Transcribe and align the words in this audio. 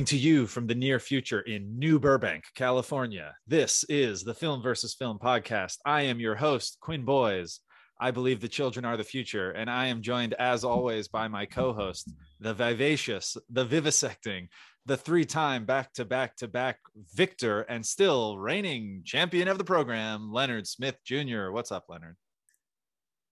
Coming 0.00 0.06
to 0.06 0.16
you 0.16 0.46
from 0.46 0.66
the 0.66 0.74
near 0.74 0.98
future 0.98 1.40
in 1.42 1.78
New 1.78 2.00
Burbank, 2.00 2.44
California, 2.54 3.34
this 3.46 3.84
is 3.90 4.24
the 4.24 4.32
Film 4.32 4.62
versus 4.62 4.94
Film 4.94 5.18
podcast. 5.18 5.76
I 5.84 6.00
am 6.04 6.18
your 6.18 6.36
host, 6.36 6.78
Quinn 6.80 7.04
Boys. 7.04 7.60
I 8.00 8.10
believe 8.10 8.40
the 8.40 8.48
children 8.48 8.86
are 8.86 8.96
the 8.96 9.04
future, 9.04 9.50
and 9.50 9.68
I 9.68 9.88
am 9.88 10.00
joined, 10.00 10.32
as 10.38 10.64
always, 10.64 11.08
by 11.08 11.28
my 11.28 11.44
co 11.44 11.74
host, 11.74 12.10
the 12.40 12.54
vivacious, 12.54 13.36
the 13.50 13.66
vivisecting, 13.66 14.48
the 14.86 14.96
three 14.96 15.26
time 15.26 15.66
back 15.66 15.92
to 15.92 16.06
back 16.06 16.34
to 16.36 16.48
back 16.48 16.78
victor, 17.14 17.60
and 17.60 17.84
still 17.84 18.38
reigning 18.38 19.02
champion 19.04 19.48
of 19.48 19.58
the 19.58 19.64
program, 19.64 20.32
Leonard 20.32 20.66
Smith 20.66 20.96
Jr. 21.04 21.50
What's 21.50 21.72
up, 21.72 21.84
Leonard? 21.90 22.16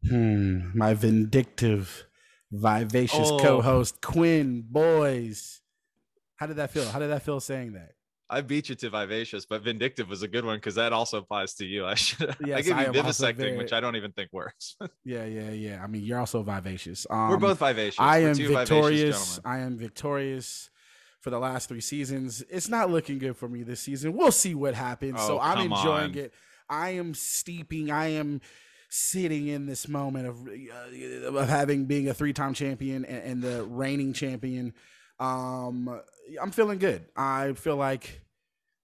Hmm, 0.07 0.77
my 0.77 0.93
vindictive, 0.93 2.05
vivacious 2.53 3.31
Oh. 3.31 3.39
co-host 3.39 4.03
Quinn 4.03 4.65
Boys. 4.69 5.63
How 6.39 6.47
did 6.47 6.57
that 6.57 6.71
feel? 6.71 6.85
How 6.89 6.99
did 6.99 7.11
that 7.11 7.23
feel 7.23 7.41
saying 7.41 7.73
that? 7.75 7.91
I 8.31 8.43
beat 8.43 8.69
you 8.69 8.75
to 8.75 8.91
vivacious, 8.91 9.47
but 9.47 9.63
vindictive 9.63 10.07
was 10.09 10.23
a 10.23 10.29
good 10.29 10.45
one 10.45 10.59
because 10.59 10.75
that 10.75 10.93
also 10.93 11.17
applies 11.19 11.55
to 11.55 11.65
you. 11.65 11.87
I 11.93 11.95
should 11.95 12.31
I 12.31 12.35
Yes, 12.45 12.65
give 12.67 12.79
you 12.79 12.87
also 12.87 12.93
vivisecting, 13.27 13.37
very- 13.37 13.57
which 13.57 13.73
I 13.73 13.81
don't 13.81 13.97
even 13.97 14.13
think 14.13 14.31
works. 14.33 14.77
Yeah, 15.05 15.25
yeah, 15.25 15.51
yeah. 15.51 15.83
I 15.83 15.87
mean, 15.87 16.03
you're 16.05 16.19
also 16.19 16.43
vivacious. 16.43 17.07
Um, 17.09 17.31
We're 17.31 17.39
both 17.39 17.59
vivacious. 17.59 17.99
I 18.01 18.19
am 18.19 18.35
victorious. 18.35 19.41
I 19.45 19.59
am 19.61 19.79
victorious 19.79 20.69
for 21.21 21.31
the 21.31 21.39
last 21.39 21.69
three 21.69 21.81
seasons. 21.81 22.45
It's 22.51 22.69
not 22.69 22.91
looking 22.91 23.19
good 23.19 23.37
for 23.37 23.49
me 23.49 23.63
this 23.63 23.81
season. 23.81 24.13
We'll 24.13 24.31
see 24.31 24.55
what 24.55 24.75
happens. 24.75 25.21
so 25.23 25.39
Oh, 25.39 25.41
I'm 25.41 25.73
enjoying 25.73 26.13
on. 26.13 26.19
it. 26.19 26.35
I 26.69 26.91
am 26.91 27.15
steeping. 27.15 27.91
I 27.91 28.09
am 28.09 28.43
sitting 28.91 29.49
in 29.49 29.67
this 29.67 29.89
moment 29.89 30.27
of 30.29 30.47
uh, 30.47 31.39
of 31.39 31.49
having 31.49 31.87
being 31.87 32.09
a 32.09 32.15
three 32.15 32.33
time 32.35 32.53
champion 32.55 33.05
and, 33.07 33.25
and 33.25 33.43
the 33.43 33.65
reigning 33.65 34.13
champion. 34.13 34.75
Um, 35.21 36.01
I'm 36.41 36.51
feeling 36.51 36.79
good. 36.79 37.07
I 37.17 37.53
feel 37.55 37.77
like. 37.77 38.23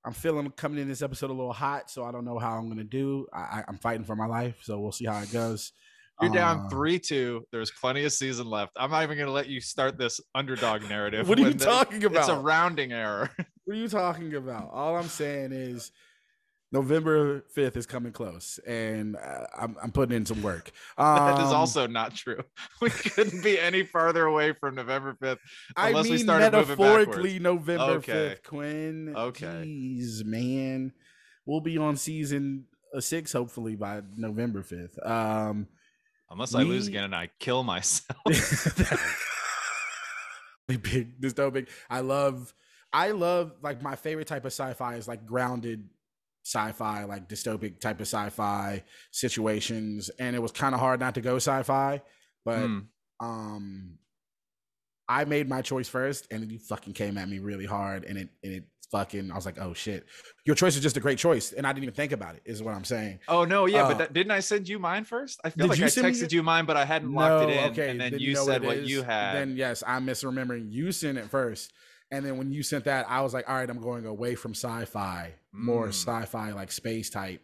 I'm 0.06 0.12
feeling 0.12 0.50
coming 0.50 0.78
in 0.80 0.86
this 0.86 1.00
episode 1.00 1.30
a 1.30 1.32
little 1.32 1.54
hot, 1.54 1.90
so 1.90 2.04
I 2.04 2.12
don't 2.12 2.26
know 2.26 2.38
how 2.38 2.58
I'm 2.58 2.68
gonna 2.68 2.84
do. 2.84 3.26
I, 3.32 3.62
I'm 3.66 3.78
fighting 3.78 4.04
for 4.04 4.14
my 4.14 4.26
life, 4.26 4.56
so 4.60 4.78
we'll 4.78 4.92
see 4.92 5.06
how 5.06 5.18
it 5.20 5.32
goes. 5.32 5.72
You're 6.20 6.30
down 6.30 6.66
Uh, 6.66 6.68
three 6.68 6.98
two. 6.98 7.46
There's 7.50 7.70
plenty 7.70 8.04
of 8.04 8.12
season 8.12 8.46
left. 8.50 8.72
I'm 8.76 8.90
not 8.90 9.02
even 9.02 9.16
going 9.16 9.26
to 9.28 9.32
let 9.32 9.48
you 9.48 9.60
start 9.62 9.96
this 9.98 10.20
underdog 10.34 10.82
narrative. 10.88 11.26
What 11.28 11.38
are 11.38 11.42
you 11.42 11.54
the- 11.54 11.64
talking 11.64 12.04
about? 12.04 12.20
It's 12.20 12.28
a 12.28 12.36
rounding 12.38 12.92
error. 12.92 13.30
What 13.64 13.76
are 13.78 13.80
you 13.80 13.88
talking 13.88 14.34
about? 14.34 14.70
All 14.72 14.94
I'm 14.94 15.08
saying 15.08 15.52
is 15.52 15.90
November 16.74 17.44
5th 17.56 17.76
is 17.76 17.86
coming 17.86 18.10
close 18.12 18.58
and 18.66 19.14
uh, 19.14 19.46
I'm, 19.56 19.76
I'm 19.80 19.92
putting 19.92 20.16
in 20.16 20.26
some 20.26 20.42
work. 20.42 20.72
that 20.98 21.38
is 21.38 21.50
Um, 21.50 21.54
also 21.54 21.86
not 21.86 22.16
true. 22.16 22.42
We 22.80 22.90
couldn't 22.90 23.44
be 23.44 23.60
any 23.60 23.84
farther 23.84 24.26
away 24.26 24.54
from 24.54 24.74
November 24.74 25.16
5th. 25.22 25.38
I 25.76 25.90
unless 25.90 26.06
we 26.06 26.10
mean, 26.16 26.18
started 26.18 26.50
metaphorically, 26.52 27.38
November 27.38 27.84
Okay. 27.98 28.36
5th, 28.36 28.42
Quinn. 28.42 29.14
Okay. 29.16 29.46
Jeez, 29.64 30.24
man. 30.24 30.92
We'll 31.46 31.60
be 31.60 31.78
on 31.78 31.96
season 31.96 32.64
uh, 32.92 33.00
six, 33.00 33.32
hopefully, 33.32 33.76
by 33.76 34.02
November 34.16 34.62
5th. 34.62 34.98
Um, 35.08 35.68
Unless 36.28 36.56
I 36.56 36.64
lose 36.64 36.88
again 36.88 37.04
and 37.04 37.14
I 37.14 37.30
kill 37.38 37.62
myself. 37.62 38.18
big 40.66 41.20
dystopic. 41.20 41.68
I 41.88 42.00
love 42.00 42.52
I 42.92 43.12
love 43.12 43.52
like 43.62 43.80
my 43.80 43.94
favorite 43.94 44.26
type 44.26 44.44
of 44.44 44.52
sci-fi 44.52 44.96
is 44.96 45.06
like 45.06 45.24
grounded 45.26 45.88
sci-fi, 46.44 47.04
like 47.04 47.28
dystopic 47.28 47.80
type 47.80 47.96
of 48.00 48.06
sci-fi 48.06 48.82
situations. 49.10 50.10
And 50.18 50.36
it 50.36 50.42
was 50.42 50.52
kind 50.52 50.74
of 50.74 50.80
hard 50.80 51.00
not 51.00 51.14
to 51.14 51.20
go 51.20 51.36
sci-fi, 51.36 52.02
but 52.44 52.66
Hmm. 52.66 52.78
um 53.20 53.98
I 55.08 55.24
made 55.26 55.48
my 55.48 55.60
choice 55.60 55.88
first 55.88 56.28
and 56.30 56.50
you 56.50 56.58
fucking 56.58 56.94
came 56.94 57.18
at 57.18 57.28
me 57.28 57.38
really 57.38 57.66
hard 57.66 58.04
and 58.04 58.16
it 58.18 58.28
and 58.42 58.52
it 58.54 58.64
fucking 58.90 59.30
I 59.30 59.34
was 59.34 59.44
like, 59.46 59.58
oh 59.58 59.74
shit. 59.74 60.06
Your 60.46 60.54
choice 60.54 60.76
is 60.76 60.82
just 60.82 60.96
a 60.96 61.00
great 61.00 61.18
choice. 61.18 61.52
And 61.52 61.66
I 61.66 61.72
didn't 61.72 61.84
even 61.84 61.94
think 61.94 62.12
about 62.12 62.36
it, 62.36 62.42
is 62.44 62.62
what 62.62 62.74
I'm 62.74 62.84
saying. 62.84 63.18
Oh 63.28 63.44
no, 63.44 63.66
yeah, 63.66 63.84
Uh, 63.84 63.88
but 63.88 63.98
that, 63.98 64.12
didn't 64.12 64.30
I 64.30 64.40
send 64.40 64.68
you 64.68 64.78
mine 64.78 65.04
first? 65.04 65.40
I 65.44 65.50
feel 65.50 65.66
like 65.66 65.78
you 65.78 65.84
I 65.86 65.88
texted 65.88 66.32
you 66.32 66.42
mine, 66.42 66.64
but 66.66 66.76
I 66.76 66.84
hadn't 66.84 67.12
locked 67.12 67.48
it 67.50 67.52
in, 67.56 67.70
okay, 67.70 67.90
and 67.90 68.00
then, 68.00 68.12
then 68.12 68.20
you 68.20 68.34
know 68.34 68.44
said 68.46 68.62
what, 68.62 68.76
what 68.78 68.86
you 68.86 69.02
had. 69.02 69.34
Then 69.34 69.56
yes, 69.56 69.82
I'm 69.86 70.06
misremembering. 70.06 70.70
You 70.70 70.92
sent 70.92 71.18
it 71.18 71.28
first, 71.30 71.72
and 72.10 72.24
then 72.24 72.36
when 72.38 72.50
you 72.52 72.62
sent 72.62 72.84
that, 72.84 73.06
I 73.08 73.20
was 73.22 73.34
like, 73.34 73.48
all 73.48 73.56
right, 73.56 73.68
I'm 73.68 73.80
going 73.80 74.06
away 74.06 74.34
from 74.34 74.52
sci-fi, 74.52 75.34
more 75.52 75.86
Mm. 75.86 75.90
sci-fi 75.90 76.52
like 76.52 76.70
space 76.72 77.10
type, 77.10 77.40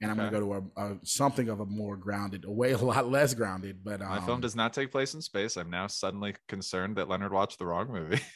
and 0.00 0.10
I'm 0.10 0.18
Okay. 0.18 0.30
gonna 0.30 0.40
go 0.48 0.60
to 0.60 0.70
a, 0.80 0.84
a 0.94 0.98
something 1.04 1.48
of 1.48 1.60
a 1.60 1.66
more 1.66 1.96
grounded, 1.96 2.44
a 2.44 2.50
way 2.50 2.72
a 2.72 2.78
lot 2.78 3.10
less 3.10 3.34
grounded. 3.34 3.84
But 3.84 4.00
um, 4.02 4.08
My 4.08 4.20
film 4.20 4.40
does 4.40 4.56
not 4.56 4.72
take 4.72 4.90
place 4.90 5.14
in 5.14 5.22
space. 5.22 5.56
I'm 5.56 5.70
now 5.70 5.86
suddenly 5.86 6.34
concerned 6.48 6.96
that 6.96 7.08
Leonard 7.08 7.32
watched 7.32 7.58
the 7.58 7.66
wrong 7.66 7.90
movie. 7.92 8.20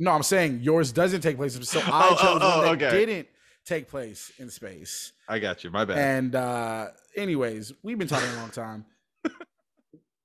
No, 0.00 0.10
I'm 0.10 0.24
saying 0.24 0.58
yours 0.62 0.90
doesn't 0.90 1.20
take 1.20 1.36
place. 1.36 1.54
So 1.68 1.78
I 1.86 2.08
Oh, 2.08 2.16
oh, 2.18 2.22
chose 2.22 2.40
oh, 2.42 2.48
one 2.66 2.78
that 2.78 2.82
okay. 2.82 3.06
didn't 3.06 3.28
take 3.64 3.88
place 3.88 4.32
in 4.40 4.50
space. 4.50 5.12
I 5.28 5.38
got 5.38 5.62
you. 5.62 5.70
My 5.70 5.84
bad. 5.84 5.98
And 5.98 6.34
uh 6.34 6.88
anyways, 7.16 7.72
we've 7.84 7.96
been 7.96 8.08
talking 8.08 8.28
a 8.28 8.40
long 8.40 8.50
time. 8.50 8.86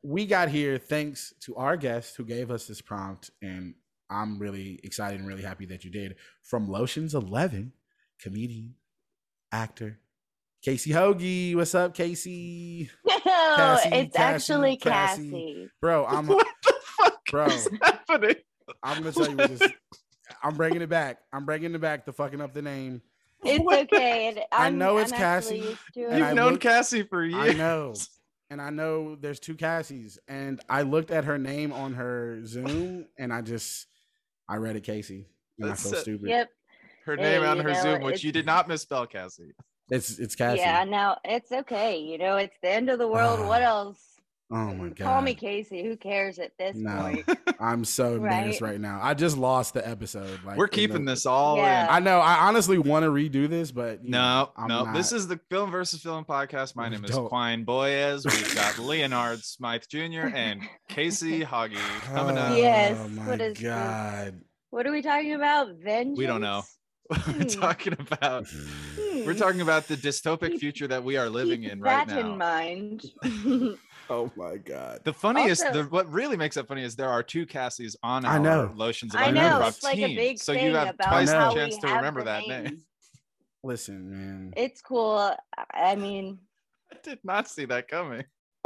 we 0.04 0.26
got 0.26 0.50
here 0.50 0.78
thanks 0.80 1.34
to 1.42 1.56
our 1.56 1.78
guest 1.78 2.16
who 2.18 2.26
gave 2.26 2.50
us 2.52 2.66
this 2.68 2.82
prompt, 2.82 3.30
and 3.42 3.76
I'm 4.10 4.40
really 4.40 4.80
excited 4.84 5.20
and 5.20 5.28
really 5.28 5.44
happy 5.44 5.66
that 5.68 5.84
you 5.86 5.92
did. 5.92 6.16
From 6.44 6.68
Lotions 6.68 7.14
11, 7.14 7.74
comedian, 8.20 8.76
actor, 9.52 10.00
Casey 10.64 10.92
Hoagie. 10.92 11.56
What's 11.56 11.76
up, 11.76 11.94
Casey? 11.94 12.90
No, 13.26 13.56
Cassie, 13.56 13.90
it's 13.96 14.16
Cassie, 14.16 14.54
actually 14.54 14.78
Cassie. 14.78 15.30
Cassie. 15.32 15.70
Bro, 15.82 16.06
I'm 16.10 16.28
what 16.28 16.48
the 16.64 16.74
fuck 16.98 17.26
Bro. 17.30 17.46
is 17.48 17.70
happening? 17.82 18.36
I'm 18.84 18.98
gonna 19.04 19.12
tell 19.12 19.30
you 19.30 19.36
what 19.38 19.58
this. 19.58 19.72
I'm 20.44 20.56
bringing 20.56 20.82
it 20.82 20.90
back. 20.90 21.20
I'm 21.34 21.46
bringing 21.46 21.74
it 21.76 21.82
back 21.82 22.06
to 22.06 22.14
fucking 22.14 22.40
up 22.42 22.54
the 22.54 22.62
name. 22.62 23.02
It's 23.44 23.66
okay. 23.92 24.28
and 24.30 24.40
I 24.52 24.70
know 24.70 24.98
it's 24.98 25.12
I'm 25.12 25.18
Cassie, 25.18 25.58
used 25.58 25.78
to 25.96 26.04
and 26.06 26.14
it. 26.14 26.18
You've 26.20 26.28
I 26.28 26.34
known 26.34 26.52
look- 26.54 26.62
Cassie 26.62 27.04
for 27.04 27.24
years. 27.24 27.56
I 27.56 27.58
know. 27.58 27.94
And 28.52 28.62
I 28.62 28.70
know 28.72 29.16
there's 29.16 29.40
two 29.40 29.56
Cassies. 29.56 30.18
And 30.28 30.60
I 30.70 30.82
looked 30.84 31.12
at 31.12 31.26
her 31.26 31.38
name 31.38 31.72
on 31.72 31.94
her 31.94 32.40
Zoom 32.46 33.06
and 33.18 33.32
I 33.34 33.42
just 33.42 33.88
I 34.50 34.56
read 34.58 34.76
it 34.76 34.84
Casey. 34.84 35.28
And 35.60 35.72
I 35.72 35.76
feel 35.76 35.94
it. 35.94 36.00
stupid. 36.00 36.30
Yep. 36.30 36.50
Her 37.06 37.16
Hey, 37.16 37.22
name 37.22 37.44
on 37.44 37.60
her 37.60 37.72
know, 37.72 37.82
Zoom, 37.82 38.02
which 38.02 38.24
you 38.24 38.32
did 38.32 38.46
not 38.46 38.68
misspell, 38.68 39.06
Cassie. 39.06 39.54
It's 39.92 40.20
it's 40.20 40.36
Cassie. 40.36 40.60
Yeah. 40.60 40.84
Now 40.84 41.18
it's 41.24 41.52
okay. 41.52 42.00
You 42.00 42.18
know, 42.18 42.38
it's 42.38 42.56
the 42.62 42.70
end 42.70 42.90
of 42.90 43.00
the 43.00 43.08
world. 43.08 43.46
what 43.48 43.62
else? 43.76 44.09
Oh 44.52 44.74
my 44.74 44.90
god. 44.90 44.98
Call 45.06 45.22
me 45.22 45.36
Casey. 45.36 45.84
Who 45.84 45.96
cares 45.96 46.40
at 46.40 46.52
this 46.58 46.76
No. 46.76 47.00
point? 47.02 47.30
I'm 47.60 47.86
so 47.86 48.16
embarrassed 48.16 48.62
Right? 48.62 48.72
right 48.72 48.80
now. 48.82 49.00
I 49.02 49.14
just 49.14 49.38
lost 49.38 49.76
the 49.76 49.88
episode. 49.88 50.40
Like 50.44 50.58
We're 50.58 50.68
keeping 50.68 51.06
the- 51.06 51.12
this 51.12 51.28
all 51.28 51.58
Yeah. 51.58 51.84
in. 51.84 51.90
I 51.92 52.00
know. 52.00 52.18
I 52.20 52.48
honestly 52.48 52.80
want 52.80 53.04
to 53.04 53.12
redo 53.12 53.48
this, 53.48 53.72
but 53.72 54.04
No, 54.04 54.18
know, 54.18 54.52
I'm 54.58 54.68
no. 54.68 54.94
This 54.94 55.12
is 55.12 55.28
the 55.28 55.40
Film 55.52 55.70
versus 55.70 56.02
Film 56.02 56.26
podcast. 56.26 56.76
My 56.76 56.90
name 56.90 57.06
is 57.06 57.12
don't. 57.12 57.28
Quine 57.28 57.64
Boyes. 57.64 58.26
We've 58.26 58.56
got 58.56 58.80
Leonard 58.80 59.44
Smythe 59.44 59.84
Jr. 59.88 60.32
and 60.34 60.62
Casey 60.88 61.42
Hoggy 61.46 61.78
coming 62.06 62.38
up. 62.38 62.58
Yes, 62.58 62.98
Oh 63.00 63.08
my 63.10 63.28
what 63.28 63.42
is 63.42 63.54
this? 63.54 63.64
god. 63.64 64.42
What 64.72 64.88
are 64.88 64.92
we 64.92 65.04
talking 65.04 65.34
about? 65.36 65.76
Vengeance. 65.76 66.18
We 66.18 66.26
don't 66.26 66.42
know. 66.42 66.64
we're 67.12 67.18
Hmm. 67.18 67.42
talking 67.44 67.94
about 68.00 68.46
we're 69.26 69.34
talking 69.34 69.62
about 69.62 69.88
the 69.88 69.96
dystopic 69.98 70.60
future 70.60 70.88
that 70.88 71.04
we 71.04 71.18
are 71.18 71.28
living 71.28 71.64
Keep 71.64 71.72
in 71.72 71.82
right 71.82 72.08
that 72.08 72.16
now. 72.24 72.32
in 72.34 72.38
mind. 72.38 73.06
Oh 74.10 74.32
my 74.36 74.58
god. 74.58 75.02
The 75.04 75.14
funniest, 75.14 75.64
Also- 75.66 75.84
the, 75.84 75.90
what 75.90 76.12
really 76.12 76.36
makes 76.38 76.58
it 76.58 76.68
funny 76.68 76.84
is 76.84 76.96
there 76.96 77.10
are 77.10 77.22
two 77.24 77.46
Cassies 77.46 77.96
on 78.04 78.26
I 78.26 78.34
our 78.34 78.40
know. 78.40 78.74
Lotions 78.76 79.14
I 79.16 79.30
know, 79.32 79.62
it's 79.68 79.84
like 79.84 79.98
a 80.00 80.08
team. 80.08 80.16
big 80.18 80.40
so 80.40 80.52
you 80.52 80.76
have 80.76 80.98
twice 80.98 81.30
how 81.32 81.50
the 81.54 81.56
chance 81.56 81.78
to 81.78 81.88
remember 81.88 82.24
that 82.24 82.48
name. 82.48 82.64
names. 82.64 82.84
Listen, 83.64 84.10
man. 84.10 84.54
It's 84.58 84.82
cool. 84.82 85.18
I- 85.18 85.36
I 85.74 85.96
mean, 85.96 86.40
I 86.92 86.98
did 87.04 87.20
not 87.24 87.48
see 87.50 87.66
that 87.66 87.88
coming. 87.88 88.24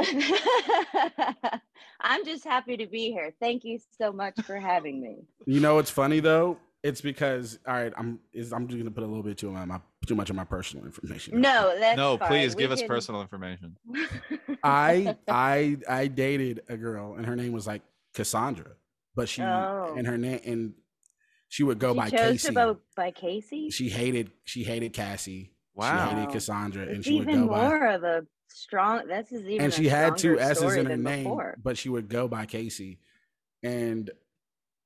I'm 2.00 2.24
just 2.24 2.44
happy 2.44 2.76
to 2.76 2.86
be 2.86 3.10
here. 3.10 3.32
Thank 3.40 3.64
you 3.64 3.78
so 3.98 4.12
much 4.12 4.34
for 4.42 4.58
having 4.58 5.00
me. 5.00 5.24
You 5.46 5.60
know 5.60 5.76
what's 5.76 5.90
funny 5.90 6.20
though? 6.20 6.58
It's 6.82 7.00
because 7.00 7.58
all 7.66 7.74
right, 7.74 7.92
I'm 7.96 8.18
is 8.32 8.52
I'm 8.52 8.66
just 8.68 8.78
gonna 8.78 8.90
put 8.90 9.04
a 9.04 9.06
little 9.06 9.22
bit 9.22 9.38
too 9.38 9.50
my, 9.50 9.64
my 9.64 9.80
too 10.04 10.14
much 10.14 10.30
of 10.30 10.36
my 10.36 10.44
personal 10.44 10.84
information. 10.86 11.40
No, 11.40 11.74
that's 11.78 11.96
no, 11.96 12.16
fine. 12.18 12.28
please 12.28 12.54
We 12.56 12.62
give 12.62 12.70
us 12.72 12.82
personal 12.82 13.20
information. 13.22 13.76
I 14.62 15.16
I 15.28 15.76
I 15.88 16.06
dated 16.08 16.62
a 16.68 16.76
girl 16.76 17.14
and 17.14 17.26
her 17.26 17.36
name 17.36 17.52
was 17.52 17.66
like 17.66 17.82
Cassandra, 18.14 18.72
but 19.14 19.28
she 19.28 19.42
Oh. 19.42 19.94
and 19.96 20.06
her 20.06 20.16
name 20.18 20.40
and 20.44 20.74
she 21.48 21.62
would 21.62 21.78
go 21.78 21.92
she 21.92 21.98
by 22.00 22.10
chose 22.10 22.20
Casey. 22.32 22.48
to 22.48 22.54
go 22.54 22.78
by 22.96 23.10
Casey. 23.10 23.70
She 23.70 23.88
hated 23.88 24.30
she 24.44 24.64
hated 24.64 24.92
Cassie. 24.92 25.44
She 25.44 25.50
Wow. 25.80 26.08
hated 26.10 26.26
Wow. 26.26 26.32
Cassandra, 26.32 26.82
and 26.82 26.96
It's 26.98 27.06
she 27.06 27.18
would 27.18 27.28
even 27.28 27.46
go 27.46 27.52
by. 27.52 27.68
more 27.68 27.86
of 27.88 28.04
a 28.04 28.26
strong. 28.48 29.06
This 29.08 29.32
is 29.32 29.44
even. 29.46 29.64
And 29.64 29.72
she 29.74 29.88
had 29.88 30.16
two 30.16 30.38
S's 30.38 30.74
in 30.76 30.86
her 30.86 30.96
name, 30.96 31.24
before. 31.24 31.56
but 31.62 31.76
she 31.76 31.88
would 31.88 32.08
go 32.08 32.28
by 32.28 32.46
Casey. 32.46 33.00
And 33.64 34.10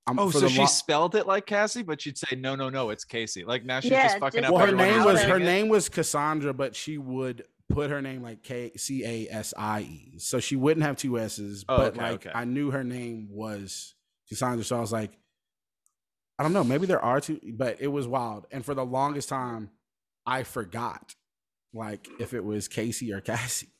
I'm 0.08 0.18
Oh, 0.18 0.30
so 0.30 0.48
she 0.48 0.58
lo- 0.60 0.66
spelled 0.66 1.14
it 1.14 1.26
like 1.26 1.46
Cassie, 1.46 1.82
but 1.82 2.00
she'd 2.00 2.16
say 2.18 2.36
no, 2.36 2.54
no, 2.56 2.68
no, 2.70 2.90
it's 2.90 3.04
Casey. 3.04 3.44
Like 3.44 3.64
now 3.64 3.80
she's 3.80 3.90
Yeah, 3.92 4.04
just 4.08 4.18
fucking 4.18 4.40
just 4.42 4.52
up. 4.52 4.56
well, 4.58 4.66
her 4.66 4.72
name 4.74 5.04
was 5.04 5.22
her 5.22 5.36
it. 5.36 5.42
name 5.44 5.68
was 5.68 5.88
Cassandra, 5.88 6.52
but 6.54 6.74
she 6.74 6.98
would 6.98 7.44
put 7.68 7.90
her 7.90 8.00
name 8.00 8.22
like 8.22 8.42
K 8.42 8.72
C 8.76 9.04
A 9.04 9.32
S 9.32 9.52
I 9.56 9.80
E. 9.82 10.18
So 10.18 10.40
she 10.40 10.56
wouldn't 10.56 10.84
have 10.86 10.96
two 10.96 11.18
S's, 11.18 11.64
Oh, 11.68 11.76
but 11.76 11.92
okay, 11.94 12.00
like 12.02 12.12
okay. 12.26 12.30
I 12.34 12.44
knew 12.44 12.70
her 12.70 12.82
name 12.84 13.28
was 13.30 13.94
Cassandra. 14.28 14.64
So 14.64 14.76
I 14.76 14.80
was 14.80 14.92
like, 14.92 15.12
I 16.38 16.42
don't 16.44 16.52
know. 16.52 16.64
Maybe 16.64 16.86
there 16.86 17.02
are 17.04 17.20
two, 17.20 17.40
but 17.54 17.76
it 17.80 17.88
was 17.88 18.06
wild. 18.06 18.46
And 18.52 18.64
for 18.64 18.74
the 18.74 18.84
longest 18.86 19.28
time, 19.28 19.70
I 20.24 20.44
forgot, 20.44 21.14
like 21.74 22.08
if 22.20 22.32
it 22.32 22.44
was 22.44 22.68
Casey 22.68 23.12
or 23.12 23.20
Cassie, 23.20 23.72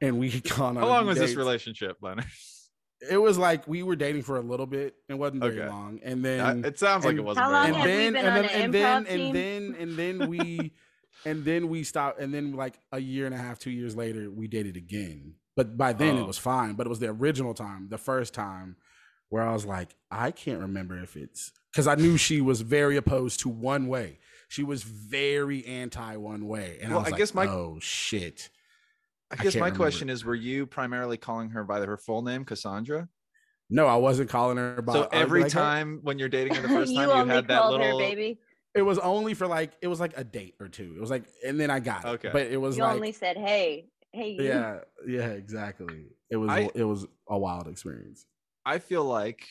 and 0.00 0.18
we 0.18 0.30
had 0.30 0.42
gone 0.48 0.76
on. 0.76 0.82
How 0.82 0.88
long 0.88 1.06
was 1.06 1.18
this 1.18 1.34
relationship, 1.36 1.98
Leonard? 2.00 2.24
It 3.10 3.16
was 3.18 3.36
like 3.38 3.66
we 3.66 3.82
were 3.82 3.96
dating 3.96 4.22
for 4.22 4.36
a 4.36 4.40
little 4.40 4.66
bit. 4.66 4.94
It 5.08 5.14
wasn't 5.14 5.42
very 5.42 5.60
Okay. 5.60 5.68
long, 5.68 6.00
and 6.04 6.24
then 6.24 6.64
it 6.64 6.78
sounds 6.78 7.04
like 7.04 7.16
it 7.16 7.20
wasn't 7.24 7.44
How 7.44 7.50
very 7.50 7.72
long 7.72 7.74
and 7.74 7.74
long. 7.74 7.86
have 7.88 7.90
we 7.90 8.02
then 8.04 8.12
been 8.12 8.16
and 8.24 8.28
on 8.28 8.34
then 8.34 8.44
an 8.44 8.60
and 8.62 8.74
then 8.74 9.04
improv 9.04 9.14
and 9.26 9.34
then 9.34 9.76
and 9.80 9.96
then 10.20 10.28
we 10.30 10.72
and 11.24 11.44
then 11.44 11.68
we 11.68 11.82
stopped 11.84 12.20
and 12.20 12.32
then 12.32 12.52
like 12.52 12.78
a 12.92 12.98
year 13.00 13.26
and 13.26 13.34
a 13.34 13.38
half 13.38 13.58
two 13.58 13.70
years 13.70 13.94
later 13.96 14.30
we 14.30 14.46
dated 14.48 14.76
again 14.76 15.34
but 15.56 15.76
by 15.76 15.92
then 15.92 16.16
Oh. 16.16 16.22
it 16.22 16.26
was 16.26 16.38
fine 16.38 16.74
but 16.74 16.86
it 16.86 16.90
was 16.90 16.98
the 17.00 17.08
original 17.10 17.54
time 17.54 17.88
the 17.90 17.98
first 17.98 18.34
time 18.34 18.76
where 19.28 19.42
i 19.42 19.52
was 19.52 19.64
like 19.64 19.94
i 20.10 20.30
can't 20.32 20.60
remember 20.60 20.98
if 20.98 21.16
it's 21.16 21.52
because 21.70 21.86
i 21.86 21.94
knew 21.94 22.16
she 22.16 22.40
was 22.40 22.62
very 22.62 22.96
opposed 22.96 23.38
to 23.40 23.48
one 23.48 23.86
way 23.86 24.18
she 24.48 24.64
was 24.64 24.82
very 24.82 25.64
anti 25.66 26.16
one 26.16 26.46
way 26.48 26.78
and 26.80 26.90
Well, 26.90 26.98
i 27.00 27.02
was 27.02 27.08
I 27.08 27.10
like 27.12 27.18
guess 27.18 27.34
my- 27.34 27.46
oh 27.46 27.78
shit 27.80 28.48
I 29.32 29.36
I 29.40 29.42
guess 29.42 29.52
can't 29.54 29.60
my 29.60 29.66
remember. 29.66 29.76
question 29.84 30.10
is: 30.10 30.24
Were 30.24 30.34
you 30.34 30.66
primarily 30.66 31.16
calling 31.16 31.50
her 31.50 31.64
by 31.64 31.80
her 31.80 31.96
full 31.96 32.22
name, 32.22 32.44
Cassandra? 32.44 33.08
no 33.70 33.86
i 33.86 33.96
wasn't 33.96 34.28
calling 34.28 34.58
her 34.58 34.82
by 34.82 34.92
so 34.92 34.98
I 34.98 35.02
would 35.02 35.10
be 35.12 35.16
every 35.16 35.42
like, 35.44 35.52
"Hey." 35.52 35.58
time 35.58 36.00
when 36.02 36.18
you're 36.18 36.28
dating 36.28 36.54
her 36.56 36.62
the 36.62 36.68
first 36.78 36.92
you 36.92 36.98
time, 36.98 37.08
you 37.08 37.14
only 37.14 37.34
had 37.34 37.48
that 37.48 37.60
called 37.62 37.72
little. 37.80 37.98
her 37.98 38.04
baby. 38.04 38.38
it 38.74 38.82
was 38.82 38.98
only 38.98 39.32
for 39.34 39.46
like 39.46 39.72
it 39.80 39.86
was 39.88 39.98
like 39.98 40.12
a 40.18 40.24
date 40.24 40.56
or 40.60 40.68
two 40.68 40.92
it 40.96 41.00
was 41.00 41.08
like 41.10 41.24
and 41.46 41.58
then 41.58 41.70
i 41.70 41.80
got 41.80 42.04
it 42.04 42.08
Okay. 42.08 42.30
but 42.32 42.42
it 42.48 42.58
was 42.60 42.76
You 42.76 42.82
like 42.82 42.94
only 42.96 43.12
said, 43.12 43.36
"Hey, 43.38 43.88
hey, 44.12 44.30
you." 44.32 44.42
yeah 44.42 44.80
yeah 45.06 45.28
exactly 45.28 46.08
it 46.28 46.36
was 46.36 46.50
I- 46.50 46.70
it 46.74 46.84
was 46.84 47.06
a 47.28 47.38
wild 47.38 47.66
experience 47.68 48.26
I 48.66 48.78
feel 48.78 49.04
like, 49.04 49.46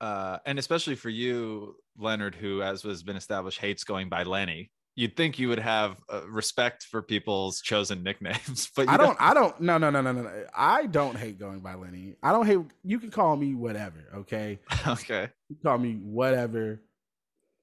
uh, 0.00 0.38
and 0.46 0.58
especially 0.58 0.94
for 0.96 1.08
you, 1.08 1.76
Leonard, 1.98 2.34
who, 2.34 2.62
as 2.62 2.82
has 2.82 3.02
been 3.02 3.16
established, 3.16 3.58
hates 3.58 3.82
going 3.84 4.08
by 4.08 4.22
Lenny. 4.22 4.70
You'd 5.00 5.16
think 5.16 5.38
you 5.38 5.48
would 5.48 5.60
have 5.60 5.96
uh, 6.12 6.28
respect 6.28 6.82
for 6.82 7.00
people's 7.00 7.62
chosen 7.62 8.02
nicknames, 8.04 8.70
but 8.76 8.82
you 8.82 8.92
I 8.92 8.98
don't, 8.98 9.16
I 9.18 9.32
don't, 9.32 9.58
no, 9.58 9.78
no, 9.78 9.88
no, 9.88 10.02
no, 10.02 10.12
no, 10.12 10.20
no. 10.20 10.44
I 10.54 10.84
don't 10.84 11.16
hate 11.16 11.38
going 11.38 11.60
by 11.60 11.72
Lenny. 11.74 12.16
I 12.22 12.32
don't 12.32 12.44
hate, 12.44 12.58
you 12.84 12.98
can 13.00 13.10
call 13.10 13.34
me 13.34 13.54
whatever, 13.54 14.04
okay? 14.14 14.58
Okay. 14.86 15.30
You 15.48 15.56
can 15.56 15.62
call 15.62 15.78
me 15.78 15.94
whatever 15.94 16.82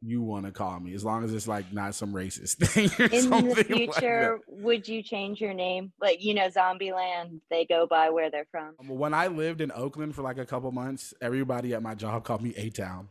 you 0.02 0.24
want 0.24 0.48
to 0.48 0.52
call 0.52 0.80
me, 0.80 0.96
as 0.96 1.06
long 1.06 1.24
as 1.24 1.32
it's 1.32 1.48
like 1.48 1.72
not 1.72 1.94
some 1.94 2.12
racist 2.12 2.56
thing. 2.70 2.90
Or 3.00 3.14
In 3.14 3.22
something 3.22 3.50
the 3.50 3.56
like 3.56 3.68
future, 3.68 4.40
would 4.48 4.88
you 4.88 5.04
change 5.04 5.40
your 5.40 5.54
name? 5.54 5.92
Like 6.02 6.24
you 6.24 6.34
know, 6.34 6.48
Zombieland, 6.50 7.42
they 7.52 7.66
go 7.66 7.86
by 7.86 8.10
where 8.10 8.32
they're 8.32 8.48
from. 8.50 8.74
When 8.88 9.14
I 9.14 9.28
lived 9.28 9.62
in 9.62 9.72
Oakland 9.72 10.16
for 10.16 10.24
like 10.24 10.40
a 10.40 10.46
couple 10.46 10.72
months, 10.72 11.14
everybody 11.22 11.76
at 11.76 11.84
my 11.84 11.94
job 11.94 12.24
called 12.24 12.42
me 12.42 12.56
A 12.58 12.72
Town. 12.72 13.10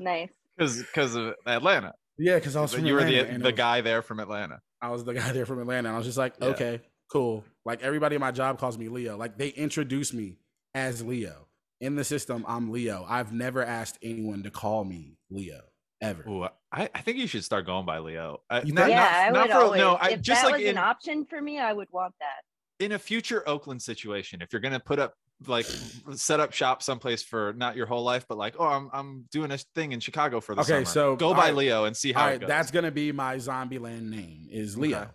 Nice. 0.00 0.30
Because 0.56 0.78
because 0.78 1.14
of 1.14 1.34
Atlanta. 1.46 1.92
Yeah, 2.18 2.36
because 2.36 2.56
I 2.56 2.60
was 2.62 2.74
from 2.74 2.84
you 2.86 2.94
were 2.94 3.04
the 3.04 3.22
the 3.24 3.38
was- 3.44 3.52
guy 3.54 3.80
there 3.80 4.02
from 4.02 4.20
Atlanta. 4.20 4.60
I 4.80 4.90
was 4.90 5.04
the 5.04 5.14
guy 5.14 5.32
there 5.32 5.46
from 5.46 5.60
Atlanta. 5.60 5.88
And 5.88 5.94
I 5.94 5.98
was 5.98 6.06
just 6.06 6.18
like, 6.18 6.34
Yeah. 6.40 6.48
okay, 6.48 6.80
cool. 7.10 7.44
Like 7.64 7.82
everybody 7.82 8.16
in 8.16 8.20
my 8.20 8.32
job 8.32 8.58
calls 8.58 8.76
me 8.76 8.88
Leo. 8.88 9.16
Like 9.16 9.38
they 9.38 9.48
introduce 9.48 10.12
me 10.12 10.36
as 10.74 11.02
Leo. 11.04 11.46
In 11.80 11.96
the 11.96 12.04
system, 12.04 12.44
I'm 12.46 12.70
Leo. 12.70 13.04
I've 13.08 13.32
never 13.32 13.64
asked 13.64 13.98
anyone 14.02 14.42
to 14.44 14.50
call 14.50 14.84
me 14.84 15.16
Leo 15.30 15.60
ever. 16.00 16.28
Ooh, 16.28 16.44
I, 16.72 16.88
I 16.94 17.00
think 17.00 17.18
you 17.18 17.26
should 17.26 17.42
start 17.44 17.66
going 17.66 17.86
by 17.86 17.98
Leo. 17.98 18.40
Uh, 18.50 18.60
not- 18.66 18.88
yeah, 18.90 18.96
not- 18.98 19.12
I 19.12 19.28
not 19.30 19.42
would 19.48 19.50
for- 19.52 19.56
always. 19.58 19.78
No, 19.80 19.94
I 19.94 20.08
if 20.10 20.20
just 20.20 20.42
that 20.42 20.46
like 20.52 20.60
was 20.60 20.62
in, 20.64 20.70
an 20.70 20.78
option 20.78 21.24
for 21.24 21.40
me, 21.40 21.58
I 21.58 21.72
would 21.72 21.88
want 21.90 22.14
that. 22.20 22.84
in 22.84 22.92
a 22.92 22.98
future 22.98 23.42
Oakland 23.48 23.82
situation, 23.82 24.42
if 24.42 24.52
you're 24.52 24.60
gonna 24.60 24.78
put 24.80 24.98
up 24.98 25.14
like 25.48 25.66
set 26.14 26.40
up 26.40 26.52
shop 26.52 26.82
someplace 26.82 27.22
for 27.22 27.52
not 27.54 27.76
your 27.76 27.86
whole 27.86 28.02
life, 28.04 28.26
but 28.28 28.38
like, 28.38 28.54
oh, 28.58 28.66
I'm 28.66 28.90
I'm 28.92 29.24
doing 29.30 29.50
a 29.50 29.58
thing 29.74 29.92
in 29.92 30.00
Chicago 30.00 30.40
for 30.40 30.54
the 30.54 30.60
Okay, 30.62 30.70
summer. 30.70 30.84
so, 30.84 31.16
go 31.16 31.32
by 31.34 31.46
right. 31.46 31.54
Leo 31.54 31.84
and 31.84 31.96
see 31.96 32.12
how 32.12 32.26
right, 32.26 32.46
that's 32.46 32.70
gonna 32.70 32.90
be 32.90 33.12
my 33.12 33.36
Zombieland 33.36 34.08
name 34.10 34.46
is 34.50 34.76
Leo. 34.76 34.98
Okay. 34.98 35.10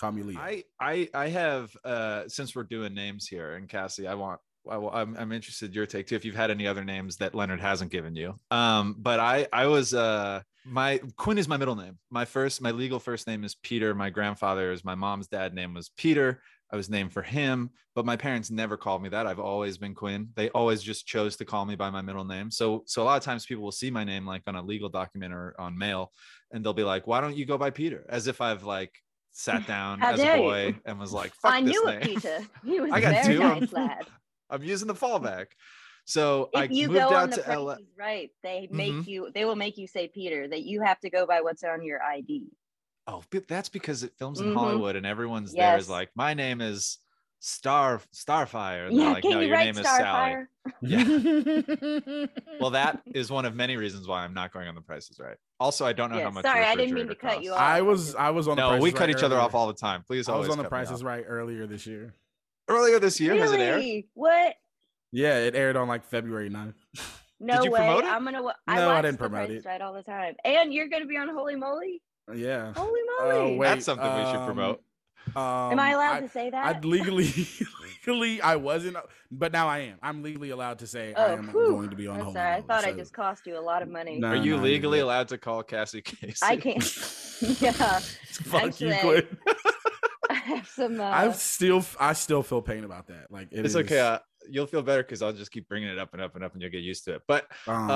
Call 0.00 0.12
me 0.12 0.22
Leo. 0.22 0.38
I 0.40 0.64
I 0.80 1.08
I 1.14 1.28
have 1.28 1.76
uh 1.84 2.24
since 2.28 2.54
we're 2.56 2.64
doing 2.64 2.94
names 2.94 3.26
here 3.28 3.54
and 3.54 3.68
Cassie, 3.68 4.06
I 4.08 4.14
want 4.14 4.40
I, 4.70 4.76
will- 4.76 4.90
I'm 4.92 5.16
I'm 5.16 5.32
interested 5.32 5.70
in 5.70 5.74
your 5.74 5.86
take 5.86 6.06
too. 6.06 6.14
If 6.16 6.24
you've 6.24 6.34
had 6.36 6.50
any 6.50 6.66
other 6.66 6.84
names 6.84 7.16
that 7.18 7.34
Leonard 7.34 7.60
hasn't 7.60 7.90
given 7.90 8.14
you, 8.14 8.34
um, 8.50 8.96
but 8.98 9.20
I 9.20 9.46
I 9.52 9.66
was 9.66 9.92
uh 9.94 10.40
my 10.64 11.00
Quinn 11.16 11.38
is 11.38 11.48
my 11.48 11.56
middle 11.56 11.74
name. 11.74 11.98
My 12.10 12.24
first 12.24 12.60
my 12.62 12.70
legal 12.70 13.00
first 13.00 13.26
name 13.26 13.42
is 13.42 13.54
Peter. 13.56 13.94
My 13.94 14.10
grandfather's 14.10 14.84
my 14.84 14.94
mom's 14.94 15.26
dad 15.28 15.52
name 15.54 15.74
was 15.74 15.90
Peter. 15.96 16.40
I 16.72 16.76
was 16.76 16.88
named 16.88 17.12
for 17.12 17.22
him, 17.22 17.70
but 17.94 18.06
my 18.06 18.16
parents 18.16 18.50
never 18.50 18.78
called 18.78 19.02
me 19.02 19.10
that. 19.10 19.26
I've 19.26 19.38
always 19.38 19.76
been 19.76 19.94
Quinn. 19.94 20.30
They 20.34 20.48
always 20.50 20.82
just 20.82 21.06
chose 21.06 21.36
to 21.36 21.44
call 21.44 21.66
me 21.66 21.76
by 21.76 21.90
my 21.90 22.00
middle 22.00 22.24
name. 22.24 22.50
So 22.50 22.82
so 22.86 23.02
a 23.02 23.04
lot 23.04 23.18
of 23.18 23.22
times 23.24 23.44
people 23.44 23.62
will 23.62 23.72
see 23.72 23.90
my 23.90 24.04
name 24.04 24.26
like 24.26 24.42
on 24.46 24.56
a 24.56 24.62
legal 24.62 24.88
document 24.88 25.34
or 25.34 25.54
on 25.60 25.76
mail, 25.76 26.12
and 26.50 26.64
they'll 26.64 26.72
be 26.72 26.82
like, 26.84 27.06
"Why 27.06 27.20
don't 27.20 27.36
you 27.36 27.44
go 27.44 27.58
by 27.58 27.70
Peter?" 27.70 28.06
As 28.08 28.26
if 28.26 28.40
I've 28.40 28.64
like 28.64 28.92
sat 29.32 29.66
down 29.68 30.02
as 30.02 30.18
a 30.20 30.22
dare 30.22 30.36
you. 30.36 30.42
boy 30.42 30.80
and 30.86 30.98
was 30.98 31.12
like, 31.12 31.34
Fuck 31.34 31.52
I 31.54 31.60
this 31.62 31.70
knew 31.72 31.86
name. 31.86 31.98
a 31.98 32.00
Peter. 32.06 32.38
He 32.64 32.80
was 32.80 32.90
I 32.92 33.00
got 33.00 33.22
very 33.22 33.34
two 33.34 33.38
nice 33.40 33.60
them. 33.60 33.68
lad. 33.72 34.06
I'm 34.50 34.62
using 34.62 34.88
the 34.88 34.94
fallback. 34.94 35.46
So 36.04 36.50
I 36.54 36.64
If 36.64 36.72
you 36.72 36.88
moved 36.88 37.00
go 37.00 37.14
on 37.16 37.30
the 37.30 37.36
to 37.36 37.58
LA. 37.60 37.76
Right, 37.96 38.30
they 38.42 38.68
make 38.70 38.92
Mhm. 38.92 39.06
you. 39.06 39.30
They 39.34 39.44
will 39.44 39.56
make 39.56 39.76
you 39.78 39.86
say 39.86 40.08
Peter. 40.08 40.48
That 40.48 40.62
you 40.62 40.80
have 40.82 40.98
to 41.00 41.10
go 41.10 41.26
by 41.26 41.42
what's 41.42 41.62
on 41.64 41.82
your 41.84 42.02
ID. 42.02 42.46
Oh, 43.06 43.22
but 43.30 43.48
that's 43.48 43.68
because 43.68 44.02
it 44.02 44.12
films 44.18 44.40
in 44.40 44.48
Mhm. 44.48 44.54
Hollywood 44.54 44.96
and 44.96 45.04
everyone's 45.04 45.52
there 45.52 45.76
is 45.76 45.88
like, 45.88 46.10
my 46.14 46.34
name 46.34 46.60
is 46.60 46.98
Star 47.40 48.00
Starfire. 48.14 48.86
And 48.88 48.96
they're 48.96 49.06
Yeah, 49.06 49.12
like, 49.14 49.22
can 49.22 49.32
no, 49.32 49.40
you 49.40 49.48
your 49.48 49.56
write 49.56 49.64
name 49.74 49.78
is 49.78 49.88
Sally. 49.88 50.36
Starfire? 50.82 52.28
Well, 52.60 52.70
that 52.70 53.02
is 53.14 53.30
one 53.30 53.44
of 53.44 53.56
many 53.56 53.76
reasons 53.76 54.06
why 54.06 54.22
I'm 54.22 54.34
not 54.34 54.52
going 54.52 54.68
on 54.68 54.74
the 54.76 54.80
prices 54.80 55.18
right. 55.18 55.36
Also, 55.58 55.84
I 55.84 55.92
don't 55.92 56.10
know 56.10 56.18
Yeah, 56.18 56.24
how 56.24 56.30
much. 56.30 56.44
sorry, 56.44 56.64
I 56.64 56.76
didn't 56.76 56.94
mean 56.94 57.06
to 57.08 57.10
refrigerator 57.14 57.34
cut 57.36 57.42
you 57.44 57.52
off. 57.52 57.58
I 57.60 57.82
was 57.82 58.14
I 58.14 58.30
was 58.30 58.46
on 58.46 58.56
the 58.56 58.62
No, 58.62 58.78
we 58.80 58.90
is 58.90 58.94
cut 58.94 59.08
Right 59.08 59.10
each 59.10 59.22
other 59.24 59.38
off 59.40 59.54
all 59.54 59.66
the 59.66 59.74
time. 59.74 60.04
Please 60.04 60.28
I 60.28 60.36
was 60.36 60.48
on 60.48 60.58
the 60.58 60.64
cut 60.64 60.72
me 60.72 60.76
Price 60.78 60.90
is 60.92 61.02
Right 61.02 61.24
earlier 61.26 61.66
this 61.66 61.86
year. 61.86 62.14
Earlier 62.68 63.00
this 63.00 63.18
year, 63.18 63.34
has 63.36 63.50
it 63.50 63.58
aired? 63.60 63.76
really? 63.78 64.08
What? 64.14 64.54
Yeah, 65.10 65.38
it 65.38 65.56
aired 65.56 65.76
on 65.76 65.88
like 65.88 66.04
February 66.04 66.48
9th. 66.50 66.74
No 67.44 67.64
you 67.64 67.72
way. 67.72 67.78
promote 67.78 68.04
it? 68.04 68.10
I'm 68.12 68.22
gonna. 68.24 68.40
I 68.68 68.76
No, 68.76 68.90
I 68.90 69.02
didn't 69.02 69.18
the 69.18 69.28
promote 69.28 69.48
Price 69.48 69.64
it. 69.64 69.66
Right 69.66 69.80
all 69.80 69.92
the 69.92 70.04
time, 70.04 70.36
and 70.44 70.72
you're 70.72 70.86
gonna 70.88 71.06
be 71.06 71.16
on 71.16 71.28
Holy 71.28 71.56
Moly. 71.56 72.00
Yeah. 72.34 72.72
Holy 72.74 73.00
Oh, 73.20 73.42
moly! 73.42 73.56
wait, 73.56 73.68
That's 73.68 73.84
something 73.84 74.06
we 74.06 74.24
should 74.24 74.36
um, 74.36 74.46
promote. 74.46 74.80
Um, 75.36 75.72
Am 75.72 75.78
I 75.80 75.90
allowed 75.92 76.16
I, 76.16 76.20
to 76.20 76.28
say 76.28 76.50
that? 76.50 76.66
I 76.66 76.72
that? 76.72 76.84
legally, 76.84 77.32
legally, 78.06 78.40
I 78.42 78.56
wasn't, 78.56 78.96
but 79.30 79.52
now 79.52 79.68
I 79.68 79.78
am. 79.80 79.98
I'm 80.02 80.22
legally 80.22 80.50
allowed 80.50 80.80
to 80.80 80.86
say 80.88 81.14
I 81.14 81.26
oh, 81.26 81.32
am 81.34 81.48
whew. 81.48 81.68
going 81.68 81.90
to 81.90 81.96
be 81.96 82.08
on 82.08 82.16
I'm 82.16 82.22
Holy 82.24 82.34
sorry. 82.34 82.48
I 82.48 82.54
Moly, 82.56 82.66
thought 82.66 82.84
I 82.84 82.92
just 82.92 83.12
cost 83.12 83.46
you 83.46 83.56
a 83.56 83.60
lot 83.60 83.82
of 83.82 83.88
money. 83.88 84.18
No, 84.18 84.28
Are 84.28 84.36
you 84.36 84.56
no, 84.56 84.62
legally 84.62 84.98
good. 84.98 85.04
allowed 85.04 85.28
to 85.28 85.38
call 85.38 85.62
Cassie 85.62 86.02
Casey? 86.02 86.38
I 86.42 86.56
can't. 86.56 86.82
yeah, 87.60 87.72
Fuck 87.72 88.80
you, 88.80 88.90
Actually, 88.90 89.22
Quinn. 89.22 89.38
I 90.28 90.34
have 90.34 90.66
some. 90.66 91.00
Uh, 91.00 91.04
I 91.04 91.30
still, 91.32 91.84
I 92.00 92.12
still 92.14 92.42
feel 92.42 92.62
pain 92.62 92.82
about 92.84 93.06
that. 93.06 93.30
Like 93.30 93.48
it 93.52 93.60
It's 93.60 93.70
is, 93.70 93.76
okay. 93.76 94.00
Uh, 94.00 94.18
you'll 94.48 94.66
feel 94.66 94.82
better 94.82 95.02
because 95.04 95.22
I'll 95.22 95.32
just 95.32 95.52
keep 95.52 95.68
bringing 95.68 95.88
it 95.88 95.98
up 95.98 96.12
and 96.14 96.22
up 96.22 96.34
and 96.34 96.42
up, 96.44 96.52
and 96.54 96.62
you'll 96.62 96.70
get 96.72 96.82
used 96.82 97.04
to 97.04 97.14
it. 97.14 97.22
But 97.28 97.46
um, 97.68 97.90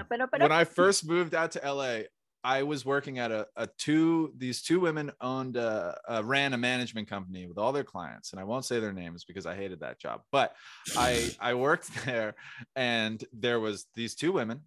up 0.00 0.06
and 0.10 0.22
up 0.22 0.32
when 0.32 0.42
up. 0.42 0.50
I 0.50 0.64
first 0.64 1.06
moved 1.06 1.34
out 1.34 1.52
to 1.52 1.60
LA, 1.72 2.00
I 2.42 2.62
was 2.62 2.84
working 2.84 3.18
at 3.18 3.30
a, 3.30 3.46
a 3.56 3.68
two. 3.78 4.32
These 4.36 4.62
two 4.62 4.80
women 4.80 5.12
owned 5.20 5.56
a, 5.56 5.98
uh, 6.08 6.22
ran 6.24 6.54
a 6.54 6.58
management 6.58 7.08
company 7.08 7.46
with 7.46 7.58
all 7.58 7.72
their 7.72 7.84
clients, 7.84 8.32
and 8.32 8.40
I 8.40 8.44
won't 8.44 8.64
say 8.64 8.80
their 8.80 8.92
names 8.92 9.24
because 9.24 9.46
I 9.46 9.54
hated 9.54 9.80
that 9.80 10.00
job. 10.00 10.22
But 10.32 10.54
I 10.96 11.30
I 11.40 11.54
worked 11.54 12.04
there, 12.04 12.34
and 12.76 13.22
there 13.32 13.60
was 13.60 13.86
these 13.94 14.14
two 14.14 14.32
women, 14.32 14.62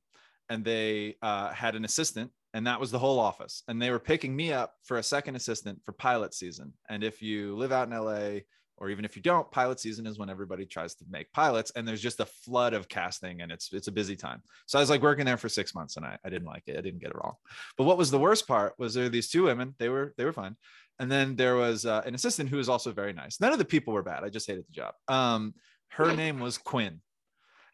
and 0.49 0.63
they 0.63 1.15
uh, 1.21 1.49
had 1.49 1.75
an 1.75 1.85
assistant, 1.85 2.31
and 2.53 2.67
that 2.67 2.79
was 2.79 2.91
the 2.91 2.99
whole 2.99 3.19
office. 3.19 3.63
And 3.67 3.81
they 3.81 3.89
were 3.89 3.99
picking 3.99 4.35
me 4.35 4.53
up 4.53 4.75
for 4.83 4.97
a 4.97 5.03
second 5.03 5.35
assistant 5.35 5.83
for 5.83 5.93
pilot 5.93 6.33
season. 6.33 6.73
And 6.89 7.03
if 7.03 7.21
you 7.21 7.55
live 7.55 7.71
out 7.71 7.87
in 7.87 7.97
LA, 7.97 8.41
or 8.83 8.89
even 8.89 9.05
if 9.05 9.15
you 9.15 9.21
don't, 9.21 9.49
pilot 9.51 9.79
season 9.79 10.05
is 10.05 10.19
when 10.19 10.29
everybody 10.29 10.65
tries 10.65 10.93
to 10.95 11.05
make 11.09 11.31
pilots, 11.31 11.71
and 11.75 11.87
there's 11.87 12.01
just 12.01 12.19
a 12.19 12.25
flood 12.25 12.73
of 12.73 12.89
casting, 12.89 13.41
and 13.41 13.49
it's 13.51 13.71
it's 13.71 13.87
a 13.87 13.91
busy 13.91 14.15
time. 14.15 14.41
So 14.65 14.77
I 14.77 14.81
was 14.81 14.89
like 14.89 15.01
working 15.01 15.25
there 15.25 15.37
for 15.37 15.47
six 15.49 15.73
months, 15.73 15.95
and 15.95 16.05
I, 16.05 16.17
I 16.25 16.29
didn't 16.29 16.47
like 16.47 16.63
it. 16.67 16.77
I 16.77 16.81
didn't 16.81 16.99
get 16.99 17.11
it 17.11 17.15
wrong. 17.15 17.35
But 17.77 17.85
what 17.85 17.97
was 17.97 18.11
the 18.11 18.19
worst 18.19 18.45
part 18.47 18.73
was 18.77 18.93
there 18.93 19.05
were 19.05 19.09
these 19.09 19.29
two 19.29 19.43
women. 19.43 19.73
They 19.79 19.87
were 19.89 20.13
they 20.17 20.25
were 20.25 20.33
fine, 20.33 20.57
and 20.99 21.09
then 21.09 21.35
there 21.37 21.55
was 21.55 21.85
uh, 21.85 22.01
an 22.05 22.13
assistant 22.15 22.49
who 22.49 22.57
was 22.57 22.67
also 22.67 22.91
very 22.91 23.13
nice. 23.13 23.39
None 23.39 23.53
of 23.53 23.57
the 23.59 23.65
people 23.65 23.93
were 23.93 24.03
bad. 24.03 24.23
I 24.25 24.29
just 24.29 24.47
hated 24.47 24.65
the 24.67 24.73
job. 24.73 24.93
Um, 25.07 25.53
her 25.89 26.13
name 26.13 26.39
was 26.41 26.57
Quinn. 26.57 26.99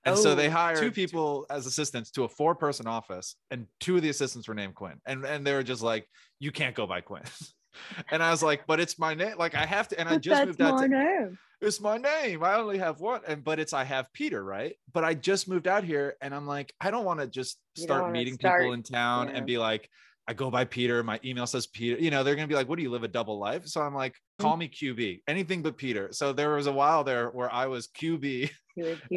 And 0.06 0.18
so 0.18 0.34
they 0.34 0.48
Oh. 0.48 0.52
hired 0.52 0.78
two 0.78 0.86
Two- 0.86 0.92
people 0.92 1.46
as 1.50 1.66
assistants 1.66 2.10
to 2.12 2.24
a 2.24 2.30
four-person 2.30 2.88
office, 2.88 3.36
and 3.52 3.68
two 3.82 3.98
of 3.98 4.02
the 4.02 4.10
assistants 4.10 4.48
were 4.48 4.54
named 4.56 4.76
Quinn. 4.76 5.02
And 5.06 5.26
and 5.26 5.46
they 5.46 5.54
were 5.54 5.64
just 5.64 5.82
like, 5.82 6.08
"You 6.40 6.52
can't 6.52 6.76
go 6.76 6.86
by 6.88 7.02
Quinn." 7.02 7.24
and 8.12 8.22
I 8.24 8.32
was 8.32 8.42
like, 8.44 8.66
"But 8.68 8.80
it's 8.80 8.98
my 9.00 9.14
name. 9.14 9.36
Like 9.38 9.56
I 9.56 9.66
have 9.66 9.88
to." 9.90 10.00
And 10.00 10.08
I 10.10 10.18
just 10.18 10.46
moved 10.46 10.62
out 10.62 10.76
my 10.76 10.82
to 10.84 10.88
name. 10.88 11.40
it's 11.62 11.80
my 11.82 11.98
name. 11.98 12.44
I 12.44 12.56
only 12.56 12.78
have 12.78 13.00
one, 13.00 13.22
and 13.28 13.44
but 13.44 13.60
it's 13.60 13.74
I 13.74 13.84
have 13.84 14.12
Peter, 14.14 14.44
right? 14.44 14.76
But 14.94 15.04
I 15.04 15.14
just 15.14 15.48
moved 15.48 15.68
out 15.68 15.84
here, 15.84 16.16
and 16.22 16.34
I'm 16.34 16.48
like, 16.48 16.74
I 16.80 16.92
don't 16.92 17.06
want 17.06 17.20
to 17.20 17.28
just 17.28 17.60
start 17.76 18.12
meeting 18.12 18.36
start- 18.36 18.62
people 18.62 18.74
in 18.74 18.84
town 18.84 19.28
yeah. 19.30 19.36
and 19.38 19.46
be 19.46 19.58
like, 19.58 19.90
I 20.28 20.34
go 20.34 20.52
by 20.52 20.66
Peter. 20.66 21.04
My 21.04 21.20
email 21.26 21.48
says 21.48 21.66
Peter. 21.68 22.00
You 22.00 22.12
know, 22.12 22.24
they're 22.24 22.36
gonna 22.36 22.48
be 22.48 22.56
like, 22.56 22.70
What 22.70 22.78
do 22.78 22.84
you 22.84 22.92
live 22.92 23.04
a 23.04 23.08
double 23.08 23.40
life? 23.40 23.66
So 23.68 23.82
I'm 23.82 23.96
like, 23.96 24.14
Mm. 24.40 24.44
call 24.44 24.58
me 24.58 24.70
QB, 24.70 25.22
anything 25.28 25.62
but 25.62 25.76
Peter. 25.76 26.10
So 26.12 26.32
there 26.34 26.52
was 26.52 26.68
a 26.68 26.72
while 26.72 27.04
there 27.04 27.30
where 27.30 27.52
I 27.52 27.66
was 27.66 27.88
QB 27.88 28.12
to 28.12 28.50
a 28.50 28.50
QB. 28.50 28.52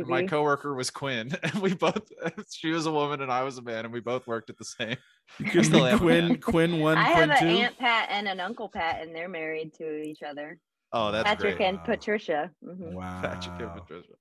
My 0.06 0.24
coworker 0.26 0.74
was 0.74 0.90
Quinn, 0.90 1.30
and 1.42 1.54
we 1.62 1.74
both. 1.74 2.02
She 2.50 2.70
was 2.70 2.86
a 2.86 2.92
woman 2.92 3.20
and 3.22 3.30
I 3.32 3.42
was 3.42 3.58
a 3.58 3.62
man, 3.62 3.84
and 3.84 3.92
we 3.92 4.00
both 4.00 4.26
worked 4.26 4.50
at 4.50 4.58
the 4.58 4.64
same. 4.64 4.96
You 5.38 5.44
could 5.50 5.64
Still 5.66 5.90
be. 5.90 5.98
Quinn, 5.98 6.40
Quinn 6.40 6.80
one, 6.80 6.98
I 6.98 7.12
Quinn 7.12 7.30
have 7.30 7.38
two. 7.40 7.46
an 7.46 7.56
Aunt 7.56 7.78
Pat 7.78 8.08
and 8.10 8.28
an 8.28 8.40
Uncle 8.40 8.68
Pat, 8.68 9.02
and 9.02 9.14
they're 9.14 9.28
married 9.28 9.72
to 9.78 10.02
each 10.02 10.22
other. 10.22 10.58
Oh, 10.92 11.10
that's 11.10 11.24
Patrick 11.28 11.56
great. 11.56 11.66
and 11.68 11.78
Wow. 11.78 11.84
Patricia. 11.84 12.50
Mhm. 12.64 12.92
Wow. 12.92 13.20
Patrick 13.22 13.60
and 13.60 13.72
Patricia. 13.80 14.12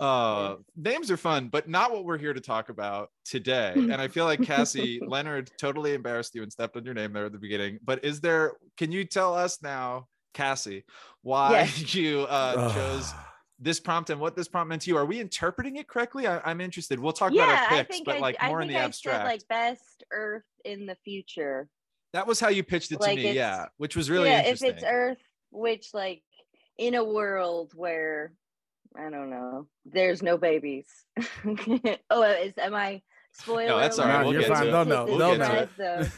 Uh, 0.00 0.54
names 0.76 1.10
are 1.10 1.16
fun, 1.16 1.48
but 1.48 1.68
not 1.68 1.90
what 1.92 2.04
we're 2.04 2.18
here 2.18 2.32
to 2.32 2.40
talk 2.40 2.68
about 2.68 3.08
today. 3.24 3.72
And 3.74 3.94
I 3.94 4.06
feel 4.06 4.26
like 4.26 4.40
Cassie 4.42 5.00
Leonard 5.04 5.50
totally 5.60 5.92
embarrassed 5.92 6.36
you 6.36 6.42
and 6.44 6.52
stepped 6.52 6.76
on 6.76 6.84
your 6.84 6.94
name 6.94 7.12
there 7.12 7.26
at 7.26 7.32
the 7.32 7.38
beginning. 7.38 7.80
But 7.84 8.04
is 8.04 8.20
there? 8.20 8.52
Can 8.76 8.92
you 8.92 9.04
tell 9.04 9.34
us 9.34 9.60
now, 9.60 10.06
Cassie, 10.34 10.84
why 11.22 11.50
Yes. 11.50 11.94
you 11.96 12.20
uh, 12.28 12.72
chose 12.72 13.12
this 13.58 13.80
prompt 13.80 14.10
and 14.10 14.20
what 14.20 14.36
this 14.36 14.48
prompt 14.48 14.68
meant 14.68 14.82
to 14.82 14.90
you? 14.90 14.96
Are 14.96 15.06
we 15.06 15.20
interpreting 15.20 15.76
it 15.76 15.88
correctly? 15.88 16.26
I, 16.26 16.40
I'm 16.44 16.60
interested. 16.60 16.98
We'll 17.00 17.12
talk 17.12 17.32
about 17.32 17.48
Yeah, 17.48 17.66
our 17.70 17.74
I 17.78 17.82
picks, 17.82 17.96
think 17.96 18.06
but 18.06 18.16
I, 18.16 18.18
like 18.20 18.36
I 18.40 18.48
more 18.48 18.60
in 18.60 18.68
think 18.68 18.76
the 18.78 18.82
I 18.82 18.84
abstract. 18.84 19.18
said 19.18 19.24
like 19.24 19.48
best 19.48 20.04
Earth 20.12 20.44
in 20.64 20.86
the 20.86 20.96
future. 21.04 21.68
that 22.12 22.26
was 22.26 22.38
how 22.40 22.48
you 22.48 22.62
pitched 22.62 22.92
it 22.92 23.00
to 23.00 23.06
like 23.06 23.16
me, 23.16 23.32
yeah, 23.32 23.66
which 23.76 23.96
was 23.96 24.08
really 24.10 24.28
yeah, 24.30 24.38
interesting. 24.40 24.68
if 24.70 24.74
it's 24.76 24.84
Earth, 24.86 25.18
which 25.50 25.88
like 25.92 26.22
in 26.78 26.94
a 26.94 27.04
world 27.04 27.72
where 27.74 28.32
I 28.96 29.10
don't 29.10 29.30
know, 29.30 29.66
there's 29.84 30.22
no 30.22 30.38
babies. 30.38 30.86
oh, 32.10 32.22
is 32.22 32.54
am 32.58 32.74
I 32.74 33.02
spoiler? 33.32 33.66
No, 33.66 33.78
that's 33.78 33.98
all 33.98 34.06
right, 34.06 34.22
alert? 34.22 34.24
we'll 34.24 34.32
This 34.34 34.48
get 34.48 34.56
to 34.56 34.68
it. 34.68 34.70
They'll 34.70 34.84
know, 34.84 35.06
this 35.06 35.18
they'll 35.18 35.32
is 35.32 35.38
know. 35.38 35.48
red 35.52 36.12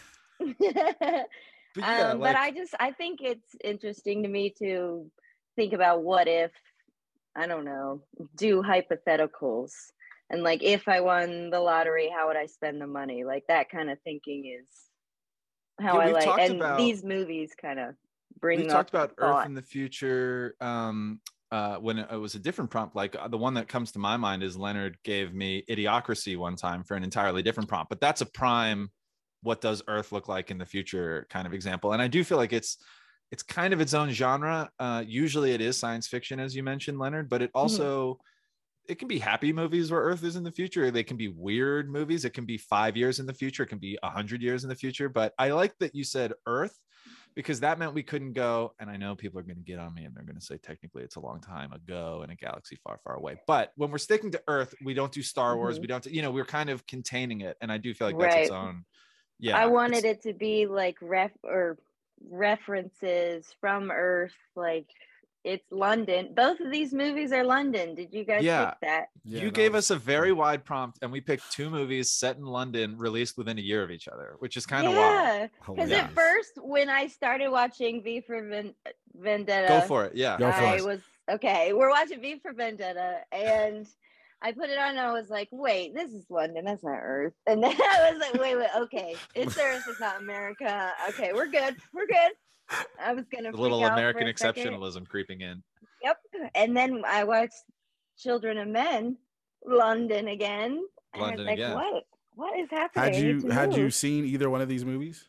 but 1.75 1.85
yeah, 1.87 2.11
um, 2.11 2.21
like, 2.21 2.35
but 2.35 2.37
I 2.37 2.51
just 2.51 2.75
I 2.81 2.93
think 2.93 3.21
it's 3.23 3.55
interesting 3.63 4.23
to 4.25 4.29
me 4.29 4.55
to 4.59 5.11
think 5.57 5.73
about 5.73 6.03
what 6.03 6.29
if 6.29 6.51
I 7.37 7.47
don't 7.47 7.65
know 7.65 8.03
do 8.37 8.63
hypotheticals 8.63 9.73
and 10.31 10.43
like 10.43 10.63
if 10.63 10.87
I 10.89 11.01
won 11.01 11.51
the 11.51 11.61
lottery, 11.61 12.09
how 12.15 12.29
would 12.29 12.37
I 12.37 12.47
spend 12.47 12.81
the 12.81 12.87
money? 12.87 13.25
Like 13.25 13.45
that 13.49 13.69
kind 13.69 13.91
of 13.91 13.99
thinking 14.05 14.57
is 14.61 14.69
how 15.81 15.95
Yeah, 15.95 16.01
I 16.01 16.13
like, 16.13 16.39
and 16.39 16.57
about- 16.57 16.79
these 16.79 17.03
movies 17.03 17.51
kind 17.61 17.81
of 17.81 17.95
bring 18.39 18.59
we've 18.59 18.69
talked 18.69 18.91
about 18.91 19.17
thought. 19.17 19.41
earth 19.41 19.47
in 19.47 19.55
the 19.55 19.63
future 19.63 20.55
um 20.61 21.21
uh 21.51 21.77
when 21.77 21.99
it 21.99 22.13
was 22.17 22.37
a 22.37 22.39
different 22.39 22.71
prompt 22.71 22.95
like 22.95 23.17
uh, 23.17 23.27
the 23.27 23.37
one 23.37 23.55
that 23.55 23.67
comes 23.67 23.91
to 23.91 23.99
my 23.99 24.17
mind 24.17 24.43
is 24.43 24.57
leonard 24.57 24.97
gave 25.03 25.35
me 25.35 25.65
idiocracy 25.69 26.37
one 26.37 26.55
time 26.55 26.85
for 26.85 26.97
an 26.97 27.03
entirely 27.03 27.43
different 27.43 27.69
prompt 27.69 27.91
but 27.91 28.01
that's 28.01 28.21
a 28.21 28.27
prime 28.27 28.89
what 29.43 29.61
does 29.61 29.83
earth 29.89 30.13
look 30.13 30.29
like 30.29 30.51
in 30.51 30.59
the 30.59 30.65
future 30.65 31.27
kind 31.29 31.47
of 31.47 31.53
example 31.53 31.93
and 31.93 32.01
i 32.01 32.07
do 32.07 32.23
feel 32.23 32.39
like 32.39 32.53
it's 32.53 32.79
it's 33.31 33.43
kind 33.43 33.73
of 33.73 33.81
its 33.81 33.95
own 33.95 34.11
genre 34.11 34.71
uh 34.79 35.03
usually 35.07 35.53
it 35.53 35.61
is 35.61 35.77
science 35.79 36.07
fiction 36.07 36.41
as 36.41 36.55
you 36.55 36.63
mentioned 36.63 36.99
leonard 36.99 37.29
but 37.29 37.43
it 37.43 37.51
also 37.55 38.19
it 38.89 38.99
can 38.99 39.09
be 39.09 39.19
happy 39.19 39.53
movies 39.53 39.91
where 39.91 40.01
earth 40.01 40.25
is 40.25 40.37
in 40.37 40.43
the 40.43 40.51
future 40.51 40.91
they 40.91 41.05
can 41.05 41.17
be 41.17 41.29
weird 41.29 41.91
movies 41.91 42.25
it 42.25 42.35
can 42.35 42.45
be 42.47 42.59
five 42.59 42.97
years 42.97 43.21
in 43.21 43.27
the 43.27 43.35
future 43.35 43.63
it 43.63 43.69
can 43.69 43.79
be 43.79 43.99
a 44.03 44.11
hundred 44.11 44.43
years 44.43 44.65
in 44.65 44.69
the 44.69 44.77
future 44.77 45.09
but 45.09 45.33
i 45.39 45.51
like 45.51 45.75
that 45.79 45.95
you 45.95 46.05
said 46.05 46.33
earth 46.47 46.77
because 47.35 47.61
that 47.61 47.79
meant 47.79 47.95
we 47.95 48.03
couldn't 48.03 48.33
go. 48.33 48.75
And 48.81 48.91
I 48.91 48.97
know 48.97 49.15
people 49.15 49.39
are 49.39 49.43
going 49.43 49.57
to 49.57 49.63
get 49.63 49.79
on 49.79 49.95
me 49.95 50.05
and 50.05 50.15
they're 50.15 50.25
going 50.25 50.39
to 50.39 50.45
say 50.45 50.59
technically 50.59 51.03
it's 51.03 51.17
a 51.17 51.21
long 51.21 51.41
time 51.41 51.73
ago 51.73 52.23
in 52.25 52.31
a 52.31 52.35
galaxy 52.35 52.77
far, 52.83 52.99
far 53.05 53.15
away. 53.15 53.41
But 53.47 53.73
when 53.77 53.91
we're 53.91 53.99
sticking 53.99 54.31
to 54.33 54.43
Earth, 54.49 54.75
we 54.85 54.95
don't 54.95 55.13
do 55.13 55.23
Star 55.23 55.57
Wars. 55.57 55.79
Mhm. 55.79 55.83
We 55.83 55.87
don't, 55.87 56.07
you 56.07 56.23
know, 56.23 56.31
we're 56.31 56.45
kind 56.45 56.71
of 56.71 56.87
containing 56.87 57.43
it. 57.43 57.57
And 57.61 57.71
I 57.71 57.79
do 57.79 57.95
feel 57.95 58.09
like 58.09 58.19
that's 58.19 58.37
its 58.37 58.51
own. 58.51 58.85
Yeah. 59.39 59.57
I 59.57 59.67
wanted 59.67 60.05
it 60.05 60.23
to 60.23 60.33
be 60.33 60.67
like 60.67 60.99
ref 61.01 61.31
or 61.43 61.79
references 62.29 63.47
from 63.61 63.91
Earth, 63.91 64.35
like 64.57 64.87
it's 65.43 65.65
London. 65.71 66.35
Both 66.37 66.61
of 66.61 66.71
these 66.71 66.93
movies 66.93 67.33
are 67.33 67.43
London. 67.45 67.95
Did 67.95 68.13
you 68.13 68.25
guys 68.25 68.43
Yeah. 68.43 68.71
pick 68.73 68.81
that? 68.83 69.07
Yeah, 69.25 69.41
you 69.41 69.47
that 69.47 69.55
gave 69.55 69.75
us 69.75 69.89
a 69.91 69.97
very 69.97 70.33
wide 70.33 70.65
prompt 70.67 70.99
and 71.01 71.11
we 71.11 71.23
picked 71.23 71.51
two 71.51 71.71
movies 71.71 72.11
set 72.11 72.37
in 72.37 72.45
London 72.45 72.99
released 72.99 73.39
within 73.39 73.57
a 73.59 73.63
year 73.63 73.83
of 73.83 73.91
each 73.91 74.07
other, 74.07 74.37
which 74.41 74.59
is 74.59 74.67
kind 74.67 74.87
of 74.87 74.95
wild. 74.95 75.25
yeah, 75.25 75.47
because 75.67 75.91
at 75.93 76.13
first 76.13 76.53
when 76.63 76.91
I 76.91 77.07
started 77.07 77.49
watching 77.49 78.03
V 78.03 78.21
for 78.21 78.43
Ven- 78.47 78.75
Vendetta, 79.15 79.69
Go 79.69 79.81
for 79.87 80.05
it. 80.05 80.15
Yeah. 80.15 80.37
Go 80.39 80.53
for 80.53 80.61
I 80.63 80.77
it. 80.77 80.85
was 80.85 81.01
okay. 81.31 81.73
We're 81.73 81.91
watching 81.91 82.21
V 82.21 82.39
for 82.41 82.53
Vendetta, 82.53 83.21
and 83.33 83.87
I 84.43 84.53
put 84.53 84.71
it 84.71 84.79
on. 84.79 84.91
And 84.91 85.01
I 85.01 85.13
was 85.13 85.29
like, 85.29 85.49
"Wait, 85.53 85.95
this 85.95 86.11
is 86.13 86.25
London. 86.31 86.65
That's 86.65 86.83
not 86.85 86.99
Earth." 87.01 87.35
And 87.47 87.63
then 87.63 87.73
I 87.75 88.11
was 88.13 88.21
like, 88.21 88.41
"Wait, 88.41 88.57
wait, 88.57 88.69
okay, 88.83 89.17
it's 89.35 89.59
Earth. 89.63 89.85
It's 89.89 90.01
not 90.01 90.21
America. 90.21 90.93
Okay, 91.11 91.33
we're 91.33 91.49
good. 91.49 91.77
We're 91.93 92.07
good." 92.07 92.33
I 93.03 93.13
was 93.13 93.25
gonna 93.35 93.49
A 93.49 93.53
freak 93.53 93.61
little 93.61 93.85
out 93.85 93.89
for 93.89 93.95
American 93.95 94.29
a 94.29 94.37
second. 94.37 94.65
exceptionalism 94.65 95.09
creeping 95.09 95.41
in. 95.41 95.63
Yep. 96.03 96.17
And 96.55 96.77
then 96.77 97.03
I 97.07 97.25
watched 97.25 97.65
Children 98.19 98.59
of 98.59 98.69
Men, 98.69 99.17
London 99.67 100.29
again. 100.29 100.81
and 101.15 101.15
I 101.15 101.19
was 101.19 101.29
London 101.29 101.47
like, 101.47 101.55
again. 101.55 101.75
What? 101.75 102.05
What 102.35 102.59
is 102.59 102.69
happening? 102.71 103.15
Had 103.15 103.23
you 103.23 103.51
had 103.51 103.77
you 103.77 103.91
seen 103.91 104.25
either 104.25 104.49
one 104.49 104.61
of 104.61 104.69
these 104.69 104.85
movies? 104.85 105.27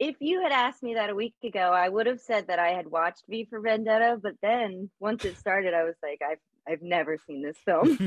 if 0.00 0.16
you 0.18 0.40
had 0.42 0.50
asked 0.50 0.82
me 0.82 0.94
that 0.94 1.10
a 1.10 1.14
week 1.14 1.34
ago, 1.44 1.72
I 1.74 1.90
would 1.90 2.06
have 2.06 2.20
said 2.20 2.46
that 2.46 2.58
I 2.58 2.68
had 2.68 2.90
watched 2.90 3.24
V 3.28 3.44
for 3.50 3.60
Vendetta, 3.60 4.18
but 4.22 4.32
then 4.40 4.88
once 4.98 5.26
it 5.26 5.36
started, 5.36 5.74
I 5.74 5.84
was 5.84 5.94
like, 6.02 6.22
I've 6.26 6.38
I've 6.70 6.82
never 6.82 7.18
seen 7.26 7.42
this 7.42 7.58
film 7.64 7.98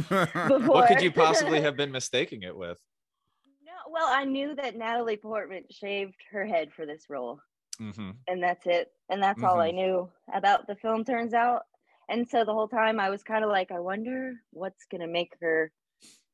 before. 0.47 0.59
What 0.67 0.87
could 0.87 1.01
you 1.01 1.11
possibly 1.11 1.59
have 1.61 1.75
been 1.75 1.91
mistaking 1.91 2.43
it 2.43 2.55
with? 2.55 2.79
No, 3.65 3.91
well, 3.91 4.07
I 4.09 4.25
knew 4.25 4.55
that 4.55 4.75
Natalie 4.75 5.17
Portman 5.17 5.63
shaved 5.69 6.15
her 6.31 6.45
head 6.45 6.69
for 6.75 6.85
this 6.85 7.05
role, 7.09 7.39
hmm 7.77 8.11
and 8.27 8.41
that's 8.41 8.65
it. 8.65 8.89
And 9.09 9.21
that's 9.21 9.43
all 9.43 9.59
I 9.59 9.71
Mm-hmm. 9.71 9.75
knew 9.75 10.09
about 10.33 10.67
the 10.67 10.75
film. 10.75 11.03
Turns 11.03 11.33
out, 11.33 11.63
and 12.09 12.27
so 12.27 12.45
the 12.45 12.53
whole 12.53 12.67
time 12.69 12.99
I 12.99 13.09
was 13.09 13.23
kind 13.23 13.43
of 13.43 13.49
like, 13.49 13.71
I 13.71 13.79
wonder 13.79 14.33
what's 14.51 14.85
gonna 14.91 15.07
make 15.07 15.33
her 15.41 15.71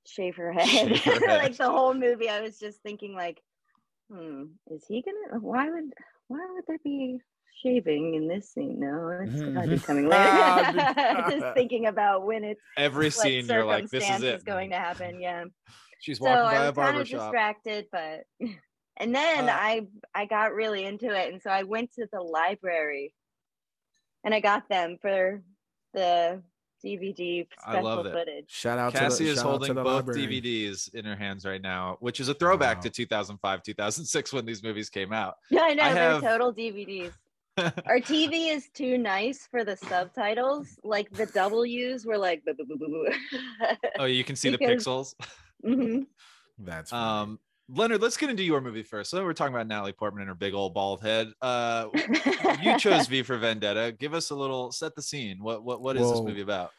shave 0.06 0.36
her 0.38 0.52
head. 0.60 0.68
Shave 0.98 1.04
her 1.06 1.28
head. 1.28 1.42
like 1.44 1.58
the 1.58 1.70
whole 1.70 1.94
movie, 1.94 2.30
I 2.30 2.42
was 2.42 2.60
just 2.60 2.82
thinking 2.82 3.16
like, 3.16 3.42
hmm, 4.12 4.44
is 4.72 4.86
he 4.88 5.02
gonna? 5.02 5.40
Why 5.42 5.70
would 5.70 5.94
why 6.28 6.46
would 6.54 6.66
there 6.68 6.78
be 6.84 7.20
shaving 7.64 8.16
in 8.16 8.28
this 8.28 8.50
scene? 8.52 8.80
No, 8.80 9.20
it's 9.22 9.34
gotta 9.42 9.68
be 9.68 9.76
Mhm. 9.76 9.84
coming 9.86 10.10
Ah, 10.14 10.72
later. 11.28 11.40
just 11.40 11.54
thinking 11.56 11.88
about 11.88 12.26
when 12.26 12.44
it's 12.44 12.62
Every 12.78 13.10
scene, 13.10 13.46
you're 13.46 13.66
like, 13.66 13.90
this 13.90 14.04
is 14.04 14.08
circumstance 14.08 14.42
it. 14.44 14.46
going 14.46 14.70
to 14.72 14.78
happen. 14.78 15.20
Yeah 15.22 15.46
She's 16.02 16.18
so 16.20 16.26
walking 16.26 16.44
by 16.44 16.56
I 16.56 16.56
a 16.56 16.60
was 16.60 16.66
kind 16.66 16.76
barber 16.76 17.02
of 17.02 17.08
shop. 17.08 17.20
distracted, 17.32 17.86
but 17.92 18.24
and 18.98 19.14
then 19.16 19.50
Uh, 19.50 19.54
I 19.54 19.88
I 20.16 20.26
got 20.26 20.54
really 20.54 20.86
into 20.86 21.08
it, 21.14 21.34
and 21.34 21.42
so 21.42 21.50
I 21.50 21.64
went 21.64 21.92
to 21.94 22.08
the 22.14 22.22
library, 22.22 23.14
and 24.24 24.34
I 24.34 24.40
got 24.40 24.70
them 24.70 24.98
for 25.02 25.42
the 25.94 26.42
DVD 26.86 27.46
I 27.66 27.72
special 27.74 27.84
love 27.84 28.06
it. 28.06 28.14
footage. 28.14 28.46
Shout 28.50 28.80
out 28.80 28.94
Cassie 28.94 29.18
to 29.18 29.24
the, 29.26 29.30
is 29.32 29.36
shout 29.40 29.46
out 29.46 29.48
to 29.48 29.50
holding 29.50 29.76
the 29.76 29.84
both 29.84 30.08
library. 30.08 30.42
DVDs 30.42 30.94
in 30.94 31.04
her 31.04 31.16
hands 31.18 31.46
right 31.46 31.62
now, 31.62 31.98
which 32.00 32.22
is 32.22 32.30
a 32.30 32.34
throwback 32.34 32.78
Wow. 32.78 32.82
to 32.84 32.90
2005, 32.90 33.64
2006 33.64 34.32
when 34.32 34.46
these 34.46 34.64
movies 34.64 34.90
came 34.90 35.12
out. 35.12 35.36
Yeah, 35.52 35.64
I 35.64 35.74
know 35.74 35.84
I 35.84 35.94
they're 35.94 36.10
have- 36.12 36.22
total 36.22 36.54
DVDs. 36.54 37.12
Our 37.86 38.00
TV 38.00 38.50
is 38.56 38.70
too 38.74 38.98
nice 38.98 39.48
for 39.50 39.64
the 39.64 39.76
subtitles. 39.78 40.80
Like 40.84 41.10
the 41.12 41.26
W's 41.28 42.06
were 42.06 42.18
like, 42.18 42.44
boo, 42.46 42.54
boo, 42.54 42.66
boo, 42.66 42.78
boo, 42.78 42.88
boo. 42.88 43.68
oh, 44.00 44.06
you 44.06 44.24
can 44.24 44.36
see 44.36 44.50
the 44.50 44.58
Because- 44.58 44.86
pixels. 44.86 45.16
Mhm. 45.66 46.06
That's 46.60 46.92
funny. 46.92 47.32
Um, 47.32 47.40
Leonard, 47.72 48.02
let's 48.02 48.18
get 48.18 48.30
into 48.30 48.44
your 48.44 48.62
movie 48.62 48.82
first. 48.84 49.12
So 49.12 49.24
we're 49.24 49.34
talking 49.34 49.54
about 49.54 49.68
Natalie 49.68 49.94
Portman 49.94 50.22
and 50.24 50.30
her 50.30 50.36
big 50.36 50.54
old 50.56 50.74
bald 50.74 51.02
head. 51.02 51.32
Uh, 51.42 51.88
you 52.64 52.78
chose 52.80 53.06
V 53.08 53.22
for 53.24 53.38
Vendetta. 53.38 53.96
Give 53.98 54.14
us 54.16 54.32
a 54.32 54.36
little 54.36 54.72
set 54.72 54.96
the 54.96 55.02
scene. 55.04 55.38
What 55.42 55.64
what 55.64 55.82
what 55.82 55.96
is 55.96 56.10
this 56.10 56.20
movie 56.22 56.42
about? 56.42 56.72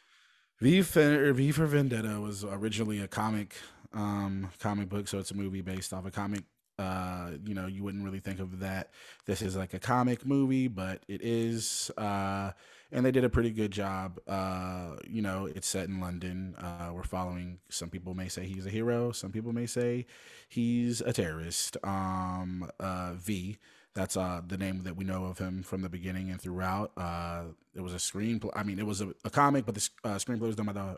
V 0.59 0.81
for, 0.81 1.31
v 1.33 1.51
for 1.51 1.65
Vendetta 1.65 2.19
was 2.19 2.43
originally 2.43 2.99
a 2.99 3.07
comic 3.07 3.55
um 3.93 4.49
comic 4.59 4.89
book, 4.89 5.07
so 5.07 5.17
it's 5.17 5.31
a 5.31 5.35
movie 5.35 5.61
based 5.61 5.93
off 5.93 6.05
a 6.05 6.11
comic. 6.11 6.43
Uh, 6.81 7.31
you 7.45 7.53
know, 7.53 7.67
you 7.67 7.83
wouldn't 7.83 8.03
really 8.03 8.19
think 8.19 8.39
of 8.39 8.59
that. 8.59 8.89
This 9.25 9.41
is 9.41 9.55
like 9.55 9.73
a 9.73 9.79
comic 9.79 10.25
movie, 10.25 10.67
but 10.67 11.03
it 11.07 11.21
is. 11.21 11.91
Uh, 11.97 12.51
and 12.91 13.05
they 13.05 13.11
did 13.11 13.23
a 13.23 13.29
pretty 13.29 13.51
good 13.51 13.71
job. 13.71 14.19
Uh, 14.27 14.95
you 15.07 15.21
know, 15.21 15.45
it's 15.45 15.67
set 15.67 15.87
in 15.87 15.99
London. 16.01 16.55
Uh, 16.57 16.91
we're 16.93 17.03
following. 17.03 17.59
Some 17.69 17.89
people 17.89 18.13
may 18.15 18.27
say 18.27 18.45
he's 18.45 18.65
a 18.65 18.69
hero. 18.69 19.11
Some 19.11 19.31
people 19.31 19.53
may 19.53 19.65
say 19.65 20.05
he's 20.49 21.01
a 21.01 21.13
terrorist. 21.13 21.77
Um, 21.83 22.69
uh, 22.79 23.13
V. 23.13 23.57
That's 23.93 24.15
uh 24.15 24.41
the 24.47 24.57
name 24.57 24.83
that 24.83 24.95
we 24.95 25.03
know 25.03 25.25
of 25.25 25.37
him 25.37 25.63
from 25.63 25.81
the 25.81 25.89
beginning 25.89 26.29
and 26.31 26.39
throughout. 26.39 26.91
Uh, 26.97 27.43
it 27.75 27.81
was 27.81 27.93
a 27.93 27.97
screenplay. 27.97 28.51
I 28.55 28.63
mean, 28.63 28.79
it 28.79 28.85
was 28.85 29.01
a, 29.01 29.13
a 29.25 29.29
comic, 29.29 29.65
but 29.65 29.75
the 29.75 29.79
s- 29.81 29.89
uh, 30.05 30.15
screenplay 30.15 30.47
was 30.47 30.55
done 30.55 30.65
by 30.67 30.73
the. 30.73 30.97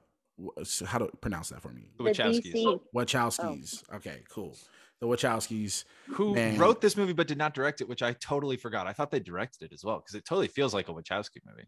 How 0.86 0.98
to 0.98 1.08
pronounce 1.22 1.50
that 1.50 1.62
for 1.62 1.70
me? 1.70 1.84
The 1.98 2.04
The 2.04 2.10
Wachowskis. 2.12 2.54
DC. 2.54 2.80
Wachowskis. 2.96 3.84
Okay, 3.96 4.24
cool. 4.30 4.56
The 5.04 5.10
Wachowskis. 5.10 5.84
Who 6.12 6.34
Man. 6.34 6.58
wrote 6.58 6.80
this 6.80 6.96
movie 6.96 7.12
but 7.12 7.28
did 7.28 7.38
not 7.38 7.54
direct 7.54 7.82
it, 7.82 7.90
which 7.90 8.02
I 8.02 8.14
totally 8.14 8.56
forgot. 8.56 8.88
I 8.88 8.94
thought 8.94 9.12
they 9.12 9.20
directed 9.20 9.66
it 9.66 9.74
as 9.74 9.84
well 9.84 9.98
because 9.98 10.16
it 10.16 10.24
totally 10.24 10.48
feels 10.48 10.74
like 10.74 10.88
a 10.88 10.94
Wachowski 10.94 11.42
movie. 11.46 11.68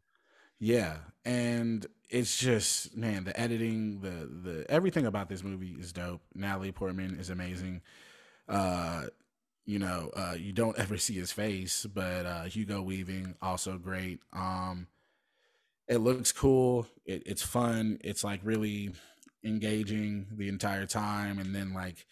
Yeah, 0.58 1.00
and 1.26 1.86
it's 2.10 2.38
just 2.38 2.96
man, 2.96 3.26
the 3.26 3.38
editing, 3.38 4.00
the 4.00 4.50
the 4.50 4.66
everything 4.70 5.06
about 5.06 5.28
this 5.28 5.44
movie 5.44 5.76
is 5.78 5.92
dope. 5.92 6.22
Natalie 6.34 6.72
Portman 6.72 7.20
is 7.20 7.30
amazing. 7.30 7.82
Uh, 8.48 9.08
you 9.66 9.80
know, 9.80 10.12
uh, 10.16 10.36
you 10.38 10.54
don't 10.54 10.80
ever 10.80 10.98
see 10.98 11.16
his 11.16 11.34
face, 11.34 11.86
but 11.94 12.26
uh, 12.26 12.44
Hugo 12.44 12.82
Weaving 12.82 13.36
also 13.42 13.78
great. 13.78 14.22
Um, 14.32 14.88
it 15.90 15.98
looks 15.98 16.32
cool. 16.32 16.88
It, 17.06 17.24
it's 17.26 17.44
fun. 17.44 17.98
It's 18.02 18.24
like 18.24 18.40
really 18.44 18.94
engaging 19.44 20.28
the 20.32 20.48
entire 20.48 20.86
time, 20.86 21.38
and 21.38 21.54
then 21.54 21.74
like 21.74 22.06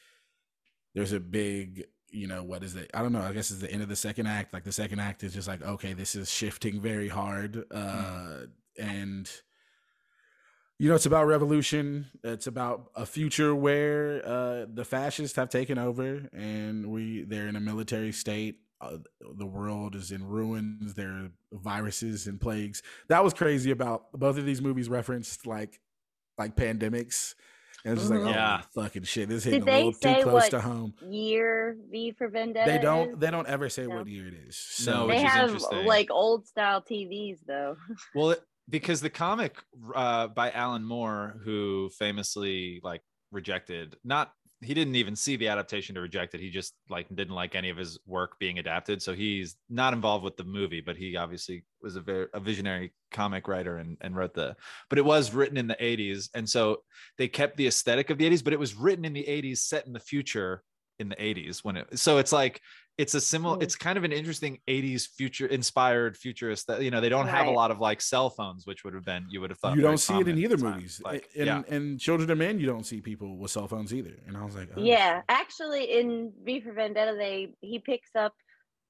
there's 0.93 1.11
a 1.11 1.19
big 1.19 1.85
you 2.09 2.27
know 2.27 2.43
what 2.43 2.63
is 2.63 2.75
it? 2.75 2.91
I 2.93 3.01
don't 3.01 3.11
know 3.11 3.21
i 3.21 3.33
guess 3.33 3.51
it's 3.51 3.61
the 3.61 3.71
end 3.71 3.81
of 3.81 3.89
the 3.89 3.95
second 3.95 4.27
act 4.27 4.53
like 4.53 4.63
the 4.63 4.71
second 4.71 4.99
act 4.99 5.23
is 5.23 5.33
just 5.33 5.47
like 5.47 5.61
okay 5.63 5.93
this 5.93 6.15
is 6.15 6.31
shifting 6.31 6.79
very 6.79 7.09
hard 7.09 7.63
uh 7.71 7.77
mm. 7.77 8.49
and 8.77 9.29
you 10.77 10.89
know 10.89 10.95
it's 10.95 11.05
about 11.05 11.25
revolution 11.25 12.07
it's 12.23 12.47
about 12.47 12.91
a 12.95 13.05
future 13.05 13.55
where 13.55 14.21
uh 14.25 14.65
the 14.71 14.85
fascists 14.85 15.35
have 15.35 15.49
taken 15.49 15.77
over 15.77 16.29
and 16.33 16.87
we 16.87 17.23
they're 17.23 17.47
in 17.47 17.55
a 17.55 17.61
military 17.61 18.11
state 18.11 18.57
uh, 18.83 18.97
the 19.37 19.45
world 19.45 19.95
is 19.95 20.11
in 20.11 20.27
ruins 20.27 20.93
there 20.93 21.09
are 21.09 21.31
viruses 21.53 22.27
and 22.27 22.41
plagues. 22.41 22.81
That 23.07 23.23
was 23.23 23.33
crazy 23.33 23.71
about 23.71 24.11
both 24.11 24.37
of 24.37 24.45
these 24.45 24.61
movies 24.61 24.89
referenced 24.89 25.47
like 25.47 25.79
like 26.37 26.55
pandemics 26.55 27.35
and 27.85 27.93
it's 27.93 28.03
just 28.03 28.13
like, 28.13 28.21
oh, 28.21 28.29
yeah, 28.29 28.61
fucking 28.73 29.03
shit. 29.03 29.27
This 29.27 29.43
hitting 29.43 29.63
a 29.63 29.65
little 29.65 29.93
too 29.93 30.23
close 30.23 30.49
to 30.49 30.61
home. 30.61 30.93
Year 31.09 31.75
V 31.91 32.11
for 32.11 32.29
Vendetta. 32.29 32.71
They 32.71 32.77
don't. 32.77 33.11
Is? 33.11 33.17
They 33.19 33.31
don't 33.31 33.47
ever 33.47 33.67
say 33.67 33.85
no. 33.85 33.97
what 33.97 34.07
year 34.07 34.27
it 34.27 34.35
is. 34.47 34.57
So 34.57 34.91
no, 34.91 35.07
they 35.07 35.21
have 35.21 35.61
like 35.85 36.09
old 36.09 36.47
style 36.47 36.81
TVs 36.81 37.39
though. 37.45 37.75
Well, 38.15 38.35
because 38.69 39.01
the 39.01 39.09
comic 39.09 39.57
uh, 39.93 40.27
by 40.27 40.51
Alan 40.51 40.83
Moore, 40.83 41.35
who 41.43 41.89
famously 41.97 42.79
like 42.83 43.01
rejected 43.31 43.97
not 44.03 44.31
he 44.63 44.73
didn't 44.73 44.95
even 44.95 45.15
see 45.15 45.35
the 45.35 45.47
adaptation 45.47 45.95
to 45.95 46.01
reject 46.01 46.33
it. 46.33 46.41
He 46.41 46.49
just 46.49 46.73
like 46.89 47.07
didn't 47.13 47.35
like 47.35 47.55
any 47.55 47.69
of 47.69 47.77
his 47.77 47.99
work 48.05 48.39
being 48.39 48.59
adapted. 48.59 49.01
So 49.01 49.13
he's 49.13 49.55
not 49.69 49.93
involved 49.93 50.23
with 50.23 50.37
the 50.37 50.43
movie, 50.43 50.81
but 50.81 50.97
he 50.97 51.15
obviously 51.15 51.65
was 51.81 51.95
a 51.95 52.01
very 52.01 52.27
a 52.33 52.39
visionary 52.39 52.93
comic 53.11 53.47
writer 53.47 53.77
and, 53.77 53.97
and 54.01 54.15
wrote 54.15 54.33
the 54.33 54.55
but 54.89 54.97
it 54.97 55.05
was 55.05 55.33
written 55.33 55.57
in 55.57 55.67
the 55.67 55.75
80s. 55.75 56.29
And 56.33 56.49
so 56.49 56.83
they 57.17 57.27
kept 57.27 57.57
the 57.57 57.67
aesthetic 57.67 58.09
of 58.09 58.17
the 58.17 58.29
80s, 58.29 58.43
but 58.43 58.53
it 58.53 58.59
was 58.59 58.75
written 58.75 59.05
in 59.05 59.13
the 59.13 59.25
80s, 59.25 59.59
set 59.59 59.85
in 59.85 59.93
the 59.93 59.99
future 59.99 60.63
in 60.99 61.09
the 61.09 61.15
80s 61.15 61.63
when 61.63 61.75
it 61.75 61.99
so 61.99 62.17
it's 62.19 62.31
like 62.31 62.61
it's 62.97 63.15
a 63.15 63.21
similar 63.21 63.57
mm. 63.57 63.63
it's 63.63 63.75
kind 63.75 63.97
of 63.97 64.03
an 64.03 64.11
interesting 64.11 64.59
80s 64.67 65.07
future 65.07 65.47
inspired 65.47 66.15
futurist 66.15 66.67
that 66.67 66.81
you 66.81 66.91
know 66.91 67.01
they 67.01 67.09
don't 67.09 67.25
right. 67.25 67.35
have 67.35 67.47
a 67.47 67.51
lot 67.51 67.71
of 67.71 67.79
like 67.79 68.01
cell 68.01 68.29
phones 68.29 68.65
which 68.65 68.83
would 68.83 68.93
have 68.93 69.05
been 69.05 69.25
you 69.29 69.41
would 69.41 69.49
have 69.49 69.59
thought 69.59 69.75
you 69.75 69.81
don't 69.81 69.97
see 69.97 70.19
it 70.19 70.27
in 70.27 70.37
either 70.37 70.57
movies 70.57 71.01
like, 71.03 71.29
in, 71.33 71.47
yeah. 71.47 71.61
in 71.67 71.97
children 71.97 72.29
of 72.29 72.37
men 72.37 72.59
you 72.59 72.65
don't 72.65 72.85
see 72.85 73.01
people 73.01 73.37
with 73.37 73.51
cell 73.51 73.67
phones 73.67 73.93
either 73.93 74.13
and 74.27 74.37
i 74.37 74.43
was 74.43 74.55
like 74.55 74.69
oh. 74.75 74.81
yeah 74.81 75.21
actually 75.29 75.99
in 75.99 76.31
v 76.43 76.59
for 76.59 76.73
vendetta 76.73 77.15
they 77.17 77.53
he 77.61 77.79
picks 77.79 78.15
up 78.15 78.33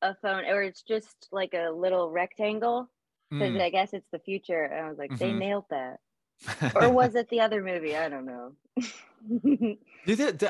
a 0.01 0.13
phone 0.15 0.43
or 0.45 0.62
it's 0.62 0.81
just 0.81 1.27
like 1.31 1.53
a 1.53 1.72
little 1.72 2.10
rectangle 2.10 2.89
because 3.31 3.53
mm. 3.53 3.62
i 3.62 3.69
guess 3.69 3.93
it's 3.93 4.10
the 4.12 4.19
future 4.19 4.63
and 4.63 4.86
i 4.86 4.89
was 4.89 4.98
like 4.98 5.12
mm-hmm. 5.12 5.19
they 5.19 5.31
nailed 5.31 5.65
that 5.69 5.98
or 6.75 6.89
was 6.89 7.15
it 7.15 7.29
the 7.29 7.39
other 7.39 7.63
movie 7.63 7.95
i 7.95 8.10
don't 8.10 8.25
know 8.25 8.51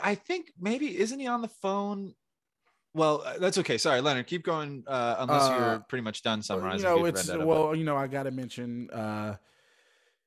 I 0.01 0.15
think 0.15 0.51
maybe 0.60 0.97
isn't 0.99 1.19
he 1.19 1.27
on 1.27 1.41
the 1.41 1.47
phone 1.47 2.15
well, 2.93 3.23
uh, 3.25 3.38
that's 3.39 3.58
okay. 3.60 3.77
Sorry, 3.77 4.01
Leonard. 4.01 4.27
Keep 4.27 4.43
going. 4.43 4.84
Uh, 4.88 5.15
unless 5.19 5.49
uh, 5.49 5.58
you're 5.58 5.79
pretty 5.88 6.03
much 6.03 6.21
done 6.21 6.41
summarizing. 6.41 6.88
You 6.88 6.95
know, 6.95 7.06
it's 7.06 7.27
well, 7.27 7.75
you 7.75 7.84
know, 7.84 7.97
I 7.97 8.08
got 8.08 8.23
to 8.23 8.32
mention 8.32 8.89
uh, 8.91 9.36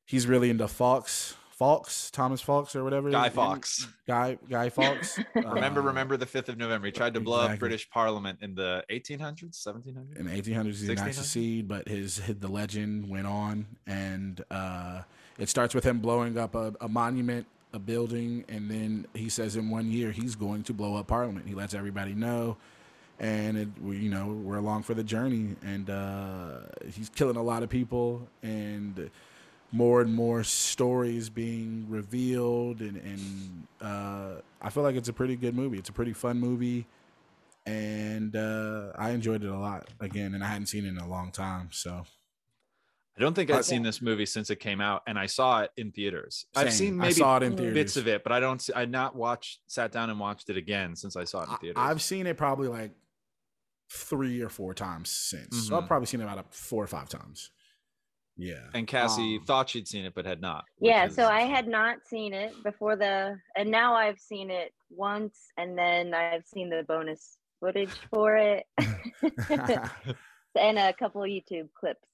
he's 0.04 0.26
really 0.26 0.50
into 0.50 0.66
Fawkes, 0.66 1.36
Fawkes, 1.50 2.10
Thomas 2.10 2.40
Fawkes, 2.40 2.74
or 2.74 2.82
whatever. 2.82 3.10
Guy 3.10 3.28
Fawkes. 3.28 3.86
Guy 4.06 4.38
Guy 4.50 4.68
Fawkes. 4.68 5.18
remember, 5.34 5.80
remember 5.80 6.16
the 6.16 6.26
fifth 6.26 6.48
of 6.48 6.58
November. 6.58 6.86
He 6.86 6.92
tried 6.92 7.14
to 7.14 7.20
blow 7.20 7.38
exactly. 7.38 7.54
up 7.54 7.60
British 7.60 7.90
Parliament 7.90 8.38
in 8.42 8.54
the 8.56 8.84
1800s, 8.90 9.64
1700s. 9.64 10.16
In 10.18 10.26
the 10.26 10.32
1800s, 10.32 10.80
he 10.80 10.86
did 10.88 10.98
not 10.98 11.14
succeed, 11.14 11.68
but 11.68 11.86
his, 11.86 12.18
his 12.18 12.36
the 12.36 12.48
legend 12.48 13.08
went 13.08 13.28
on, 13.28 13.66
and 13.86 14.44
uh, 14.50 15.02
it 15.38 15.48
starts 15.48 15.74
with 15.74 15.84
him 15.84 16.00
blowing 16.00 16.36
up 16.36 16.56
a, 16.56 16.74
a 16.80 16.88
monument 16.88 17.46
a 17.76 17.78
building, 17.78 18.44
and 18.48 18.70
then 18.70 19.06
he 19.14 19.28
says 19.28 19.54
in 19.54 19.70
one 19.70 19.92
year 19.92 20.10
he's 20.10 20.34
going 20.34 20.64
to 20.64 20.72
blow 20.72 20.96
up 20.96 21.06
Parliament. 21.06 21.46
He 21.46 21.54
lets 21.54 21.74
everybody 21.74 22.14
know, 22.14 22.56
and 23.20 23.56
it, 23.56 23.68
we, 23.80 23.98
you 23.98 24.10
know 24.10 24.28
we're 24.28 24.56
along 24.56 24.82
for 24.82 24.94
the 24.94 25.04
journey, 25.04 25.54
and 25.62 25.88
uh, 25.90 26.60
he's 26.90 27.10
killing 27.10 27.36
a 27.36 27.42
lot 27.42 27.62
of 27.62 27.68
people, 27.68 28.26
and 28.42 29.10
more 29.72 30.00
and 30.00 30.12
more 30.14 30.42
stories 30.42 31.28
being 31.28 31.86
revealed, 31.88 32.80
and, 32.80 32.96
and 32.96 33.66
uh, 33.80 34.40
I 34.62 34.70
feel 34.70 34.82
like 34.82 34.96
it's 34.96 35.10
a 35.10 35.12
pretty 35.12 35.36
good 35.36 35.54
movie. 35.54 35.78
It's 35.78 35.90
a 35.90 35.92
pretty 35.92 36.14
fun 36.14 36.40
movie, 36.40 36.86
and 37.66 38.34
uh, 38.34 38.92
I 38.96 39.10
enjoyed 39.10 39.44
it 39.44 39.50
a 39.50 39.58
lot 39.58 39.88
again, 40.00 40.34
and 40.34 40.42
I 40.42 40.48
hadn't 40.48 40.66
seen 40.66 40.86
it 40.86 40.88
in 40.88 40.98
a 40.98 41.08
long 41.08 41.30
time, 41.30 41.68
so. 41.72 42.04
I 43.18 43.22
don't 43.22 43.32
think 43.32 43.50
I've 43.50 43.64
seen 43.64 43.82
this 43.82 44.02
movie 44.02 44.26
since 44.26 44.50
it 44.50 44.56
came 44.56 44.80
out, 44.80 45.02
and 45.06 45.18
I 45.18 45.24
saw 45.24 45.62
it 45.62 45.70
in 45.78 45.90
theaters. 45.90 46.44
Same. 46.54 46.66
I've 46.66 46.72
seen 46.72 46.96
maybe 46.98 47.12
saw 47.14 47.38
it 47.38 47.44
in 47.44 47.56
theaters. 47.56 47.74
bits 47.74 47.96
of 47.96 48.08
it, 48.08 48.22
but 48.22 48.32
I 48.32 48.40
don't. 48.40 48.62
I 48.74 48.84
not 48.84 49.16
watched, 49.16 49.60
sat 49.66 49.90
down 49.90 50.10
and 50.10 50.20
watched 50.20 50.50
it 50.50 50.58
again 50.58 50.94
since 50.94 51.16
I 51.16 51.24
saw 51.24 51.42
it 51.42 51.48
in 51.48 51.56
theaters. 51.56 51.76
I've 51.78 52.02
seen 52.02 52.26
it 52.26 52.36
probably 52.36 52.68
like 52.68 52.92
three 53.90 54.42
or 54.42 54.50
four 54.50 54.74
times 54.74 55.10
since. 55.10 55.46
Mm-hmm. 55.46 55.60
So 55.60 55.78
I've 55.78 55.86
probably 55.86 56.06
seen 56.06 56.20
it 56.20 56.24
about 56.24 56.54
four 56.54 56.82
or 56.82 56.86
five 56.86 57.08
times. 57.08 57.50
Yeah. 58.36 58.64
And 58.74 58.86
Cassie 58.86 59.38
um, 59.38 59.44
thought 59.46 59.70
she'd 59.70 59.88
seen 59.88 60.04
it, 60.04 60.14
but 60.14 60.26
had 60.26 60.42
not. 60.42 60.64
Yeah. 60.78 61.06
Is... 61.06 61.14
So 61.14 61.26
I 61.26 61.42
had 61.42 61.68
not 61.68 61.98
seen 62.06 62.34
it 62.34 62.52
before 62.62 62.96
the, 62.96 63.38
and 63.56 63.70
now 63.70 63.94
I've 63.94 64.18
seen 64.18 64.50
it 64.50 64.72
once, 64.90 65.38
and 65.56 65.78
then 65.78 66.12
I've 66.12 66.44
seen 66.44 66.68
the 66.68 66.84
bonus 66.86 67.38
footage 67.60 67.90
for 68.12 68.36
it, 68.36 68.64
and 70.58 70.78
a 70.78 70.92
couple 70.92 71.22
YouTube 71.22 71.68
clips. 71.78 72.06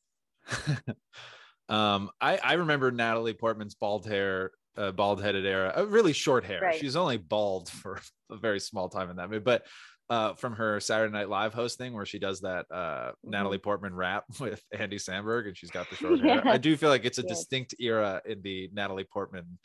um, 1.68 2.10
I, 2.20 2.38
I 2.42 2.52
remember 2.54 2.90
Natalie 2.90 3.34
Portman's 3.34 3.74
bald 3.74 4.06
hair, 4.06 4.52
uh, 4.76 4.92
bald 4.92 5.22
headed 5.22 5.46
era, 5.46 5.72
uh, 5.76 5.86
really 5.86 6.12
short 6.12 6.44
hair. 6.44 6.60
Right. 6.60 6.78
She's 6.78 6.96
only 6.96 7.18
bald 7.18 7.68
for 7.68 8.00
a 8.30 8.36
very 8.36 8.60
small 8.60 8.88
time 8.88 9.10
in 9.10 9.16
that 9.16 9.30
movie, 9.30 9.40
but 9.40 9.64
uh, 10.10 10.34
from 10.34 10.54
her 10.54 10.78
Saturday 10.78 11.12
Night 11.12 11.28
Live 11.28 11.54
hosting 11.54 11.94
where 11.94 12.04
she 12.04 12.18
does 12.18 12.40
that 12.42 12.66
uh, 12.70 12.76
mm-hmm. 12.76 13.30
Natalie 13.30 13.58
Portman 13.58 13.94
rap 13.94 14.24
with 14.40 14.62
Andy 14.72 14.98
Samberg 14.98 15.46
and 15.46 15.56
she's 15.56 15.70
got 15.70 15.88
the 15.88 15.96
short 15.96 16.18
yeah. 16.18 16.42
hair. 16.42 16.48
I 16.48 16.58
do 16.58 16.76
feel 16.76 16.90
like 16.90 17.04
it's 17.04 17.18
a 17.18 17.22
yeah. 17.22 17.28
distinct 17.28 17.74
era 17.80 18.20
in 18.26 18.42
the 18.42 18.68
Natalie 18.72 19.06
Portman 19.10 19.58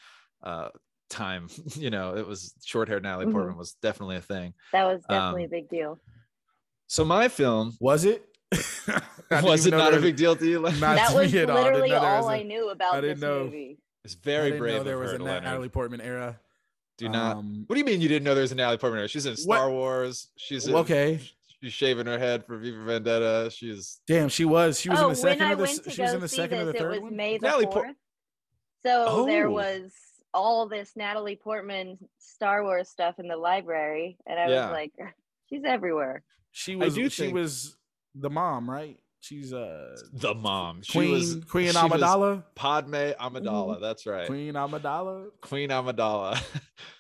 uh, 0.44 0.70
time. 1.10 1.48
you 1.76 1.90
know, 1.90 2.16
it 2.16 2.26
was 2.26 2.54
short 2.64 2.88
hair 2.88 3.00
Natalie 3.00 3.26
mm-hmm. 3.26 3.34
Portman 3.34 3.58
was 3.58 3.74
definitely 3.82 4.18
a 4.18 4.22
thing. 4.22 4.54
That 4.72 4.86
was 4.86 5.02
definitely 5.10 5.44
um, 5.44 5.48
a 5.48 5.52
big 5.52 5.70
deal. 5.70 6.00
So 6.88 7.04
my 7.04 7.28
film 7.28 7.74
was 7.82 8.06
it? 8.06 8.24
Was 9.30 9.66
it 9.66 9.72
not 9.72 9.94
a 9.94 10.00
big 10.00 10.16
deal 10.16 10.36
to 10.36 10.46
you? 10.46 10.62
that 10.62 11.14
was 11.14 11.34
literally 11.34 11.94
all 11.94 12.30
I 12.30 12.44
knew 12.44 12.70
about 12.70 12.96
I 12.96 13.02
didn't 13.02 13.20
this 13.20 13.22
know. 13.22 13.44
movie. 13.44 13.80
It's 14.04 14.14
very 14.14 14.58
brave. 14.58 14.86
there 14.86 14.98
was 14.98 15.14
a 15.14 15.18
Natalie 15.18 15.70
Portman 15.70 16.02
era. 16.02 16.40
Do 16.98 17.10
not. 17.10 17.38
Um, 17.38 17.64
what 17.68 17.76
do 17.76 17.80
you 17.80 17.86
mean 17.86 18.02
you 18.02 18.08
didn't 18.08 18.24
know 18.24 18.34
there 18.34 18.42
was 18.42 18.52
a 18.52 18.56
Natalie 18.56 18.78
Portman 18.78 19.00
era? 19.00 19.08
She's 19.08 19.26
in 19.26 19.36
Star 19.36 19.70
what? 19.70 19.72
Wars. 19.72 20.30
She's 20.36 20.68
in, 20.68 20.76
okay. 20.76 21.20
She's 21.62 21.74
shaving 21.74 22.08
her 22.08 22.18
head 22.18 22.46
for 22.46 22.58
V 22.58 22.72
for 22.72 22.84
Vendetta. 22.86 23.52
She's 23.52 24.00
damn. 24.08 24.30
She 24.30 24.46
was. 24.46 24.80
She 24.80 24.90
was 24.90 25.00
oh, 25.00 25.04
in 25.04 25.10
the 25.10 25.16
second. 25.16 25.52
Of 25.52 25.60
the, 25.60 25.92
she 25.92 26.02
was 26.02 26.14
in 26.14 26.22
the 26.22 26.28
second 26.28 26.58
this, 26.58 26.68
or 26.68 26.72
the 26.72 26.80
third 26.80 26.94
it 26.96 27.02
was 27.02 27.02
one? 27.02 27.16
May 27.16 27.38
the 27.38 27.50
fourth. 27.50 27.72
Por- 27.72 27.94
so 28.84 29.06
oh. 29.08 29.26
there 29.26 29.50
was 29.50 29.92
all 30.34 30.68
this 30.68 30.94
Natalie 30.96 31.36
Portman 31.36 31.98
Star 32.18 32.64
Wars 32.64 32.90
stuff 32.90 33.20
in 33.20 33.28
the 33.28 33.38
library, 33.38 34.18
and 34.26 34.40
I 34.40 34.48
yeah. 34.50 34.66
was 34.66 34.72
like, 34.72 34.94
she's 35.50 35.64
everywhere. 35.64 36.24
She 36.52 36.76
was. 36.76 36.96
She 36.96 37.10
think- 37.10 37.36
was 37.36 37.77
the 38.20 38.30
mom, 38.30 38.70
right? 38.70 38.98
She's 39.20 39.52
uh 39.52 39.98
the 40.14 40.34
mom. 40.34 40.84
She 40.84 40.94
Queen 40.94 41.12
was, 41.12 41.36
Queen 41.50 41.72
Amidala. 41.72 42.44
Padme 42.56 42.94
Amidala. 42.94 43.74
Mm-hmm. 43.74 43.82
That's 43.82 44.06
right. 44.06 44.28
Queen 44.28 44.54
Amidala. 44.54 45.26
Queen 45.42 45.70
Amidala. 45.70 46.42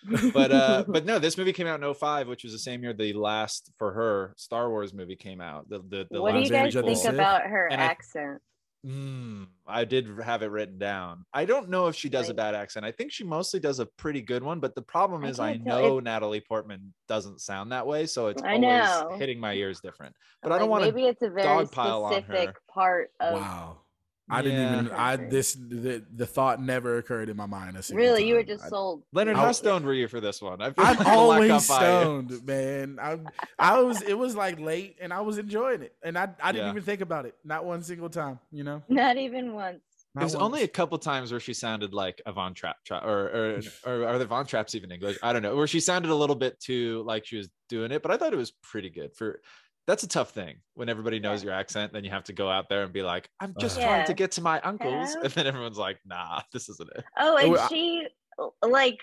but 0.33 0.51
uh 0.51 0.83
but 0.87 1.05
no, 1.05 1.19
this 1.19 1.37
movie 1.37 1.53
came 1.53 1.67
out 1.67 1.81
in 1.81 1.93
05, 1.93 2.27
which 2.27 2.43
was 2.43 2.53
the 2.53 2.59
same 2.59 2.83
year 2.83 2.93
the 2.93 3.13
last 3.13 3.71
for 3.77 3.93
her 3.93 4.33
Star 4.35 4.69
Wars 4.69 4.93
movie 4.93 5.15
came 5.15 5.39
out. 5.39 5.69
The 5.69 5.79
the, 5.79 6.07
the 6.09 6.21
what 6.21 6.33
do 6.33 6.41
you 6.41 6.49
guys 6.49 6.73
think 6.73 7.05
about 7.05 7.43
her 7.43 7.67
and 7.67 7.79
accent? 7.79 8.41
Mm, 8.87 9.47
I 9.67 9.83
did 9.83 10.07
have 10.23 10.43
it 10.43 10.51
written 10.51 10.77
down. 10.77 11.25
I 11.33 11.43
don't 11.43 11.69
know 11.69 11.87
if 11.87 11.95
she 11.95 12.07
does 12.07 12.29
a 12.29 12.33
bad 12.33 12.55
accent. 12.55 12.85
I 12.85 12.91
think 12.91 13.11
she 13.11 13.25
mostly 13.25 13.59
does 13.59 13.79
a 13.79 13.85
pretty 13.85 14.21
good 14.21 14.43
one, 14.43 14.61
but 14.61 14.75
the 14.75 14.81
problem 14.81 15.25
is 15.25 15.39
I, 15.39 15.51
I 15.51 15.57
know 15.57 15.99
Natalie 15.99 16.39
Portman 16.39 16.93
doesn't 17.07 17.41
sound 17.41 17.73
that 17.73 17.85
way, 17.85 18.05
so 18.05 18.27
it's 18.27 18.41
I 18.41 18.53
always 18.53 18.61
know. 18.61 19.17
hitting 19.17 19.41
my 19.41 19.53
ears 19.53 19.81
different. 19.81 20.15
But 20.41 20.53
I 20.53 20.59
don't 20.59 20.69
want 20.69 20.85
to 20.85 20.91
maybe 20.93 21.05
it's 21.05 21.21
a 21.21 21.29
very 21.29 21.65
specific 21.65 22.55
part 22.69 23.11
of 23.19 23.33
wow. 23.33 23.77
I 24.29 24.41
didn't 24.41 24.73
even. 24.73 24.91
I 24.91 25.15
this 25.15 25.53
the, 25.53 26.03
the 26.13 26.25
thought 26.25 26.61
never 26.61 26.97
occurred 26.97 27.29
in 27.29 27.37
my 27.37 27.45
mind. 27.45 27.77
really, 27.91 28.21
time. 28.21 28.27
you 28.27 28.35
were 28.35 28.43
just 28.43 28.65
I, 28.65 28.69
sold. 28.69 29.03
Leonard, 29.13 29.37
how 29.37 29.51
stoned 29.53 29.85
were 29.85 29.93
you 29.93 30.07
for 30.07 30.19
this 30.19 30.41
one? 30.41 30.61
I 30.61 30.73
am 30.77 31.07
always 31.07 31.65
stoned, 31.65 32.45
man. 32.45 32.99
I 33.01 33.19
I 33.57 33.79
was. 33.81 34.01
It 34.01 34.17
was 34.17 34.35
like 34.35 34.59
late, 34.59 34.97
and 34.99 35.13
I 35.13 35.21
was 35.21 35.37
enjoying 35.37 35.81
it, 35.81 35.95
and 36.03 36.17
I 36.17 36.29
I 36.41 36.51
didn't 36.51 36.65
yeah. 36.65 36.71
even 36.71 36.83
think 36.83 37.01
about 37.01 37.25
it, 37.25 37.35
not 37.45 37.63
one 37.63 37.83
single 37.83 38.09
time. 38.09 38.39
You 38.51 38.63
know, 38.65 38.83
not 38.89 39.17
even 39.17 39.53
once. 39.53 39.79
Not 40.13 40.21
There's 40.21 40.35
once. 40.35 40.43
only 40.43 40.63
a 40.63 40.67
couple 40.67 40.97
times 40.97 41.31
where 41.31 41.39
she 41.39 41.53
sounded 41.53 41.93
like 41.93 42.21
a 42.25 42.33
Von 42.33 42.53
Trapp, 42.53 42.77
or 42.91 42.99
or, 43.05 43.61
or 43.85 44.07
are 44.07 44.17
the 44.17 44.25
Von 44.25 44.45
Trapps 44.45 44.75
even 44.75 44.91
English? 44.91 45.17
I 45.23 45.31
don't 45.31 45.41
know. 45.41 45.55
Where 45.55 45.67
she 45.67 45.79
sounded 45.79 46.11
a 46.11 46.15
little 46.15 46.35
bit 46.35 46.59
too 46.59 47.03
like 47.05 47.25
she 47.25 47.37
was 47.37 47.47
doing 47.69 47.91
it, 47.91 48.01
but 48.01 48.11
I 48.11 48.17
thought 48.17 48.33
it 48.33 48.37
was 48.37 48.51
pretty 48.51 48.89
good 48.89 49.15
for 49.15 49.41
that's 49.87 50.03
a 50.03 50.07
tough 50.07 50.31
thing 50.31 50.57
when 50.75 50.89
everybody 50.89 51.19
knows 51.19 51.43
your 51.43 51.53
accent. 51.53 51.93
Then 51.93 52.03
you 52.03 52.11
have 52.11 52.25
to 52.25 52.33
go 52.33 52.49
out 52.49 52.69
there 52.69 52.83
and 52.83 52.93
be 52.93 53.01
like, 53.03 53.29
"I'm 53.39 53.55
just 53.59 53.77
Ugh. 53.77 53.83
trying 53.83 53.99
Yeah. 54.01 54.05
to 54.05 54.13
get 54.13 54.31
to 54.33 54.41
my 54.41 54.59
uncle's," 54.61 55.09
Hello? 55.13 55.23
and 55.23 55.31
then 55.33 55.47
everyone's 55.47 55.77
like, 55.77 55.97
"Nah, 56.05 56.41
this 56.53 56.69
isn't 56.69 56.89
it." 56.95 57.03
Oh, 57.17 57.37
and 57.37 57.51
Well, 57.51 57.61
I- 57.61 57.67
she 57.67 58.07
like 58.61 58.99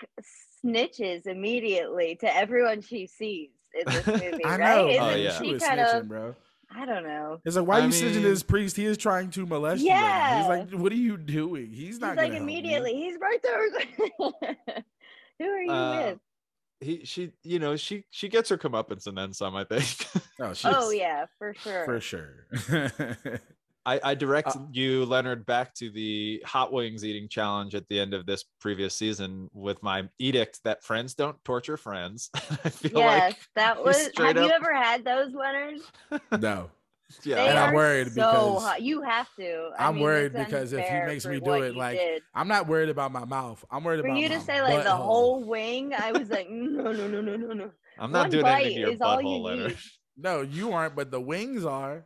snitches 0.63 1.27
immediately 1.27 2.15
to 2.21 2.35
everyone 2.35 2.81
she 2.81 3.07
sees 3.07 3.49
in 3.73 3.83
this 3.91 4.07
movie, 4.07 4.43
I 4.45 4.57
right? 4.57 4.59
know. 4.59 4.89
Isn't 4.89 5.03
Oh, 5.03 5.15
yeah. 5.15 5.37
She 5.37 5.45
she 5.47 5.53
was 5.53 5.63
kind 5.63 5.79
snitching, 5.79 5.99
of 6.01 6.07
bro. 6.07 6.35
I 6.75 6.85
don't 6.85 7.03
know. 7.03 7.39
It's 7.45 7.55
like, 7.55 7.67
why 7.67 7.75
I 7.77 7.81
are 7.81 7.83
you 7.85 7.89
snitching 7.89 8.13
to 8.13 8.19
this 8.21 8.43
priest? 8.43 8.75
He 8.75 8.85
is 8.85 8.97
trying 8.97 9.29
to 9.31 9.45
molest 9.45 9.81
you. 9.83 9.89
Yeah. 9.89 10.39
He's 10.39 10.47
like, 10.49 10.71
what 10.71 10.91
are 10.91 10.95
you 10.95 11.15
doing? 11.17 11.67
He's 11.69 11.79
He's 11.79 11.99
not 11.99 12.15
like 12.17 12.17
gonna 12.17 12.27
help 12.29 12.35
you." 12.37 12.41
immediately, 12.43 12.93
he's 12.95 13.17
right 13.21 13.39
there. 13.43 13.69
Who 15.39 15.45
are 15.45 15.61
you 15.61 15.71
Uh, 15.71 16.05
with? 16.11 16.19
He, 16.85 17.03
she, 17.03 17.31
you 17.43 17.57
know, 17.59 17.75
she, 17.75 18.05
she 18.11 18.29
gets 18.29 18.47
her 18.49 18.57
comeuppance 18.57 19.07
and 19.07 19.17
then 19.17 19.33
some. 19.33 19.55
I 19.55 19.63
think. 19.63 20.05
Oh, 20.37 20.53
Oh 20.65 20.89
yeah, 20.91 21.25
for 21.39 21.53
sure. 21.53 21.85
for 21.85 22.01
sure. 22.01 22.47
I, 23.85 23.99
I 24.03 24.15
direct 24.15 24.49
Uh, 24.49 24.65
you, 24.71 25.05
Leonard, 25.05 25.45
back 25.45 25.73
to 25.75 25.89
the 25.89 26.43
hot 26.45 26.73
wings 26.73 27.05
eating 27.05 27.29
challenge 27.29 27.73
at 27.73 27.87
the 27.87 27.99
end 27.99 28.13
of 28.13 28.25
this 28.25 28.43
previous 28.59 28.95
season 28.95 29.49
with 29.53 29.81
my 29.81 30.09
edict 30.19 30.59
that 30.65 30.83
friends 30.83 31.13
don't 31.13 31.41
torture 31.45 31.77
friends. 31.77 32.29
I 32.35 32.69
feel 32.69 32.99
yes, 32.99 33.35
that 33.55 33.81
was. 33.81 34.07
straight 34.07 34.35
Have 34.35 34.45
you 34.45 34.51
ever 34.51 34.73
had 34.73 35.05
those, 35.05 35.33
Leonard? 35.33 35.79
no, 36.39 36.69
yeah, 37.23 37.35
They 37.35 37.49
And 37.49 37.57
I'm 37.59 37.73
worried 37.73 38.07
so 38.07 38.13
because- 38.13 38.63
hot. 38.63 38.81
You 38.81 39.01
have 39.01 39.27
to. 39.35 39.71
I 39.77 39.87
I'm 39.87 39.95
mean, 39.95 40.03
worried 40.03 40.33
because 40.33 40.73
if 40.73 40.85
he 40.87 40.99
makes 41.01 41.25
me 41.25 41.39
do 41.39 41.53
it, 41.53 41.75
like, 41.75 41.97
did. 41.97 42.23
I'm 42.33 42.47
not 42.47 42.67
worried 42.67 42.89
about 42.89 43.11
my 43.11 43.25
mouth. 43.25 43.63
I'm 43.69 43.83
worried 43.83 44.01
for 44.01 44.07
about 44.07 44.19
you 44.19 44.29
to 44.29 44.39
say 44.41 44.61
like 44.61 44.83
the 44.83 44.95
whole 44.95 45.43
wing, 45.43 45.93
I 45.93 46.11
was 46.11 46.29
like, 46.29 46.47
mm, 46.47 46.71
no, 46.71 46.91
no, 46.91 47.07
no, 47.07 47.21
no, 47.21 47.35
no, 47.35 47.53
no. 47.53 47.71
I'm 47.99 48.11
not 48.11 48.23
one 48.23 48.29
doing 48.31 48.45
anything 48.45 48.73
to 48.73 48.79
your 48.81 48.89
is 48.91 49.01
all 49.01 49.21
you 49.21 49.37
Leonard. 49.37 49.77
No, 50.17 50.41
you 50.41 50.71
aren't, 50.71 50.95
but 50.95 51.11
the 51.11 51.19
wings 51.21 51.65
are. 51.65 52.05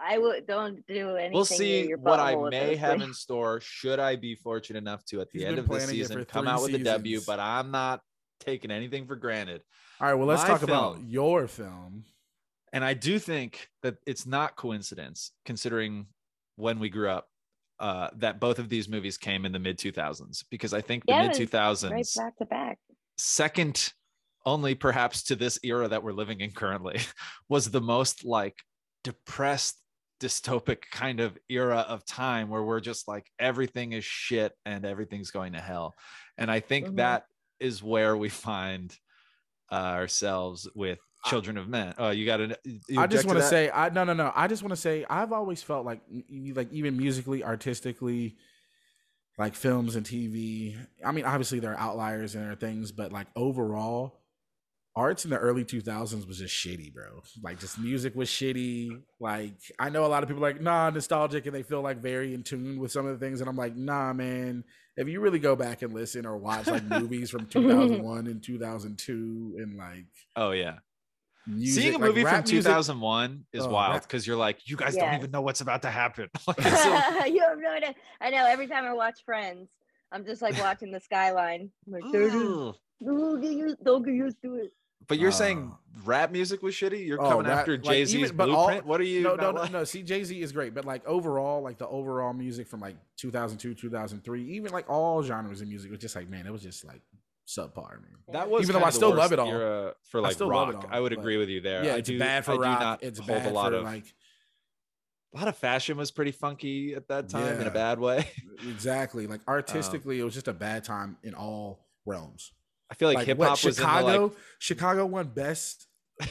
I 0.00 0.16
would 0.16 0.46
don't 0.46 0.86
do 0.86 1.16
anything. 1.16 1.32
We'll 1.32 1.42
near 1.42 1.58
see 1.58 1.88
your 1.88 1.98
what 1.98 2.20
I 2.20 2.36
may 2.48 2.76
have 2.76 3.02
in 3.02 3.12
store 3.12 3.60
should 3.60 3.98
I 3.98 4.14
be 4.16 4.36
fortunate 4.36 4.78
enough 4.78 5.04
to 5.06 5.20
at 5.20 5.30
the 5.32 5.40
He's 5.40 5.48
end 5.48 5.58
of 5.58 5.68
the 5.68 5.80
season 5.80 6.24
come 6.24 6.46
out 6.46 6.62
with 6.62 6.74
a 6.74 6.78
W, 6.78 7.20
but 7.26 7.40
I'm 7.40 7.72
not 7.72 8.00
taking 8.40 8.70
anything 8.70 9.06
for 9.06 9.16
granted. 9.16 9.62
All 10.00 10.06
right, 10.06 10.14
well, 10.14 10.28
let's 10.28 10.42
My 10.42 10.48
talk 10.48 10.62
about 10.62 11.02
your 11.02 11.48
film. 11.48 12.04
And 12.72 12.84
I 12.84 12.94
do 12.94 13.18
think 13.18 13.68
that 13.82 13.96
it's 14.06 14.26
not 14.26 14.56
coincidence 14.56 15.32
considering 15.44 16.06
when 16.56 16.78
we 16.78 16.88
grew 16.88 17.10
up 17.10 17.28
uh, 17.78 18.10
that 18.16 18.40
both 18.40 18.58
of 18.58 18.68
these 18.68 18.88
movies 18.88 19.16
came 19.16 19.44
in 19.46 19.52
the 19.52 19.58
mid 19.58 19.78
2000s 19.78 20.44
because 20.50 20.74
I 20.74 20.80
think 20.80 21.06
the 21.06 21.12
Yeah, 21.12 21.22
mid 21.22 21.32
it 21.32 21.38
was 21.38 21.48
2000s 21.50 21.90
right 21.90 22.08
back 22.14 22.36
to 22.38 22.44
back. 22.44 22.78
second 23.18 23.92
only 24.46 24.74
perhaps 24.74 25.24
to 25.24 25.36
this 25.36 25.58
era 25.62 25.88
that 25.88 26.02
we're 26.02 26.12
living 26.12 26.40
in 26.40 26.52
currently 26.52 27.00
was 27.48 27.70
the 27.70 27.80
most 27.80 28.24
like 28.24 28.56
depressed 29.04 29.82
dystopic 30.20 30.82
kind 30.90 31.20
of 31.20 31.38
era 31.48 31.78
of 31.88 32.04
time 32.04 32.48
where 32.48 32.62
we're 32.64 32.80
just 32.80 33.06
like 33.06 33.26
everything 33.38 33.92
is 33.92 34.04
shit 34.04 34.52
and 34.64 34.84
everything's 34.84 35.30
going 35.30 35.52
to 35.52 35.60
hell 35.60 35.94
and 36.36 36.50
i 36.50 36.58
think 36.58 36.88
Mhm. 36.88 36.96
that 36.96 37.24
is 37.60 37.82
where 37.82 38.16
we 38.16 38.28
find 38.28 38.96
uh, 39.70 39.74
ourselves 39.74 40.68
with 40.74 40.98
children 41.24 41.58
of 41.58 41.68
men 41.68 41.92
oh 41.98 42.10
you 42.10 42.24
got 42.24 42.36
to 42.36 42.56
I 42.96 43.06
just 43.06 43.26
want 43.26 43.38
to 43.38 43.44
say, 43.44 43.70
I 43.70 43.88
no, 43.90 44.04
no, 44.04 44.12
no. 44.12 44.32
I 44.34 44.46
just 44.46 44.62
want 44.62 44.70
to 44.70 44.80
say, 44.80 45.04
I've 45.08 45.32
always 45.32 45.62
felt 45.62 45.84
like, 45.84 46.00
like 46.54 46.72
even 46.72 46.96
musically, 46.96 47.44
artistically, 47.44 48.36
like 49.38 49.54
films 49.54 49.96
and 49.96 50.04
TV. 50.04 50.76
I 51.04 51.12
mean, 51.12 51.24
obviously 51.24 51.60
there 51.60 51.72
are 51.72 51.78
outliers 51.78 52.34
and 52.34 52.44
there 52.44 52.52
are 52.52 52.56
things, 52.56 52.92
but 52.92 53.12
like 53.12 53.26
overall, 53.36 54.20
arts 54.96 55.24
in 55.24 55.30
the 55.30 55.38
early 55.38 55.64
2000s 55.64 56.26
was 56.26 56.38
just 56.38 56.54
shitty, 56.54 56.92
bro. 56.92 57.22
Like 57.42 57.60
just 57.60 57.78
music 57.78 58.14
was 58.14 58.28
shitty. 58.28 59.02
Like 59.20 59.54
I 59.78 59.90
know 59.90 60.04
a 60.04 60.08
lot 60.08 60.22
of 60.22 60.28
people 60.28 60.44
are 60.44 60.52
like 60.52 60.60
nah 60.60 60.90
nostalgic 60.90 61.46
and 61.46 61.54
they 61.54 61.62
feel 61.62 61.82
like 61.82 61.98
very 61.98 62.34
in 62.34 62.42
tune 62.42 62.78
with 62.78 62.92
some 62.92 63.06
of 63.06 63.18
the 63.18 63.24
things, 63.24 63.40
and 63.40 63.48
I'm 63.48 63.56
like 63.56 63.76
nah, 63.76 64.12
man. 64.12 64.64
If 64.96 65.06
you 65.06 65.20
really 65.20 65.38
go 65.38 65.54
back 65.54 65.82
and 65.82 65.94
listen 65.94 66.26
or 66.26 66.36
watch 66.36 66.66
like 66.66 66.82
movies 66.84 67.30
from 67.30 67.46
2001 67.46 68.26
and 68.26 68.42
2002 68.42 69.56
and 69.58 69.76
like 69.76 70.06
oh 70.34 70.50
yeah 70.50 70.78
music, 71.48 71.82
seeing 71.82 71.94
a 71.94 71.98
like 71.98 72.08
movie 72.08 72.22
from 72.22 72.32
rap 72.32 72.44
music- 72.46 72.58
2001 72.64 73.44
is 73.52 73.64
Oh, 73.64 73.70
wild 73.70 74.02
because 74.02 74.26
you're 74.26 74.36
like 74.36 74.68
you 74.68 74.76
guys 74.76 74.96
don't 74.96 75.14
even 75.14 75.30
know 75.30 75.40
what's 75.42 75.60
about 75.60 75.82
to 75.82 75.90
happen 75.90 76.28
Like, 76.46 76.60
so- 76.62 77.24
you 77.26 77.40
have 77.40 77.58
no 77.58 77.70
idea. 77.72 77.94
I 78.20 78.30
know. 78.30 78.44
Every 78.46 78.66
time 78.66 78.84
I 78.84 78.92
watch 78.92 79.24
Friends, 79.24 79.68
I'm 80.12 80.24
just 80.24 80.42
like 80.42 80.58
watching 80.60 80.90
the 80.92 81.00
skyline. 81.00 81.70
I'm 81.86 81.92
like, 81.92 82.12
there 82.12 82.22
it 82.22 82.34
is. 82.34 82.74
Don't 83.04 83.40
get 83.40 83.52
used, 83.52 83.76
don't 83.84 84.02
get 84.04 84.14
used 84.14 84.42
to 84.42 84.54
it. 84.56 84.72
But 85.06 85.18
you're 85.18 85.32
saying 85.32 85.72
Uh, 85.72 86.00
rap 86.04 86.32
music 86.32 86.62
was 86.62 86.74
shitty? 86.74 87.06
You're 87.06 87.22
oh, 87.22 87.28
coming 87.30 87.46
rap- 87.46 87.60
after 87.60 87.78
Jay 87.78 88.04
Z's 88.04 88.14
even- 88.16 88.36
but 88.36 88.50
all- 88.50 88.66
blueprint? 88.66 88.86
what 88.86 89.00
are 89.00 89.04
you? 89.04 89.22
no, 89.22 89.36
no, 89.36 89.52
no, 89.52 89.60
like- 89.62 89.72
no. 89.72 89.84
See, 89.84 90.02
Jay 90.02 90.22
Z 90.24 90.38
is 90.42 90.52
great, 90.52 90.74
but 90.74 90.84
like 90.84 91.06
overall, 91.06 91.62
like 91.62 91.78
the 91.78 91.86
overall 91.88 92.32
music 92.34 92.66
from 92.66 92.80
like 92.80 92.96
2002, 93.16 93.74
2003, 93.74 94.42
even 94.50 94.72
like 94.72 94.90
all 94.90 95.22
genres 95.22 95.60
of 95.62 95.68
music 95.68 95.90
was 95.90 96.00
just 96.00 96.14
like, 96.16 96.28
man, 96.28 96.46
it 96.46 96.52
was 96.52 96.62
just 96.62 96.84
like 96.84 97.00
subpar, 97.48 98.00
man. 98.02 98.10
That 98.32 98.50
was 98.50 98.62
Even 98.68 98.80
though 98.80 98.86
I 98.86 98.90
still 98.90 99.14
love 99.14 99.32
it 99.32 99.38
all. 99.38 99.48
era 99.48 99.94
for 100.04 100.18
I 100.20 100.24
like 100.24 100.32
still 100.34 100.48
love 100.48 100.74
rock. 100.74 100.84
it 100.84 100.90
all, 100.90 100.96
I 100.96 101.00
would 101.00 101.12
agree 101.12 101.38
with 101.38 101.48
you 101.48 101.60
there. 101.62 101.84
Yeah, 101.84 101.94
I 101.94 101.98
it's 101.98 102.08
do, 102.08 102.18
bad 102.18 102.44
for 102.44 102.52
I 102.52 102.56
rock. 102.56 102.80
not 102.80 103.02
it's 103.02 103.18
hold 103.18 103.28
bad 103.28 103.46
a 103.46 103.54
lot 103.54 103.72
for 103.72 103.78
of 103.78 103.84
like 103.84 104.04
a 105.34 105.38
lot 105.38 105.48
of 105.48 105.56
fashion 105.56 105.96
was 105.96 106.10
pretty 106.10 106.30
funky 106.32 106.94
at 106.94 107.08
that 107.08 107.28
time 107.28 107.60
in 107.60 107.66
a 107.66 107.70
bad 107.70 107.98
way. 108.00 108.28
exactly 108.68 109.26
like 109.26 109.40
artistically, 109.48 110.16
um, 110.16 110.22
it 110.22 110.24
was 110.24 110.34
just 110.34 110.48
a 110.48 110.52
bad 110.52 110.84
time 110.84 111.16
in 111.22 111.34
all 111.34 111.86
realms. 112.06 112.52
I 112.90 112.94
feel 112.94 113.08
like, 113.08 113.18
Like, 113.18 113.26
hip 113.26 113.38
hop 113.38 113.62
was 113.64 113.76
Chicago, 113.76 114.06
in 114.08 114.14
the 114.14 114.20
like 114.28 114.32
Chicago 114.58 115.06
won 115.06 115.26
best 115.28 115.86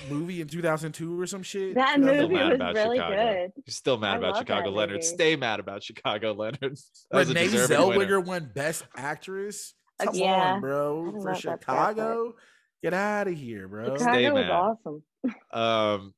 movie 0.10 0.42
in 0.42 0.48
2002 0.48 1.22
or 1.22 1.28
some 1.28 1.44
shit. 1.44 1.76
That 1.76 1.92
still 1.94 2.06
movie 2.06 2.34
mad 2.34 2.48
was 2.50 2.56
about 2.56 2.76
really 2.76 2.98
Chicago. 2.98 3.16
good. 3.16 3.52
You're 3.66 3.72
still 3.72 3.98
mad 3.98 4.16
I 4.16 4.18
about 4.18 4.38
Chicago 4.40 4.70
Leonard. 4.72 5.04
Stay 5.04 5.36
mad 5.36 5.60
about 5.60 5.84
Chicago 5.84 6.34
Leonard. 6.34 6.78
That 7.12 7.18
was 7.18 7.30
a 7.30 7.34
Renee 7.34 7.48
deserving 7.50 7.98
winner. 7.98 8.20
Zellweger 8.22 8.26
won 8.26 8.52
Best 8.54 8.84
Actress. 8.96 9.74
Come 10.00 10.16
yeah, 10.16 10.54
on, 10.54 10.62
bro. 10.62 11.08
I 11.08 11.12
For 11.12 11.18
love 11.18 11.24
that 11.24 11.44
Brad 11.44 11.44
Pitt. 11.44 11.62
Chicago, 11.62 12.36
get 12.84 12.94
out 12.94 13.28
of 13.28 13.34
here, 13.34 13.68
bro. 13.68 13.96
Stay 13.98 14.24
Chicago 14.26 14.34
was 14.34 14.50
awesome. 14.50 15.04
Um, 15.52 16.14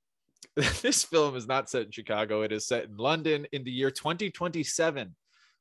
this 0.82 1.04
film 1.04 1.36
is 1.36 1.48
not 1.48 1.70
set 1.70 1.84
in 1.84 1.92
Chicago. 1.92 2.42
It 2.42 2.52
is 2.52 2.68
set 2.68 2.86
in 2.86 2.98
London 2.98 3.48
in 3.52 3.63
the 3.63 3.72
year 3.72 3.89
2027, 3.89 5.15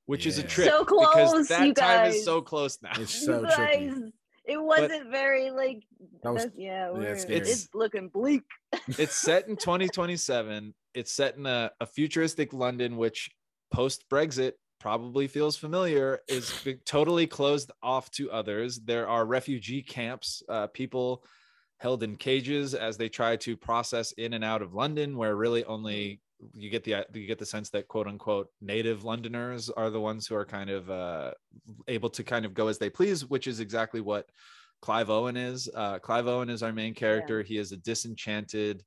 which 0.06 0.26
is 0.26 0.38
a 0.38 0.42
trip 0.42 0.68
So 0.68 0.84
close, 0.84 1.06
because 1.06 1.30
close, 1.30 1.48
that 1.48 1.66
you 1.66 1.74
time 1.74 2.10
is 2.10 2.24
so 2.24 2.42
close 2.42 2.78
now. 2.82 2.90
It's 2.98 3.14
You 3.20 3.26
so 3.26 3.40
tricky. 3.54 3.86
guys, 3.86 3.98
it 4.44 4.60
wasn't 4.60 5.10
very 5.10 5.50
like. 5.50 5.82
That 6.22 6.34
was- 6.34 6.48
yeah, 6.56 6.90
yeah, 6.94 7.00
it's 7.00 7.24
it's, 7.24 7.68
looking 7.74 8.08
bleak. 8.08 8.42
it's 8.88 9.14
set 9.14 9.46
in 9.48 9.56
2027. 9.56 10.74
It's 10.94 11.12
set 11.12 11.36
in 11.36 11.46
a, 11.46 11.70
a 11.80 11.86
futuristic 11.86 12.52
London, 12.52 12.96
which 12.96 13.30
post 13.70 14.04
Brexit 14.10 14.52
probably 14.78 15.26
feels 15.26 15.56
familiar, 15.56 16.20
is 16.28 16.66
totally 16.84 17.26
closed 17.26 17.70
off 17.82 18.10
to 18.12 18.30
others. 18.30 18.78
There 18.78 19.08
are 19.08 19.26
refugee 19.26 19.82
camps, 19.82 20.42
uh, 20.48 20.68
people 20.68 21.24
held 21.78 22.02
in 22.02 22.16
cages 22.16 22.74
as 22.74 22.96
they 22.96 23.08
try 23.08 23.36
to 23.36 23.56
process 23.56 24.12
in 24.12 24.34
and 24.34 24.44
out 24.44 24.62
of 24.62 24.74
London, 24.74 25.16
where 25.16 25.36
really 25.36 25.64
only 25.64 26.20
you 26.54 26.70
get 26.70 26.84
the 26.84 27.04
you 27.12 27.26
get 27.26 27.38
the 27.38 27.46
sense 27.46 27.70
that 27.70 27.88
quote 27.88 28.06
unquote 28.06 28.48
native 28.60 29.04
Londoners 29.04 29.70
are 29.70 29.90
the 29.90 30.00
ones 30.00 30.26
who 30.26 30.34
are 30.36 30.44
kind 30.44 30.70
of 30.70 30.90
uh, 30.90 31.32
able 31.88 32.10
to 32.10 32.22
kind 32.22 32.44
of 32.44 32.54
go 32.54 32.68
as 32.68 32.78
they 32.78 32.90
please, 32.90 33.26
which 33.26 33.46
is 33.46 33.60
exactly 33.60 34.00
what 34.00 34.26
Clive 34.80 35.10
Owen 35.10 35.36
is. 35.36 35.68
Uh, 35.74 35.98
Clive 35.98 36.28
Owen 36.28 36.50
is 36.50 36.62
our 36.62 36.72
main 36.72 36.94
character. 36.94 37.42
He 37.42 37.58
is 37.58 37.72
a 37.72 37.76
disenchanted 37.76 38.84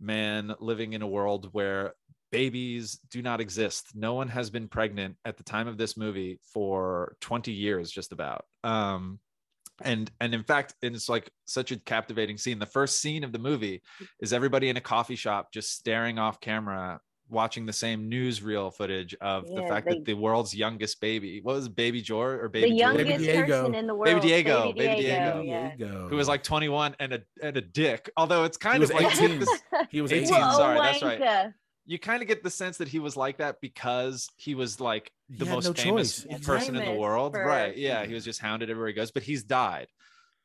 man 0.00 0.54
living 0.58 0.94
in 0.94 1.02
a 1.02 1.06
world 1.06 1.48
where 1.52 1.94
babies 2.32 2.98
do 3.10 3.22
not 3.22 3.40
exist. 3.40 3.90
No 3.94 4.14
one 4.14 4.26
has 4.28 4.50
been 4.50 4.66
pregnant 4.66 5.16
at 5.24 5.36
the 5.36 5.44
time 5.44 5.68
of 5.68 5.78
this 5.78 5.96
movie 5.96 6.40
for 6.52 7.16
20 7.20 7.52
years, 7.52 7.90
just 7.92 8.10
about. 8.10 8.44
Um, 8.64 9.20
and 9.82 10.10
and 10.20 10.34
in 10.34 10.42
fact, 10.42 10.74
it's 10.82 11.08
like 11.08 11.30
such 11.44 11.70
a 11.72 11.76
captivating 11.76 12.38
scene. 12.38 12.58
The 12.58 12.66
first 12.66 13.00
scene 13.00 13.22
of 13.24 13.32
the 13.32 13.38
movie 13.38 13.82
is 14.20 14.32
everybody 14.32 14.68
in 14.68 14.76
a 14.76 14.80
coffee 14.80 15.16
shop 15.16 15.52
just 15.52 15.72
staring 15.72 16.18
off 16.18 16.40
camera 16.40 17.00
watching 17.28 17.64
the 17.64 17.72
same 17.72 18.10
newsreel 18.10 18.72
footage 18.74 19.14
of 19.22 19.46
the 19.48 19.62
fact 19.62 19.86
they- 19.86 19.94
that 19.94 20.04
the 20.04 20.12
world's 20.12 20.54
youngest 20.54 21.00
baby 21.00 21.40
what 21.42 21.54
was 21.54 21.66
it, 21.66 21.74
baby 21.74 22.02
george 22.02 22.38
or 22.38 22.48
baby 22.50 22.68
Julian? 22.76 22.96
youngest 22.98 23.24
Diego. 23.24 23.46
person 23.62 23.74
in 23.74 23.86
the 23.86 23.94
world. 23.94 24.04
Baby 24.04 24.20
Diego, 24.20 24.66
Baby 24.72 24.78
Baby 24.86 25.00
Diego. 25.02 25.42
Diego. 25.42 25.72
Yeah. 25.78 26.08
Who 26.10 26.16
was 26.16 26.28
like 26.28 26.42
21 26.42 26.94
and 27.00 27.14
a 27.14 27.22
and 27.42 27.56
a 27.56 27.60
dick 27.62 28.10
although 28.18 28.44
it's 28.44 28.58
kind 28.58 28.80
was 28.80 28.90
of 28.90 28.96
like 28.96 29.16
18. 29.16 29.38
this- 29.40 29.62
he 29.90 30.02
was 30.02 30.12
18, 30.12 30.24
18. 30.34 30.42
Whoa, 30.42 30.56
sorry, 30.56 30.78
that's 30.78 31.02
right. 31.02 31.52
Wanka. 31.86 31.92
you 31.92 31.98
kind 31.98 32.22
of 32.22 32.28
get 32.28 32.42
the 32.42 32.50
sense 32.50 32.78
that 32.78 32.88
he 32.88 32.98
was 32.98 33.16
like 33.16 33.38
that 33.38 33.56
because 33.60 34.28
he 34.36 34.54
was 34.54 34.80
like 34.80 35.10
the 35.28 35.44
most 35.46 35.66
no 35.66 35.72
famous 35.72 36.24
choice. 36.24 36.44
person 36.46 36.76
in 36.76 36.84
the 36.84 36.98
world 37.00 37.34
for- 37.34 37.44
right 37.44 37.76
yeah 37.76 38.04
he 38.04 38.14
was 38.14 38.24
just 38.24 38.40
hounded 38.40 38.70
everywhere 38.70 38.88
he 38.88 38.94
goes 38.94 39.10
but 39.10 39.22
he's 39.22 39.44
died 39.44 39.86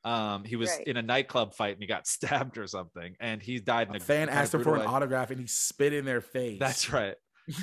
um 0.04 0.44
he 0.44 0.56
was 0.56 0.70
Right. 0.70 0.88
in 0.88 0.98
a 0.98 1.02
nightclub 1.02 1.54
fight 1.54 1.74
and 1.74 1.82
he 1.82 1.88
got 1.88 2.08
stabbed 2.16 2.58
or 2.58 2.68
something 2.68 3.16
and 3.20 3.42
he 3.42 3.60
died 3.60 3.90
in 3.90 3.96
a 3.96 3.98
A 3.98 4.00
fan 4.02 4.30
asked 4.30 4.54
him 4.54 4.64
for 4.64 4.76
an 4.76 4.82
way. 4.82 4.86
autograph 4.86 5.32
and 5.32 5.40
he 5.40 5.48
spit 5.48 5.92
in 5.94 6.06
their 6.06 6.22
face. 6.22 6.60
that's 6.60 6.92
right 6.94 7.16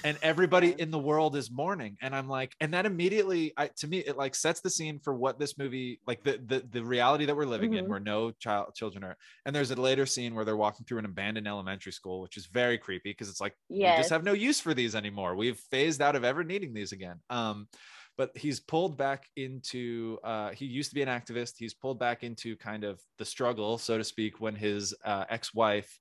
and 0.04 0.16
everybody 0.22 0.74
in 0.78 0.90
the 0.90 0.98
world 0.98 1.36
is 1.36 1.50
mourning 1.50 1.96
and 2.02 2.14
i'm 2.14 2.28
like 2.28 2.54
and 2.60 2.72
that 2.74 2.86
immediately 2.86 3.52
I, 3.56 3.68
to 3.76 3.88
me 3.88 3.98
it 3.98 4.16
like 4.16 4.34
sets 4.34 4.60
the 4.60 4.70
scene 4.70 4.98
for 4.98 5.14
what 5.14 5.38
this 5.38 5.58
movie 5.58 6.00
like 6.06 6.22
the 6.22 6.40
the, 6.46 6.64
the 6.70 6.84
reality 6.84 7.26
that 7.26 7.36
we're 7.36 7.44
living 7.44 7.74
in 7.74 7.84
Mhm. 7.84 7.88
where 7.88 8.00
no 8.00 8.30
child 8.32 8.74
children 8.74 9.04
are 9.04 9.16
and 9.44 9.54
there's 9.54 9.70
a 9.70 9.76
later 9.80 10.06
scene 10.06 10.34
where 10.34 10.44
they're 10.44 10.56
walking 10.56 10.86
through 10.86 10.98
an 10.98 11.04
abandoned 11.04 11.46
elementary 11.48 11.92
school 11.92 12.20
which 12.20 12.36
is 12.36 12.46
very 12.46 12.78
creepy 12.78 13.10
because 13.10 13.28
it's 13.28 13.40
like 13.40 13.54
we 13.68 13.98
just 13.98 14.10
have 14.10 14.24
no 14.24 14.32
use 14.32 14.60
for 14.60 14.74
these 14.74 14.94
anymore. 14.94 15.34
We've 15.36 15.58
phased 15.70 16.00
out 16.00 16.16
of 16.16 16.24
ever 16.24 16.44
needing 16.44 16.72
these 16.74 16.92
again. 16.92 17.20
Um 17.30 17.68
but 18.16 18.30
he's 18.36 18.60
pulled 18.60 18.96
back 18.96 19.24
into 19.34 20.18
uh, 20.22 20.50
he 20.50 20.66
used 20.66 20.90
to 20.90 20.94
be 20.94 21.02
an 21.02 21.08
activist. 21.08 21.54
He's 21.58 21.74
pulled 21.74 21.98
back 21.98 22.22
into 22.22 22.56
kind 22.56 22.84
of 22.84 23.00
the 23.18 23.24
struggle 23.24 23.76
so 23.76 23.98
to 23.98 24.04
speak 24.04 24.40
when 24.40 24.54
his 24.54 24.94
uh, 25.04 25.24
ex-wife 25.28 25.98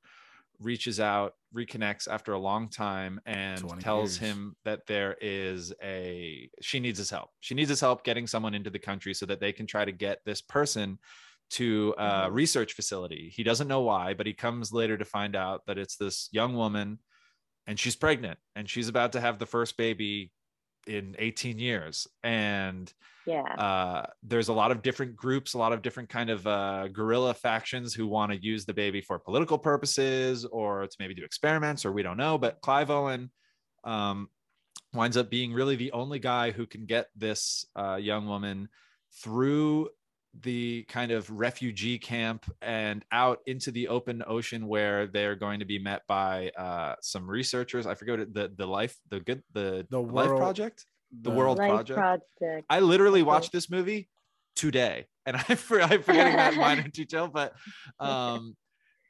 reaches 0.64 1.00
out 1.00 1.34
reconnects 1.56 2.08
after 2.08 2.34
a 2.34 2.40
long 2.40 2.70
time 2.70 3.20
and 3.26 3.74
tells 3.80 4.18
years. 4.18 4.18
him 4.18 4.56
that 4.66 4.86
there 4.88 5.18
is 5.22 5.74
a 5.84 6.50
she 6.62 6.80
needs 6.80 6.98
his 6.98 7.10
help 7.10 7.30
she 7.42 7.56
needs 7.56 7.70
his 7.70 7.80
help 7.82 8.04
getting 8.04 8.28
someone 8.28 8.54
into 8.56 8.70
the 8.70 8.80
country 8.80 9.14
so 9.14 9.26
that 9.26 9.40
they 9.40 9.54
can 9.54 9.68
try 9.68 9.86
to 9.86 9.92
get 9.92 10.20
this 10.26 10.42
person 10.42 10.98
to 11.52 11.94
a 11.98 12.30
Mhm. 12.30 12.34
research 12.34 12.74
facility 12.74 13.32
he 13.36 13.44
doesn't 13.44 13.68
know 13.68 13.82
why 13.82 14.14
but 14.14 14.26
he 14.26 14.34
comes 14.34 14.72
later 14.74 14.98
to 14.98 15.06
find 15.06 15.36
out 15.36 15.62
that 15.68 15.78
it's 15.78 15.98
this 15.98 16.30
young 16.32 16.56
woman 16.56 17.00
and 17.68 17.80
she's 17.80 17.96
pregnant 17.96 18.40
and 18.56 18.70
she's 18.70 18.90
about 18.90 19.14
to 19.14 19.22
have 19.22 19.40
the 19.40 19.46
first 19.46 19.78
baby 19.78 20.32
in 20.88 21.16
18 21.20 21.60
years 21.60 22.08
and 22.24 22.94
Yeah. 23.26 23.42
uh, 23.42 24.06
there's 24.22 24.50
a 24.50 24.54
lot 24.54 24.72
of 24.72 24.82
different 24.82 25.16
groups 25.16 25.54
a 25.54 25.58
lot 25.58 25.74
of 25.74 25.82
different 25.82 26.10
kind 26.10 26.30
of 26.30 26.46
uh, 26.46 26.88
guerrilla 26.90 27.34
factions 27.34 27.94
who 27.94 28.08
want 28.08 28.32
to 28.32 28.44
use 28.44 28.66
the 28.66 28.74
baby 28.74 29.02
for 29.02 29.18
political 29.20 29.58
purposes 29.58 30.46
or 30.46 30.88
to 30.88 30.96
maybe 31.00 31.14
do 31.14 31.24
experiments 31.24 31.86
or 31.86 31.92
we 31.92 32.04
don't 32.04 32.18
know 32.18 32.38
but 32.38 32.60
clive 32.62 32.90
owen 32.90 33.32
um, 33.84 34.30
winds 34.94 35.18
up 35.18 35.30
being 35.30 35.54
really 35.54 35.76
the 35.76 35.92
only 35.92 36.20
guy 36.20 36.52
who 36.52 36.66
can 36.66 36.86
get 36.86 37.08
this 37.16 37.66
uh, 37.76 37.96
young 37.96 38.28
woman 38.28 38.70
through 39.22 39.90
the 40.42 40.84
kind 40.90 41.12
of 41.12 41.30
refugee 41.30 42.00
camp 42.00 42.46
and 42.62 43.06
out 43.12 43.40
into 43.46 43.70
the 43.72 43.88
open 43.88 44.24
ocean 44.26 44.68
where 44.68 45.06
they're 45.08 45.36
going 45.36 45.60
to 45.60 45.66
be 45.66 45.78
met 45.78 46.02
by 46.08 46.50
uh, 46.58 46.96
some 47.02 47.30
researchers. 47.30 47.86
I 47.86 47.94
forget 47.94 48.14
what 48.14 48.20
it, 48.22 48.34
the 48.34 48.52
the 48.58 48.66
life 48.66 48.96
the 49.10 49.20
good 49.20 49.44
the, 49.54 49.86
The 49.90 50.00
life 50.02 50.28
World- 50.30 50.40
project. 50.40 50.86
The 51.22 51.30
World 51.30 51.60
Life 51.60 51.70
Project. 51.70 52.00
project. 52.00 52.66
I 52.72 52.80
literally 52.80 53.22
Okay. 53.22 53.28
watched 53.28 53.52
this 53.52 53.70
movie 53.70 54.10
today, 54.56 55.06
and 55.28 55.38
I 55.50 55.54
for, 55.54 55.80
I'm 55.80 56.02
forgetting 56.02 56.36
that 56.36 56.56
minor 56.56 56.88
detail, 56.88 57.28
but 57.28 57.54
um, 58.00 58.56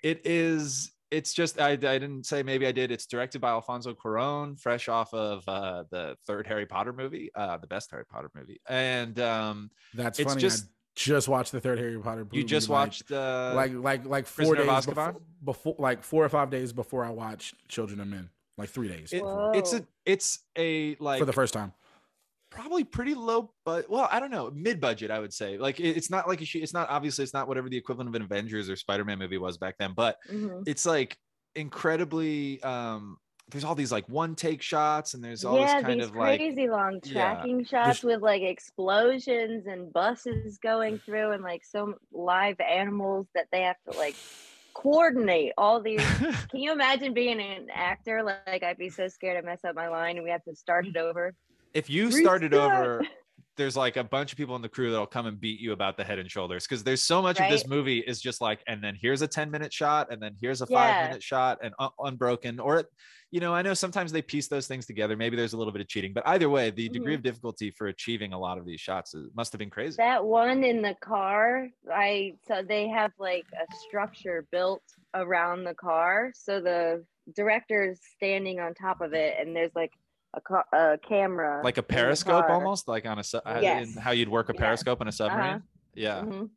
it 0.03 0.21
is. 0.25 0.91
It's 1.11 1.31
just 1.33 1.61
I, 1.61 1.69
I 1.73 1.75
didn't 1.77 2.25
say 2.25 2.43
maybe 2.43 2.67
I 2.67 2.73
did. 2.73 2.91
It's 2.91 3.05
directed 3.05 3.39
by 3.39 3.51
Alfonso 3.51 3.93
Cuarón, 3.93 4.59
fresh 4.59 4.89
off 4.89 5.13
of 5.13 5.47
uh, 5.47 5.83
the 5.91 6.17
third 6.27 6.45
Harry 6.47 6.65
Potter 6.65 6.91
movie, 6.91 7.29
uh, 7.35 7.55
the 7.57 7.67
best 7.67 7.89
Harry 7.91 8.03
Potter 8.05 8.29
movie, 8.35 8.59
and 8.67 9.17
um, 9.21 9.69
That's 9.93 10.19
It's 10.19 10.27
funny. 10.27 10.41
just- 10.41 10.65
I 10.65 10.67
just 10.95 11.27
watched 11.27 11.51
the 11.51 11.59
third 11.61 11.79
Harry 11.79 11.97
Potter. 11.99 12.27
you 12.31 12.43
just 12.43 12.69
like- 12.69 12.79
watched 12.87 13.11
uh, 13.11 13.53
like 13.55 13.73
like 13.73 14.05
like 14.05 14.27
four 14.27 14.55
Prisoner 14.55 14.71
days 14.75 14.85
before, 14.85 15.15
before 15.43 15.75
like 15.79 16.03
four 16.03 16.23
or 16.23 16.29
five 16.29 16.49
days 16.49 16.71
before 16.73 17.03
I 17.03 17.09
watched 17.09 17.55
Children 17.67 17.99
of 18.01 18.07
Men. 18.07 18.29
Like 18.57 18.69
three 18.69 18.87
days 18.87 19.11
It- 19.11 19.23
it's 19.55 19.73
a 19.73 19.85
it's 20.05 20.39
a 20.57 20.95
like 20.99 21.17
for 21.19 21.25
the 21.25 21.33
first 21.33 21.53
time. 21.55 21.73
probably 22.51 22.83
pretty 22.83 23.15
low 23.15 23.51
but 23.65 23.89
well 23.89 24.07
i 24.11 24.19
don't 24.19 24.29
know 24.29 24.51
mid 24.53 24.79
budget 24.79 25.09
i 25.09 25.17
would 25.17 25.33
say 25.33 25.57
like 25.57 25.79
it- 25.79 25.97
it's 25.97 26.11
not 26.11 26.27
like 26.27 26.39
a, 26.39 26.45
sh- 26.45 26.57
it's 26.57 26.71
not 26.71 26.87
obviously 26.87 27.23
it's 27.23 27.33
not 27.33 27.47
whatever 27.47 27.67
the 27.67 27.75
equivalent 27.77 28.07
of 28.07 28.13
an 28.13 28.21
avengers 28.21 28.69
or 28.69 28.75
spider-man 28.75 29.17
movie 29.17 29.39
was 29.39 29.57
back 29.57 29.73
then 29.79 29.93
but 29.95 30.17
Mhm. 30.31 30.61
it's 30.67 30.85
like 30.85 31.17
incredibly 31.55 32.61
um 32.61 33.17
there's 33.49 33.63
all 33.63 33.75
these 33.75 33.91
like 33.91 34.07
one 34.09 34.35
take 34.35 34.61
shots 34.61 35.13
and 35.13 35.23
there's 35.23 35.43
all 35.45 35.59
yeah, 35.59 35.75
this 35.75 35.85
kind 35.85 35.99
these 35.99 36.09
of 36.09 36.15
like 36.15 36.39
crazy 36.39 36.67
long 36.69 36.99
Yeah. 37.03 37.13
tracking 37.35 37.65
shots 37.65 37.87
Just- 37.89 38.03
with 38.03 38.21
like 38.21 38.41
explosions 38.41 39.67
and 39.67 39.91
buses 39.93 40.57
going 40.57 40.99
through 40.99 41.31
and 41.31 41.43
like 41.43 41.63
some 41.65 41.95
live 42.11 42.59
animals 42.59 43.27
that 43.35 43.47
they 43.51 43.61
have 43.61 43.75
to 43.91 43.97
like 43.97 44.15
coordinate 44.73 45.53
all 45.57 45.81
these. 45.81 46.03
Can 46.49 46.59
you 46.61 46.71
imagine 46.71 47.13
being 47.13 47.39
an 47.39 47.67
actor? 47.71 48.23
Like, 48.23 48.39
like, 48.47 48.63
I'd 48.63 48.77
be 48.77 48.89
so 48.89 49.07
scared 49.07 49.39
to 49.41 49.45
mess 49.45 49.63
up 49.63 49.75
my 49.75 49.87
line 49.87 50.15
and 50.15 50.23
we 50.23 50.31
have 50.31 50.43
to 50.45 50.55
start 50.55 50.87
it 50.87 50.97
over. 50.97 51.35
if 51.73 51.89
you 51.89 52.11
started 52.11 52.53
over 52.53 53.01
there's 53.55 53.77
like 53.77 53.97
a 53.97 54.03
bunch 54.03 54.31
of 54.31 54.37
people 54.37 54.55
in 54.55 54.61
the 54.61 54.69
crew 54.69 54.89
that'll 54.91 55.05
come 55.05 55.25
and 55.27 55.39
beat 55.39 55.59
you 55.59 55.73
about 55.73 55.95
the 55.97 56.03
head 56.03 56.19
and 56.19 56.29
shoulders 56.29 56.65
because 56.65 56.83
there's 56.83 57.01
so 57.01 57.21
much 57.21 57.39
of 57.39 57.49
this 57.49 57.67
movie 57.67 57.99
is 57.99 58.19
just 58.19 58.41
like 58.41 58.61
and 58.67 58.83
then 58.83 58.97
here's 58.99 59.21
a 59.21 59.27
10 59.27 59.51
minute 59.51 59.71
shot 59.71 60.11
and 60.11 60.21
then 60.21 60.35
here's 60.41 60.61
a 60.61 60.67
Yeah. 60.69 60.77
five 60.77 61.07
minute 61.09 61.21
shot 61.23 61.59
and 61.61 61.73
un- 61.79 61.91
unbroken 61.99 62.59
or 62.59 62.79
it 62.79 62.87
you 63.31 63.39
know 63.39 63.53
i 63.53 63.61
know 63.61 63.73
sometimes 63.73 64.11
they 64.11 64.21
piece 64.21 64.47
those 64.47 64.67
things 64.67 64.85
together 64.85 65.15
maybe 65.15 65.35
there's 65.35 65.53
a 65.53 65.57
little 65.57 65.73
bit 65.73 65.81
of 65.81 65.87
cheating 65.87 66.13
but 66.13 66.23
either 66.27 66.49
way 66.49 66.71
the 66.71 66.89
degree 66.89 67.13
Mhm. 67.13 67.17
of 67.17 67.23
difficulty 67.23 67.69
for 67.71 67.87
achieving 67.87 68.33
a 68.33 68.39
lot 68.39 68.57
of 68.57 68.65
these 68.65 68.81
shots 68.81 69.13
is, 69.13 69.29
must 69.35 69.51
have 69.51 69.59
been 69.59 69.69
crazy 69.69 69.97
That 69.97 70.23
one 70.25 70.63
in 70.63 70.81
the 70.81 70.95
car, 71.01 71.69
I 71.91 72.33
so 72.47 72.63
they 72.67 72.87
have 72.89 73.11
like 73.19 73.45
a 73.53 73.65
structure 73.87 74.47
built 74.51 74.83
around 75.13 75.63
the 75.63 75.75
car. 75.75 76.31
So 76.33 76.59
the 76.59 77.05
director's 77.35 77.99
standing 78.15 78.59
on 78.59 78.73
top 78.73 78.99
of 79.01 79.13
it, 79.13 79.35
and 79.39 79.55
there's 79.55 79.75
like 79.75 79.91
a, 80.33 80.41
ca- 80.41 80.63
a 80.73 80.97
camera, 81.07 81.61
like 81.63 81.77
a 81.77 81.83
periscope 81.83 82.45
almost 82.49 82.87
like 82.87 83.05
on 83.05 83.19
a 83.19 83.23
su- 83.23 83.41
uh, 83.45 83.59
Yes. 83.61 83.95
in 83.95 84.01
how 84.01 84.11
you'd 84.11 84.29
work 84.29 84.49
a 84.49 84.53
Yeah. 84.53 84.59
periscope 84.59 85.01
on 85.01 85.07
a 85.07 85.11
submarine 85.11 85.63
yeah 85.93 86.21
Mhm. 86.21 86.49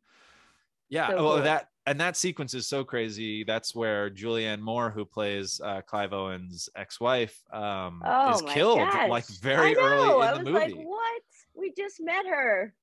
Yeah, 0.89 1.09
So 1.09 1.15
well, 1.17 1.33
cool. 1.35 1.43
that 1.43 1.69
and 1.85 1.99
that 2.01 2.15
sequence 2.17 2.53
is 2.53 2.67
so 2.67 2.83
crazy. 2.85 3.43
That's 3.43 3.75
where 3.75 4.09
Julianne 4.09 4.59
Moore, 4.61 4.89
who 4.89 5.03
plays 5.05 5.59
uh, 5.63 5.81
Clive 5.81 6.11
Owen's 6.13 6.69
ex-wife, 6.75 7.41
um, 7.51 8.01
Oh 8.05 8.31
is 8.35 8.41
killed 8.53 8.79
gosh. 8.79 9.09
like 9.09 9.25
very 9.41 9.77
I 9.77 9.79
early 9.81 10.23
I 10.25 10.35
in 10.37 10.43
the 10.45 10.51
was 10.51 10.61
movie. 10.61 10.73
like, 10.75 10.87
what? 10.87 11.21
We 11.55 11.73
just 11.77 11.99
met 12.01 12.25
her. 12.25 12.73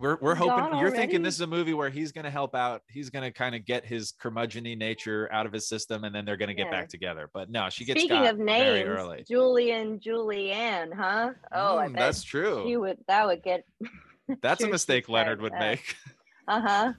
We're 0.00 0.16
we're 0.20 0.34
Gone 0.34 0.48
hoping 0.50 0.78
you're 0.80 0.90
thinking 0.90 1.22
this 1.22 1.34
is 1.34 1.42
a 1.42 1.46
movie 1.46 1.74
where 1.74 1.90
he's 1.90 2.10
going 2.10 2.24
to 2.24 2.30
help 2.30 2.54
out. 2.54 2.82
He's 2.88 3.10
going 3.10 3.22
to 3.22 3.30
kind 3.30 3.54
of 3.54 3.64
get 3.66 3.84
his 3.84 4.12
curmudgeony 4.12 4.76
nature 4.76 5.28
out 5.30 5.44
of 5.46 5.52
his 5.52 5.68
system, 5.68 6.04
and 6.04 6.14
then 6.14 6.24
they're 6.24 6.38
going 6.38 6.48
to 6.48 6.54
get 6.54 6.66
Yeah. 6.66 6.80
back 6.80 6.88
together. 6.88 7.28
But 7.34 7.50
no, 7.50 7.68
she 7.68 7.84
gets 7.84 8.00
Speaking 8.00 8.22
got 8.22 8.30
of 8.32 8.36
very 8.38 8.78
names, 8.80 8.88
early. 8.88 9.24
Julian, 9.28 10.00
Julianne, 10.00 10.92
huh? 10.94 11.32
Oh, 11.52 11.76
I 11.78 11.88
Mm, 11.88 11.92
bet 11.92 11.98
that's 12.00 12.22
true. 12.22 12.64
she 12.66 12.76
would. 12.76 12.96
That 13.08 13.26
would 13.26 13.42
get. 13.42 13.64
That's 14.42 14.62
a 14.62 14.68
mistake 14.68 15.08
Leonard 15.08 15.42
would 15.42 15.52
that. 15.52 15.60
make. 15.60 15.96
Uh 16.48 16.60
huh. 16.60 16.92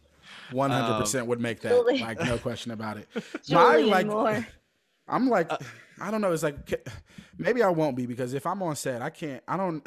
hundred 0.53 0.93
Um, 0.93 0.99
percent 1.01 1.27
would 1.27 1.41
make 1.41 1.61
that. 1.61 1.71
Julie- 1.71 1.99
Like 2.01 2.23
no 2.23 2.37
question 2.37 2.71
about 2.71 2.97
it. 2.97 3.07
Julian 3.45 3.89
like 3.89 4.05
Moore. 4.07 4.47
I'm 5.07 5.27
like 5.27 5.51
Uh, 5.51 5.57
I 5.99 6.09
don't 6.11 6.21
know. 6.21 6.31
It's 6.31 6.43
like 6.43 6.55
maybe 7.37 7.63
I 7.63 7.69
won't 7.69 7.97
be 7.97 8.05
because 8.05 8.33
if 8.33 8.45
I'm 8.45 8.61
on 8.63 8.75
set, 8.77 9.01
I 9.01 9.09
can't. 9.09 9.43
I 9.47 9.57
don't. 9.57 9.85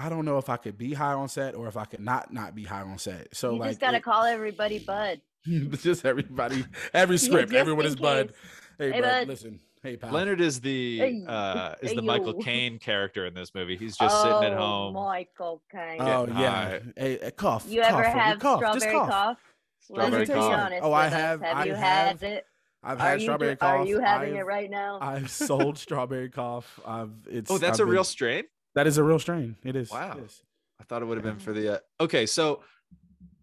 I 0.00 0.08
don't 0.08 0.24
know 0.24 0.38
if 0.38 0.48
I 0.48 0.56
could 0.56 0.78
be 0.78 0.94
high 0.94 1.12
on 1.12 1.28
set 1.28 1.54
or 1.54 1.68
if 1.68 1.76
I 1.76 1.84
could 1.84 2.00
not 2.00 2.32
not 2.32 2.54
be 2.54 2.64
high 2.64 2.82
on 2.82 2.98
set. 2.98 3.34
So 3.36 3.52
you 3.54 3.58
like 3.60 3.70
just 3.70 3.80
gotta 3.80 3.98
it- 3.98 4.02
call 4.04 4.24
everybody 4.24 4.78
Bud. 4.78 5.20
just 5.82 6.04
everybody, 6.04 6.64
every 6.92 7.16
script, 7.26 7.52
everyone 7.52 7.86
in 7.86 7.92
is 7.92 7.96
Bud. 7.96 8.32
Hey, 8.78 8.92
Hey, 8.92 9.00
bud, 9.00 9.08
bud. 9.08 9.28
listen. 9.28 9.60
Hey, 9.82 9.96
pal. 9.96 10.12
Leonard 10.12 10.40
is 10.42 10.60
the 10.60 11.24
uh, 11.26 11.74
is 11.82 11.90
hey, 11.90 11.96
the 11.96 12.02
Michael 12.02 12.34
yo. 12.34 12.40
Caine 12.40 12.78
character 12.78 13.24
in 13.26 13.32
this 13.34 13.54
movie. 13.54 13.76
He's 13.76 13.96
just 13.96 14.20
sitting 14.22 14.42
at 14.44 14.52
Oh, 14.52 14.56
home. 14.58 14.94
Michael 14.94 15.62
Caine. 15.72 16.00
Oh 16.00 16.26
yeah. 16.26 16.34
high. 16.34 16.80
Hey, 16.96 17.18
hey, 17.22 17.30
cough. 17.30 17.64
you 17.68 17.80
cough, 17.80 17.90
ever 17.90 17.98
Ruby, 18.02 18.18
have 18.18 18.38
cough, 18.38 18.60
just 18.60 18.80
strawberry 18.80 19.08
cough? 19.10 19.38
Strawberry 19.80 20.10
Let's 20.18 20.30
be 20.30 20.34
cough. 20.34 20.52
honest 20.60 20.82
Oh, 20.84 20.92
I 20.92 21.04
with 21.06 21.12
us. 21.14 21.20
have- 21.20 21.40
Have 21.42 21.56
I 21.56 21.64
you 21.64 21.74
have- 21.74 22.20
had 22.20 22.22
it? 22.22 22.46
I've 22.82 22.98
Are 22.98 23.02
had 23.08 23.20
you, 23.20 23.26
strawberry 23.26 23.52
do- 23.52 23.56
cough. 23.56 23.80
are 23.80 23.84
you 23.86 24.00
having 24.00 24.30
I've, 24.34 24.36
it 24.40 24.44
right 24.46 24.70
now? 24.70 24.98
I've 25.02 25.30
sold 25.30 25.76
strawberry 25.78 26.28
cough. 26.30 26.78
I've 26.86 27.10
it's 27.30 27.50
Oh, 27.50 27.56
that's 27.58 27.80
I've 27.80 27.86
a 27.86 27.90
real 27.90 28.04
strain. 28.04 28.44
That 28.74 28.86
is 28.86 28.98
a 28.98 29.04
real 29.04 29.18
strain. 29.18 29.56
It 29.64 29.76
is. 29.76 29.90
Wow. 29.90 30.16
It 30.18 30.24
is. 30.24 30.42
I 30.80 30.84
thought 30.84 31.02
it 31.02 31.04
would 31.06 31.18
have 31.18 31.24
been 31.24 31.38
for 31.38 31.52
the. 31.52 31.74
Uh, 31.74 31.78
okay, 32.00 32.24
so 32.26 32.62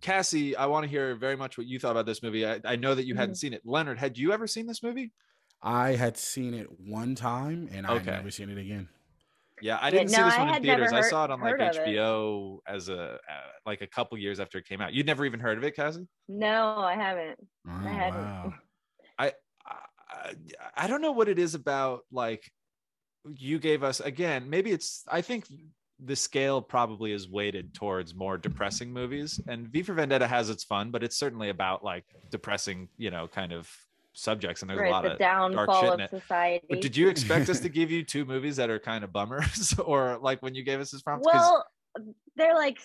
Cassie, 0.01 0.55
I 0.55 0.65
want 0.67 0.83
to 0.85 0.89
hear 0.89 1.15
very 1.15 1.35
much 1.35 1.57
what 1.57 1.67
you 1.67 1.79
thought 1.79 1.91
about 1.91 2.05
this 2.05 2.23
movie. 2.23 2.45
I, 2.45 2.59
I 2.65 2.75
know 2.75 2.95
that 2.95 3.05
you 3.05 3.15
hadn't 3.15 3.35
Mhm. 3.35 3.37
seen 3.39 3.53
it. 3.53 3.61
Leonard, 3.65 3.99
had 3.99 4.17
you 4.17 4.31
ever 4.31 4.47
seen 4.47 4.65
this 4.67 4.81
movie? 4.81 5.13
I 5.61 5.95
had 5.95 6.17
seen 6.17 6.53
it 6.53 6.67
one 6.79 7.15
time 7.15 7.67
and 7.71 7.85
I've 7.87 8.01
Okay. 8.01 8.11
never 8.11 8.29
seen 8.31 8.49
it 8.49 8.57
again. 8.57 8.89
Yeah, 9.59 9.79
I 9.81 9.89
didn't 9.89 10.09
see 10.09 10.17
no, 10.17 10.25
this 10.25 10.35
I 10.35 10.39
one 10.39 10.47
in 10.49 10.53
had 10.53 10.63
never 10.63 10.87
theaters. 10.87 10.93
I 10.93 11.01
saw 11.09 11.25
it 11.25 11.31
on 11.31 11.39
like 11.41 11.59
heard 11.59 11.61
it. 11.61 11.75
HBO 11.77 12.59
as 12.67 12.89
a 12.89 13.13
uh, 13.15 13.49
like 13.65 13.81
a 13.81 13.87
couple 13.87 14.15
years 14.19 14.39
after 14.39 14.59
it 14.59 14.65
came 14.67 14.81
out. 14.81 14.93
You'd 14.93 15.07
never 15.07 15.25
even 15.25 15.39
heard 15.39 15.57
of 15.57 15.63
it, 15.63 15.75
Cassie? 15.75 16.07
No, 16.27 16.77
I 16.77 16.93
haven't. 16.93 17.39
Oh, 17.67 17.71
hadn't. 17.71 18.23
wow. 18.23 18.53
I, 19.17 19.33
I 19.65 20.33
I 20.75 20.87
don't 20.87 21.01
know 21.01 21.11
what 21.11 21.27
it 21.27 21.39
is 21.39 21.55
about 21.55 22.01
like 22.11 22.51
you 23.35 23.59
gave 23.59 23.83
us 23.83 23.99
again 23.99 24.49
maybe 24.49 24.71
it's 24.71 25.03
i 25.09 25.21
think 25.21 25.45
the 25.99 26.15
scale 26.15 26.61
probably 26.61 27.11
is 27.11 27.27
weighted 27.27 27.73
towards 27.73 28.13
more 28.13 28.37
depressing 28.37 28.91
movies. 28.93 29.39
And 29.47 29.67
v 29.67 29.81
for 29.81 29.93
vendetta 29.93 30.27
has 30.27 30.49
its 30.49 30.63
fun 30.63 30.91
but 30.91 31.03
it's 31.03 31.17
certainly 31.17 31.49
about 31.49 31.83
like 31.83 32.05
depressing 32.29 32.89
you 32.97 33.09
know 33.09 33.27
kind 33.27 33.51
of 33.51 33.69
subjects 34.13 34.61
and 34.61 34.69
there's 34.69 34.87
a 34.87 34.91
lot 34.91 35.03
the 35.03 35.13
of 35.13 35.19
dark 35.19 35.53
downfall 35.53 35.81
shit 35.81 35.89
of 35.89 35.99
in 35.99 36.01
it. 36.01 36.09
society. 36.09 36.65
but 36.69 36.81
did 36.81 36.97
you 36.97 37.07
expect 37.07 37.49
us 37.49 37.59
to 37.59 37.69
give 37.69 37.91
you 37.91 38.03
two 38.03 38.25
movies 38.25 38.55
that 38.55 38.69
are 38.69 38.79
kind 38.79 39.03
of 39.03 39.11
bummers 39.13 39.77
or 39.85 40.17
like 40.21 40.41
when 40.41 40.55
you 40.55 40.63
gave 40.63 40.79
us 40.79 40.91
this 40.91 41.01
prompt? 41.01 41.25
Well 41.25 41.65
they're 42.35 42.55
like 42.55 42.77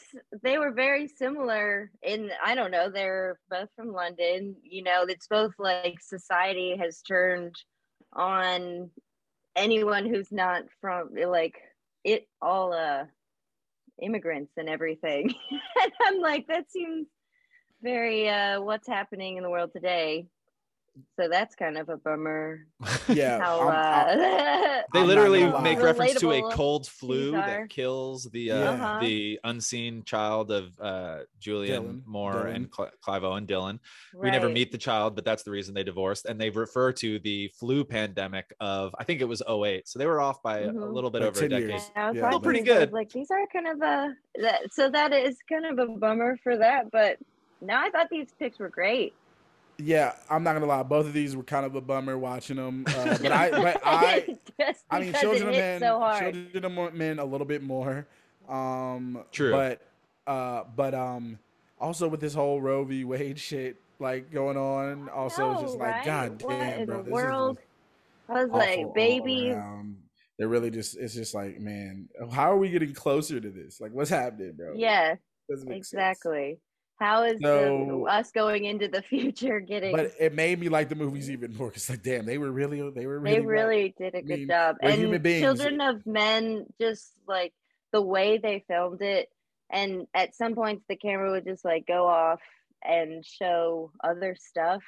they 0.43 0.57
were 0.57 0.73
very 0.73 1.07
similar 1.07 1.91
in 2.03 2.31
i 2.43 2.55
don't 2.55 2.71
know 2.71 2.89
they're 2.91 3.39
both 3.51 3.69
from 3.77 3.93
london. 3.93 4.57
You 4.63 4.83
know 4.83 5.05
it's 5.07 5.27
both 5.27 5.53
like 5.59 6.01
society 6.01 6.77
has 6.79 7.03
turned 7.03 7.55
on 8.15 8.91
anyone 9.57 10.07
who's 10.07 10.33
not 10.33 10.63
from 10.81 11.11
like 11.27 11.57
it 12.05 12.27
all 12.41 12.73
uh 12.73 13.05
immigrants 14.01 14.53
and 14.57 14.69
everything. 14.69 15.35
and 15.83 15.93
I'm 16.03 16.21
like, 16.21 16.47
that 16.49 16.71
seems 16.71 17.07
very 17.83 18.29
uh 18.29 18.61
what's 18.61 18.89
happening 18.89 19.37
in 19.37 19.43
the 19.43 19.51
world 19.51 19.71
today. 19.73 20.27
So 21.19 21.29
that's 21.29 21.55
kind 21.55 21.79
of 21.79 21.89
a 21.89 21.97
bummer. 21.97 22.67
Yeah, 23.09 23.39
How 23.41 23.61
I'm- 23.69 24.19
I'm- 24.19 24.19
uh, 24.21 24.83
They 24.93 25.01
I'm 25.01 25.07
literally 25.07 25.41
gonna 25.41 25.63
make 25.63 25.81
reference 25.81 26.15
to 26.21 26.33
a 26.33 26.51
cold 26.53 26.87
flu 26.87 27.33
that 27.33 27.69
kills 27.71 28.25
the 28.33 28.51
uh, 28.53 28.59
Yeah. 28.59 28.71
Uh-huh. 28.71 28.99
the 29.01 29.41
unseen 29.45 30.03
child 30.05 30.51
of 30.51 30.79
uh, 30.81 31.21
Julian 31.41 31.83
Dylan. 31.85 32.07
Moore 32.07 32.47
and 32.49 32.69
Cl- 32.75 32.91
Clive 33.01 33.25
Owen 33.25 33.47
Dylan. 33.47 33.79
We 34.15 34.31
never 34.31 34.49
meet 34.51 34.71
the 34.71 34.79
child, 34.79 35.15
but 35.15 35.25
that's 35.25 35.43
the 35.43 35.51
reason 35.51 35.73
they 35.75 35.85
divorced. 35.85 36.27
And 36.27 36.39
they 36.41 36.51
refer 36.51 36.93
to 36.93 37.19
the 37.21 37.49
flu 37.59 37.85
pandemic 37.85 38.53
of 38.61 38.95
I 38.99 39.05
think 39.05 39.21
it 39.23 39.27
was 39.29 39.43
08. 39.49 39.89
So 39.89 39.99
they 39.99 40.07
were 40.07 40.21
off 40.21 40.43
by 40.43 40.61
a- 40.61 40.71
a 40.71 40.73
little 40.73 41.11
bit 41.11 41.23
Like 41.23 41.31
over 41.31 41.39
a 41.39 41.49
10 41.49 41.51
decade. 41.51 41.69
years. 41.71 41.91
I 41.97 42.09
was 42.11 42.17
Yeah. 42.17 42.29
Still 42.29 42.41
pretty 42.41 42.61
these, 42.61 42.69
I 42.71 42.75
was 42.75 42.85
good. 42.87 42.93
Like 42.93 43.11
these 43.11 43.31
are 43.31 43.47
kind 43.53 43.69
of 43.69 43.81
a 43.83 44.15
that, 44.43 44.61
so 44.73 44.91
that 44.91 45.13
is 45.13 45.39
kind 45.49 45.65
of 45.67 45.79
a 45.79 45.87
bummer 45.99 46.37
for 46.43 46.57
that, 46.59 46.91
but 46.91 47.17
no, 47.61 47.75
I 47.77 47.91
thought 47.91 48.09
these 48.11 48.29
picks 48.39 48.59
were 48.59 48.69
great. 48.69 49.15
Yeah, 49.85 50.13
I'm 50.31 50.43
not 50.43 50.55
gonna 50.55 50.67
lie. 50.67 50.83
Both 50.83 51.07
of 51.07 51.13
these 51.13 51.35
were 51.37 51.43
kind 51.43 51.67
of 51.67 51.75
a 51.75 51.81
bummer 51.81 52.17
watching 52.17 52.57
them. 52.57 52.85
Uh, 52.89 53.19
but 53.21 53.33
I, 53.33 53.51
but 53.63 53.81
I, 53.85 54.39
I 54.91 55.01
mean, 55.01 55.13
Children 55.15 55.49
of 55.49 55.55
Men, 55.55 55.81
so. 55.81 56.19
Children 56.21 56.65
of 56.79 56.95
Men, 56.95 57.19
a 57.19 57.25
little 57.25 57.47
bit 57.47 57.63
more. 57.63 58.07
Um, 58.49 59.25
True. 59.33 59.53
But, 59.53 59.83
uh, 60.27 60.65
but 60.77 60.95
um, 60.95 61.39
also 61.81 62.09
with 62.09 62.21
this 62.21 62.35
whole 62.35 62.61
Roe 62.61 62.85
v. 62.85 63.05
Wade 63.05 63.39
shit 63.39 63.77
like 63.99 64.31
going 64.33 64.57
on, 64.57 65.09
also 65.09 65.53
it's 65.53 65.63
just 65.63 65.79
like, 65.79 65.95
right? 65.97 66.05
God 66.05 66.43
What 66.43 66.59
damn, 66.59 66.81
in 66.81 66.87
bro, 66.87 66.97
the 66.99 67.03
this 67.03 67.09
is 67.09 67.13
world? 67.13 67.57
just 67.57 67.69
I 68.29 68.33
was 68.45 68.51
awful 68.51 68.59
like, 68.59 68.79
all 68.79 68.93
baby. 68.93 69.55
They're 70.39 70.49
really 70.49 70.71
just. 70.71 70.97
It's 70.97 71.15
just 71.15 71.35
like, 71.35 71.61
man, 71.61 72.09
how 72.33 72.51
are 72.53 72.57
we 72.57 72.71
getting 72.71 72.95
closer 72.95 73.41
to 73.41 73.51
this? 73.51 73.81
Like, 73.81 73.93
what's 73.93 74.11
happening, 74.11 74.53
bro? 74.53 74.75
yeah, 74.75 75.17
Doesn't 75.49 75.69
sense. 75.85 76.01
How 77.03 77.25
is 77.25 77.41
So- 77.43 78.05
the, 78.07 78.13
us 78.13 78.31
going 78.31 78.65
into 78.65 78.87
the 78.87 79.03
future 79.13 79.59
getting? 79.59 79.97
But 79.97 80.13
it 80.21 80.35
made 80.35 80.61
me 80.61 80.69
like 80.69 80.89
the 80.89 80.95
movies 80.95 81.29
even 81.31 81.55
more 81.57 81.69
because, 81.69 81.91
like, 81.91 82.03
damn, 82.03 82.25
they 82.25 82.39
were 82.39 82.53
really, 82.53 82.79
they 82.91 83.07
were 83.07 83.19
really, 83.19 83.37
they 83.37 83.41
really 83.41 83.95
did 83.99 84.15
a 84.15 84.23
good 84.23 84.39
mean, 84.41 84.49
job. 84.49 84.77
And. 84.81 85.25
Children 85.25 85.81
of 85.81 86.07
Men, 86.07 86.67
just 86.81 87.11
like 87.27 87.53
the 87.93 88.01
way 88.01 88.39
they 88.39 88.65
filmed 88.69 89.03
it, 89.03 89.29
and 89.69 90.07
at 90.15 90.37
some 90.37 90.55
points 90.55 90.85
the 90.89 90.97
camera 90.97 91.33
would 91.33 91.45
just 91.45 91.65
like 91.65 91.87
go 91.87 92.07
off 92.07 92.41
and 92.85 93.25
show 93.25 93.91
other 94.05 94.37
stuff 94.39 94.83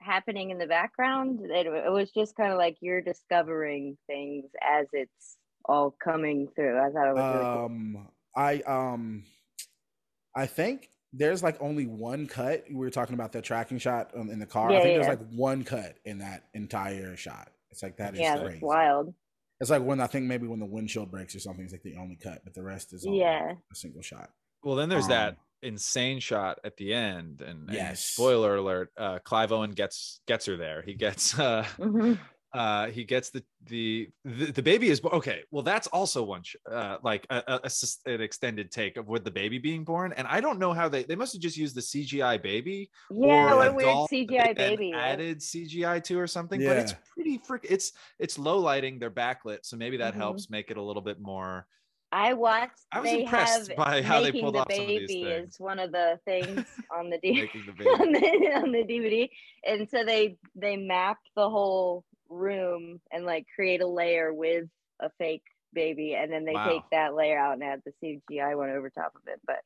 happening 0.00 0.50
in 0.50 0.58
the 0.58 0.66
background. 0.66 1.40
It, 1.44 1.66
it 1.66 1.90
was 1.90 2.10
just 2.10 2.36
kind 2.36 2.52
of 2.52 2.58
like 2.58 2.76
you're 2.80 3.00
discovering 3.00 3.96
things 4.06 4.50
as 4.60 4.86
it's 4.92 5.36
all 5.64 5.94
coming 6.02 6.48
through. 6.54 6.78
I 6.78 6.90
thought 6.90 7.08
it 7.08 7.14
was 7.14 7.34
really 7.34 7.54
cool. 7.54 7.64
um 7.64 8.08
i 8.36 8.60
um 8.62 9.22
i 10.34 10.44
think 10.46 10.88
there's 11.16 11.42
like 11.42 11.56
only 11.60 11.86
one 11.86 12.26
cut 12.26 12.64
we 12.68 12.74
were 12.76 12.90
talking 12.90 13.14
about 13.14 13.30
the 13.32 13.40
tracking 13.40 13.78
shot 13.78 14.10
um, 14.16 14.30
in 14.30 14.38
the 14.38 14.46
car 14.46 14.70
Yeah, 14.70 14.78
i 14.78 14.80
think 14.82 14.92
yeah. 14.94 15.02
there's 15.04 15.08
like 15.18 15.28
one 15.30 15.62
cut 15.64 15.96
in 16.04 16.18
that 16.18 16.44
entire 16.54 17.16
shot 17.16 17.50
it's 17.70 17.82
like 17.82 17.96
that 17.98 18.14
is 18.14 18.20
Yeah, 18.20 18.32
crazy 18.36 18.50
that's 18.52 18.62
wild. 18.62 19.14
it's 19.60 19.70
like 19.70 19.82
when 19.82 20.00
i 20.00 20.06
think 20.06 20.26
maybe 20.26 20.46
when 20.46 20.58
the 20.60 20.66
windshield 20.66 21.10
breaks 21.10 21.34
or 21.34 21.40
something 21.40 21.64
it's 21.64 21.72
like 21.72 21.82
the 21.82 21.96
only 21.96 22.16
cut 22.16 22.42
but 22.44 22.54
the 22.54 22.62
rest 22.62 22.92
is 22.92 23.06
all 23.06 23.14
Yeah. 23.16 23.52
a 23.70 23.74
single 23.74 24.02
shot 24.02 24.30
Well, 24.62 24.76
then 24.76 24.88
there's 24.88 25.08
that 25.08 25.30
Um, 25.34 25.36
insane 25.62 26.20
shot 26.20 26.58
at 26.64 26.76
the 26.76 26.92
end, 26.92 27.40
and, 27.40 27.68
and 27.68 27.74
Yes. 27.74 28.04
spoiler 28.04 28.56
alert: 28.56 28.90
uh, 28.98 29.18
Clive 29.24 29.50
Owen 29.52 29.70
gets 29.70 30.20
gets 30.26 30.44
her 30.46 30.56
there. 30.58 30.82
He 30.82 30.92
gets 30.94 31.38
uh, 31.38 31.64
Mhm. 31.78 32.18
Uh, 32.54 32.86
he 32.86 33.04
gets 33.04 33.30
the, 33.30 33.42
the 33.66 34.08
the 34.24 34.52
the 34.52 34.62
baby 34.62 34.88
is 34.88 35.00
bo- 35.00 35.08
okay. 35.10 35.42
Well, 35.50 35.64
that's 35.64 35.88
also 35.88 36.22
one 36.22 36.42
sh- 36.44 36.54
uh, 36.70 36.98
like 37.02 37.26
a, 37.28 37.42
a- 37.48 37.60
a 37.64 37.70
an 38.14 38.20
extended 38.20 38.70
take 38.70 38.96
of 38.96 39.08
with 39.08 39.24
the 39.24 39.30
baby 39.30 39.58
being 39.58 39.84
born, 39.84 40.12
and 40.16 40.26
I 40.28 40.40
don't 40.40 40.58
know 40.60 40.72
how 40.72 40.88
they 40.88 41.02
they 41.02 41.16
must 41.16 41.32
have 41.34 41.42
just 41.42 41.56
used 41.56 41.74
the 41.74 41.80
CGI 41.80 42.40
baby 42.40 42.90
Yeah, 43.10 43.26
or 43.26 43.48
a 43.62 43.68
a 43.70 43.72
weird 43.72 43.82
doll 43.88 44.06
that 44.06 44.16
they 44.16 44.26
CGI 44.26 44.54
baby. 44.56 44.92
added 44.94 45.38
CGI 45.40 46.02
to 46.04 46.18
or 46.20 46.26
something. 46.28 46.64
But 46.64 46.76
it's 46.78 46.94
pretty 47.12 47.38
frick. 47.38 47.66
It's 47.68 47.92
it's 48.20 48.38
low 48.38 48.58
lighting. 48.58 49.00
They're 49.00 49.10
backlit, 49.10 49.58
so 49.64 49.76
maybe 49.76 49.96
that 49.96 50.14
Mhm. 50.14 50.18
helps 50.18 50.48
make 50.48 50.70
it 50.70 50.76
a 50.76 50.82
little 50.82 51.02
bit 51.02 51.20
more. 51.20 51.66
I 52.12 52.34
watched. 52.34 52.78
I 52.92 53.00
was 53.00 53.10
they 53.10 53.22
impressed 53.24 53.68
have 53.70 53.76
by 53.76 54.00
how 54.00 54.20
they 54.20 54.30
pulled 54.30 54.54
the 54.54 54.60
off 54.60 54.72
some 54.72 54.82
of 54.84 54.88
these 54.88 55.08
baby 55.10 55.24
things. 55.24 55.54
is 55.54 55.58
one 55.60 55.80
of 55.80 55.90
the 55.90 56.20
things 56.24 56.64
on 56.96 57.10
the 57.10 57.18
D- 57.18 57.40
the 57.42 57.88
on 58.00 58.12
baby. 58.12 58.20
the 58.20 58.52
on 58.54 58.70
the 58.70 58.84
DVD, 58.84 59.28
and 59.66 59.90
so 59.90 60.04
they 60.04 60.36
they 60.54 60.76
mapped 60.76 61.28
the 61.34 61.50
whole 61.50 62.04
room 62.34 63.00
and 63.12 63.24
like 63.24 63.46
create 63.54 63.80
a 63.80 63.86
layer 63.86 64.32
with 64.32 64.66
a 65.00 65.10
fake 65.18 65.44
baby, 65.72 66.14
and 66.14 66.32
then 66.32 66.44
they 66.44 66.54
Wow. 66.54 66.68
take 66.68 66.82
that 66.92 67.14
layer 67.14 67.38
out 67.38 67.54
and 67.54 67.64
add 67.64 67.82
the 67.84 67.92
CGI 68.02 68.56
one 68.56 68.70
over 68.70 68.90
top 68.90 69.12
of 69.14 69.22
it. 69.26 69.40
But 69.46 69.60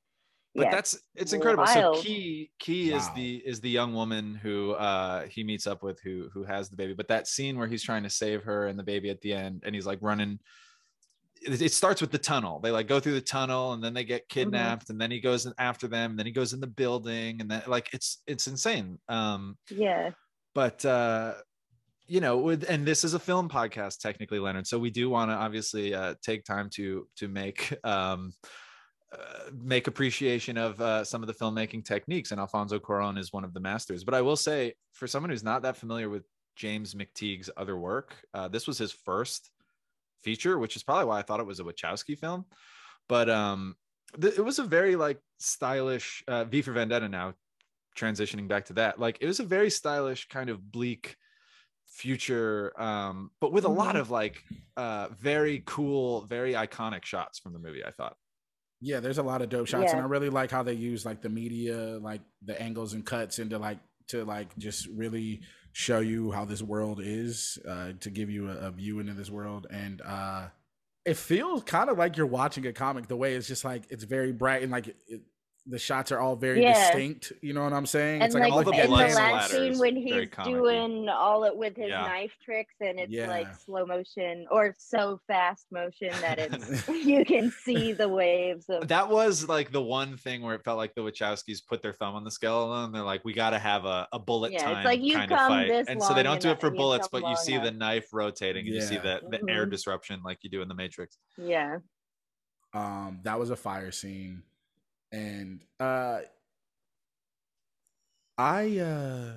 but 0.54 0.64
yeah, 0.64 0.70
that's 0.70 0.98
it's 1.14 1.33
incredible. 1.33 1.66
So 1.66 1.81
wild. 1.81 2.04
Kee 2.04 2.50
Kee 2.59 2.90
is 2.90 3.11
the 3.14 3.37
is 3.44 3.61
the 3.61 3.70
young 3.70 3.94
woman 3.94 4.35
who 4.35 4.72
uh 4.72 5.26
he 5.26 5.44
meets 5.44 5.66
up 5.66 5.83
with 5.83 6.00
who 6.00 6.31
who 6.33 6.44
has 6.44 6.68
the 6.68 6.76
baby. 6.76 6.94
But 6.94 7.09
that 7.09 7.26
scene 7.28 7.59
where 7.59 7.68
he's 7.68 7.83
trying 7.83 8.02
to 8.02 8.11
save 8.11 8.42
her 8.44 8.66
and 8.66 8.78
the 8.78 8.83
baby 8.83 9.11
at 9.11 9.20
the 9.20 9.35
end 9.35 9.62
and 9.64 9.74
he's 9.74 9.87
like 9.87 9.98
running 10.02 10.40
it, 11.40 11.62
it 11.62 11.72
starts 11.72 12.00
with 12.00 12.11
the 12.11 12.18
tunnel. 12.18 12.59
They 12.61 12.70
like 12.70 12.88
go 12.88 12.98
through 12.98 13.14
the 13.14 13.20
tunnel 13.20 13.72
and 13.72 13.83
then 13.85 13.94
they 13.94 14.04
get 14.04 14.28
kidnapped 14.28 14.90
and 14.90 15.00
then 15.00 15.11
he 15.11 15.20
goes 15.20 15.46
after 15.59 15.87
them 15.87 16.11
and 16.12 16.18
then 16.18 16.26
he 16.26 16.33
goes 16.33 16.52
in 16.52 16.61
the 16.61 16.66
building 16.66 17.40
and 17.40 17.50
then 17.50 17.62
like 17.66 17.92
it's 17.92 18.22
it's 18.26 18.46
insane. 18.48 18.98
Um 19.09 19.57
yeah, 19.70 20.11
but 20.54 20.85
uh 20.85 21.35
you 22.08 22.20
know 22.20 22.38
with 22.38 22.64
and 22.68 22.86
this 22.86 23.04
is 23.04 23.14
a 23.14 23.18
film 23.18 23.48
podcast 23.48 23.98
technically 23.98 24.38
leonard 24.38 24.66
so 24.66 24.78
we 24.78 24.90
do 24.90 25.08
want 25.10 25.30
to 25.30 25.34
obviously 25.34 25.94
uh 25.94 26.14
take 26.22 26.44
time 26.44 26.68
to 26.70 27.06
to 27.16 27.28
make 27.28 27.72
um 27.84 28.32
uh, 29.10 29.50
make 29.58 29.86
appreciation 29.86 30.58
of 30.58 30.78
uh, 30.82 31.02
some 31.02 31.22
of 31.22 31.26
the 31.26 31.32
filmmaking 31.32 31.82
techniques 31.82 32.30
and 32.30 32.38
alfonso 32.38 32.78
cuaron 32.78 33.16
is 33.16 33.32
one 33.32 33.42
of 33.42 33.54
the 33.54 33.60
masters. 33.60 34.04
But 34.04 34.14
i 34.14 34.20
will 34.20 34.36
say 34.36 34.74
for 34.92 35.06
someone 35.06 35.30
who's 35.30 35.44
not 35.44 35.62
that 35.62 35.76
familiar 35.76 36.08
with 36.08 36.24
james 36.56 36.94
mcteigue's 36.94 37.48
other 37.56 37.78
work 37.78 38.14
uh, 38.34 38.48
this 38.48 38.66
was 38.66 38.76
his 38.76 38.92
first 38.92 39.50
feature 40.22 40.58
which 40.58 40.76
is 40.76 40.82
probably 40.82 41.06
why 41.06 41.18
i 41.18 41.22
thought 41.22 41.40
it 41.40 41.46
was 41.46 41.60
a 41.60 41.64
wachowski 41.64 42.18
film. 42.18 42.44
But 43.08 43.30
um 43.30 43.76
th- 44.20 44.38
it 44.38 44.44
was 44.44 44.58
a 44.58 44.64
very 44.64 44.96
like 44.96 45.20
stylish 45.38 46.22
uh 46.28 46.44
v 46.44 46.62
for 46.62 46.72
vendetta 46.72 47.08
now 47.08 47.34
transitioning 47.96 48.46
back 48.46 48.66
to 48.66 48.74
that. 48.74 49.00
Like 49.00 49.18
it 49.20 49.26
was 49.26 49.40
a 49.40 49.44
very 49.44 49.70
stylish 49.70 50.28
kind 50.28 50.50
of 50.50 50.70
bleak 50.70 51.16
future 51.98 52.72
um 52.80 53.30
but 53.40 53.52
with 53.52 53.64
a 53.64 53.68
lot 53.68 53.96
Mhm. 53.96 54.00
of 54.00 54.11
like 54.11 54.44
uh 54.76 55.08
very 55.18 55.62
cool 55.66 56.24
very 56.26 56.52
iconic 56.52 57.04
shots 57.04 57.40
from 57.40 57.52
the 57.52 57.58
movie 57.58 57.84
i 57.84 57.90
thought 57.90 58.16
yeah 58.80 59.00
there's 59.00 59.18
a 59.18 59.22
lot 59.22 59.42
of 59.42 59.48
dope 59.48 59.66
shots 59.66 59.92
and 59.92 60.00
i 60.00 60.04
really 60.04 60.30
like 60.30 60.50
how 60.50 60.62
they 60.62 60.74
use 60.74 61.04
like 61.04 61.20
the 61.22 61.28
media 61.28 61.98
like 62.00 62.20
the 62.44 62.61
angles 62.62 62.92
and 62.94 63.04
cuts 63.04 63.40
into 63.40 63.58
like 63.58 63.78
to 64.06 64.24
like 64.24 64.56
just 64.58 64.87
really 64.94 65.40
show 65.72 65.98
you 65.98 66.30
how 66.30 66.44
this 66.44 66.62
world 66.62 67.00
is 67.02 67.58
uh 67.68 67.92
to 68.00 68.11
give 68.11 68.30
you 68.30 68.48
a, 68.48 68.54
a 68.68 68.70
view 68.70 69.00
into 69.00 69.12
this 69.14 69.30
world 69.30 69.66
and 69.70 70.00
uh 70.02 70.46
it 71.04 71.16
feels 71.16 71.62
kind 71.64 71.90
of 71.90 71.98
like 71.98 72.16
you're 72.16 72.26
watching 72.26 72.64
a 72.66 72.72
comic 72.72 73.08
the 73.08 73.16
way 73.16 73.34
it's 73.34 73.48
just 73.48 73.64
like 73.64 73.82
it's 73.90 74.04
very 74.04 74.30
bright 74.32 74.62
and 74.62 74.70
like 74.70 74.87
it, 74.88 74.96
it, 75.08 75.20
the 75.70 75.78
shots 75.78 76.11
are 76.12 76.18
all 76.18 76.35
very 76.35 76.62
Yeah. 76.62 76.72
distinct 76.72 77.33
you 77.42 77.52
know 77.52 77.62
what 77.62 77.72
i'm 77.74 77.85
saying? 77.85 78.22
And 78.22 78.24
it's 78.24 78.35
like, 78.35 78.44
like, 78.44 78.52
I'm 78.52 78.59
all 78.59 78.64
looking 78.64 78.78
the 78.90 78.96
at 78.96 79.09
in 79.09 79.14
the 79.14 79.20
last 79.20 79.50
scene 79.50 79.78
when 79.78 79.96
he's 79.96 80.28
doing 80.44 81.09
all 81.11 81.45
it 81.45 81.55
with 81.55 81.76
his 81.76 81.88
Yeah. 81.90 82.03
knife 82.03 82.32
tricks 82.42 82.74
and 82.80 82.99
it's 82.99 83.12
like 83.28 83.55
slow 83.55 83.84
motion 83.84 84.47
or 84.51 84.74
so 84.78 85.20
fast 85.26 85.66
motion 85.70 86.11
that 86.22 86.38
it's 86.38 86.88
you 86.88 87.24
can 87.24 87.51
see 87.51 87.92
the 87.92 88.09
waves 88.09 88.66
of 88.70 88.88
that 88.88 89.09
was 89.09 89.47
like 89.49 89.70
the 89.70 89.82
one 89.82 90.16
thing 90.16 90.40
where 90.42 90.55
it 90.55 90.64
felt 90.64 90.78
like 90.78 90.95
the 90.95 91.03
wachowskis 91.03 91.59
put 91.66 91.82
their 91.82 91.92
thumb 91.92 92.14
on 92.14 92.24
the 92.24 92.30
scale 92.30 92.72
and 92.84 92.95
they're 92.95 93.03
like 93.03 93.24
we 93.24 93.32
got 93.34 93.51
to 93.51 93.59
have 93.59 93.84
a, 93.84 94.09
a 94.12 94.18
bullet 94.18 94.53
Yeah, 94.53 94.59
it's 94.59 94.64
time 94.64 94.84
like, 94.84 95.01
you've 95.03 95.16
kind 95.16 95.32
of 95.32 95.38
fight. 95.38 95.68
this 95.68 95.86
and 95.88 96.03
so 96.03 96.14
they 96.14 96.22
don't 96.22 96.40
do 96.40 96.51
it 96.51 96.61
for 96.61 96.70
bullets 96.70 97.09
but 97.09 97.18
you 97.18 97.24
long 97.24 97.36
see 97.36 97.59
the 97.59 97.70
knife 97.70 98.09
rotating 98.12 98.66
and 98.66 98.74
you 98.74 98.80
see 98.80 98.97
the 98.97 99.20
the 99.30 99.40
air 99.51 99.66
Mhm. 99.66 99.70
disruption 99.70 100.20
like 100.24 100.38
you 100.42 100.49
do 100.51 100.62
in 100.62 100.68
the 100.68 100.74
matrix. 100.74 101.18
Yeah. 101.36 101.78
Um 102.72 103.20
that 103.24 103.38
was 103.38 103.51
a 103.51 103.57
fire 103.57 103.90
scene 103.92 104.42
and 105.12 105.64
uh 105.80 106.20
i 108.36 108.78
uh 108.78 109.32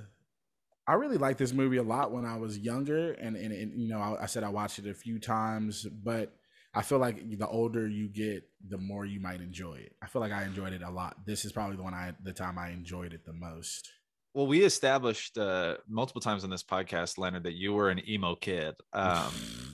i 0.87 0.93
really 0.93 1.17
liked 1.17 1.39
this 1.39 1.53
movie 1.53 1.77
a 1.77 1.83
lot 1.83 2.11
when 2.11 2.25
i 2.25 2.37
was 2.37 2.57
younger 2.57 3.13
and 3.13 3.35
and, 3.35 3.53
and 3.53 3.79
you 3.79 3.87
know 3.87 3.99
I, 3.99 4.23
I 4.23 4.25
said 4.25 4.43
i 4.43 4.49
watched 4.49 4.79
it 4.79 4.87
a 4.87 4.93
few 4.93 5.19
times 5.19 5.85
but 6.03 6.33
i 6.73 6.81
feel 6.81 6.99
like 6.99 7.37
the 7.37 7.47
older 7.47 7.87
you 7.87 8.09
get 8.09 8.43
the 8.69 8.77
more 8.77 9.05
you 9.05 9.19
might 9.19 9.41
enjoy 9.41 9.75
it. 9.75 9.95
I 10.01 10.07
feel 10.07 10.21
like 10.21 10.31
i 10.31 10.43
enjoyed 10.43 10.73
it 10.73 10.83
a 10.83 10.89
lot. 10.89 11.25
This 11.25 11.45
is 11.45 11.51
probably 11.51 11.77
the 11.77 11.83
one 11.83 11.93
i 11.93 12.13
the 12.23 12.33
time 12.33 12.57
i 12.57 12.69
enjoyed 12.69 13.13
it 13.13 13.25
the 13.25 13.33
most 13.33 13.89
well 14.33 14.47
we 14.47 14.63
established 14.63 15.37
uh 15.37 15.75
multiple 15.89 16.21
times 16.21 16.43
on 16.43 16.49
this 16.49 16.63
podcast 16.63 17.17
leonard 17.17 17.43
that 17.43 17.53
you 17.53 17.73
were 17.73 17.89
an 17.89 18.01
emo 18.09 18.35
kid 18.35 18.75
um 18.93 19.31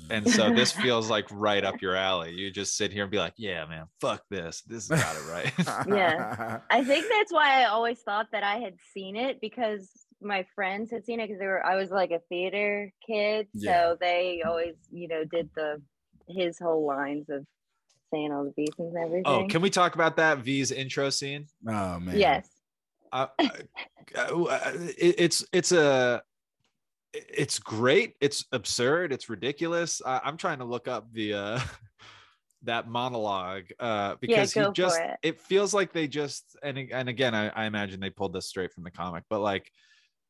and 0.09 0.29
so 0.29 0.53
this 0.53 0.71
feels 0.83 1.09
like 1.09 1.25
right 1.31 1.63
up 1.63 1.81
your 1.81 1.95
alley 1.95 2.31
you 2.33 2.49
just 2.51 2.75
sit 2.75 2.91
here 2.91 3.03
and 3.03 3.11
be 3.11 3.17
like 3.19 3.33
yeah 3.37 3.65
man 3.65 3.85
fuck 4.01 4.21
this 4.29 4.61
this 4.63 4.89
has 4.89 5.01
got 5.01 5.15
it 5.15 5.29
right 5.29 5.87
Yeah. 5.87 6.59
I 6.69 6.83
think 6.83 7.05
that's 7.09 7.31
why 7.31 7.61
I 7.61 7.65
always 7.65 7.99
thought 8.01 8.27
that 8.31 8.43
I 8.43 8.57
had 8.59 8.75
seen 8.93 9.15
it 9.15 9.39
because 9.41 9.89
my 10.21 10.45
friends 10.55 10.89
had 10.91 11.05
seen 11.05 11.19
it 11.19 11.27
because 11.27 11.39
they 11.39 11.45
were 11.45 11.63
I 11.65 11.75
was 11.75 11.91
like 11.91 12.09
a 12.11 12.19
theater 12.29 12.91
kid, 13.05 13.47
Yeah. 13.53 13.89
so 13.91 13.97
they 14.01 14.41
always 14.45 14.75
you 14.91 15.07
know 15.07 15.23
did 15.25 15.49
the 15.55 15.81
his 16.27 16.57
whole 16.59 16.85
lines 16.87 17.29
of 17.29 17.45
saying 18.11 18.31
all 18.33 18.43
the 18.45 18.51
beats 18.57 18.79
and 18.79 18.95
everything. 18.97 19.23
Oh, 19.25 19.45
can 19.47 19.61
we 19.61 19.69
talk 19.69 19.93
about 19.95 20.15
that 20.17 20.39
V's 20.39 20.71
intro 20.71 21.09
scene? 21.11 21.45
Oh 21.67 21.99
man. 21.99 22.17
yes. 22.17 22.47
It's 24.97 25.45
it's 25.51 25.71
a 25.71 26.21
it's 27.13 27.59
great 27.59 28.15
it's 28.21 28.45
absurd 28.51 29.11
it's 29.11 29.29
ridiculous 29.29 30.01
I, 30.05 30.21
i'm 30.23 30.37
trying 30.37 30.59
to 30.59 30.65
look 30.65 30.87
up 30.87 31.11
the 31.11 31.33
uh 31.33 31.59
that 32.63 32.87
monologue 32.87 33.65
uh 33.79 34.15
because 34.19 34.53
he 34.53 34.63
just 34.73 34.99
it. 35.23 35.39
feels 35.39 35.73
like 35.73 35.93
they 35.93 36.07
just 36.07 36.57
and 36.63 36.77
and 36.77 37.07
again 37.09 37.33
I, 37.35 37.49
I 37.49 37.65
imagine 37.65 37.99
they 37.99 38.09
pulled 38.09 38.33
this 38.33 38.47
straight 38.47 38.71
from 38.71 38.83
the 38.83 38.91
comic 38.91 39.23
but 39.29 39.39
like 39.39 39.71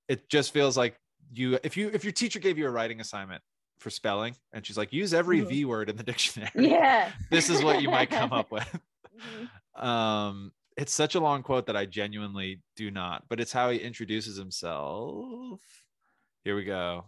it 0.07 0.29
just 0.29 0.53
feels 0.53 0.77
like 0.77 0.99
you 1.33 1.57
if 1.63 1.75
you 1.77 1.89
if 1.93 2.03
your 2.03 2.13
teacher 2.13 2.39
gave 2.39 2.57
you 2.57 2.67
a 2.67 2.69
writing 2.69 2.99
assignment 3.01 3.41
for 3.79 3.89
spelling 3.89 4.35
and 4.53 4.65
she's 4.65 4.77
like 4.77 4.91
use 4.93 5.13
every 5.13 5.41
Mhm. 5.41 5.47
v 5.47 5.65
word 5.65 5.89
in 5.89 5.95
the 5.95 6.03
dictionary 6.11 6.51
Yeah. 6.55 7.11
this 7.31 7.49
is 7.49 7.63
what 7.63 7.81
you 7.81 7.89
might 7.89 8.09
come 8.09 8.31
up 8.33 8.51
with 8.51 8.79
Mhm. 9.17 9.83
um 9.83 10.51
it's 10.77 10.93
such 10.93 11.15
a 11.15 11.19
long 11.19 11.43
quote 11.43 11.65
that 11.65 11.75
i 11.75 11.85
genuinely 11.85 12.61
do 12.75 12.91
not 12.91 13.23
but 13.29 13.39
it's 13.39 13.51
how 13.51 13.69
he 13.69 13.77
introduces 13.79 14.37
himself 14.37 15.59
here 16.43 16.55
we 16.55 16.63
go 16.63 17.03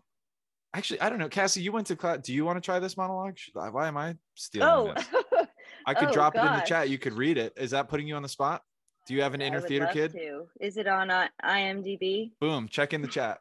actually 0.73 0.99
i 1.01 1.09
don't 1.09 1.19
know 1.19 1.29
cassie 1.29 1.61
you 1.61 1.71
went 1.71 1.87
to 1.87 1.95
class 1.95 2.19
do 2.23 2.33
you 2.33 2.43
want 2.45 2.57
to 2.57 2.61
try 2.61 2.79
this 2.79 2.97
monologue 2.97 3.37
I- 3.59 3.69
why 3.69 3.87
am 3.87 3.97
i 3.97 4.15
stealing 4.35 4.67
Oh, 4.67 4.93
this 4.93 5.07
i 5.85 5.93
could 5.93 6.09
oh, 6.09 6.13
drop 6.13 6.35
it 6.35 6.39
in 6.39 6.53
the 6.53 6.61
chat 6.65 6.89
you 6.89 6.97
could 6.97 7.13
read 7.13 7.37
it 7.37 7.53
is 7.57 7.71
that 7.71 7.87
putting 7.89 8.07
you 8.07 8.15
on 8.15 8.23
the 8.23 8.29
spot 8.29 8.61
do 9.07 9.13
you 9.15 9.21
have 9.21 9.33
an 9.33 9.41
I 9.41 9.45
inner 9.45 9.59
would 9.59 9.67
theater 9.67 9.85
love 9.85 9.93
kid 9.93 10.11
to. 10.11 10.43
Is 10.59 10.77
it 10.77 10.85
on 10.87 11.09
uh, 11.09 11.27
IMDb? 11.43 12.31
boom 12.39 12.67
check 12.69 12.93
in 12.93 13.01
the 13.01 13.07
chat 13.07 13.39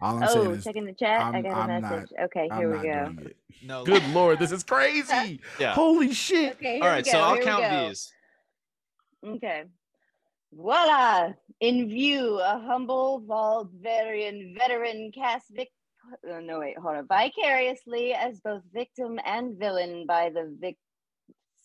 All 0.00 0.22
I'm 0.22 0.28
saying 0.28 0.46
Oh, 0.46 0.50
is, 0.52 0.64
check 0.64 0.76
in 0.76 0.86
the 0.86 0.92
chat. 0.94 1.20
I 1.20 1.24
I'm- 1.24 1.42
got 1.42 1.52
a 1.52 1.72
I'm 1.72 1.82
not- 1.82 1.90
message. 1.92 2.12
okay, 2.24 2.48
I'm 2.50 2.58
here 2.58 2.70
we 2.70 2.82
go. 2.88 3.14
no 3.64 3.84
Good 3.84 4.06
lord, 4.10 4.38
this 4.38 4.52
is 4.52 4.62
crazy. 4.62 5.40
yeah 5.60 5.74
Holy 5.74 6.12
shit. 6.14 6.54
Okay, 6.54 6.76
here 6.80 6.84
all 6.90 6.96
we 6.96 7.02
go. 7.02 7.10
so 7.10 7.18
i'll 7.18 7.34
here 7.34 7.44
count 7.44 7.62
go. 7.64 7.88
these 7.88 8.12
Okay. 9.26 9.64
Voila! 10.52 11.32
In 11.60 11.88
view, 11.88 12.38
a 12.38 12.62
humble 12.64 13.22
Valdverian 13.26 14.56
veteran 14.56 15.10
cast 15.12 15.46
vic- 15.50 15.72
oh, 16.30 16.40
no 16.40 16.60
wait, 16.60 16.78
hold 16.78 16.96
on. 16.96 17.06
Vicariously 17.08 18.14
as 18.14 18.40
both 18.40 18.62
victim 18.72 19.18
and 19.24 19.58
villain 19.58 20.06
by 20.06 20.30
the 20.30 20.74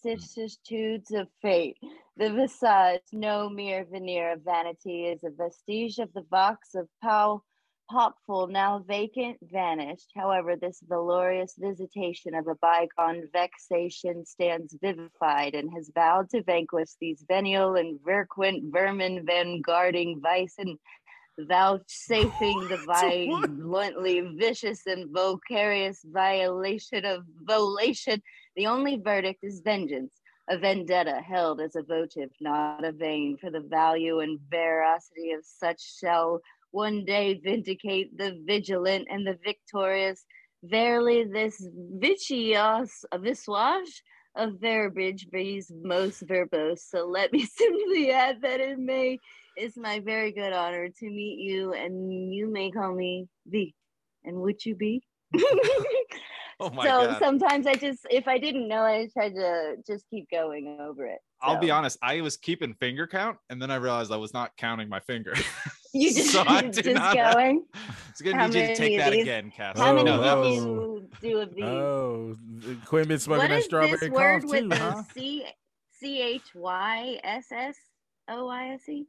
vicissitudes 0.03 1.11
of 1.11 1.27
fate. 1.41 1.77
The 2.17 2.31
visage, 2.33 3.03
no 3.13 3.49
mere 3.49 3.85
veneer 3.85 4.33
of 4.33 4.43
vanity, 4.43 5.05
is 5.05 5.23
a 5.23 5.29
vestige 5.29 5.99
of 5.99 6.11
the 6.13 6.23
box 6.23 6.75
of 6.75 6.87
Pau 7.01 7.43
Popful, 7.91 8.49
now 8.49 8.79
vacant, 8.87 9.37
vanished. 9.41 10.11
However, 10.15 10.55
this 10.55 10.81
valorous 10.87 11.55
visitation 11.59 12.33
of 12.33 12.47
a 12.47 12.55
bygone 12.55 13.27
vexation 13.33 14.25
stands 14.25 14.77
vivified 14.81 15.55
and 15.55 15.69
has 15.75 15.91
vowed 15.93 16.29
to 16.29 16.41
vanquish 16.41 16.91
these 17.01 17.25
venial 17.27 17.75
and 17.75 17.99
verquent 18.05 18.71
vermin 18.71 19.25
vanguarding 19.25 20.21
vice 20.21 20.55
and 20.57 20.77
vouchsafing 21.37 22.69
the 22.69 22.77
violently 22.85 24.21
vicious 24.37 24.87
and 24.87 25.13
vocarious 25.13 25.99
violation 26.05 27.03
of 27.03 27.25
volation. 27.43 28.21
The 28.55 28.67
only 28.67 29.01
verdict 29.03 29.43
is 29.43 29.59
vengeance, 29.65 30.13
a 30.49 30.57
vendetta 30.57 31.19
held 31.19 31.59
as 31.59 31.75
a 31.75 31.83
votive, 31.83 32.29
not 32.39 32.85
a 32.85 32.93
vain, 32.93 33.37
for 33.37 33.51
the 33.51 33.59
value 33.59 34.19
and 34.21 34.39
veracity 34.49 35.31
of 35.31 35.43
such 35.43 35.99
shall 35.99 36.41
one 36.71 37.05
day 37.05 37.39
vindicate 37.43 38.17
the 38.17 38.39
vigilant 38.45 39.07
and 39.09 39.25
the 39.25 39.37
victorious. 39.43 40.23
Verily, 40.63 41.25
this 41.25 41.67
vicious 41.99 43.03
visage 43.19 44.03
of 44.35 44.53
verbiage 44.61 45.27
be 45.31 45.61
most 45.83 46.25
verbose. 46.25 46.79
So 46.79 47.07
let 47.07 47.33
me 47.33 47.45
simply 47.57 48.11
add 48.11 48.41
that 48.41 48.59
it 48.59 48.79
may 48.79 49.19
it's 49.55 49.77
my 49.77 49.99
very 49.99 50.31
good 50.31 50.53
honor 50.53 50.87
to 50.87 51.05
meet 51.05 51.39
you, 51.39 51.73
and 51.73 52.33
you 52.33 52.51
may 52.51 52.71
call 52.71 52.93
me 52.93 53.27
V. 53.47 53.73
And 54.23 54.37
would 54.37 54.63
you 54.65 54.75
be? 54.75 55.03
oh 56.59 56.69
my 56.73 56.85
so 56.85 57.07
god 57.07 57.19
sometimes 57.19 57.65
I 57.65 57.75
just, 57.75 57.99
if 58.09 58.27
I 58.27 58.37
didn't 58.37 58.67
know, 58.67 58.83
I 58.83 59.07
tried 59.13 59.35
to 59.35 59.75
just 59.87 60.05
keep 60.09 60.29
going 60.29 60.77
over 60.79 61.05
it. 61.05 61.19
I'll 61.41 61.59
be 61.59 61.71
honest. 61.71 61.97
I 62.03 62.21
was 62.21 62.37
keeping 62.37 62.73
finger 62.75 63.07
count, 63.07 63.37
and 63.49 63.61
then 63.61 63.71
I 63.71 63.75
realized 63.75 64.11
I 64.11 64.17
was 64.17 64.33
not 64.33 64.55
counting 64.57 64.89
my 64.89 64.99
finger. 64.99 65.33
You 65.93 66.13
just, 66.13 66.31
So 66.31 66.41
I 66.41 66.61
you 66.61 66.71
did 66.71 66.83
just 66.85 66.95
not- 66.95 67.15
going. 67.33 67.65
It's 68.11 68.21
gonna 68.21 68.35
How 68.37 68.47
need 68.47 68.55
you 68.59 68.67
to 68.67 68.75
take 68.75 68.97
that 68.99 69.11
these- 69.13 69.21
again, 69.21 69.51
Cass. 69.55 69.77
How 69.79 69.93
many 69.93 70.03
no, 70.05 70.21
that 70.21 70.37
Oh. 70.37 70.43
did 70.43 70.49
was 70.49 70.65
you 70.65 71.09
do 71.31 71.37
a 71.39 71.45
V? 71.45 71.63
Oh, 71.63 72.35
Quinn 72.85 73.07
been 73.07 73.19
smoking 73.19 73.43
what 73.43 73.49
that 73.49 73.57
is 73.59 73.65
strawberry 73.65 73.97
this 73.97 74.09
word 74.09 74.41
cough 74.41 74.51
with 74.51 74.61
too, 74.63 74.67
the 74.69 74.75
huh? 74.77 75.03
C 75.13 75.45
C 75.93 76.21
H 76.21 76.53
Y 76.53 77.19
S 77.23 77.45
S 77.55 77.77
O 78.29 78.49
I 78.49 78.67
S 78.73 78.89
E? 78.89 79.07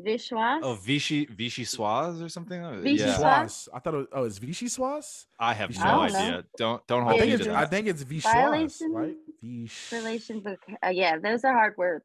Vishwas? 0.00 0.60
oh 0.62 0.74
Vichy 0.74 1.24
Vichy 1.26 1.64
Swaz 1.64 2.24
or 2.24 2.28
something. 2.28 2.80
Vichy 2.82 3.02
yeah, 3.04 3.14
Swaz? 3.16 3.44
Swaz. 3.44 3.68
I 3.74 3.78
thought 3.80 3.94
it 3.94 3.96
was, 3.98 4.06
oh, 4.12 4.24
it's 4.24 4.38
Vichy 4.38 4.66
Swaz? 4.66 5.26
I 5.38 5.52
have 5.54 5.70
I 5.78 5.84
no 5.84 5.90
don't 5.90 6.12
know. 6.12 6.18
idea. 6.18 6.44
Don't 6.56 6.86
don't 6.86 7.00
I 7.02 7.04
hold 7.04 7.18
think 7.20 7.28
me 7.28 7.34
it's 7.34 7.44
to 7.44 7.54
I 7.56 7.66
think 7.66 7.86
it's 7.88 8.04
Vichwas, 8.04 8.22
Violation- 8.32 8.92
right? 8.92 9.16
Vish. 9.42 9.92
relation 9.92 10.40
book. 10.40 10.60
Uh, 10.84 10.88
yeah, 10.90 11.18
those 11.18 11.44
are 11.44 11.52
hard 11.52 11.76
words. 11.76 12.04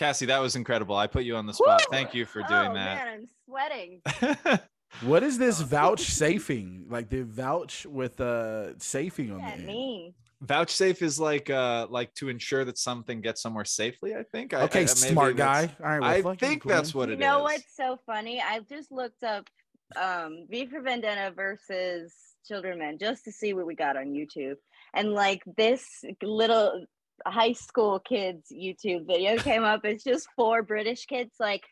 Cassie, 0.00 0.26
that 0.26 0.38
was 0.38 0.56
incredible. 0.56 0.96
I 0.96 1.06
put 1.06 1.24
you 1.24 1.36
on 1.36 1.44
the 1.46 1.52
spot. 1.52 1.82
Woo! 1.86 1.92
Thank 1.96 2.14
you 2.14 2.24
for 2.24 2.40
doing 2.40 2.52
oh, 2.52 2.62
doing 2.64 2.74
man, 2.74 3.08
I'm 3.08 3.26
sweating. 3.46 4.00
What 5.02 5.22
is 5.22 5.38
this 5.38 5.60
vouchsafing? 5.60 6.86
Like 6.90 7.08
the 7.10 7.22
vouch 7.22 7.86
with 7.86 8.20
uh 8.20 8.78
safing 8.78 9.30
on 9.30 9.40
What 9.40 9.44
the 9.44 9.50
does 9.50 9.56
that 9.66 9.68
end. 9.70 9.78
mean? 9.78 10.14
Vouchsafe 10.40 11.02
is 11.02 11.20
like 11.20 11.48
uh 11.50 11.86
like 11.90 12.12
to 12.14 12.28
ensure 12.28 12.64
that 12.64 12.78
something 12.78 13.20
gets 13.20 13.42
somewhere 13.42 13.64
safely. 13.64 14.14
I 14.16 14.24
think. 14.32 14.54
I- 14.54 14.62
Okay, 14.62 14.80
I, 14.80 14.82
maybe 14.82 15.12
smart 15.12 15.36
guy. 15.36 15.70
All 15.84 15.98
right, 15.98 16.24
well, 16.24 16.32
I 16.32 16.36
think 16.36 16.62
Quinn. 16.62 16.74
that's 16.74 16.94
what 16.94 17.10
it 17.10 17.12
is. 17.14 17.18
you 17.18 17.24
it 17.24 17.28
is. 17.28 17.30
know 17.30 17.42
what's 17.42 17.76
so 17.76 17.98
funny? 18.06 18.40
I 18.40 18.60
just 18.68 18.90
looked 18.90 19.22
up 19.22 19.44
um 20.00 20.46
V 20.50 20.66
for 20.66 20.80
Vendetta 20.80 21.32
versus 21.36 22.14
Children 22.48 22.78
Men 22.78 22.98
just 22.98 23.24
to 23.24 23.32
see 23.32 23.52
what 23.54 23.66
we 23.66 23.74
got 23.74 23.96
on 23.96 24.06
YouTube. 24.06 24.56
And 24.94 25.12
like 25.12 25.42
this 25.56 25.84
little 26.22 26.84
high 27.26 27.52
school 27.52 27.98
kids 28.00 28.52
YouTube 28.52 29.06
video 29.06 29.36
came 29.36 29.64
up. 29.64 29.84
It's 29.84 30.04
just 30.04 30.28
four 30.36 30.62
British 30.62 31.06
kids 31.06 31.32
like 31.38 31.64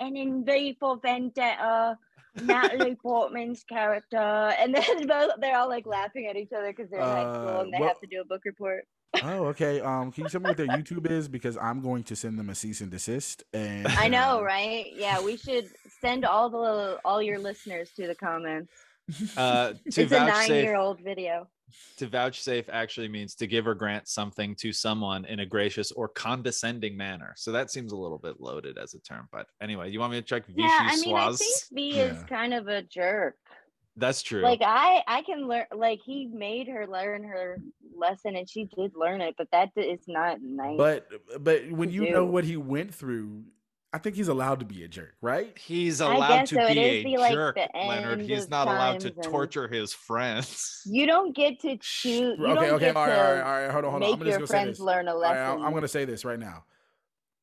and 0.00 0.16
in 0.16 0.44
V 0.44 0.76
for 0.78 0.96
Vendetta, 1.02 1.96
Natalie 2.42 2.94
Portman's 3.02 3.64
character, 3.64 4.16
and 4.16 4.74
then 4.74 5.06
both 5.06 5.32
they're 5.40 5.56
all 5.58 5.68
like 5.68 5.86
laughing 5.86 6.26
at 6.26 6.36
each 6.36 6.52
other 6.56 6.72
because 6.74 6.90
they're 6.90 7.00
in 7.00 7.06
high 7.06 7.22
school 7.34 7.48
Uh, 7.48 7.60
and 7.62 7.72
they 7.72 7.78
well- 7.78 7.88
have 7.88 8.00
to 8.00 8.06
do 8.06 8.20
a 8.20 8.24
book 8.24 8.42
report. 8.44 8.84
Oh, 9.22 9.46
okay. 9.46 9.80
Um, 9.80 10.12
can 10.12 10.24
you 10.24 10.28
tell 10.30 10.42
me 10.42 10.50
what 10.50 10.58
their 10.58 10.66
YouTube 10.66 11.10
is? 11.10 11.28
Because 11.28 11.56
I'm 11.56 11.80
going 11.80 12.04
to 12.04 12.14
send 12.14 12.38
them 12.38 12.50
a 12.50 12.54
cease 12.54 12.82
and 12.82 12.90
desist. 12.90 13.42
And 13.54 13.88
I 13.88 14.06
know, 14.06 14.40
uh, 14.40 14.42
right? 14.54 14.84
Yeah, 14.94 15.22
we 15.22 15.38
should 15.38 15.70
send 16.02 16.26
all 16.26 16.50
the 16.50 16.98
all 17.06 17.22
your 17.22 17.38
listeners 17.38 17.90
to 17.96 18.06
the 18.06 18.14
comments. 18.14 18.70
Uh, 19.34 19.72
to 19.90 20.02
it's 20.02 20.12
a 20.12 20.26
nine-year-old 20.26 21.00
video. 21.00 21.48
To 21.96 22.06
vouchsafe 22.06 22.68
actually 22.70 23.08
means 23.08 23.34
to 23.36 23.46
give 23.46 23.66
or 23.66 23.74
grant 23.74 24.08
something 24.08 24.54
to 24.56 24.72
someone 24.72 25.24
in 25.24 25.40
a 25.40 25.46
gracious 25.46 25.92
or 25.92 26.08
condescending 26.08 26.96
manner. 26.96 27.34
So 27.36 27.52
that 27.52 27.70
seems 27.70 27.92
a 27.92 27.96
little 27.96 28.18
bit 28.18 28.40
loaded 28.40 28.78
as 28.78 28.94
a 28.94 29.00
term. 29.00 29.28
But 29.32 29.46
anyway, 29.60 29.90
you 29.90 30.00
want 30.00 30.12
me 30.12 30.20
to 30.20 30.26
check 30.26 30.46
Vichy 30.46 30.62
Yeah, 30.62 30.78
I 30.80 30.96
mean, 30.96 31.16
I 31.16 31.32
think 31.32 31.56
V 31.72 32.00
is 32.00 32.22
kind 32.24 32.54
of 32.54 32.68
a 32.68 32.82
jerk. 32.82 33.36
That's 33.98 34.22
true. 34.22 34.42
Like 34.42 34.60
I, 34.62 35.02
I 35.08 35.22
can 35.22 35.48
learn. 35.48 35.64
Like 35.74 36.00
he 36.04 36.26
made 36.26 36.68
her 36.68 36.86
learn 36.86 37.24
her 37.24 37.58
lesson, 37.96 38.36
and 38.36 38.48
she 38.48 38.68
did 38.76 38.92
learn 38.94 39.20
it. 39.20 39.34
But 39.36 39.48
that 39.50 39.70
is 39.76 40.00
not 40.06 40.40
nice. 40.40 40.78
But 40.78 41.08
but 41.40 41.70
when 41.72 41.90
you 41.90 42.10
know 42.10 42.24
what 42.24 42.44
he 42.44 42.56
went 42.56 42.94
through, 42.94 43.42
I 43.90 43.96
think 43.98 44.16
he's 44.16 44.28
allowed 44.28 44.60
to 44.60 44.66
be 44.66 44.84
a 44.84 44.88
jerk, 44.88 45.14
right? 45.22 45.56
He's 45.58 46.00
allowed 46.00 46.44
to 46.46 46.54
so. 46.56 46.68
Be 46.68 46.78
a 46.78 47.02
the, 47.04 47.16
like, 47.16 47.32
jerk, 47.32 47.58
Leonard. 47.74 48.20
He's 48.20 48.50
not 48.50 48.66
allowed 48.68 49.00
to 49.00 49.10
times 49.10 49.24
and- 49.24 49.32
torture 49.32 49.66
his 49.66 49.94
friends. 49.94 50.82
you 50.84 51.06
don't 51.06 51.34
get 51.34 51.58
to 51.60 51.78
Shh, 51.80 52.02
choose. 52.02 52.38
Okay, 52.38 52.54
don't 52.54 52.58
okay, 52.74 52.84
get 52.86 52.96
all 52.96 53.06
right, 53.06 53.14
to 53.14 53.18
all 53.18 53.32
right, 53.32 53.40
all 53.40 53.62
right. 53.62 53.70
Hold 53.72 53.84
on, 53.86 53.90
hold 53.92 54.02
on. 54.02 54.10
make 54.10 54.12
I'm 54.14 54.18
just 54.20 54.28
your 54.28 54.38
gonna 54.40 54.46
say 54.46 54.52
friends 54.52 54.78
this. 54.78 54.80
learn 54.84 55.08
a 55.08 55.14
lesson. 55.14 55.60
I'm, 55.60 55.66
I'm 55.66 55.72
gonna 55.72 55.88
say 55.88 56.04
this 56.04 56.24
right 56.26 56.38
now. 56.38 56.64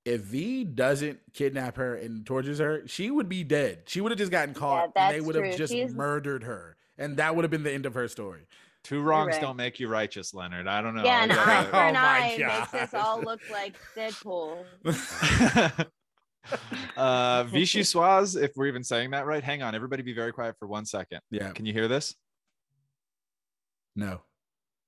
If 0.06 0.22
V 0.22 0.66
doesn't 0.66 1.18
kidnap 1.34 1.78
her 1.78 1.96
and 1.96 2.24
tortures 2.28 2.60
her, 2.60 2.84
she 2.86 3.10
would 3.10 3.28
be 3.28 3.43
dead. 3.43 3.80
She 3.88 4.02
would 4.02 4.12
have 4.12 4.20
just 4.20 4.32
gotten 4.32 4.54
caught, 4.54 4.91
and 4.96 5.16
they 5.16 5.22
would 5.22 5.34
have 5.34 5.58
just 5.58 5.74
She's- 5.74 5.91
murdered 5.91 6.43
her, 6.43 6.78
and 7.00 7.18
that 7.18 7.36
would 7.36 7.43
have 7.43 7.50
been 7.50 7.64
the 7.64 7.74
end 7.74 7.88
of 7.88 7.96
her 7.96 8.08
story. 8.08 8.41
Two 8.84 9.02
wrongs 9.02 9.32
right. 9.32 9.41
don't 9.41 9.56
make 9.58 9.80
you 9.80 9.88
righteous, 9.88 10.32
Leonard. 10.36 10.68
I 10.68 10.80
don't 10.84 10.93
know. 10.93 11.04
yeah, 11.04 11.22
I 11.22 11.24
an 11.24 11.30
gotta- 11.30 11.52
eye 11.52 11.64
for 11.66 11.76
an 11.78 11.96
eye 11.96 12.36
makes 12.38 12.74
us 12.76 12.93
all 12.93 13.20
look 13.20 13.41
like 13.52 13.74
Deadpool. 13.96 14.64
uh 16.98 17.43
Vichy 17.46 17.82
Swaz, 17.82 18.41
if 18.41 18.52
we're 18.56 18.68
even 18.68 18.84
saying 18.84 19.12
that 19.12 19.26
right. 19.26 19.43
Hang 19.43 19.62
on, 19.64 19.76
everybody 19.76 20.04
be 20.04 20.14
very 20.14 20.32
quiet 20.32 20.56
for 20.60 20.68
one 20.68 20.86
second. 20.86 21.20
Yeah, 21.32 21.52
Can 21.52 21.66
you 21.66 21.74
hear 21.74 21.88
this? 21.88 22.16
no. 23.96 24.22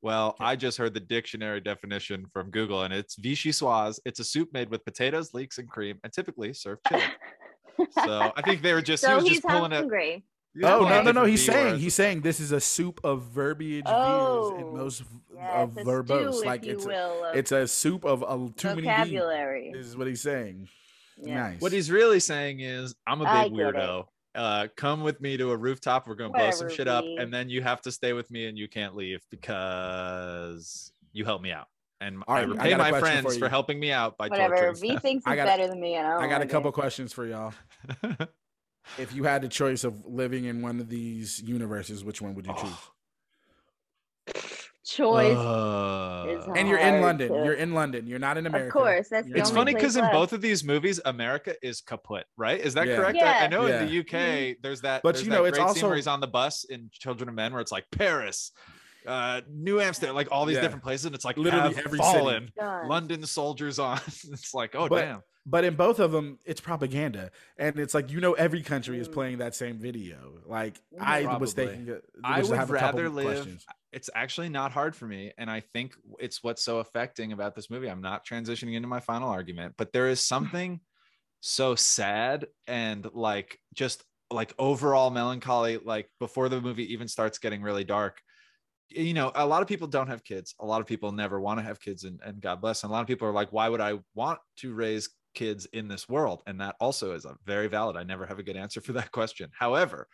Well, 0.03 0.36
I 0.39 0.55
just 0.55 0.78
heard 0.78 0.93
the 0.93 0.99
dictionary 0.99 1.60
definition 1.60 2.28
from 2.32 2.51
Google, 2.51 2.84
and 2.84 2.93
it's 2.93 3.16
Vichy 3.16 3.49
Swaz. 3.49 3.99
It's 4.05 4.20
a 4.20 4.24
soup 4.24 4.53
made 4.53 4.70
with 4.70 4.86
potatoes, 4.86 5.34
leeks, 5.34 5.58
and 5.58 5.68
cream, 5.68 5.97
and 6.03 6.14
typically 6.14 6.53
served 6.53 6.82
chilled. 6.88 7.01
So 8.05 8.32
I 8.36 8.41
think 8.43 8.62
they 8.64 8.74
were 8.74 8.82
just 8.82 9.03
he 9.03 9.08
so 9.10 9.16
was 9.18 9.24
he's 9.26 9.34
just 9.38 9.47
pulling 9.47 9.72
it. 9.72 9.76
hungry. 9.76 10.24
he 10.55 10.64
was 10.64 10.72
Oh 10.72 10.88
no 10.89 11.01
no 11.03 11.12
no! 11.12 11.26
He's 11.26 11.45
saying 11.45 11.74
words. 11.74 11.84
he's 11.84 11.93
saying 11.93 12.22
this 12.22 12.39
is 12.39 12.51
a 12.51 12.60
soup 12.60 12.99
of 13.03 13.22
verbiage 13.24 13.84
Oh, 13.88 14.51
veers 14.51 14.60
and 14.66 14.76
those 14.78 14.99
v- 14.99 15.20
Yeah, 15.36 15.62
of 15.62 15.78
it's 15.78 15.88
a 15.88 15.91
verbose. 15.91 16.34
stew, 16.34 16.45
like 16.47 16.62
if 16.62 16.68
you 16.68 16.74
it's 16.74 16.86
a, 16.86 16.88
will, 16.88 17.24
it's 17.36 17.51
a 17.51 17.68
soup 17.68 18.03
of 18.03 18.24
uh, 18.24 18.49
too 18.55 18.70
many 18.70 18.82
vocabulary. 18.82 19.72
V's. 19.76 19.88
Is 19.89 19.97
what 19.97 20.08
he's 20.08 20.22
saying. 20.22 20.68
Yeah. 21.22 21.36
Nice. 21.49 21.61
What 21.61 21.72
he's 21.72 21.89
really 21.91 22.20
saying 22.20 22.59
is, 22.59 22.95
I'm 23.07 23.22
a 23.22 23.43
big 23.43 23.57
get 23.57 23.68
it. 23.70 23.76
weirdo. 23.76 24.05
Uh, 24.36 24.68
come 24.76 25.01
with 25.01 25.20
me 25.20 25.36
to 25.38 25.51
a 25.51 25.57
rooftop. 25.57 26.07
We're 26.07 26.15
gonna 26.15 26.32
blow 26.34 26.51
some 26.51 26.70
shit 26.70 26.88
up, 26.88 27.03
V. 27.03 27.18
and 27.20 27.34
then 27.34 27.49
you 27.49 27.61
have 27.63 27.82
to 27.84 27.91
stay 27.91 28.13
with 28.13 28.30
me, 28.30 28.45
and 28.45 28.57
you 28.57 28.68
can't 28.68 28.95
leave 28.95 29.22
because 29.32 30.91
you 31.11 31.26
help 31.26 31.41
me 31.41 31.51
out. 31.51 31.68
And 31.99 32.24
All 32.28 32.36
I 32.36 32.41
right, 32.41 32.47
I 32.49 32.51
repay 32.51 32.70
got 32.70 32.91
my 32.91 32.99
friends 32.99 33.34
for 33.34 33.39
for, 33.39 33.49
helping 33.49 33.80
me 33.80 33.91
out 33.91 34.15
by 34.20 34.28
Whatever. 34.28 34.55
torturing 34.55 34.76
V 34.82 34.88
them. 34.89 34.99
thinks 34.99 35.26
I 35.26 35.32
he's 35.32 35.38
got- 35.38 35.45
better 35.47 35.68
than 35.68 35.82
me, 35.82 35.95
and 35.95 36.05
I 36.05 36.26
I 36.26 36.28
got 36.28 36.41
a 36.43 36.45
couple 36.45 36.70
it. 36.70 36.74
questions 36.74 37.13
for 37.13 37.26
y'all. 37.26 37.53
If 38.97 39.13
you 39.13 39.26
had 39.26 39.41
the 39.41 39.49
choice 39.49 39.84
of 39.84 40.05
living 40.05 40.45
in 40.45 40.61
one 40.61 40.80
of 40.80 40.88
these 40.88 41.41
universes, 41.41 42.05
which 42.05 42.22
one 42.22 42.36
would 42.36 42.47
you 42.47 42.55
choose? 42.55 42.72
Choice. 44.88 45.36
Uh, 45.38 46.26
is 46.30 46.46
and 46.56 46.68
you're 46.68 46.78
in 46.80 47.02
London. 47.02 47.28
to- 47.30 47.44
You're 47.44 47.54
in 47.54 47.74
London. 47.74 48.08
You're 48.08 48.20
not 48.20 48.38
in 48.38 48.46
America. 48.48 48.68
Of 48.68 48.74
course, 48.74 49.10
that's 49.10 49.28
it's 49.30 49.52
funny 49.52 49.74
because 49.74 49.96
in 49.98 50.06
both 50.12 50.34
of 50.34 50.42
these 50.42 50.64
movies, 50.64 51.00
America 51.06 51.54
is 51.62 51.82
kaput, 51.82 52.26
right? 52.38 52.60
Is 52.60 52.74
that 52.76 52.88
Yeah. 52.88 52.96
correct? 52.98 53.18
I, 53.18 53.22
I 53.22 53.42
Yeah. 53.44 53.48
know 53.48 53.66
in 53.68 53.86
the 53.86 54.00
UK, 54.00 54.58
there's 54.62 54.82
that. 54.82 55.04
But 55.04 55.16
there's 55.16 55.26
you 55.26 55.32
know, 55.32 55.46
it's 55.46 55.60
also- 55.60 55.88
where 55.88 55.96
he's 55.96 56.08
on 56.08 56.20
the 56.22 56.28
bus 56.28 56.64
in 56.64 56.90
Children 56.92 57.30
of 57.30 57.36
Men, 57.36 57.52
where 57.52 57.62
it's 57.62 57.72
like 57.72 57.86
Paris, 57.92 58.52
uh, 59.06 59.42
New 59.50 59.80
Amsterdam, 59.80 60.16
like 60.16 60.30
all 60.32 60.46
these 60.46 60.56
Yeah. 60.56 60.62
different 60.62 60.84
places, 60.84 61.06
and 61.06 61.16
it's 61.16 61.26
like 61.26 61.38
Literally 61.38 61.76
every 61.78 61.84
city. 61.84 61.98
fallen. 61.98 62.52
Done. 62.58 62.88
London 62.88 63.26
soldiers 63.26 63.80
on. 63.80 63.98
it's 64.08 64.54
like, 64.54 64.76
oh 64.76 64.88
But- 64.88 65.02
damn. 65.02 65.22
But 65.50 65.64
in 65.64 65.76
both 65.76 66.00
of 66.00 66.12
them, 66.12 66.40
it's 66.46 66.60
propaganda, 66.60 67.32
and 67.58 67.80
it's 67.80 67.94
like 67.94 68.12
you 68.12 68.20
know 68.20 68.34
every 68.34 68.62
country 68.62 69.00
is 69.00 69.08
Mm. 69.08 69.14
playing 69.14 69.38
that 69.38 69.56
same 69.56 69.80
video. 69.80 70.40
Like 70.46 70.74
Mhm. 70.94 71.00
I 71.02 71.38
was 71.38 71.54
thinking, 71.54 71.90
uh, 71.90 72.00
I 72.22 72.40
was 72.40 72.48
to 72.48 72.52
would 72.52 72.60
have 72.60 72.70
a 72.70 72.74
couple 72.78 73.00
rather 73.04 73.10
live. 73.10 73.26
questions. 73.28 73.66
It's 73.92 74.10
actually 74.14 74.50
not 74.50 74.72
hard 74.72 74.96
for 74.96 75.06
me, 75.06 75.32
and 75.38 75.50
I 75.50 75.62
think 75.62 75.96
it's 76.20 76.44
what's 76.44 76.64
so 76.64 76.80
affecting 76.80 77.32
about 77.32 77.56
this 77.56 77.70
movie. 77.70 77.90
I'm 77.90 78.02
not 78.02 78.26
transitioning 78.26 78.76
into 78.76 78.88
my 78.88 79.00
final 79.00 79.30
argument, 79.30 79.76
but 79.78 79.94
there 79.94 80.08
is 80.08 80.20
something 80.26 80.80
so 81.40 81.76
sad 81.76 82.48
and 82.66 83.08
like 83.14 83.60
just 83.74 84.04
like 84.32 84.54
overall 84.60 85.10
melancholy. 85.10 85.78
Like 85.78 86.10
before 86.20 86.50
the 86.50 86.62
movie 86.62 86.94
even 86.94 87.08
starts 87.08 87.38
getting 87.38 87.62
really 87.62 87.84
dark, 87.84 88.22
you 88.90 89.14
know, 89.14 89.32
a 89.36 89.46
lot 89.46 89.62
of 89.62 89.68
people 89.68 89.88
don't 89.88 90.08
have 90.08 90.24
kids. 90.24 90.56
A 90.60 90.66
lot 90.66 90.82
of 90.82 90.88
people 90.88 91.12
never 91.12 91.40
want 91.40 91.60
to 91.60 91.64
have 91.64 91.80
kids, 91.80 92.04
and, 92.04 92.20
and 92.24 92.42
God 92.42 92.62
bless. 92.62 92.84
And 92.84 92.90
a 92.90 92.94
lot 92.94 93.02
of 93.02 93.08
people 93.08 93.28
are 93.28 93.34
like, 93.34 93.52
why 93.52 93.70
would 93.70 93.82
I 93.82 94.00
want 94.16 94.40
to 94.58 94.74
raise 94.74 95.10
kids 95.34 95.66
in 95.74 95.88
this 95.88 96.08
world? 96.08 96.42
And 96.48 96.62
that 96.62 96.76
also 96.80 97.14
is 97.14 97.26
a 97.26 97.36
very 97.46 97.68
valid. 97.68 97.98
I 97.98 98.04
never 98.04 98.26
have 98.26 98.40
a 98.40 98.44
good 98.44 98.58
answer 98.58 98.82
for 98.82 98.94
that 98.94 99.12
question. 99.12 99.50
However, 99.58 100.08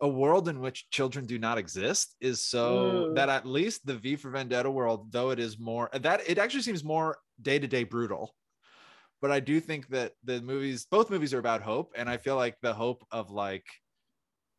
a 0.00 0.08
world 0.08 0.48
in 0.48 0.60
which 0.60 0.88
children 0.90 1.26
do 1.26 1.38
not 1.38 1.58
exist 1.58 2.16
is 2.20 2.40
so 2.46 3.08
Mm. 3.10 3.14
that 3.16 3.28
at 3.28 3.46
least 3.46 3.84
the 3.84 3.96
V 3.96 4.16
for 4.16 4.30
Vendetta 4.30 4.70
world, 4.70 5.12
though 5.12 5.30
it 5.30 5.38
is 5.38 5.58
more 5.58 5.90
that 5.92 6.22
it 6.28 6.38
actually 6.38 6.62
seems 6.62 6.82
more 6.82 7.18
day 7.40 7.58
to 7.58 7.66
day 7.66 7.84
brutal. 7.84 8.34
But 9.20 9.30
I 9.30 9.40
do 9.40 9.60
think 9.60 9.88
that 9.88 10.12
the 10.24 10.40
movies, 10.40 10.86
both 10.90 11.10
movies 11.10 11.34
are 11.34 11.38
about 11.38 11.60
hope. 11.60 11.92
And 11.94 12.08
I 12.08 12.16
feel 12.16 12.36
like 12.36 12.56
the 12.62 12.72
hope 12.72 13.04
of 13.10 13.30
like, 13.30 13.66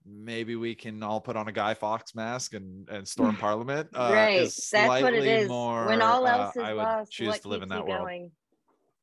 maybe 0.06 0.56
we 0.56 0.76
can 0.76 1.02
all 1.02 1.20
put 1.20 1.36
on 1.36 1.48
a 1.48 1.52
Guy 1.52 1.74
Fawkes 1.74 2.14
mask 2.14 2.54
and, 2.54 2.88
and 2.90 3.08
storm 3.08 3.36
Parliament. 3.48 3.90
Uh, 3.94 4.12
right. 4.14 4.52
That's 4.72 5.02
what 5.02 5.14
it 5.16 5.26
is. 5.26 5.50
More, 5.50 5.88
when 5.88 6.04
all 6.04 6.28
uh, 6.28 6.32
else 6.32 6.56
is 6.56 6.62
I 6.64 6.74
would 6.74 6.84
lost, 6.84 7.12
choose 7.12 7.40
to 7.40 7.48
live 7.48 7.64
in 7.64 7.70
that 7.70 7.88
world. 7.88 8.02
going? 8.02 8.32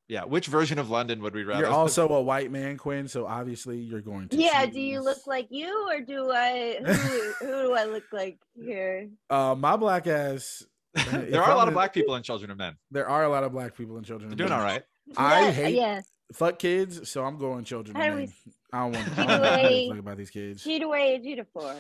Yeah. 0.09 0.25
Which 0.25 0.47
version 0.47 0.79
of 0.79 0.89
London 0.91 1.23
would 1.23 1.35
we 1.35 1.45
rather? 1.45 1.65
You're 1.65 1.71
also 1.73 2.09
a 2.09 2.23
white 2.23 2.51
man, 2.51 2.77
Quinn. 2.79 3.09
So 3.09 3.27
obviously 3.27 3.79
you're 3.79 4.01
going 4.01 4.29
to. 4.31 4.37
Yeah. 4.37 4.65
Do 4.67 4.81
you 4.81 5.01
look 5.01 5.27
like 5.27 5.49
you, 5.51 5.89
or 5.91 6.01
do 6.01 6.31
I? 6.33 6.79
Who, 6.85 7.47
who 7.47 7.63
do 7.69 7.73
I 7.75 7.85
look 7.85 8.05
like 8.13 8.39
here? 8.55 9.09
Uh, 9.31 9.55
my 9.57 9.77
black 9.77 10.07
ass. 10.07 10.65
there 10.95 11.43
are 11.43 11.49
a 11.49 11.53
I'm 11.53 11.57
lot 11.59 11.69
of 11.69 11.75
black 11.75 11.93
people 11.93 12.17
in 12.17 12.23
Children 12.23 12.51
of 12.51 12.57
Men. 12.59 12.77
There 12.91 13.09
are 13.09 13.25
a 13.25 13.29
lot 13.29 13.45
of 13.45 13.53
black 13.53 13.77
people 13.77 13.99
in 13.99 14.05
children. 14.05 14.31
They're 14.31 14.37
doing 14.37 14.53
all 14.53 14.63
right. 14.65 14.83
I 15.17 15.43
Yeah, 15.47 15.51
hate 15.53 15.75
Yeah. 15.77 16.01
fuck 16.33 16.59
kids, 16.59 17.09
so 17.11 17.25
I'm 17.25 17.37
going 17.39 17.65
children. 17.65 17.95
How 17.95 18.03
of 18.09 18.11
do 18.13 18.17
we 18.17 18.23
men. 18.23 18.33
I 18.73 18.79
don't 18.81 18.93
want. 18.93 18.97
I 18.97 19.09
Cheat 19.09 19.17
don't 19.17 19.29
want 19.29 19.43
to 19.43 19.49
away. 19.69 19.89
fuck 19.91 19.99
about 19.99 20.17
these 20.17 20.31
kids. 20.31 20.65
Cheat 20.65 20.83
away, 20.83 21.21
cheat 21.23 21.47
for. 21.53 21.75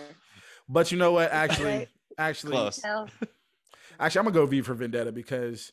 But 0.68 0.92
you 0.92 0.98
know 0.98 1.12
what? 1.12 1.30
Actually, 1.32 1.64
Right. 1.78 1.88
actually, 2.18 2.52
Close. 2.52 2.84
Actually, 3.98 4.18
I'm 4.20 4.24
gonna 4.26 4.30
go 4.34 4.46
V 4.46 4.60
for 4.60 4.74
Vendetta 4.74 5.10
because 5.10 5.72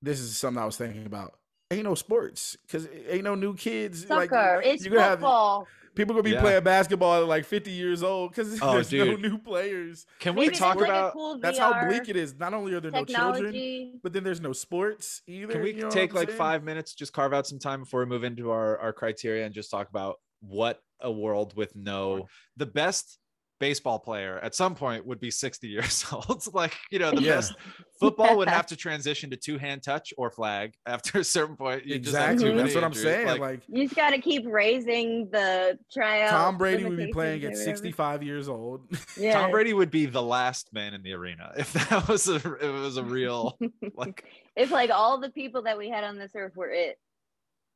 this 0.00 0.20
is 0.20 0.36
something 0.36 0.62
I 0.62 0.66
was 0.66 0.76
thinking 0.76 1.04
about. 1.06 1.37
Ain't 1.70 1.84
no 1.84 1.94
sports 1.94 2.56
because 2.66 2.88
ain't 3.08 3.24
no 3.24 3.34
new 3.34 3.54
kids. 3.54 4.08
like, 4.08 4.30
Soccer. 4.30 4.62
it's 4.64 4.84
you 4.84 4.90
gonna 4.90 5.02
have- 5.02 5.18
football. 5.18 5.68
people 5.94 6.14
gonna 6.14 6.22
be 6.22 6.30
Yeah. 6.30 6.40
playing 6.40 6.64
basketball 6.64 7.20
at 7.22 7.28
like 7.28 7.44
50 7.44 7.70
years 7.72 8.02
old 8.02 8.30
because 8.30 8.58
Oh, 8.62 8.72
there's 8.72 8.90
no 8.90 9.16
new 9.16 9.36
players. 9.36 10.06
Can 10.18 10.34
we 10.34 10.46
Maybe 10.46 10.56
talk 10.56 10.76
like, 10.76 10.88
about? 10.88 11.12
cool 11.12 11.38
That's 11.38 11.58
how 11.58 11.86
bleak 11.86 12.08
it 12.08 12.16
is. 12.16 12.34
Not 12.38 12.54
only 12.54 12.72
are 12.72 12.80
there 12.80 12.90
no 12.90 13.04
children, 13.04 14.00
but 14.02 14.14
then 14.14 14.24
there's 14.24 14.40
no 14.40 14.54
sports 14.54 15.20
either. 15.26 15.52
Can 15.52 15.62
we 15.62 15.74
you 15.74 15.82
know 15.82 15.90
take 15.90 16.14
like 16.14 16.28
saying? 16.28 16.38
five 16.38 16.64
minutes, 16.64 16.94
just 16.94 17.12
carve 17.12 17.34
out 17.34 17.46
some 17.46 17.58
time 17.58 17.80
before 17.80 18.00
we 18.00 18.06
move 18.06 18.24
into 18.24 18.50
our, 18.50 18.78
our 18.78 18.94
criteria 18.94 19.44
and 19.44 19.54
just 19.54 19.70
talk 19.70 19.90
about 19.90 20.20
what 20.40 20.80
a 21.00 21.12
world 21.12 21.54
with 21.54 21.76
no 21.76 22.28
the 22.56 22.64
best 22.66 23.18
baseball 23.60 23.98
player 23.98 24.38
at 24.40 24.54
some 24.54 24.74
point 24.74 25.04
would 25.06 25.18
be 25.20 25.30
60 25.30 25.66
years 25.76 26.04
old. 26.12 26.42
like, 26.54 26.74
you 26.90 26.98
know, 26.98 27.10
the 27.10 27.20
Yeah. 27.22 27.36
best 27.36 27.54
football 28.00 28.36
would 28.36 28.48
have 28.48 28.66
to 28.72 28.76
transition 28.76 29.30
to 29.30 29.36
two 29.36 29.58
hand 29.58 29.82
touch 29.82 30.12
or 30.16 30.30
flag 30.30 30.74
after 30.86 31.18
a 31.20 31.24
certain 31.24 31.56
point. 31.56 31.84
You 31.84 31.94
Exactly. 31.96 32.50
too 32.50 32.56
That's 32.56 32.74
what 32.74 32.84
I'm 32.84 32.94
saying. 32.94 33.26
Like, 33.26 33.40
Like, 33.40 33.60
You 33.68 33.84
just 33.84 33.96
got 33.96 34.10
to 34.10 34.18
keep 34.20 34.44
raising 34.46 35.28
the 35.30 35.78
tryout. 35.92 36.30
Tom 36.30 36.56
Brady 36.58 36.84
would 36.84 36.96
be 36.96 37.12
playing 37.12 37.44
at 37.44 37.56
65 37.56 38.22
years 38.22 38.48
old. 38.48 38.82
Yeah. 39.16 39.32
Tom 39.34 39.50
Brady 39.50 39.72
would 39.72 39.90
be 39.90 40.06
the 40.06 40.22
last 40.22 40.72
man 40.72 40.94
in 40.94 41.02
the 41.02 41.12
arena 41.14 41.52
if 41.56 41.72
that 41.72 42.08
was 42.08 42.28
a 42.28 42.36
it 42.36 42.70
was 42.72 42.96
a 42.96 43.02
real 43.02 43.58
like 43.94 44.24
if 44.56 44.70
like 44.70 44.90
all 44.90 45.18
the 45.20 45.30
people 45.30 45.62
that 45.62 45.76
we 45.78 45.88
had 45.88 46.04
on 46.04 46.16
this 46.18 46.32
earth 46.36 46.56
were 46.56 46.70
it. 46.70 46.98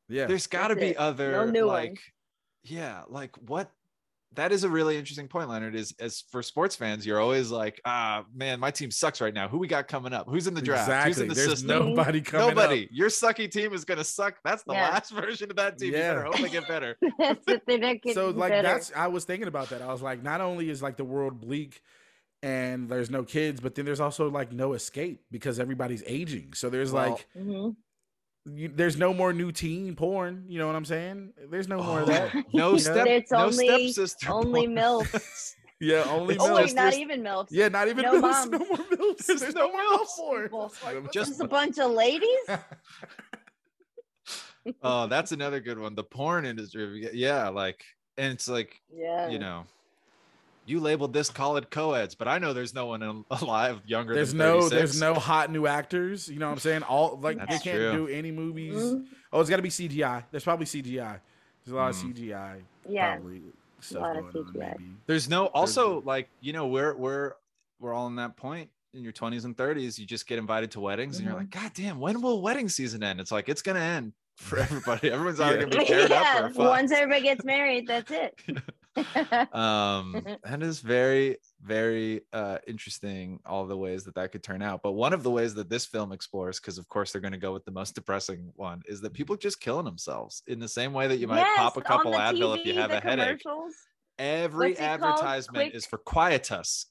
yeah. 0.09 0.25
there's 0.25 0.47
got 0.47 0.67
to 0.69 0.75
be 0.75 0.87
it. 0.91 0.97
other 0.97 1.49
new 1.51 1.65
like 1.65 1.89
ones. 1.89 1.99
yeah 2.63 3.01
like 3.09 3.35
what 3.49 3.69
that 4.35 4.51
is 4.51 4.63
a 4.63 4.69
really 4.69 4.97
interesting 4.97 5.27
point 5.27 5.49
leonard 5.49 5.75
is 5.75 5.93
as 5.99 6.23
for 6.31 6.41
sports 6.41 6.75
fans 6.75 7.05
you're 7.05 7.19
always 7.19 7.51
like 7.51 7.79
ah 7.85 8.23
man 8.33 8.59
my 8.59 8.71
team 8.71 8.89
sucks 8.91 9.21
right 9.21 9.33
now 9.33 9.47
who 9.47 9.57
we 9.57 9.67
got 9.67 9.87
coming 9.87 10.13
up 10.13 10.27
who's 10.27 10.47
in 10.47 10.53
the 10.53 10.61
draft 10.61 10.89
who's 11.05 11.17
Exactly. 11.17 11.23
in 11.23 11.29
the 11.29 11.35
There's 11.35 11.49
system 11.49 11.67
nobody 11.67 12.21
coming 12.21 12.47
nobody 12.55 12.83
up. 12.85 12.89
your 12.91 13.09
sucky 13.09 13.49
team 13.49 13.73
is 13.73 13.85
gonna 13.85 14.03
suck 14.03 14.35
that's 14.43 14.63
the 14.63 14.73
Yeah. 14.73 14.89
last 14.89 15.11
version 15.13 15.49
of 15.49 15.57
that 15.57 15.77
team 15.77 15.91
you 15.93 15.97
Yeah. 15.99 16.09
better 16.13 16.23
hope 16.23 16.37
they 16.39 16.49
get 16.49 16.67
better 16.67 16.97
That's 17.19 17.43
if 17.47 17.61
they're 17.65 17.77
not 17.77 18.01
getting 18.01 18.13
So 18.13 18.29
like 18.31 18.51
better. 18.51 18.67
that's 18.67 18.91
I 18.95 19.07
was 19.07 19.25
thinking 19.25 19.47
about 19.47 19.69
that. 19.69 19.81
I 19.81 19.87
was 19.91 20.01
like, 20.01 20.23
not 20.23 20.41
only 20.41 20.69
is 20.69 20.81
like 20.81 20.97
the 20.97 21.03
world 21.05 21.39
bleak 21.39 21.81
and 22.41 22.89
there's 22.89 23.09
no 23.09 23.23
kids, 23.23 23.61
but 23.61 23.75
then 23.75 23.85
there's 23.85 23.99
also 24.01 24.29
like 24.29 24.51
no 24.51 24.73
escape 24.73 25.21
because 25.31 25.59
everybody's 25.59 26.03
aging. 26.05 26.53
So 26.53 26.69
there's 26.69 26.91
Well, 26.91 27.11
like 27.11 27.27
Mhm. 27.37 27.75
You, 28.45 28.71
there's 28.73 28.97
no 28.97 29.13
more 29.13 29.33
new 29.33 29.51
teen 29.51 29.95
porn. 29.95 30.45
You 30.47 30.59
know 30.59 30.67
what 30.67 30.75
I'm 30.75 30.85
saying? 30.85 31.33
There's 31.49 31.67
no 31.67 31.81
more 31.81 32.01
of 32.01 32.09
oh, 32.09 32.11
that. 32.11 32.31
Oh, 32.35 32.43
no 32.53 32.77
step 32.77 33.07
It's 33.07 33.31
no 33.31 33.45
only- 33.45 33.91
stepsister 33.93 34.31
only 34.31 34.67
porn. 34.67 34.75
MILFs. 34.77 35.55
Yeah, 35.79 36.03
only 36.09 36.35
It's 36.35 36.43
Oh 36.43 36.55
wait, 36.55 36.73
not 36.73 36.93
even 36.93 37.21
MILFs. 37.23 37.47
Yeah, 37.51 37.67
not 37.67 37.87
even 37.87 38.03
no 38.03 38.13
milfs. 38.13 38.21
moms. 38.21 38.51
No 38.51 38.59
more 38.59 38.77
milfs. 38.77 39.25
There's 39.25 39.39
There's, 39.41 39.55
no 39.55 39.67
no 39.67 39.71
more 39.71 39.81
milfs. 39.97 40.49
milf 40.51 40.81
porn. 40.81 41.03
Like, 41.03 41.11
Just- 41.11 41.29
Just 41.31 41.41
a 41.41 41.47
bunch 41.47 41.77
of 41.79 41.91
ladies. 41.91 42.47
oh 44.81 45.07
that's 45.07 45.33
another 45.33 45.59
good 45.59 45.77
one 45.77 45.93
the 45.93 46.03
porn 46.03 46.45
industry 46.45 47.09
yeah 47.11 47.49
like 47.49 47.83
and 48.17 48.31
it's 48.31 48.47
like 48.47 48.79
Yeah. 48.89 49.27
you 49.29 49.37
know, 49.39 49.65
you 50.65 50.79
labeled 50.79 51.13
this 51.13 51.29
college 51.29 51.65
co-eds, 51.69 52.15
but 52.15 52.27
I 52.27 52.37
know 52.39 52.53
there's 52.53 52.73
no 52.73 52.85
one 52.87 53.25
alive 53.31 53.81
younger 53.85 54.13
there's 54.13 54.29
than 54.29 54.37
no 54.39 54.61
36. 54.61 54.69
there's 54.71 54.99
no 54.99 55.13
hot 55.15 55.51
new 55.51 55.67
actors. 55.67 56.29
You 56.29 56.39
know 56.39 56.47
what 56.47 56.53
I'm 56.53 56.59
saying? 56.59 56.83
All 56.83 57.19
like 57.21 57.37
That's 57.37 57.57
they 57.63 57.71
can't 57.71 57.77
true. 57.93 58.07
do 58.07 58.13
any 58.13 58.31
movies. 58.31 58.75
Mhm. 58.75 59.05
Oh, 59.31 59.39
it's 59.41 59.49
got 59.49 59.57
to 59.57 59.61
be 59.63 59.69
CGI. 59.69 60.23
There's 60.31 60.43
probably 60.43 60.65
CGI. 60.65 61.19
There's 61.65 61.73
a 61.73 61.75
lot 61.75 61.93
Mm. 61.93 62.09
of 62.11 62.15
CGI. 62.17 62.61
Yeah. 62.87 63.15
Probably 63.15 63.41
stuff 63.79 64.01
lot 64.01 64.17
of 64.17 64.31
going 64.33 64.45
on, 64.47 64.53
CGI. 64.53 64.59
maybe. 64.79 64.91
There's 65.07 65.29
no 65.29 65.47
also 65.47 65.95
good. 65.95 66.05
like, 66.05 66.29
you 66.41 66.53
know, 66.53 66.67
we're 66.67 66.95
we're 66.95 67.33
we're 67.79 67.93
all 67.93 68.07
in 68.07 68.15
that 68.17 68.37
point 68.37 68.69
in 68.93 69.03
your 69.03 69.11
20s 69.13 69.43
and 69.45 69.57
30s. 69.57 69.97
You 69.99 70.05
just 70.05 70.27
get 70.27 70.37
invited 70.37 70.71
to 70.71 70.79
weddings 70.79 71.17
and 71.17 71.25
you're 71.25 71.35
Mhm. 71.35 71.39
like, 71.39 71.49
God 71.49 71.71
damn, 71.73 71.99
when 71.99 72.21
will 72.21 72.41
wedding 72.41 72.69
season 72.69 73.03
end? 73.03 73.19
It's 73.19 73.31
like 73.31 73.49
it's 73.49 73.61
gonna 73.61 73.79
end 73.79 74.13
for 74.37 74.57
everybody. 74.59 75.11
Everyone's 75.11 75.39
either 75.41 75.57
Yeah. 75.59 75.65
gonna 75.65 75.77
be 75.79 75.85
paired 75.87 76.11
up 76.11 76.23
yeah. 76.23 76.39
or 76.39 76.49
fucked. 76.49 76.57
Once 76.59 76.91
everybody 76.91 77.21
gets 77.23 77.43
married, 77.43 77.87
that's 77.87 78.11
it. 78.11 78.39
um 79.53 80.23
that 80.43 80.61
is 80.61 80.79
very 80.79 81.37
very 81.61 82.21
uh 82.33 82.57
interesting 82.67 83.39
all 83.45 83.65
the 83.65 83.75
ways 83.77 84.03
that 84.03 84.13
that 84.15 84.31
could 84.31 84.43
turn 84.43 84.61
out 84.61 84.81
but 84.83 84.91
one 84.91 85.13
of 85.13 85.23
the 85.23 85.31
ways 85.31 85.53
that 85.55 85.69
this 85.69 85.85
film 85.85 86.11
explores 86.11 86.59
because 86.59 86.77
of 86.77 86.87
course 86.89 87.11
they're 87.11 87.21
going 87.21 87.31
to 87.31 87.37
go 87.39 87.51
with 87.53 87.65
the 87.65 87.71
most 87.71 87.95
depressing 87.95 88.51
one 88.55 88.81
is 88.87 89.01
that 89.01 89.13
people 89.13 89.35
just 89.35 89.59
killing 89.59 89.85
themselves 89.85 90.43
in 90.47 90.59
the 90.59 90.67
same 90.67 90.93
way 90.93 91.07
that 91.07 91.17
you 91.17 91.27
might 91.27 91.39
Yes, 91.39 91.57
pop 91.57 91.77
a 91.77 91.81
couple 91.81 92.11
the 92.11 92.17
advil 92.19 92.57
if 92.57 92.65
you 92.65 92.73
have 92.75 92.91
a 92.91 92.99
headache 92.99 93.41
every 94.19 94.69
What's 94.69 94.79
advertisement 94.81 95.55
Quick- 95.71 95.73
is 95.75 95.85
for 95.87 95.97
quietus 95.97 96.85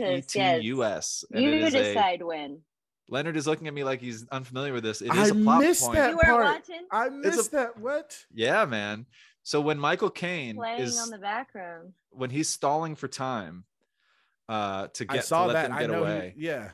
q-u-i-e-t-u-s 0.00 1.24
You 1.30 1.48
it 1.50 1.62
is 1.62 1.74
a- 1.74 1.82
decide 1.94 2.22
when. 2.22 2.60
leonard 3.08 3.36
is 3.36 3.46
looking 3.46 3.66
at 3.68 3.74
me 3.74 3.84
like 3.84 4.00
he's 4.00 4.26
unfamiliar 4.28 4.72
with 4.74 4.82
this 4.84 5.00
it 5.00 5.10
I 5.10 5.28
a 5.28 5.34
plot 5.34 5.60
missed 5.62 5.82
point 5.84 5.94
that 5.96 6.10
You 6.10 6.16
were 6.16 6.22
part. 6.22 6.44
watching? 6.44 6.86
I 6.90 7.06
It's 7.06 7.14
a- 7.14 7.18
missed 7.36 7.52
that. 7.52 7.78
What? 7.78 8.16
yeah 8.34 8.64
man 8.66 9.06
So 9.42 9.60
when 9.60 9.78
Michael 9.78 10.10
Caine 10.10 10.56
playing 10.56 10.80
is 10.82 10.98
on 10.98 11.10
the 11.10 11.18
background. 11.18 11.92
when 12.10 12.30
he's 12.30 12.48
stalling 12.48 12.94
for 12.96 13.08
time 13.08 13.64
uh 14.48 14.88
to 14.94 15.04
get 15.04 15.12
I 15.12 15.16
get 15.16 15.24
saw 15.24 15.42
to 15.42 15.46
let 15.48 15.52
that. 15.54 15.68
them 15.68 15.78
I 15.78 15.86
know. 15.86 16.00
away. 16.04 16.34
He, 16.36 16.46
yeah. 16.46 16.70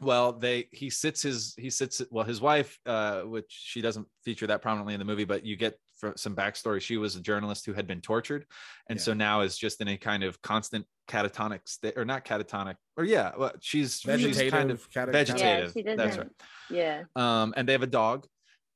well 0.00 0.32
they 0.32 0.68
he 0.72 0.90
sits 0.90 1.22
his 1.22 1.54
he 1.58 1.70
sits 1.70 2.02
well 2.10 2.24
his 2.24 2.40
wife 2.40 2.78
uh 2.86 3.22
which 3.22 3.46
she 3.48 3.80
doesn't 3.80 4.06
feature 4.24 4.46
that 4.48 4.60
prominently 4.62 4.92
in 4.94 4.98
the 5.00 5.04
movie 5.06 5.24
but 5.24 5.44
you 5.44 5.56
get 5.56 5.78
for 5.98 6.12
some 6.16 6.36
backstory 6.36 6.78
she 6.82 6.98
was 6.98 7.16
a 7.16 7.20
journalist 7.20 7.64
who 7.64 7.72
had 7.72 7.86
been 7.86 8.02
tortured 8.02 8.44
and 8.90 8.98
Yeah. 8.98 9.02
so 9.02 9.14
now 9.14 9.40
is 9.40 9.56
just 9.56 9.80
in 9.80 9.88
a 9.88 9.96
kind 9.96 10.22
of 10.24 10.40
constant 10.42 10.84
catatonic 11.08 11.60
state 11.66 11.96
or 11.96 12.04
not 12.04 12.26
catatonic 12.26 12.74
or 12.98 13.04
yeah 13.04 13.32
well 13.38 13.52
she's 13.62 14.00
she's 14.00 14.50
kind 14.50 14.70
of 14.70 14.86
cata- 14.92 15.12
vegetative 15.12 15.72
she 15.72 15.82
that's 15.82 15.96
doesn't- 15.96 16.20
right 16.20 16.30
Yeah. 16.70 17.04
um 17.16 17.54
and 17.56 17.66
they 17.66 17.72
have 17.72 17.82
a 17.82 17.86
dog 17.86 18.26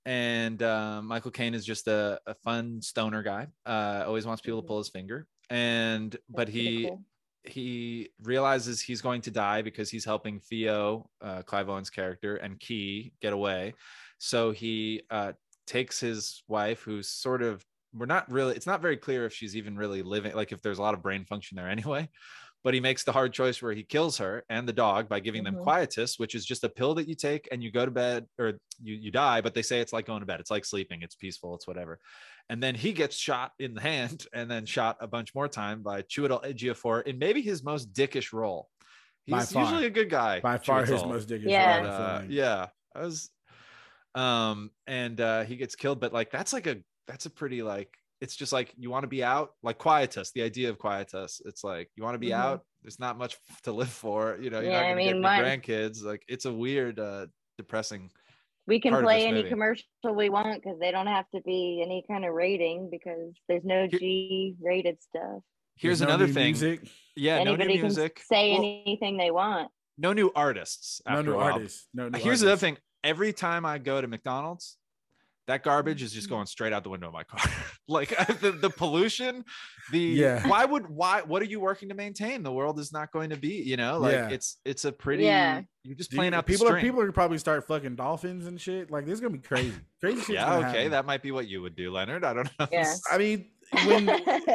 and 0.06 0.62
um, 0.62 1.06
michael 1.06 1.30
caine 1.30 1.54
is 1.54 1.64
just 1.64 1.86
a, 1.88 2.20
a 2.26 2.34
fun 2.34 2.80
stoner 2.80 3.22
guy 3.22 3.46
uh 3.66 4.02
always 4.06 4.26
wants 4.26 4.40
people 4.42 4.60
to 4.62 4.64
Mhm. 4.64 4.68
pull 4.68 4.78
his 4.78 4.88
finger 4.88 5.26
and 5.50 6.16
but 6.28 6.48
he 6.48 6.84
cool. 6.88 7.04
he 7.44 8.10
realizes 8.22 8.80
he's 8.80 9.00
going 9.00 9.22
to 9.22 9.30
die 9.30 9.62
because 9.62 9.90
he's 9.90 10.04
helping 10.04 10.40
Theo, 10.40 11.08
uh, 11.22 11.42
Clive 11.42 11.68
Owen's 11.70 11.88
character, 11.90 12.36
and 12.36 12.60
Kee 12.60 13.14
get 13.22 13.32
away. 13.32 13.74
So 14.18 14.52
he 14.52 15.02
uh, 15.10 15.32
takes 15.66 15.98
his 15.98 16.42
wife, 16.48 16.82
who's 16.82 17.08
sort 17.08 17.42
of, 17.42 17.64
we're 17.94 18.04
not 18.06 18.30
really, 18.30 18.54
it's 18.56 18.66
not 18.66 18.82
very 18.82 18.98
clear 18.98 19.24
if 19.24 19.32
she's 19.32 19.56
even 19.56 19.74
really 19.76 20.02
living, 20.02 20.34
like 20.34 20.52
if 20.52 20.60
there's 20.60 20.78
a 20.78 20.82
lot 20.82 20.92
of 20.94 21.02
brain 21.02 21.24
function 21.24 21.56
there 21.56 21.68
anyway. 21.68 22.08
But 22.62 22.74
he 22.74 22.80
makes 22.80 23.04
the 23.04 23.12
hard 23.12 23.32
choice 23.32 23.62
where 23.62 23.72
he 23.72 23.82
kills 23.82 24.18
her 24.18 24.44
and 24.50 24.68
the 24.68 24.72
dog 24.72 25.08
by 25.08 25.20
giving 25.20 25.44
them 25.44 25.56
Mhm. 25.56 25.62
quietus, 25.62 26.18
which 26.18 26.34
is 26.34 26.44
just 26.44 26.62
a 26.64 26.68
pill 26.68 26.94
that 26.96 27.08
you 27.08 27.14
take 27.14 27.48
and 27.50 27.62
you 27.62 27.70
go 27.70 27.84
to 27.86 27.90
bed 27.90 28.26
or 28.38 28.58
you, 28.82 28.94
you 28.94 29.10
die, 29.10 29.40
but 29.40 29.54
they 29.54 29.62
say 29.62 29.80
it's 29.80 29.92
like 29.94 30.06
going 30.06 30.20
to 30.20 30.26
bed. 30.26 30.40
It's 30.40 30.50
like 30.50 30.64
sleeping. 30.66 31.00
It's 31.02 31.14
peaceful. 31.14 31.54
It's 31.54 31.66
whatever 31.66 31.98
and 32.50 32.60
then 32.60 32.74
he 32.74 32.92
gets 32.92 33.16
shot 33.16 33.52
in 33.60 33.74
the 33.74 33.80
hand 33.92 34.26
and 34.32 34.50
then 34.50 34.66
shot 34.66 34.96
a 35.00 35.06
bunch 35.06 35.34
more 35.36 35.46
time 35.46 35.82
by 35.82 36.02
Chiwetel 36.02 36.44
Ejiofor 36.44 37.04
in 37.06 37.16
maybe 37.16 37.40
his 37.42 37.62
most 37.62 37.92
dickish 37.92 38.32
role. 38.32 38.68
He's 39.24 39.52
far. 39.52 39.62
usually 39.62 39.86
a 39.86 39.90
good 39.90 40.10
guy. 40.10 40.40
By 40.40 40.58
far 40.58 40.84
his 40.84 41.04
most 41.04 41.28
dickish. 41.28 41.48
Yeah. 41.48 41.76
role, 41.76 41.84
but, 41.86 41.90
uh, 41.92 42.22
yeah, 42.28 42.66
I 42.94 43.00
was, 43.02 43.30
um, 44.16 44.72
and 44.88 45.20
uh, 45.20 45.44
he 45.44 45.54
gets 45.56 45.76
killed, 45.76 46.00
but 46.00 46.12
like 46.12 46.32
that's 46.32 46.52
like 46.52 46.66
a 46.66 46.78
that's 47.06 47.26
a 47.26 47.30
pretty 47.30 47.62
like 47.62 47.94
it's 48.20 48.36
just 48.36 48.52
like 48.52 48.72
you 48.76 48.90
want 48.90 49.02
to 49.04 49.08
be 49.08 49.22
out, 49.24 49.52
like 49.62 49.78
quietus. 49.78 50.30
The 50.32 50.42
idea 50.42 50.68
of 50.70 50.78
quietus, 50.78 51.40
it's 51.44 51.64
like 51.64 51.90
you 51.96 52.02
want 52.04 52.14
to 52.14 52.18
be 52.18 52.28
Mhm. 52.30 52.34
out. 52.38 52.60
There's 52.82 52.98
not 52.98 53.18
much 53.18 53.36
to 53.64 53.72
live 53.72 53.88
for, 53.90 54.38
you 54.40 54.50
know. 54.50 54.60
You're 54.60 54.70
Yeah, 54.70 54.80
not 54.80 54.86
I 54.86 54.90
gonna 54.90 55.02
get 55.04 55.06
mean, 55.14 55.24
any 55.26 55.42
mine- 55.42 55.60
grandkids. 55.60 56.02
Like 56.02 56.22
it's 56.28 56.44
a 56.44 56.52
weird, 56.52 56.98
uh, 57.00 57.26
depressing. 57.58 58.10
We 58.66 58.78
can 58.80 58.92
part 58.92 59.04
of 59.04 59.06
play 59.06 59.18
this 59.20 59.26
any 59.26 59.36
movie. 59.38 59.48
commercial 59.48 59.84
we 60.14 60.28
want 60.28 60.62
because 60.62 60.78
they 60.78 60.90
don't 60.90 61.06
have 61.08 61.28
to 61.34 61.40
be 61.42 61.82
any 61.84 62.04
kind 62.08 62.24
of 62.24 62.32
rating 62.34 62.88
because 62.90 63.34
there's 63.48 63.64
no 63.64 63.86
G 63.86 64.54
rated 64.60 65.02
stuff. 65.02 65.42
Here's 65.76 65.98
There's 65.98 66.08
no 66.08 66.14
another 66.14 66.26
new 66.26 66.32
thing. 66.34 66.44
Music, 66.52 66.88
Yeah, 67.16 67.36
no 67.42 67.52
Anybody 67.54 67.68
new 67.68 67.74
can 67.76 67.82
music. 67.82 68.20
say 68.20 68.52
Well, 68.52 68.82
anything 68.86 69.16
they 69.16 69.30
want. 69.30 69.70
no 69.98 70.12
new 70.12 70.30
artists. 70.36 71.00
no 71.06 71.12
after 71.12 71.22
new 71.24 71.32
a 71.32 71.36
while. 71.36 71.52
artists. 71.54 71.88
No 71.94 72.08
new 72.10 72.18
Here's 72.18 72.40
the 72.40 72.48
other 72.52 72.58
thing. 72.58 72.76
Every 73.02 73.32
time 73.32 73.64
I 73.66 73.78
go 73.78 74.00
to 74.00 74.06
McDonald's, 74.06 74.76
that 75.46 75.62
garbage 75.64 76.02
is 76.02 76.12
just 76.12 76.26
Mm-hmm. 76.28 76.34
going 76.36 76.46
straight 76.46 76.72
out 76.72 76.84
the 76.84 76.90
window 76.90 77.08
of 77.08 77.12
my 77.12 77.24
car. 77.24 77.40
like 77.88 78.10
the, 78.40 78.52
the 78.52 78.70
pollution, 78.70 79.44
the 79.90 79.98
Yeah. 79.98 80.46
why 80.46 80.64
would 80.64 80.88
why 80.88 81.22
what 81.22 81.42
are 81.42 81.46
you 81.46 81.60
working 81.60 81.88
to 81.88 81.94
maintain? 81.94 82.42
The 82.42 82.52
world 82.52 82.78
is 82.78 82.92
not 82.92 83.10
going 83.12 83.30
to 83.30 83.36
be, 83.36 83.54
you 83.64 83.76
know, 83.76 83.98
like 83.98 84.12
Yeah. 84.12 84.28
it's 84.28 84.58
it's 84.64 84.84
a 84.84 84.92
pretty 84.92 85.24
Yeah. 85.24 85.62
you're 85.82 85.96
just 85.96 86.10
Do 86.10 86.16
playing 86.18 86.32
you- 86.32 86.38
out 86.38 86.46
the 86.46 86.52
people 86.52 86.68
are 86.68 86.80
people 86.80 87.00
are 87.00 87.10
probably 87.12 87.38
start 87.38 87.66
fucking 87.66 87.96
dolphins 87.96 88.46
and 88.46 88.60
shit. 88.60 88.90
Like 88.90 89.06
this 89.06 89.14
is 89.14 89.20
gonna 89.20 89.32
be 89.32 89.38
crazy. 89.40 89.74
Crazy 90.00 90.20
shit. 90.22 90.34
yeah, 90.36 90.68
okay, 90.68 90.88
that 90.88 91.04
might 91.04 91.22
be 91.22 91.30
what 91.32 91.48
you 91.48 91.62
would 91.62 91.74
do, 91.76 91.90
Leonard. 91.90 92.24
I 92.24 92.32
don't 92.34 92.48
know. 92.58 92.66
Yeah. 92.70 92.92
I 93.10 93.18
mean, 93.18 93.46
when 93.86 94.06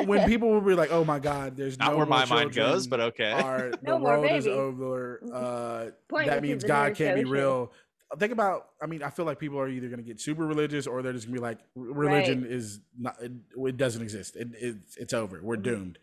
when 0.07 0.27
people 0.27 0.49
will 0.49 0.61
be 0.61 0.73
like, 0.73 0.91
"Oh 0.91 1.05
my 1.05 1.19
god, 1.19 1.55
there's 1.55 1.77
not 1.77 1.91
no 1.91 1.97
where 1.97 2.05
my 2.05 2.25
mind 2.25 2.53
goes, 2.53 2.87
but 2.87 2.99
okay. 2.99 3.31
are 3.31 3.69
the 3.71 3.79
No 3.83 3.99
more 3.99 4.19
world 4.19 4.31
is 4.31 4.47
over. 4.47 5.21
Uh, 5.33 5.85
Point 6.09 6.27
that 6.27 6.41
means 6.41 6.63
God 6.63 6.95
can't 6.95 7.15
be 7.15 7.21
ocean. 7.21 7.31
real. 7.31 7.71
Think 8.19 8.31
about. 8.31 8.67
I 8.81 8.85
mean, 8.87 9.03
I 9.03 9.09
feel 9.09 9.25
like 9.25 9.39
people 9.39 9.59
are 9.59 9.67
either 9.67 9.87
going 9.87 9.97
to 9.99 10.03
get 10.05 10.19
super 10.19 10.45
religious 10.45 10.87
or 10.87 11.01
they're 11.01 11.13
just 11.13 11.27
going 11.27 11.35
to 11.35 11.41
be 11.41 11.45
like, 11.45 11.59
"R- 11.77 11.83
religion 11.83 12.45
is 12.47 12.79
not. 12.97 13.15
It, 13.21 13.31
it 13.57 13.77
doesn't 13.77 14.01
exist. 14.01 14.35
It, 14.35 14.49
it's 14.53 14.97
it's 14.97 15.13
over. 15.13 15.39
We're 15.41 15.57
Mhm. 15.57 15.63
doomed. 15.63 15.99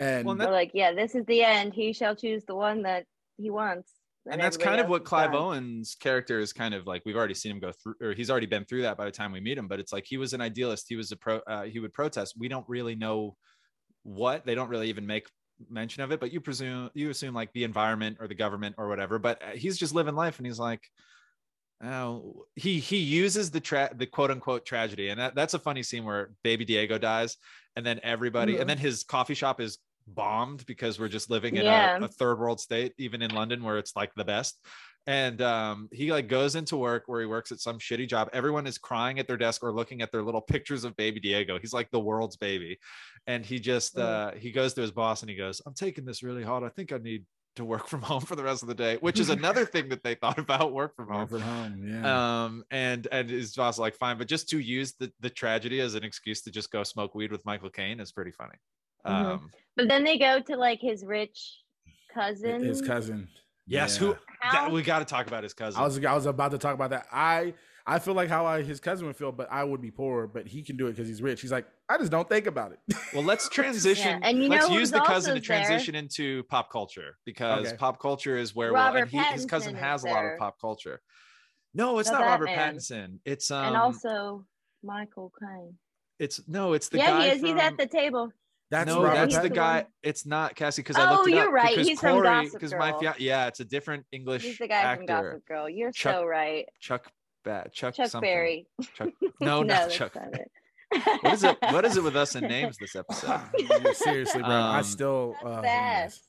And 0.00 0.26
Well, 0.26 0.32
and 0.32 0.40
We're 0.44 0.50
like, 0.52 0.72
yeah, 0.74 0.92
this 0.92 1.14
is 1.14 1.24
the 1.26 1.42
end. 1.44 1.72
He 1.72 1.92
shall 1.92 2.16
choose 2.16 2.44
the 2.44 2.54
one 2.56 2.82
that 2.82 3.06
he 3.36 3.50
wants. 3.50 3.92
and 4.30 4.40
that's 4.40 4.56
kind 4.56 4.80
of 4.80 4.88
what 4.88 5.04
Clive 5.04 5.32
done. 5.32 5.40
Owen's 5.40 5.94
character 5.94 6.40
is 6.40 6.52
kind 6.52 6.74
of 6.74 6.86
like. 6.86 7.02
We've 7.04 7.14
already 7.16 7.34
seen 7.34 7.52
him 7.52 7.60
go 7.60 7.72
through, 7.72 7.94
or 8.00 8.12
he's 8.14 8.30
already 8.30 8.46
been 8.46 8.64
through 8.64 8.82
that 8.82 8.96
by 8.96 9.04
the 9.04 9.10
time 9.12 9.32
we 9.32 9.40
meet 9.40 9.58
him. 9.58 9.68
But 9.68 9.80
it's 9.80 9.92
like 9.92 10.04
he 10.06 10.16
was 10.16 10.32
an 10.32 10.40
idealist. 10.40 10.86
He 10.88 10.96
was 10.96 11.12
a 11.12 11.16
pro. 11.16 11.36
Uh, 11.46 11.64
he 11.64 11.78
would 11.78 11.92
protest. 11.92 12.34
We 12.38 12.48
don't 12.48 12.68
really 12.68 12.94
know 12.94 13.36
what. 14.02 14.44
They 14.46 14.54
don't 14.54 14.68
really 14.68 14.88
even 14.88 15.06
make 15.06 15.28
mention 15.70 16.02
of 16.02 16.10
it. 16.10 16.20
But 16.20 16.32
you 16.32 16.40
presume 16.40 16.90
you 16.94 17.10
assume 17.10 17.34
like 17.34 17.52
the 17.52 17.64
environment 17.64 18.16
or 18.18 18.26
the 18.26 18.34
government 18.34 18.74
or 18.78 18.88
whatever. 18.88 19.18
But 19.18 19.42
uh, 19.42 19.50
he's 19.54 19.78
just 19.78 19.94
living 19.94 20.14
life, 20.16 20.38
and 20.38 20.46
he's 20.46 20.58
like. 20.58 20.82
Oh, 21.84 22.46
he 22.56 22.78
he 22.78 22.96
uses 22.98 23.50
the 23.50 23.60
tra- 23.60 23.90
the 23.94 24.06
quote 24.06 24.30
unquote 24.30 24.64
tragedy, 24.64 25.08
and 25.10 25.20
that, 25.20 25.34
that's 25.34 25.54
a 25.54 25.58
funny 25.58 25.82
scene 25.82 26.04
where 26.04 26.30
Baby 26.42 26.64
Diego 26.64 26.98
dies, 26.98 27.36
and 27.76 27.84
then 27.84 28.00
everybody, 28.02 28.54
Mhm. 28.54 28.60
and 28.62 28.70
then 28.70 28.78
his 28.78 29.02
coffee 29.04 29.34
shop 29.34 29.60
is 29.60 29.78
bombed 30.06 30.64
because 30.66 30.98
we're 30.98 31.08
just 31.08 31.30
living 31.30 31.56
in 31.56 31.64
Yeah. 31.64 31.96
a, 31.98 32.04
a 32.04 32.08
third 32.08 32.38
world 32.38 32.60
state, 32.60 32.92
even 32.98 33.22
in 33.22 33.30
London 33.34 33.62
where 33.62 33.78
it's 33.78 33.96
like 33.96 34.14
the 34.14 34.24
best. 34.24 34.58
And 35.06 35.42
um, 35.42 35.88
he 35.92 36.10
like 36.12 36.28
goes 36.28 36.54
into 36.56 36.76
work 36.78 37.04
where 37.06 37.20
he 37.20 37.26
works 37.26 37.52
at 37.52 37.60
some 37.60 37.78
shitty 37.78 38.08
job. 38.08 38.30
Everyone 38.32 38.66
is 38.66 38.78
crying 38.78 39.18
at 39.18 39.26
their 39.26 39.36
desk 39.36 39.62
or 39.62 39.70
looking 39.72 40.00
at 40.00 40.10
their 40.12 40.22
little 40.22 40.40
pictures 40.40 40.84
of 40.84 40.96
baby 40.96 41.20
Diego. 41.20 41.58
He's 41.58 41.74
like 41.74 41.90
the 41.90 42.00
world's 42.00 42.36
baby. 42.36 42.78
And 43.26 43.44
he 43.44 43.58
just 43.58 43.96
Mm. 43.96 44.02
uh, 44.02 44.32
he 44.38 44.50
goes 44.50 44.72
to 44.74 44.80
his 44.80 44.90
boss 44.92 45.22
and 45.22 45.28
he 45.28 45.36
goes, 45.36 45.60
I'm 45.66 45.74
taking 45.74 46.04
this 46.06 46.22
really 46.22 46.42
hard. 46.42 46.64
I 46.64 46.70
think 46.70 46.92
I 46.92 46.98
need 46.98 47.24
to 47.56 47.64
work 47.64 47.86
from 47.88 48.02
home 48.10 48.20
for 48.20 48.36
the 48.36 48.42
rest 48.42 48.62
of 48.62 48.68
the 48.68 48.74
day, 48.74 48.96
which 49.00 49.18
is 49.20 49.30
another 49.30 49.64
thing 49.74 49.88
that 49.90 50.02
they 50.02 50.14
thought 50.14 50.38
about 50.38 50.72
work 50.72 50.94
from 50.96 51.08
Work 51.08 51.16
home 51.16 51.28
from 51.28 51.40
home. 51.40 51.88
Yeah. 51.88 52.44
um 52.44 52.64
and 52.70 53.06
and 53.12 53.30
his 53.30 53.54
boss 53.54 53.78
like 53.78 53.94
fine 53.96 54.18
but 54.18 54.28
just 54.28 54.48
to 54.50 54.58
use 54.58 54.94
the 54.98 55.12
the 55.20 55.30
tragedy 55.30 55.80
as 55.80 55.94
an 55.94 56.04
excuse 56.04 56.42
to 56.42 56.50
just 56.50 56.70
go 56.70 56.82
smoke 56.82 57.14
weed 57.14 57.30
with 57.30 57.44
michael 57.44 57.70
caine 57.70 58.00
is 58.00 58.12
pretty 58.12 58.30
funny 58.32 58.54
Mhm. 59.06 59.10
um 59.12 59.50
But 59.76 59.88
then 59.88 60.02
they 60.04 60.18
go 60.18 60.40
to 60.40 60.56
like 60.56 60.80
his 60.80 61.04
rich 61.04 61.58
cousin. 62.12 62.64
His 62.64 62.80
cousin. 62.80 63.28
yes 63.66 64.00
Yeah. 64.00 64.08
who 64.08 64.16
that, 64.52 64.70
we 64.72 64.82
got 64.82 64.98
to 65.00 65.04
talk 65.04 65.26
about 65.26 65.42
his 65.42 65.54
cousin 65.54 65.80
I 65.80 65.84
was 65.84 66.02
I 66.04 66.14
was 66.14 66.26
about 66.26 66.50
to 66.52 66.58
talk 66.58 66.74
about 66.74 66.90
that. 66.90 67.06
I 67.12 67.54
I 67.86 67.98
feel 67.98 68.14
like 68.14 68.30
how 68.30 68.46
I, 68.46 68.62
his 68.62 68.80
cousin 68.80 69.06
would 69.06 69.16
feel, 69.16 69.30
but 69.30 69.46
I 69.52 69.62
would 69.62 69.82
be 69.82 69.90
poor. 69.90 70.26
But 70.26 70.46
he 70.46 70.62
can 70.62 70.76
do 70.78 70.86
it 70.86 70.92
because 70.92 71.06
he's 71.06 71.20
rich. 71.20 71.42
He's 71.42 71.52
like, 71.52 71.66
I 71.88 71.98
just 71.98 72.10
don't 72.10 72.26
think 72.28 72.46
about 72.46 72.72
it. 72.72 72.78
well 73.12 73.22
let's 73.22 73.48
transition 73.50 74.20
and 74.22 74.42
you 74.42 74.48
let's 74.48 74.68
know 74.68 74.74
use 74.78 74.90
the 74.90 75.00
cousin 75.00 75.34
to 75.34 75.40
also 75.40 75.48
there? 75.52 75.64
transition 75.66 75.94
into 75.94 76.42
pop 76.44 76.70
culture 76.72 77.18
because 77.26 77.66
Okay. 77.68 77.76
pop 77.76 78.00
culture 78.00 78.36
is 78.38 78.54
where 78.54 78.72
Robert 78.72 79.10
we'll, 79.12 79.20
and 79.22 79.28
he, 79.28 79.34
his 79.34 79.44
cousin 79.44 79.74
Pattinson 79.74 79.76
is 79.76 79.80
has 79.82 80.04
a 80.04 80.08
lot 80.08 80.24
of 80.24 80.38
pop 80.38 80.58
culture 80.60 81.00
no 81.74 81.98
it's 81.98 82.08
The 82.08 82.18
not 82.18 82.24
robert 82.26 82.48
pattinson 82.48 83.18
it's 83.26 83.50
um 83.50 83.66
and 83.66 83.76
also 83.76 84.46
Michael 84.82 85.30
Caine. 85.40 85.74
it's 86.18 86.40
no 86.48 86.72
it's 86.72 86.88
the 86.88 86.98
guy. 86.98 87.04
yeah, 87.04 87.22
he 87.22 87.28
is. 87.36 87.42
He's 87.42 87.56
at 87.56 87.76
the 87.76 87.86
table. 87.86 88.32
That's 88.70 88.86
no, 88.88 89.02
Robert 89.02 89.16
that's 89.30 89.38
the 89.38 89.50
guy. 89.50 89.84
It's 90.02 90.24
not 90.26 90.54
Cassie 90.56 90.82
because 90.82 90.96
I 90.96 91.08
Oh, 91.10 91.16
looked 91.16 91.28
it 91.28 91.34
you're 91.34 91.46
up. 91.48 91.52
right. 91.52 91.70
Because 91.70 91.86
He's 91.88 92.00
from 92.00 92.12
Corey, 92.12 92.22
Gossip 92.24 92.52
because 92.54 92.74
my 92.74 92.92
fia- 92.98 93.14
yeah, 93.18 93.46
it's 93.46 93.60
a 93.60 93.64
different 93.64 94.04
English 94.10 94.42
He's 94.42 94.58
the 94.58 94.66
guy 94.68 94.76
actor. 94.80 94.96
from 94.96 95.06
Gossip 95.06 95.46
Girl. 95.46 95.68
You're 95.68 95.92
Chuck- 95.92 96.14
so 96.14 96.24
right. 96.24 96.66
Chuck 96.80 97.12
Bat 97.44 97.72
Chuck 97.72 97.94
Chuck 97.94 98.08
something. 98.08 98.28
Berry. 98.28 98.66
Chuck 98.94 99.10
no, 99.40 99.62
not 99.62 99.90
Chuck. 99.90 100.14
not 100.14 100.34
it. 100.34 100.50
What 101.22 101.32
is 101.34 101.44
it? 101.44 101.56
What 101.70 101.84
is 101.84 101.96
it 101.96 102.02
with 102.02 102.16
us 102.16 102.34
and 102.34 102.46
names 102.48 102.76
this 102.78 102.94
episode? 102.96 103.40
Seriously, 103.94 104.42
bro. 104.42 104.50
I 104.50 104.78
Um, 104.78 104.84
still 104.84 105.34
That's 105.42 105.56
uh, 105.58 105.62
Bass. 105.62 106.20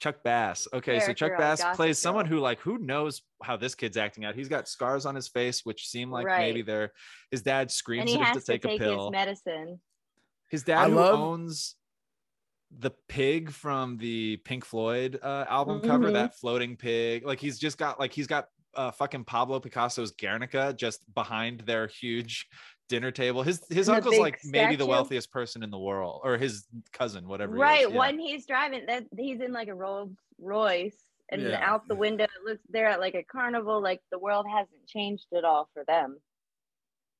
Chuck 0.00 0.22
Bass. 0.22 0.68
Okay, 0.72 1.00
so 1.00 1.12
Chuck 1.12 1.32
Bass 1.38 1.60
Gossip 1.62 1.76
plays 1.76 1.98
someone 1.98 2.26
who 2.26 2.38
like 2.38 2.60
who 2.60 2.78
knows 2.78 3.22
how 3.42 3.56
this 3.56 3.74
kid's 3.74 3.96
acting 3.96 4.24
out. 4.24 4.34
He's 4.34 4.48
got 4.48 4.68
scars 4.68 5.06
on 5.06 5.14
his 5.14 5.28
face, 5.28 5.64
which 5.64 5.88
seem 5.88 6.10
like 6.10 6.26
maybe 6.26 6.60
Right. 6.60 6.66
they're 6.66 6.92
his 7.30 7.42
dad 7.42 7.62
And 7.62 7.70
screams 7.70 8.10
he 8.10 8.16
at 8.16 8.20
him 8.20 8.26
has 8.26 8.36
to 8.36 8.40
to 8.40 8.46
take, 8.52 8.62
take 8.62 8.80
a 8.80 8.84
his 8.84 8.92
pill. 8.92 9.10
medicine. 9.10 9.80
His 10.50 10.62
dad 10.62 10.78
I 10.84 10.88
who 10.90 10.96
love- 10.96 11.18
owns 11.18 11.76
the 12.76 12.90
pig 13.08 13.50
from 13.50 13.96
the 13.98 14.36
Pink 14.38 14.64
Floyd 14.64 15.18
uh, 15.22 15.44
album 15.48 15.80
cover, 15.80 16.08
Mhm. 16.10 16.14
that 16.14 16.36
floating 16.36 16.76
pig. 16.76 17.24
Like 17.24 17.38
he's 17.38 17.58
just 17.58 17.78
got 17.78 17.98
like 18.00 18.12
he's 18.12 18.26
got 18.26 18.48
uh, 18.76 18.90
fucking 18.90 19.24
Pablo 19.24 19.60
Picasso's 19.60 20.12
Guernica 20.12 20.74
just 20.76 21.02
behind 21.14 21.60
their 21.60 21.86
huge 21.86 22.46
dinner 22.88 23.10
table. 23.10 23.42
His 23.42 23.62
his 23.70 23.86
the 23.86 23.94
uncle's 23.94 24.14
big 24.14 24.20
like 24.20 24.40
maybe 24.44 24.76
the 24.76 24.86
wealthiest 24.86 25.30
person 25.30 25.62
in 25.62 25.70
the 25.70 25.78
world, 25.78 26.20
or 26.24 26.36
his 26.36 26.66
cousin, 26.92 27.26
whatever. 27.28 27.54
Right. 27.54 27.86
is. 27.86 27.90
Yeah. 27.92 27.98
When 27.98 28.18
he's 28.18 28.46
driving, 28.46 28.86
that 28.86 29.04
he's 29.16 29.40
in 29.40 29.52
like 29.52 29.68
a 29.68 29.74
Rolls 29.74 30.10
Royce, 30.38 30.96
and 31.30 31.42
Yeah. 31.42 31.60
out 31.62 31.88
the 31.88 31.94
window 31.94 32.24
it 32.24 32.30
looks 32.44 32.62
they're 32.68 32.88
at 32.88 33.00
like 33.00 33.14
a 33.14 33.22
carnival. 33.22 33.82
Like 33.82 34.00
the 34.10 34.18
world 34.18 34.46
hasn't 34.50 34.86
changed 34.86 35.26
at 35.36 35.44
all 35.44 35.68
for 35.72 35.84
them. 35.84 36.18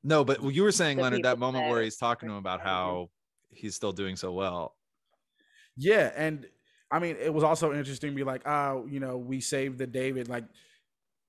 No, 0.03 0.23
but 0.23 0.43
you 0.53 0.63
were 0.63 0.73
saying, 0.73 0.99
The 0.99 1.03
Leonard, 1.05 1.23
that 1.23 1.39
moment 1.39 1.69
where 1.71 1.83
he's 1.83 1.97
talking 1.97 2.29
to 2.29 2.35
him 2.35 2.39
about 2.39 2.61
how 2.61 3.09
he's 3.51 3.75
still 3.75 3.93
doing 3.93 4.17
so 4.17 4.33
well. 4.33 4.77
Yeah, 5.77 6.13
and 6.15 6.47
I 6.91 6.99
mean, 6.99 7.17
it 7.19 7.33
was 7.33 7.43
also 7.43 7.73
interesting 7.73 8.11
to 8.11 8.15
be 8.15 8.23
like, 8.23 8.47
oh, 8.47 8.87
you 8.87 9.01
know, 9.01 9.17
we 9.17 9.41
saved 9.41 9.79
the 9.79 9.87
David. 9.87 10.29
Like, 10.29 10.45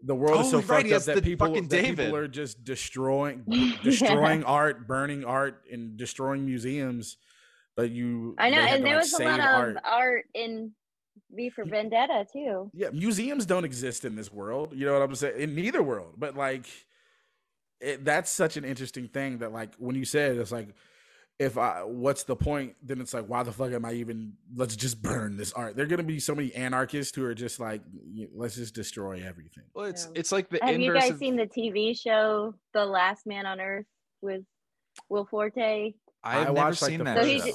the 0.02 0.16
world 0.16 0.42
is 0.42 0.48
Oh, 0.48 0.62
so 0.62 0.68
right, 0.68 0.84
fucked 0.88 0.92
up 0.94 1.04
that 1.16 1.24
people 1.24 1.54
that 1.54 1.70
David. 1.70 1.98
people 1.98 2.16
are 2.16 2.28
just 2.28 2.64
destroying 2.64 3.44
Yeah. 3.48 3.78
destroying 3.84 4.44
art, 4.44 4.88
burning 4.88 5.24
art, 5.26 5.64
and 5.72 5.98
destroying 5.98 6.46
museums. 6.46 7.18
But 7.76 7.92
you, 7.92 8.36
I 8.38 8.50
know, 8.50 8.60
and 8.60 8.78
to, 8.78 8.84
there 8.84 8.96
like, 8.96 9.04
was 9.04 9.14
a 9.14 9.18
save 9.18 9.28
lot 9.28 9.40
of 9.40 9.46
art. 9.46 9.78
art. 9.84 10.26
in 10.34 10.72
V 11.32 11.50
for 11.50 11.66
Vendetta 11.66 12.26
too. 12.32 12.70
Yeah, 12.74 12.90
museums 12.92 13.46
don't 13.46 13.66
exist 13.66 14.06
in 14.06 14.16
this 14.16 14.32
world. 14.32 14.74
You 14.76 14.86
know 14.86 14.94
what 14.94 15.02
I'm 15.02 15.16
saying? 15.16 15.40
In 15.42 15.56
neither 15.56 15.82
world, 15.84 16.14
but 16.18 16.36
like, 16.38 16.68
it, 17.82 18.06
that's 18.06 18.32
such 18.32 18.58
an 18.58 18.64
interesting 18.64 19.08
thing 19.08 19.40
that 19.40 19.52
like 19.52 19.76
when 19.78 19.96
you 19.96 20.06
said 20.06 20.38
it's 20.38 20.52
like, 20.52 20.70
if 21.38 21.58
I 21.58 21.84
what's 21.84 22.24
the 22.24 22.36
point? 22.36 22.76
Then 22.82 23.02
it's 23.02 23.14
like, 23.14 23.26
why 23.26 23.44
the 23.44 23.52
fuck 23.52 23.72
am 23.72 23.84
I 23.86 23.94
even? 23.94 24.34
Let's 24.56 24.76
just 24.76 25.02
burn 25.02 25.36
this 25.38 25.52
art. 25.54 25.76
There 25.76 25.86
are 25.86 25.88
gonna 25.88 26.04
be 26.04 26.20
so 26.20 26.34
many 26.34 26.54
anarchists 26.56 27.16
who 27.16 27.26
are 27.26 27.34
just 27.34 27.60
like, 27.60 27.82
let's 28.34 28.56
just 28.56 28.74
destroy 28.74 29.24
everything. 29.26 29.66
Well, 29.74 29.86
it's 29.86 30.06
Yeah. 30.06 30.20
it's 30.20 30.32
like 30.32 30.50
the 30.50 30.60
Have 30.62 30.80
you 30.80 30.94
guys 30.94 31.12
of- 31.12 31.18
seen 31.18 31.36
the 31.36 31.46
TV 31.48 31.94
show 32.00 32.54
The 32.74 32.86
Last 32.86 33.26
Man 33.26 33.46
on 33.46 33.60
Earth 33.60 33.86
with 34.22 34.44
Will 35.10 35.26
Forte? 35.26 35.94
I 36.24 36.34
have 36.40 36.54
never 36.54 36.74
seen 36.74 37.04
that. 37.04 37.18
So 37.18 37.26
he 37.26 37.40
show. 37.40 37.52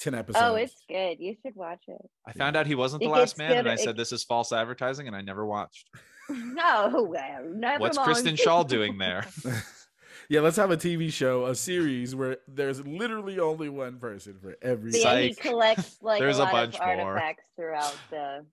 ten 0.00 0.14
oh, 0.14 0.18
episodes. 0.18 0.44
Oh, 0.44 0.54
it's 0.56 0.82
good. 0.88 1.20
You 1.20 1.36
should 1.44 1.54
watch 1.54 1.84
it. 1.88 2.10
I 2.26 2.32
found 2.32 2.56
out 2.56 2.66
he 2.66 2.74
wasn't 2.74 3.00
the 3.00 3.06
It 3.06 3.10
last 3.10 3.20
gets 3.20 3.38
man, 3.38 3.52
and 3.58 3.68
I 3.68 3.74
it- 3.74 3.80
said 3.80 3.96
this 3.96 4.12
is 4.12 4.24
false 4.24 4.52
advertising, 4.52 5.06
and 5.06 5.14
I 5.16 5.20
never 5.20 5.46
watched. 5.46 5.88
No, 6.30 7.06
well, 7.10 7.44
never 7.54 7.80
What's. 7.80 7.98
Kristen 7.98 8.34
Schaal 8.34 8.66
doing 8.68 8.96
there? 8.96 9.26
yeah, 10.28 10.40
let's 10.40 10.56
have 10.56 10.70
a 10.70 10.76
TV 10.76 11.12
show, 11.12 11.46
a 11.46 11.54
series 11.54 12.14
where 12.14 12.38
there's 12.48 12.84
literally 12.86 13.38
only 13.38 13.68
one 13.68 13.98
person 13.98 14.36
for 14.40 14.56
every. 14.62 14.92
But 14.92 15.00
yeah, 15.00 15.20
he 15.20 15.34
collects 15.34 15.98
like 16.02 16.20
There's 16.20 16.38
a 16.38 16.42
a 16.42 16.44
lot 16.44 16.52
bunch 16.52 16.74
of 16.78 16.86
more. 16.86 17.12
artifacts 17.12 17.44
throughout 17.56 17.96
the 18.10 18.44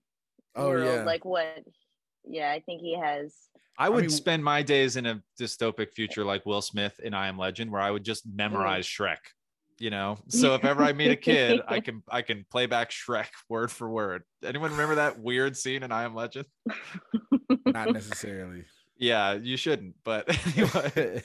Oh, 0.54 0.68
world. 0.68 0.84
yeah. 0.86 1.04
Like 1.04 1.24
what? 1.24 1.64
Yeah, 2.24 2.50
I 2.50 2.60
think 2.60 2.82
he 2.82 2.98
has. 2.98 3.34
I 3.78 3.88
would 3.88 4.02
mean- 4.02 4.10
spend 4.10 4.44
my 4.44 4.62
days 4.62 4.96
in 4.96 5.06
a 5.06 5.22
dystopic 5.40 5.92
future 5.92 6.24
like 6.24 6.44
Will 6.44 6.62
Smith 6.62 7.00
in 7.02 7.14
I 7.14 7.28
Am 7.28 7.38
Legend, 7.38 7.70
where 7.70 7.80
I 7.80 7.90
would 7.90 8.04
just 8.04 8.28
mm. 8.28 8.36
memorize 8.36 8.86
Shrek. 8.86 9.18
You 9.78 9.90
know, 9.90 10.18
so 10.28 10.54
if 10.54 10.64
ever 10.64 10.84
I 10.84 10.92
meet 10.92 11.10
a 11.10 11.16
kid, 11.16 11.60
I 11.66 11.80
can 11.80 12.02
I 12.08 12.22
can 12.22 12.44
play 12.50 12.66
back 12.66 12.90
Shrek 12.90 13.28
word 13.48 13.70
for 13.70 13.88
word. 13.88 14.22
Anyone 14.44 14.72
remember 14.72 14.96
that 14.96 15.18
weird 15.18 15.56
scene 15.56 15.82
in 15.82 15.90
I 15.90 16.04
Am 16.04 16.14
Legend? 16.14 16.46
Not 17.66 17.92
necessarily. 17.92 18.64
Yeah, 19.02 19.34
you 19.34 19.56
shouldn't. 19.56 19.96
But 20.04 20.28
anyway, 20.56 21.22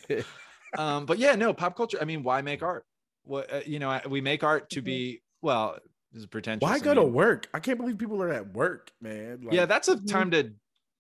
um, 0.78 1.05
but 1.05 1.19
yeah, 1.19 1.36
no 1.36 1.53
pop 1.53 1.78
culture. 1.78 1.99
I 2.01 2.05
mean, 2.05 2.23
why 2.23 2.41
make 2.41 2.63
art? 2.63 2.86
What 3.23 3.53
uh, 3.53 3.61
you 3.65 3.78
know, 3.80 3.99
we 4.09 4.19
make 4.19 4.43
art 4.43 4.69
to 4.71 4.82
Mhm. 4.82 4.86
be 4.86 5.21
well. 5.41 5.78
This 6.11 6.21
is 6.21 6.28
pretentious. 6.28 6.67
Why 6.67 6.75
I 6.75 6.80
go 6.80 6.93
to 6.95 7.03
work? 7.03 7.47
I 7.53 7.59
can't 7.59 7.78
believe 7.78 7.97
people 7.97 8.23
are 8.23 8.32
at 8.32 8.53
work, 8.53 8.91
man. 9.01 9.41
Like, 9.43 9.55
yeah, 9.55 9.65
that's 9.65 9.89
a 9.89 9.97
Mhm. 9.97 10.07
time 10.09 10.32
to 10.32 10.53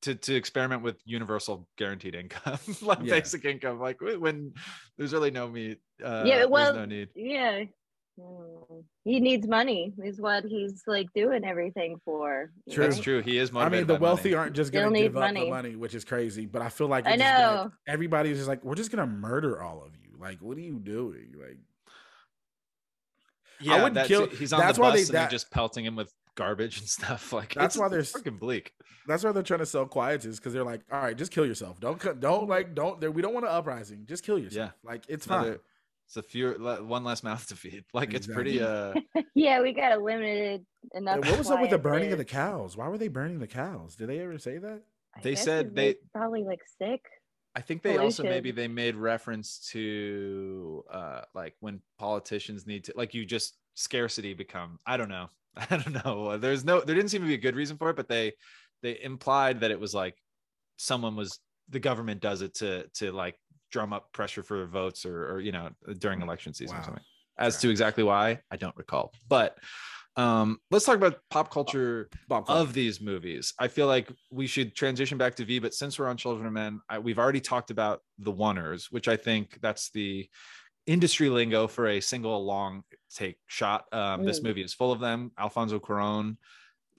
to 0.03 0.15
to 0.15 0.35
experiment 0.35 0.83
with 0.83 0.97
universal 1.05 1.67
guaranteed 1.77 2.13
income, 2.13 2.59
like 2.81 3.03
Yeah. 3.03 3.15
basic 3.15 3.43
income. 3.45 3.79
Like 3.79 3.99
when 4.01 4.53
there's 4.97 5.13
really 5.13 5.31
no 5.31 5.47
meat. 5.47 5.79
Uh, 6.03 6.23
Yeah, 6.27 6.37
there's 6.37 6.49
well, 6.51 6.75
no 6.75 6.85
need. 6.85 7.09
Yeah. 7.15 7.63
Mm. 8.19 8.83
He 9.03 9.19
needs 9.19 9.47
money, 9.47 9.93
is 10.03 10.19
what 10.19 10.43
he's 10.43 10.83
like 10.87 11.07
doing 11.13 11.45
everything 11.45 11.99
for. 12.03 12.51
True. 12.71 12.83
That's 12.85 12.97
know? 12.97 13.03
true. 13.03 13.21
He 13.21 13.37
is 13.37 13.51
money. 13.51 13.65
I 13.65 13.69
mean, 13.69 13.87
the 13.87 13.95
wealthy 13.95 14.29
money. 14.29 14.35
aren't 14.35 14.55
just 14.55 14.71
gonna 14.73 14.91
give 14.97 15.15
up 15.15 15.29
the 15.29 15.33
money. 15.33 15.49
money, 15.49 15.75
which 15.75 15.93
is 15.95 16.03
crazy. 16.03 16.45
But 16.45 16.61
I 16.61 16.69
feel 16.69 16.87
like 16.87 17.05
I 17.05 17.11
it's 17.11 17.21
just 17.21 17.33
gonna- 17.37 17.63
know. 17.65 17.71
everybody's 17.87 18.37
just 18.37 18.47
like, 18.47 18.63
we're 18.63 18.75
just 18.75 18.91
gonna 18.91 19.07
murder 19.07 19.61
all 19.61 19.83
of 19.83 19.91
you. 19.95 20.17
Like, 20.19 20.39
what 20.41 20.57
are 20.57 20.61
you 20.61 20.79
doing? 20.79 21.35
Like, 21.39 21.57
Yeah, 23.59 23.75
I 23.75 23.83
wouldn't 23.83 24.07
kill- 24.07 24.27
He's 24.27 24.53
on 24.53 24.59
that's 24.59 24.77
the 24.77 24.81
why 24.81 24.89
bus 24.91 24.95
they- 24.95 25.01
and 25.01 25.07
they're 25.09 25.21
that- 25.23 25.31
just 25.31 25.49
pelting 25.51 25.85
him 25.85 25.95
with 25.95 26.13
garbage 26.35 26.79
and 26.79 26.87
stuff. 26.87 27.31
Like 27.33 27.53
That's 27.53 27.77
why 27.77 27.87
they're 27.87 28.01
freaking 28.01 28.39
bleak. 28.39 28.73
that's 29.07 29.23
why 29.23 29.31
they're 29.31 29.43
trying 29.43 29.59
to 29.59 29.65
sell 29.65 29.85
quietus 29.85 30.37
because 30.37 30.53
they're 30.53 30.63
like, 30.63 30.81
all 30.91 31.01
right, 31.01 31.17
just 31.17 31.31
kill 31.31 31.45
yourself. 31.45 31.79
Don't 31.79 31.99
don't 32.19 32.47
like 32.47 32.75
don't. 32.75 32.99
We 33.13 33.21
don't 33.21 33.33
want 33.33 33.45
an 33.45 33.51
uprising. 33.51 34.05
Just 34.07 34.23
kill 34.23 34.37
yourself. 34.37 34.71
Yeah, 34.83 34.89
Like 34.89 35.03
it's 35.07 35.25
fine. 35.25 35.57
Another- 36.07 36.17
It's 36.17 36.17
a 36.17 36.29
few 36.29 36.51
one 36.85 37.03
less 37.03 37.23
mouth 37.23 37.47
to 37.47 37.55
feed. 37.55 37.83
Like 37.93 38.13
it's 38.13 38.27
pretty. 38.27 38.61
Uh, 38.61 38.93
yeah, 39.35 39.61
we 39.61 39.73
got 39.73 39.91
a 39.91 39.97
limited 40.01 40.65
enough. 40.93 41.19
what 41.19 41.37
was 41.37 41.51
up 41.51 41.59
with 41.61 41.69
the 41.69 41.77
quiet 41.79 41.83
burning 41.83 42.11
of 42.11 42.17
the 42.17 42.25
cows? 42.25 42.77
Why 42.77 42.87
were 42.87 42.97
they 42.97 43.07
burning 43.07 43.39
the 43.39 43.47
cows? 43.47 43.95
Did 43.95 44.09
they 44.09 44.19
ever 44.19 44.37
say 44.37 44.57
that? 44.57 44.81
I 45.15 45.21
They 45.21 45.35
said 45.35 45.75
they- 45.75 45.95
probably 46.13 46.43
like 46.43 46.59
sick. 46.79 47.05
I 47.55 47.61
think 47.61 47.81
they 47.81 47.97
also 47.97 48.21
maybe 48.21 48.51
they 48.51 48.67
made 48.67 48.95
reference 48.95 49.67
to 49.71 50.83
uh 50.91 51.21
like 51.33 51.55
when 51.59 51.81
politicians 51.97 52.67
need 52.67 52.83
to 52.83 52.93
like 52.95 53.15
you 53.15 53.25
just 53.25 53.57
scarcity 53.73 54.35
become 54.35 54.77
I 54.85 54.95
don't 54.97 55.09
know. 55.09 55.29
I 55.57 55.65
don't 55.77 56.05
know. 56.05 56.37
There's 56.37 56.63
no 56.63 56.81
there 56.81 56.95
didn't 56.95 57.09
seem 57.09 57.21
to 57.21 57.27
be 57.27 57.33
a 57.33 57.37
good 57.39 57.55
reason 57.55 57.77
for 57.77 57.89
it, 57.89 57.95
but 57.95 58.07
they 58.07 58.33
they 58.83 58.99
implied 59.01 59.61
that 59.61 59.71
it 59.71 59.79
was 59.79 59.95
like 59.95 60.15
someone 60.77 61.15
was 61.15 61.39
the 61.69 61.79
government 61.79 62.21
does 62.21 62.43
it 62.43 62.53
to 62.55 62.87
to 62.95 63.11
like 63.11 63.39
drum 63.71 63.93
up 63.93 64.11
pressure 64.13 64.43
for 64.43 64.65
votes 64.65 65.05
or 65.05 65.31
or 65.31 65.39
you 65.39 65.51
know 65.51 65.69
during 65.99 66.21
election 66.21 66.53
season 66.53 66.77
or 66.77 66.83
something. 66.83 67.03
As 67.37 67.57
to 67.59 67.69
exactly 67.69 68.03
why, 68.03 68.39
I 68.49 68.57
don't 68.57 68.75
recall. 68.75 69.13
But 69.27 69.57
um 70.15 70.57
let's 70.71 70.85
talk 70.85 70.95
about 70.95 71.19
pop 71.29 71.51
culture 71.51 72.09
Bob 72.27 72.45
of 72.49 72.73
these 72.73 72.99
movies. 72.99 73.53
I 73.59 73.67
feel 73.67 73.85
like 73.87 74.11
we 74.31 74.47
should 74.47 74.75
transition 74.75 75.17
back 75.17 75.35
to 75.35 75.45
V, 75.45 75.59
but 75.59 75.73
since 75.73 75.99
we're 75.99 76.07
on 76.07 76.17
Children 76.17 76.47
of 76.47 76.53
Men, 76.53 76.81
I, 76.89 76.97
we've 76.97 77.19
already 77.19 77.41
talked 77.41 77.69
about 77.69 78.01
the 78.17 78.33
oneers, 78.33 78.91
which 78.91 79.07
I 79.07 79.15
think 79.15 79.59
that's 79.61 79.91
the 79.91 80.27
industry 80.87 81.29
lingo 81.29 81.67
for 81.67 81.87
a 81.87 81.99
single 81.99 82.43
long 82.45 82.83
take 83.13 83.37
shot. 83.45 83.85
Um, 83.91 84.25
This 84.25 84.39
Mm. 84.39 84.43
movie 84.45 84.63
is 84.63 84.73
full 84.73 84.91
of 84.91 84.99
them. 84.99 85.31
Alfonso 85.37 85.79
Cuarón 85.79 86.37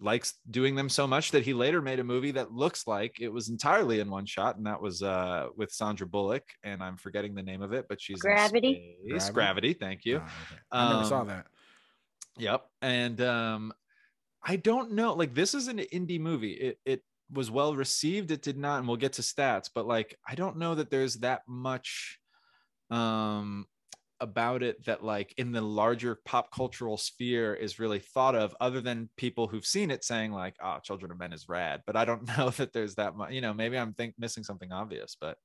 likes 0.01 0.35
doing 0.51 0.75
them 0.75 0.89
so 0.89 1.07
much 1.07 1.31
that 1.33 1.45
he 1.45 1.53
later 1.55 1.81
made 1.83 1.99
a 1.99 2.05
movie 2.05 2.31
that 2.33 2.53
looks 2.53 2.87
like 2.87 3.21
it 3.21 3.29
was 3.33 3.49
entirely 3.49 4.01
in 4.01 4.11
one 4.11 4.27
shot, 4.27 4.57
and 4.57 4.67
that 4.67 4.81
was 4.81 5.03
uh, 5.03 5.49
with 5.57 5.73
Sandra 5.73 6.07
Bullock, 6.07 6.45
and 6.63 6.83
I'm 6.83 6.97
forgetting 6.97 7.35
the 7.35 7.43
name 7.43 7.63
of 7.63 7.73
it, 7.73 7.87
but 7.89 8.01
she's 8.01 8.21
Gravity? 8.21 8.97
space. 9.09 9.31
Gravity? 9.31 9.33
Gravity. 9.35 9.73
Thank 9.75 10.05
you. 10.05 10.21
Ah, 10.23 10.33
okay. 10.51 10.61
I 10.71 10.91
never 10.93 11.05
saw 11.05 11.21
Um, 11.23 11.29
that. 11.29 11.47
Yep. 12.39 12.65
And 12.83 13.21
um 13.21 13.73
I 14.43 14.57
don't 14.57 14.93
know 14.93 15.15
like 15.15 15.35
this 15.35 15.55
is 15.55 15.67
an 15.69 15.79
indie 15.79 16.21
movie. 16.21 16.53
It 16.53 16.79
it 16.85 17.03
was 17.33 17.51
well 17.51 17.75
received, 17.75 18.31
it 18.31 18.43
did 18.43 18.57
not 18.57 18.79
and 18.79 18.87
we'll 18.89 18.97
get 18.97 19.15
to 19.15 19.23
stats, 19.23 19.69
but 19.75 19.87
like 19.87 20.17
I 20.27 20.35
don't 20.37 20.57
know 20.59 20.75
that 20.77 20.91
there's 20.91 21.17
that 21.17 21.43
much 21.49 22.21
um 22.91 23.67
about 24.21 24.63
it 24.63 24.85
that 24.85 25.05
like 25.05 25.33
in 25.39 25.53
the 25.53 25.61
larger 25.61 26.19
pop 26.25 26.51
cultural 26.53 26.97
sphere 26.97 27.55
is 27.55 27.79
really 27.79 28.01
thought 28.01 28.35
of 28.35 28.55
other 28.61 28.81
than 28.81 29.09
people 29.17 29.47
who've 29.47 29.65
seen 29.67 29.91
it 29.91 30.03
saying 30.03 30.33
like 30.33 30.55
oh 30.63 30.79
children 30.83 31.13
of 31.13 31.19
men 31.19 31.33
is 31.33 31.49
rad 31.49 31.83
but 31.87 31.95
i 31.97 32.05
don't 32.05 32.27
know 32.39 32.51
that 32.51 32.73
there's 32.73 32.97
that 32.97 33.15
much 33.17 33.33
you 33.33 33.41
know 33.41 33.55
maybe 33.55 33.79
i'm 33.79 33.95
think 33.95 34.15
missing 34.19 34.43
something 34.43 34.73
obvious 34.73 35.17
but 35.21 35.39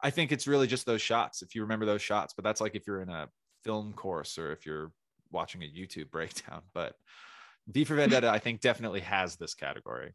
i 0.00 0.08
think 0.10 0.30
it's 0.30 0.46
really 0.46 0.68
just 0.68 0.86
those 0.86 1.02
shots 1.02 1.42
if 1.42 1.54
you 1.54 1.62
remember 1.62 1.84
those 1.84 2.02
shots 2.02 2.32
but 2.32 2.44
that's 2.44 2.60
like 2.60 2.76
if 2.76 2.86
you're 2.86 3.02
in 3.02 3.08
a 3.10 3.28
film 3.64 3.92
course 3.92 4.38
or 4.38 4.52
if 4.52 4.66
you're 4.66 4.92
watching 5.30 5.62
a 5.62 5.66
YouTube 5.66 6.10
breakdown, 6.10 6.62
but 6.74 6.94
V 7.68 7.84
for 7.84 7.94
Vendetta, 7.94 8.28
I 8.28 8.38
think 8.38 8.60
definitely 8.60 9.00
has 9.00 9.36
this 9.36 9.54
category. 9.54 10.12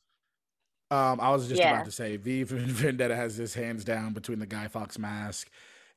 Um, 0.90 1.20
I 1.20 1.32
was 1.32 1.48
just 1.48 1.62
Yeah. 1.62 1.74
about 1.74 1.86
to 1.86 1.92
say, 1.92 2.18
V 2.18 2.44
for 2.44 2.56
Vendetta 2.58 3.16
has 3.16 3.38
this 3.38 3.54
hands 3.54 3.84
down 3.84 4.14
between 4.14 4.40
the 4.40 4.46
Guy 4.46 4.68
Fawkes 4.68 5.00
mask 5.00 5.50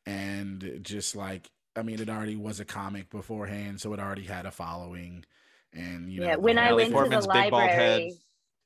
and 0.06 0.80
just 0.82 1.14
like, 1.14 1.48
I 1.80 1.82
mean, 1.82 2.00
it 2.00 2.08
already 2.10 2.36
was 2.36 2.60
a 2.60 2.64
comic 2.64 3.10
beforehand, 3.10 3.80
so 3.80 3.92
it 3.94 3.98
already 4.00 4.24
had 4.24 4.46
a 4.46 4.50
following. 4.50 5.24
And 5.72 6.12
you 6.12 6.20
know, 6.20 6.26
yeah, 6.26 6.34
the 6.36 6.40
when 6.42 6.58
I 6.58 6.72
went 6.72 6.88
thing- 6.88 6.92
Portman's 6.92 7.26
to 7.26 7.32
the 7.32 7.40
big 7.40 7.50
bald 7.50 7.62
head. 7.64 7.90
library. 8.02 8.14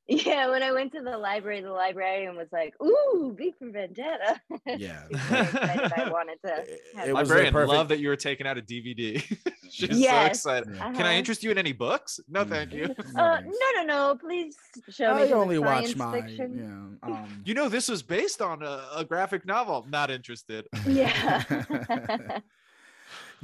Yeah, 0.06 0.50
when 0.50 0.62
I 0.62 0.70
went 0.70 0.92
to 0.92 1.00
the 1.00 1.16
library, 1.16 1.62
the 1.62 1.70
librarian 1.72 2.36
was 2.36 2.48
like, 2.52 2.74
"Ooh, 2.82 3.34
V 3.38 3.54
for 3.58 3.70
Vendetta." 3.70 4.38
Yeah. 4.66 5.02
She 5.08 5.14
was 5.14 5.30
really 5.30 5.44
excited 5.46 5.92
I 5.96 6.10
wanted 6.10 6.38
to. 6.44 6.52
It- 6.68 6.80
have 6.96 7.08
it 7.08 7.12
was 7.14 7.28
Librarian, 7.30 7.52
perfect- 7.54 7.72
love 7.72 7.88
that 7.88 8.00
you 8.00 8.08
were 8.08 8.16
taking 8.16 8.46
out 8.46 8.58
a 8.58 8.62
DVD. 8.62 9.18
She's 9.70 9.88
so 9.88 9.96
Yes. 9.96 10.28
excited. 10.36 10.68
Yeah. 10.74 10.92
Can 10.92 10.96
I 11.06 11.08
Uh-huh. 11.08 11.18
interest 11.20 11.42
you 11.42 11.50
in 11.52 11.56
any 11.56 11.72
books? 11.72 12.20
No, 12.28 12.44
thank 12.44 12.74
you. 12.74 12.88
No 13.14 13.22
Uh, 13.22 13.40
no, 13.40 13.68
no, 13.76 13.82
no! 13.84 14.18
Please 14.20 14.54
show 14.90 15.14
me. 15.14 15.22
I 15.22 15.28
some 15.30 15.38
only 15.38 15.58
watch 15.58 15.84
science 15.84 15.96
my, 15.96 16.20
fiction. 16.20 16.98
yeah. 17.02 17.08
Um, 17.08 17.42
You 17.46 17.54
know, 17.54 17.70
this 17.70 17.88
was 17.88 18.02
based 18.02 18.42
on 18.42 18.62
a, 18.62 18.84
a 18.96 19.04
graphic 19.06 19.46
novel. 19.46 19.86
Not 19.88 20.10
interested. 20.10 20.66
Yeah. 20.86 21.42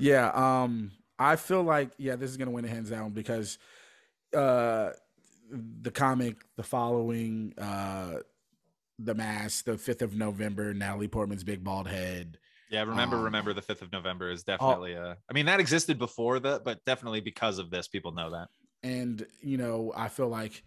Yeah 0.01 0.29
um 0.63 0.91
i 1.19 1.37
feel 1.37 1.63
like 1.63 1.91
yeah 1.99 2.17
this 2.17 2.31
is 2.31 2.37
gonna 2.37 2.51
win 2.51 2.65
a 2.65 2.69
hands 2.69 2.91
down 2.91 3.11
because 3.11 3.59
uh 4.35 4.91
the 5.51 5.91
comic 5.91 6.37
the 6.57 6.63
following 6.63 7.53
uh 7.59 8.19
the 8.99 9.15
mask 9.15 9.65
the 9.65 9.73
5th 9.73 10.03
of 10.03 10.15
november 10.15 10.73
natalie 10.75 11.09
portman's 11.09 11.45
big 11.45 11.63
bald 11.65 11.89
head 11.89 12.39
Yeah, 12.71 12.85
remember, 12.85 13.17
Um, 13.17 13.25
remember 13.25 13.53
the 13.53 13.63
5th 13.63 13.83
of 13.83 13.91
November 13.93 14.29
Oh. 14.31 14.33
is 14.33 14.45
definitely 14.45 14.95
uh 14.97 15.15
I 15.29 15.33
mean, 15.33 15.47
that 15.47 15.59
existed 15.61 15.99
before 15.99 16.39
that, 16.41 16.65
but 16.65 16.85
definitely 16.85 17.21
because 17.21 17.59
of 17.59 17.71
this, 17.71 17.89
people 17.89 18.13
know 18.13 18.31
that. 18.31 18.49
and 18.83 19.27
you 19.43 19.57
know 19.59 19.93
i 19.97 20.09
feel 20.09 20.29
like 20.29 20.63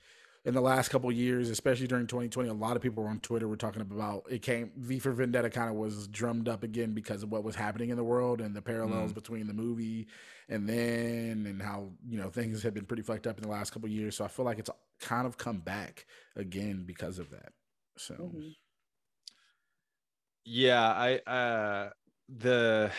in 0.45 0.53
the 0.53 0.61
last 0.61 0.89
couple 0.89 1.09
of 1.09 1.15
years 1.15 1.49
especially 1.49 1.87
during 1.87 2.05
2020 2.07 2.49
a 2.49 2.53
lot 2.53 2.75
of 2.75 2.81
people 2.81 3.05
on 3.05 3.19
twitter 3.19 3.47
were 3.47 3.55
talking 3.57 3.81
about 3.81 4.23
it 4.29 4.41
came 4.41 4.71
v 4.77 4.99
for 4.99 5.11
vendetta 5.11 5.49
kind 5.49 5.69
of 5.69 5.75
was 5.75 6.07
drummed 6.09 6.49
up 6.49 6.63
again 6.63 6.93
because 6.93 7.23
of 7.23 7.31
what 7.31 7.43
was 7.43 7.55
happening 7.55 7.89
in 7.89 7.97
the 7.97 8.03
world 8.03 8.41
and 8.41 8.55
the 8.55 8.61
parallels 8.61 9.11
Mm. 9.11 9.15
between 9.15 9.47
the 9.47 9.53
movie 9.53 10.07
and 10.49 10.67
then 10.67 11.45
and 11.45 11.61
how 11.61 11.91
you 12.07 12.17
know 12.17 12.29
things 12.29 12.61
have 12.63 12.73
been 12.73 12.85
pretty 12.85 13.03
fucked 13.03 13.25
up 13.27 13.37
in 13.37 13.43
the 13.43 13.49
last 13.49 13.71
couple 13.71 13.87
of 13.87 13.93
years 13.93 14.15
so 14.17 14.25
i 14.25 14.27
feel 14.27 14.45
like 14.45 14.59
it's 14.59 14.69
kind 14.99 15.25
of 15.25 15.37
come 15.37 15.59
back 15.59 16.05
again 16.35 16.83
because 16.85 17.19
of 17.19 17.29
that 17.29 17.53
so 17.97 18.15
Mhm. 18.15 18.55
Yeah, 20.45 20.81
I 20.91 21.17
uh 21.19 21.89
the 22.29 22.91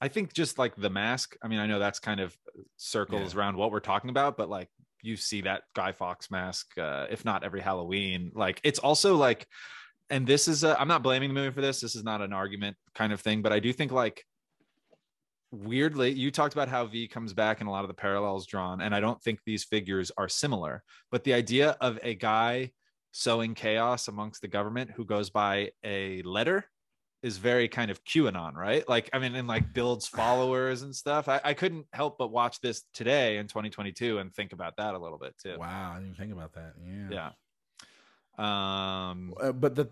I 0.00 0.08
think 0.08 0.32
just 0.32 0.58
like 0.58 0.74
the 0.76 0.90
mask. 0.90 1.36
I 1.42 1.48
mean, 1.48 1.60
I 1.60 1.66
know 1.66 1.78
that's 1.78 1.98
kind 2.00 2.20
of 2.20 2.36
circles 2.76 3.34
Yeah. 3.34 3.40
around 3.40 3.56
what 3.56 3.70
we're 3.70 3.80
talking 3.80 4.10
about, 4.10 4.36
but 4.36 4.48
like 4.48 4.68
you 5.02 5.16
see 5.16 5.42
that 5.42 5.62
Guy 5.74 5.92
Fawkes 5.92 6.30
mask, 6.30 6.78
uh, 6.78 7.06
if 7.10 7.24
not 7.24 7.44
every 7.44 7.60
Halloween. 7.60 8.32
Like 8.34 8.60
it's 8.64 8.78
also 8.78 9.16
like, 9.16 9.46
and 10.10 10.26
this 10.26 10.48
is 10.48 10.64
I'm 10.64 10.88
not 10.88 11.02
blaming 11.02 11.28
the 11.28 11.34
movie 11.34 11.52
for 11.52 11.60
this. 11.60 11.80
This 11.80 11.94
is 11.94 12.04
not 12.04 12.22
an 12.22 12.32
argument 12.32 12.76
kind 12.94 13.12
of 13.12 13.20
thing, 13.20 13.42
but 13.42 13.52
I 13.52 13.60
do 13.60 13.72
think 13.72 13.92
like 13.92 14.24
weirdly, 15.52 16.10
you 16.10 16.30
talked 16.30 16.54
about 16.54 16.68
how 16.68 16.86
V 16.86 17.06
comes 17.06 17.34
back 17.34 17.60
and 17.60 17.68
a 17.68 17.72
lot 17.72 17.84
of 17.84 17.88
the 17.88 17.94
parallels 17.94 18.46
drawn, 18.46 18.80
and 18.80 18.94
I 18.94 19.00
don't 19.00 19.22
think 19.22 19.40
these 19.44 19.64
figures 19.64 20.10
are 20.16 20.28
similar. 20.28 20.82
But 21.10 21.24
the 21.24 21.34
idea 21.34 21.76
of 21.80 21.98
a 22.02 22.14
guy 22.14 22.72
sowing 23.12 23.54
chaos 23.54 24.08
amongst 24.08 24.40
the 24.40 24.48
government 24.48 24.90
who 24.90 25.04
goes 25.04 25.28
by 25.28 25.70
a 25.84 26.22
letter 26.22 26.64
is 27.22 27.38
very 27.38 27.68
kind 27.68 27.90
of 27.90 28.04
QAnon, 28.04 28.54
right? 28.54 28.88
Like, 28.88 29.08
I 29.12 29.18
mean, 29.18 29.34
and 29.34 29.46
like 29.46 29.72
builds 29.72 30.08
followers 30.08 30.82
and 30.82 30.94
stuff. 30.94 31.28
I, 31.28 31.40
I 31.44 31.54
couldn't 31.54 31.86
help 31.92 32.18
but 32.18 32.30
watch 32.32 32.60
this 32.60 32.82
today 32.92 33.38
in 33.38 33.46
2022 33.46 34.18
and 34.18 34.34
think 34.34 34.52
about 34.52 34.76
that 34.76 34.94
a 34.94 34.98
little 34.98 35.18
bit 35.18 35.34
too. 35.38 35.56
Wow, 35.58 35.94
I 35.96 36.00
didn't 36.00 36.16
think 36.16 36.32
about 36.32 36.52
that. 36.54 36.74
Yeah. 36.84 37.30
Yeah. 38.38 39.10
Um, 39.10 39.34
Uh, 39.40 39.52
but 39.52 39.74
the 39.74 39.90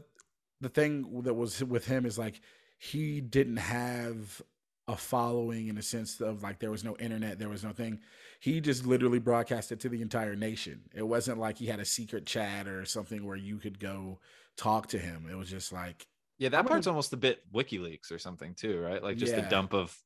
the 0.61 0.69
thing 0.69 1.23
that 1.23 1.35
was 1.35 1.63
with 1.65 1.87
him 1.87 2.05
is 2.05 2.19
like 2.19 2.41
he 2.79 3.21
didn't 3.21 3.57
have 3.57 4.43
a 4.89 4.97
following 4.97 5.69
in 5.69 5.79
a 5.79 5.83
sense 5.83 6.21
of 6.21 6.43
like 6.43 6.59
there 6.59 6.71
was 6.71 6.85
no 6.85 6.97
internet, 6.97 7.39
there 7.39 7.49
was 7.49 7.63
no 7.63 7.71
thing. 7.71 8.01
He 8.41 8.61
just 8.61 8.85
literally 8.87 9.21
broadcasted 9.21 9.81
to 9.81 9.89
the 9.89 10.03
entire 10.03 10.35
nation. 10.35 10.81
It 10.95 11.07
wasn't 11.07 11.39
like 11.39 11.59
he 11.59 11.67
had 11.67 11.81
a 11.81 11.85
secret 11.85 12.27
chat 12.27 12.67
or 12.67 12.85
something 12.85 13.25
where 13.25 13.37
you 13.37 13.59
could 13.59 13.79
go 13.79 14.19
talk 14.57 14.89
to 14.89 14.99
him. 14.99 15.29
It 15.31 15.37
was 15.37 15.49
just 15.49 15.73
like 15.73 16.07
yeah, 16.41 16.49
that 16.49 16.57
I'm 16.59 16.65
gonna- 16.65 16.75
part's 16.75 16.87
almost 16.89 17.13
a 17.13 17.17
bit 17.17 17.41
WikiLeaks 17.53 18.11
or 18.11 18.19
something 18.19 18.55
too, 18.55 18.81
right? 18.81 19.01
Like 19.03 19.17
just 19.19 19.33
Yeah. 19.35 19.47
a 19.47 19.51
dump 19.51 19.73
of 19.73 19.97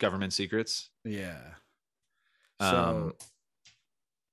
government 0.00 0.32
secrets. 0.32 0.90
Yeah. 1.04 1.54
Um, 2.58 2.70
So, 2.70 3.16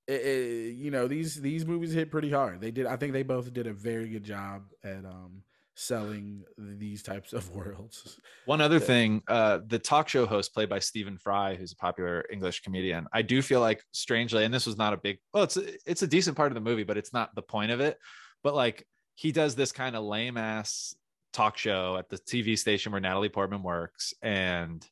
it, 0.08 0.22
it- 0.26 0.74
you 0.76 0.90
know, 0.90 1.08
these 1.08 1.36
these 1.40 1.66
movies 1.66 1.94
hit 1.94 2.10
pretty 2.10 2.32
hard. 2.32 2.62
They 2.62 2.72
did. 2.72 2.86
I 2.88 2.96
think 2.96 3.14
they 3.14 3.24
both 3.24 3.54
did 3.54 3.68
a 3.68 3.74
very 3.74 4.10
good 4.10 4.24
job 4.24 4.64
at 4.84 5.06
um 5.06 5.44
selling 5.76 6.44
these 6.58 7.04
types 7.04 7.32
of 7.34 7.50
worlds. 7.56 8.20
One 8.46 8.60
other 8.62 8.80
thing, 8.80 9.22
uh, 9.30 9.60
the 9.66 9.80
talk 9.80 10.10
show 10.10 10.26
host 10.26 10.54
played 10.54 10.68
by 10.70 10.80
Stephen 10.80 11.18
Fry, 11.18 11.56
who's 11.56 11.72
a 11.72 11.76
popular 11.78 12.26
English 12.30 12.62
comedian. 12.64 13.08
I 13.14 13.22
do 13.22 13.42
feel 13.42 13.62
like 13.62 13.82
strangely, 13.92 14.44
and 14.44 14.54
this 14.54 14.66
was 14.66 14.78
not 14.78 14.94
a 14.94 14.98
big 14.98 15.20
well, 15.34 15.44
it's 15.44 15.58
a, 15.58 15.90
it's 15.90 16.02
a 16.02 16.08
decent 16.08 16.36
part 16.36 16.52
of 16.52 16.56
the 16.56 16.62
movie, 16.62 16.84
but 16.84 16.98
it's 16.98 17.14
not 17.14 17.34
the 17.36 17.42
point 17.42 17.72
of 17.72 17.80
it. 17.80 17.98
But 18.44 18.56
like 18.56 18.88
he 19.16 19.32
does 19.32 19.56
this 19.56 19.72
kind 19.74 19.96
of 19.96 20.04
lame 20.04 20.38
ass 20.38 20.96
talk 21.32 21.58
show 21.58 21.98
at 21.98 22.10
the 22.10 22.18
TV 22.18 22.58
station 22.58 22.92
where 22.92 23.02
Natalie 23.02 23.30
Portman 23.30 23.64
works, 23.64 24.14
and 24.22 24.86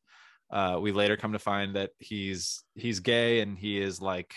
uh, 0.51 0.77
we 0.81 0.91
later 0.91 1.17
come 1.17 1.33
to 1.33 1.39
find 1.39 1.75
that 1.75 1.91
he's 1.99 2.63
he's 2.75 2.99
gay 2.99 3.41
and 3.41 3.57
he 3.57 3.79
is 3.79 4.01
like 4.01 4.33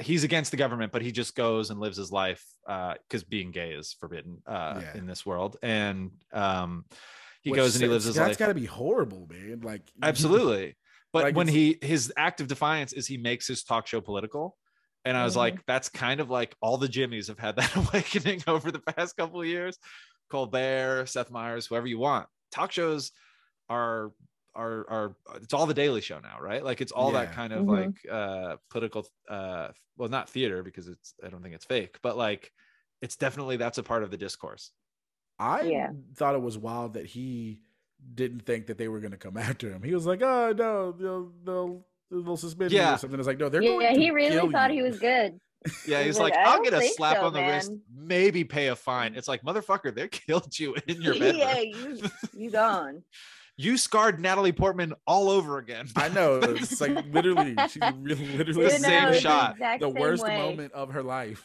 he's 0.00 0.24
against 0.24 0.50
the 0.50 0.56
government, 0.56 0.92
but 0.92 1.02
he 1.02 1.12
just 1.12 1.36
goes 1.36 1.70
and 1.70 1.78
lives 1.78 1.96
his 1.96 2.10
life 2.10 2.42
because 2.66 3.22
being 3.24 3.50
gay 3.50 3.72
is 3.72 3.92
forbidden 4.00 4.42
uh, 4.46 4.80
Yeah. 4.82 4.96
in 4.98 5.06
this 5.06 5.26
world, 5.26 5.56
and 5.62 6.10
um, 6.32 6.86
he 7.42 7.50
Which 7.50 7.58
goes 7.58 7.74
and 7.76 7.82
he 7.82 7.88
lives 7.88 8.04
his 8.06 8.14
That's 8.14 8.22
life. 8.22 8.28
That's 8.30 8.38
got 8.38 8.48
to 8.48 8.54
be 8.54 8.64
horrible, 8.66 9.28
man. 9.30 9.60
Like 9.62 9.82
Absolutely. 10.02 10.76
But 11.12 11.24
Like, 11.24 11.36
when 11.36 11.46
he 11.48 11.78
his 11.82 12.12
act 12.16 12.40
of 12.40 12.48
defiance 12.48 12.92
is 12.92 13.06
he 13.06 13.18
makes 13.18 13.46
his 13.46 13.62
talk 13.62 13.86
show 13.86 14.00
political. 14.00 14.56
And 15.04 15.16
I 15.18 15.24
was 15.24 15.34
Mhm. 15.34 15.38
like, 15.44 15.66
that's 15.66 15.90
kind 15.90 16.18
of 16.18 16.30
like 16.30 16.56
all 16.62 16.78
the 16.78 16.88
Jimmys 16.88 17.28
have 17.28 17.38
had 17.38 17.56
that 17.56 17.76
awakening 17.76 18.42
over 18.46 18.72
the 18.72 18.78
past 18.80 19.16
couple 19.18 19.42
of 19.42 19.46
years. 19.46 19.78
Colbert, 20.30 21.06
Seth 21.06 21.30
Meyers, 21.30 21.66
whoever 21.66 21.86
you 21.86 21.98
want. 21.98 22.28
Talk 22.50 22.72
shows 22.72 23.12
are 23.68 24.12
are 24.54 24.88
are 24.88 25.16
it's 25.36 25.52
all 25.52 25.66
the 25.66 25.74
Daily 25.74 26.00
Show 26.00 26.20
now, 26.20 26.38
right? 26.40 26.64
Like 26.64 26.80
it's 26.80 26.92
all 26.92 27.12
that 27.12 27.32
kind 27.32 27.52
of 27.52 27.64
Mhm. 27.64 27.68
like 27.68 28.12
uh 28.12 28.56
political 28.70 29.06
uh 29.28 29.68
well 29.96 30.08
not 30.08 30.28
theater 30.28 30.62
because 30.62 30.86
it's 30.88 31.14
I 31.24 31.28
don't 31.28 31.42
think 31.42 31.54
it's 31.54 31.64
fake, 31.64 31.98
but 32.02 32.16
like 32.16 32.52
it's 33.02 33.16
definitely 33.16 33.56
that's 33.56 33.78
a 33.78 33.82
part 33.82 34.02
of 34.04 34.10
the 34.10 34.16
discourse. 34.16 34.70
I 35.38 35.62
Yeah. 35.62 35.90
thought 36.14 36.36
it 36.36 36.42
was 36.42 36.56
wild 36.56 36.94
that 36.94 37.06
he 37.06 37.60
didn't 38.14 38.40
think 38.46 38.66
that 38.66 38.78
they 38.78 38.86
were 38.88 39.00
going 39.00 39.10
to 39.12 39.16
come 39.18 39.36
after 39.36 39.70
him. 39.70 39.82
He 39.82 39.94
was 39.94 40.06
like, 40.06 40.22
"Oh 40.22 40.52
no, 40.52 40.92
they'll 40.92 41.32
they'll 41.44 41.86
they'll 42.10 42.36
suspend 42.36 42.70
me 42.70 42.76
Yeah. 42.76 42.94
or 42.94 42.98
something." 42.98 43.18
It's 43.18 43.26
like, 43.26 43.38
no, 43.38 43.48
they're 43.48 43.62
yeah, 43.62 43.70
going. 43.70 43.94
to 43.94 44.00
he 44.00 44.10
really 44.12 44.52
thought 44.52 44.70
you. 44.70 44.84
he 44.84 44.88
was 44.88 45.00
good. 45.00 45.40
Yeah, 45.86 46.02
He's 46.02 46.18
like, 46.18 46.34
like, 46.34 46.46
"I 46.46 46.52
I'll 46.52 46.62
get 46.62 46.74
a 46.74 46.82
slap 46.88 47.16
so, 47.16 47.26
on 47.26 47.32
the 47.32 47.40
wrist, 47.40 47.72
maybe 47.94 48.44
pay 48.44 48.68
a 48.68 48.76
fine. 48.76 49.14
Mm. 49.14 49.16
It's 49.16 49.28
like, 49.28 49.42
motherfucker, 49.42 49.94
they 49.94 50.08
killed 50.26 50.58
you 50.58 50.76
in 50.86 51.00
your 51.00 51.14
bedroom. 51.18 51.38
yeah, 51.38 51.60
you 51.60 51.98
you 52.34 52.50
gone. 52.50 53.02
You 53.56 53.76
scarred 53.78 54.18
Natalie 54.20 54.52
Portman 54.52 54.94
all 55.06 55.28
over 55.30 55.58
again. 55.58 55.86
I 55.96 56.08
know. 56.08 56.38
It's 56.42 56.80
like 56.80 57.04
literally, 57.12 57.54
she's 57.70 57.82
really, 58.00 58.26
literally 58.36 58.64
The 58.66 58.72
You 58.74 58.78
know, 58.80 59.12
same 59.12 59.20
shot. 59.20 59.52
exact 59.52 59.80
the 59.80 59.92
same 59.92 60.00
worst 60.00 60.24
way. 60.24 60.36
moment 60.38 60.72
of 60.72 60.90
her 60.90 61.02
life. 61.02 61.44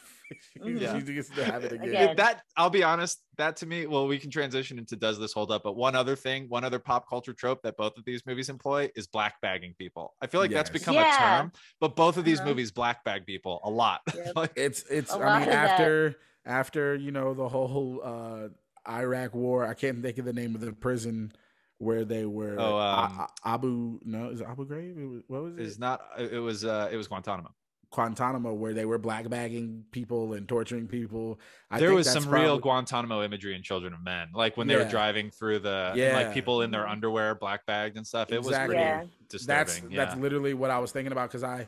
Yeah. 0.63 0.99
She 1.05 1.13
gets 1.13 1.29
to 1.29 1.43
have 1.45 1.63
it 1.63 1.71
again. 1.71 1.89
Again. 1.89 2.15
that 2.17 2.41
I'll 2.57 2.69
be 2.69 2.83
honest, 2.83 3.19
that 3.37 3.57
to 3.57 3.65
me, 3.65 3.85
well, 3.87 4.07
we 4.07 4.17
can 4.19 4.29
transition 4.29 4.77
into 4.79 4.95
does 4.95 5.17
this 5.19 5.33
hold 5.33 5.51
up? 5.51 5.63
But 5.63 5.75
one 5.75 5.95
other 5.95 6.15
thing, 6.15 6.45
one 6.49 6.63
other 6.63 6.77
pop 6.79 7.07
culture 7.09 7.33
trope 7.33 7.61
that 7.63 7.77
both 7.77 7.97
of 7.97 8.05
these 8.05 8.23
movies 8.25 8.49
employ 8.49 8.89
is 8.95 9.07
black 9.07 9.41
bagging 9.41 9.73
people. 9.77 10.13
I 10.21 10.27
feel 10.27 10.39
like 10.41 10.51
that's 10.51 10.69
become 10.69 10.93
Yeah. 10.95 11.15
a 11.15 11.39
term, 11.41 11.51
but 11.79 11.95
both 11.95 12.17
of 12.17 12.25
these 12.25 12.39
Uh-huh. 12.39 12.49
movies 12.49 12.71
black 12.71 13.03
bag 13.03 13.25
people 13.25 13.59
a 13.63 13.69
lot. 13.69 14.01
Yep. 14.15 14.35
like, 14.35 14.51
It's 14.55 14.83
it's. 14.89 15.11
A 15.11 15.15
I 15.15 15.17
lot 15.25 15.39
mean, 15.41 15.49
of 15.49 15.53
that. 15.53 15.69
after 15.71 16.15
after 16.45 16.95
you 16.95 17.11
know 17.11 17.33
the 17.33 17.49
whole 17.49 18.01
uh 18.03 18.49
Iraq 18.87 19.33
war, 19.35 19.65
I 19.65 19.73
can't 19.75 20.01
think 20.01 20.17
of 20.19 20.25
the 20.25 20.33
name 20.33 20.53
of 20.55 20.61
the 20.61 20.73
prison 20.73 21.31
where 21.79 22.05
they 22.05 22.25
were. 22.25 22.55
Oh, 22.59 22.77
A- 22.77 23.03
um, 23.05 23.19
A- 23.19 23.29
Abu. 23.45 23.99
No, 24.05 24.29
is 24.29 24.39
it 24.41 24.47
Abu 24.47 24.67
Ghraib? 24.67 24.97
It 25.01 25.05
was- 25.07 25.23
What 25.27 25.41
was 25.43 25.55
it? 25.57 25.61
is 25.61 25.79
not 25.79 26.01
it 26.17 26.39
was 26.39 26.63
uh 26.63 26.89
it 26.91 26.95
was 26.97 27.07
Guantanamo. 27.07 27.49
Guantanamo, 27.91 28.53
where 28.53 28.71
they 28.75 28.85
were 28.85 28.99
black 28.99 29.27
bagging 29.29 29.83
people 29.91 30.33
and 30.33 30.47
torturing 30.47 30.87
people. 30.87 31.39
I 31.71 31.79
there 31.79 31.87
think 31.89 31.97
was 31.97 32.13
that's 32.13 32.23
some 32.23 32.31
real 32.31 32.59
Guantanamo 32.59 33.23
imagery 33.23 33.55
in 33.55 33.63
Children 33.63 33.93
of 33.93 34.03
Men, 34.03 34.27
like 34.35 34.57
when 34.57 34.67
they 34.67 34.75
were 34.75 34.85
driving 34.85 35.31
through 35.31 35.59
the 35.59 35.93
Yeah. 35.95 36.13
like 36.15 36.31
people 36.31 36.61
in 36.61 36.69
their 36.69 36.87
underwear, 36.87 37.33
black 37.33 37.65
bagged 37.65 37.97
and 37.97 38.05
stuff. 38.05 38.31
It 38.31 38.37
was 38.37 38.47
Exactly. 38.49 38.75
pretty 38.75 38.87
Yeah. 38.87 39.03
disturbing. 39.27 39.57
That's 39.57 39.81
yeah. 39.91 40.05
that's 40.05 40.21
literally 40.21 40.53
what 40.53 40.69
I 40.69 40.77
was 40.77 40.91
thinking 40.91 41.11
about 41.11 41.29
because 41.29 41.43
I 41.43 41.67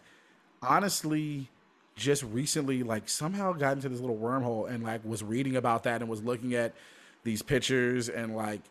honestly 0.62 1.48
just 1.96 2.24
recently 2.24 2.84
like 2.84 3.10
somehow 3.10 3.54
got 3.54 3.74
into 3.74 3.90
this 3.90 4.00
little 4.00 4.18
wormhole 4.18 4.70
and 4.70 4.84
like 4.84 5.04
was 5.04 5.24
reading 5.24 5.56
about 5.56 5.84
that 5.84 6.02
and 6.02 6.10
was 6.10 6.22
looking 6.24 6.54
at 6.54 6.74
these 7.24 7.42
pictures 7.42 8.10
and 8.10 8.36
like 8.36 8.62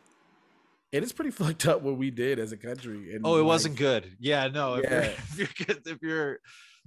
it 0.92 1.02
is 1.02 1.12
pretty 1.12 1.30
fucked 1.42 1.66
up 1.66 1.82
what 1.82 1.96
we 1.96 2.10
did 2.10 2.38
as 2.38 2.52
a 2.52 2.56
country. 2.56 3.14
And 3.14 3.22
Oh, 3.24 3.34
it 3.36 3.38
like, 3.40 3.46
wasn't 3.46 3.76
good. 3.76 4.16
Yeah, 4.18 4.48
no. 4.48 4.74
If, 4.74 4.90
you're, 4.90 5.00
if 5.02 5.38
you're 5.38 5.66
good- 5.66 5.82
if 5.86 5.98
you're, 6.02 6.40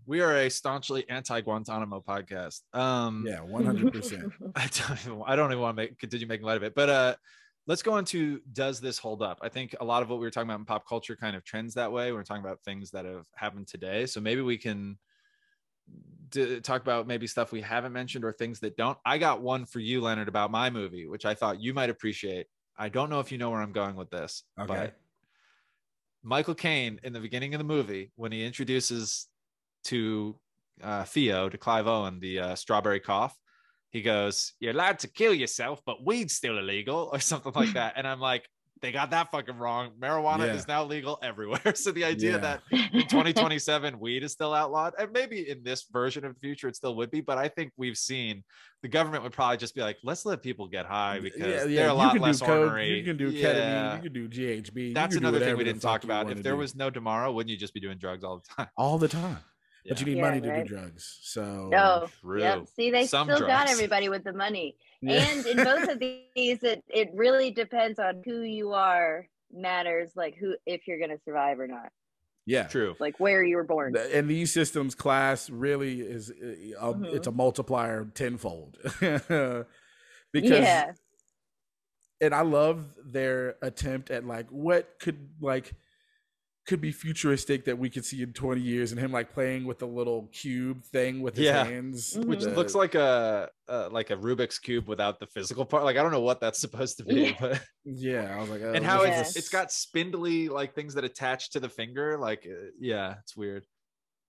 we 0.06 0.20
are 0.22 0.36
a 0.36 0.50
staunchly 0.50 1.10
anti 1.10 1.40
Guantanamo 1.42 2.04
podcast. 2.06 2.62
Um, 2.74 3.24
Yeah, 3.28 3.40
one 3.42 3.66
hundred 3.66 3.94
percent. 3.94 4.34
I 4.56 4.68
don't 4.68 5.00
even, 5.06 5.22
I 5.26 5.36
don't 5.36 5.52
even 5.52 5.62
want 5.62 5.78
to 5.78 5.84
make 5.84 5.98
continue 6.00 6.28
making 6.28 6.46
light 6.46 6.58
of 6.58 6.64
it, 6.64 6.76
but 6.76 6.90
uh, 6.90 7.16
let's 7.68 7.82
go 7.82 7.98
into 7.98 8.42
does 8.52 8.82
this 8.82 8.98
hold 8.98 9.22
up? 9.22 9.40
I 9.42 9.48
think 9.48 9.76
a 9.80 9.86
lot 9.86 10.04
of 10.04 10.10
what 10.10 10.20
we 10.20 10.26
were 10.26 10.32
talking 10.32 10.50
about 10.50 10.60
in 10.60 10.66
pop 10.66 10.86
culture 10.88 11.16
kind 11.16 11.36
of 11.38 11.46
trends 11.46 11.76
that 11.76 11.92
way. 11.92 12.12
We're 12.12 12.24
talking 12.24 12.44
about 12.44 12.60
things 12.66 12.92
that 12.92 13.06
have 13.06 13.26
happened 13.36 13.68
today, 13.68 14.06
so 14.06 14.20
maybe 14.20 14.42
we 14.42 14.58
can 14.58 14.98
d- 16.30 16.60
talk 16.60 16.82
about 16.82 17.08
maybe 17.08 17.28
stuff 17.28 17.54
we 17.54 17.62
haven't 17.62 17.94
mentioned 17.94 18.26
or 18.26 18.34
things 18.34 18.60
that 18.62 18.76
don't. 18.76 18.98
I 19.06 19.18
got 19.20 19.42
one 19.42 19.66
for 19.66 19.80
you, 19.80 20.02
Leonard, 20.02 20.28
about 20.28 20.52
my 20.52 20.70
movie, 20.70 21.08
which 21.08 21.26
I 21.26 21.34
thought 21.36 21.62
you 21.62 21.74
might 21.74 21.90
appreciate. 21.90 22.48
I 22.78 22.90
don't 22.90 23.10
know 23.10 23.20
if 23.20 23.32
you 23.32 23.38
know 23.38 23.50
where 23.52 23.62
I'm 23.62 23.72
going 23.72 23.96
with 23.96 24.10
this, 24.10 24.44
Okay. 24.60 24.68
but 24.68 25.00
Michael 26.24 26.56
Caine 26.56 27.00
in 27.04 27.14
the 27.14 27.20
beginning 27.20 27.54
of 27.54 27.60
the 27.60 27.64
movie 27.66 28.12
when 28.16 28.32
he 28.32 28.44
introduces 28.46 29.28
to 29.86 30.40
uh, 30.82 31.04
Theo 31.04 31.50
to 31.50 31.58
Clive 31.58 31.88
Owen 31.88 32.20
the 32.20 32.40
uh, 32.40 32.56
strawberry 32.56 33.00
cough, 33.00 33.38
he 33.92 34.02
goes, 34.02 34.54
"You're 34.60 34.72
allowed 34.74 35.00
to 35.00 35.08
kill 35.08 35.34
yourself, 35.34 35.82
but 35.86 36.04
weed's 36.06 36.34
still 36.34 36.58
illegal," 36.58 37.10
or 37.12 37.20
something 37.20 37.52
like 37.54 37.74
that. 37.80 37.94
And 37.98 38.08
I'm 38.08 38.20
like, 38.20 38.48
they 38.84 38.92
got 38.92 39.10
that 39.12 39.32
fucking 39.32 39.58
wrong. 39.58 39.92
Marijuana 40.00 40.46
Yeah. 40.46 40.54
is 40.56 40.68
now 40.68 40.84
legal 40.84 41.18
everywhere. 41.24 41.62
So 41.76 41.92
the 41.92 42.04
idea 42.04 42.32
Yeah. 42.34 42.38
that 42.40 42.62
in 42.72 43.08
2027 43.08 43.98
weed 43.98 44.24
is 44.24 44.34
still 44.34 44.54
outlawed, 44.54 44.94
and 45.00 45.10
maybe 45.14 45.50
in 45.50 45.64
this 45.64 45.86
version 45.92 46.26
of 46.26 46.34
the 46.36 46.40
future 46.42 46.68
it 46.68 46.76
still 46.76 46.96
would 46.98 47.10
be, 47.10 47.22
but 47.22 47.38
I 47.38 47.48
think 47.48 47.72
we've 47.78 47.98
seen 47.98 48.44
the 48.82 48.90
government 48.90 49.24
would 49.24 49.32
probably 49.32 49.56
just 49.56 49.74
be 49.74 49.82
like, 49.82 49.98
let's 50.04 50.26
let 50.26 50.44
people 50.44 50.68
get 50.68 50.86
high 50.86 51.20
because 51.22 51.64
they're 51.64 51.88
a 51.88 51.92
you 51.92 51.98
lot 51.98 52.14
can 52.14 52.22
less 52.22 52.42
do 52.42 52.46
ornery. 52.46 52.98
You 52.98 53.04
can 53.06 53.16
do 53.16 53.30
Yeah. 53.30 53.54
ketamine. 53.54 53.96
You 53.96 54.04
can 54.10 54.14
do 54.14 54.28
GHB. 54.28 54.94
That's 54.94 55.16
can 55.16 55.24
do 55.24 55.28
another 55.30 55.44
thing 55.44 55.56
we 55.58 55.64
didn't 55.64 55.82
talk 55.82 56.04
about. 56.04 56.30
If 56.30 56.44
there 56.44 56.54
do. 56.54 56.58
was 56.60 56.76
no 56.76 56.90
tomorrow, 56.90 57.32
wouldn't 57.32 57.50
you 57.50 57.58
just 57.58 57.74
be 57.74 57.80
doing 57.80 57.98
drugs 57.98 58.26
all 58.26 58.38
the 58.40 58.54
time? 58.54 58.68
all 58.78 58.98
the 58.98 59.08
time, 59.08 59.38
but 59.88 60.00
you 60.00 60.06
need 60.06 60.18
Yeah, 60.18 60.22
money 60.30 60.42
to 60.42 60.50
right. 60.50 60.66
do 60.68 60.76
drugs. 60.76 61.20
So 61.24 61.70
Oh, 61.74 62.08
True. 62.22 62.40
yep. 62.42 62.68
See, 62.76 62.92
they 62.92 63.06
Some 63.06 63.28
still 63.28 63.46
got 63.46 63.70
everybody 63.70 64.10
with 64.10 64.24
the 64.24 64.34
money. 64.34 64.78
Yeah. 65.02 65.16
And 65.16 65.46
in 65.46 65.64
both 65.64 65.90
of 65.90 66.00
these, 66.36 66.64
it, 66.64 66.84
it 66.88 67.10
really 67.14 67.52
depends 67.52 68.00
on 68.00 68.22
who 68.26 68.42
you 68.42 68.72
are 68.74 69.28
matters, 69.52 70.12
like 70.16 70.36
who 70.38 70.56
if 70.66 70.88
you're 70.88 71.00
gonna 71.00 71.20
survive 71.26 71.60
or 71.60 71.68
not, 71.68 71.92
yeah, 72.46 72.64
True. 72.64 72.96
like 73.00 73.20
where 73.20 73.44
you 73.44 73.56
were 73.58 73.64
born. 73.64 73.96
And 73.96 74.28
these 74.30 74.52
systems 74.52 74.96
class 74.96 75.50
really 75.50 76.02
is 76.02 76.32
uh, 76.32 76.36
a, 76.80 76.94
Mhm. 76.94 77.14
it's 77.14 77.28
a 77.28 77.32
multiplier 77.32 78.06
tenfold 78.06 78.78
because 79.00 79.68
yeah, 80.34 80.92
and 82.22 82.34
I 82.34 82.42
love 82.42 82.86
their 83.06 83.56
attempt 83.62 84.10
at 84.10 84.26
like 84.26 84.48
what 84.50 84.96
could 85.00 85.30
like 85.42 85.74
could 86.66 86.80
be 86.80 86.92
futuristic 86.94 87.66
that 87.66 87.78
we 87.78 87.90
could 87.90 88.06
see 88.06 88.22
in 88.24 88.32
20 88.32 88.62
years 88.62 88.92
and 88.94 89.00
him 89.02 89.12
like 89.12 89.34
playing 89.34 89.66
with 89.66 89.80
the 89.80 89.86
little 89.86 90.30
cube 90.32 90.82
thing 90.86 91.22
with 91.22 91.36
his 91.36 91.48
Yeah. 91.48 91.66
hands 91.66 92.14
Mhm. 92.16 92.26
which 92.26 92.40
the- 92.42 92.52
looks 92.52 92.74
like 92.74 92.96
a 92.96 93.50
uh, 93.68 93.90
like 93.92 94.10
a 94.12 94.16
Rubik's 94.18 94.60
cube 94.60 94.88
without 94.88 95.20
the 95.20 95.28
physical 95.28 95.66
part. 95.66 95.84
Like 95.84 95.98
I 95.98 96.02
don't 96.04 96.12
know 96.12 96.22
what 96.22 96.40
that's 96.40 96.60
supposed 96.68 96.98
to 97.00 97.04
be, 97.04 97.16
Yeah. 97.22 97.36
but 97.40 97.62
yeah 97.86 98.36
i 98.36 98.40
was 98.40 98.50
like 98.50 98.62
oh, 98.62 98.72
and 98.74 98.86
how 98.86 99.04
it's 99.04 99.36
it's 99.36 99.50
got 99.50 99.72
spindly 99.72 100.48
like 100.50 100.74
things 100.74 100.94
that 100.94 101.04
attach 101.04 101.50
to 101.52 101.60
the 101.60 101.70
finger. 101.70 102.18
Like 102.18 102.48
uh, 102.50 102.70
yeah, 102.80 103.16
it's 103.24 103.36
weird. 103.36 103.66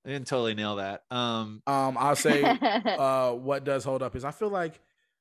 I 0.05 0.11
didn't 0.11 0.27
totally 0.27 0.55
nail 0.55 0.77
that. 0.77 1.03
Um, 1.11 1.63
um 1.67 1.97
i'll 1.99 2.17
say 2.17 2.43
uh 2.99 3.31
what 3.33 3.65
does 3.65 3.85
hold 3.85 4.03
up 4.03 4.15
is 4.17 4.25
i 4.25 4.31
feel 4.33 4.51
like 4.51 4.81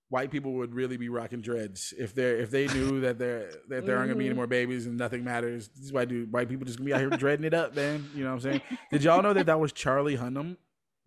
white 0.09 0.29
people 0.31 0.53
would 0.53 0.75
really 0.75 0.97
be 0.97 1.09
rocking 1.09 1.41
dreads 1.41 1.93
if 1.97 2.13
they're 2.13 2.37
if 2.37 2.51
they 2.51 2.67
knew 2.67 3.01
that 3.01 3.17
they're 3.17 3.49
that 3.69 3.85
there 3.85 3.97
aren't 3.97 4.09
gonna 4.09 4.19
be 4.19 4.25
any 4.25 4.33
Mhm. 4.33 4.37
more 4.37 4.47
babies 4.47 4.85
and 4.85 4.97
nothing 4.97 5.23
matters 5.23 5.69
these 5.69 5.91
white 5.91 6.07
dude 6.09 6.31
white 6.31 6.47
people 6.49 6.65
just 6.65 6.77
gonna 6.77 6.85
be 6.85 6.93
out 6.93 6.99
here 6.99 7.09
dreading 7.09 7.45
it 7.45 7.53
up 7.53 7.75
man 7.75 8.07
you 8.13 8.23
know 8.23 8.29
what 8.29 8.35
i'm 8.35 8.51
saying 8.51 8.61
did 8.91 9.03
y'all 9.03 9.21
know 9.23 9.33
that 9.33 9.47
that 9.47 9.59
was 9.59 9.71
charlie 9.71 10.15
hunnam 10.17 10.57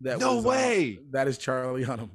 that 0.01 0.19
No 0.19 0.35
was, 0.37 0.45
uh, 0.45 0.49
way! 0.49 0.99
that 1.11 1.27
is 1.27 1.37
charlie 1.37 1.85
hunnam 1.85 2.09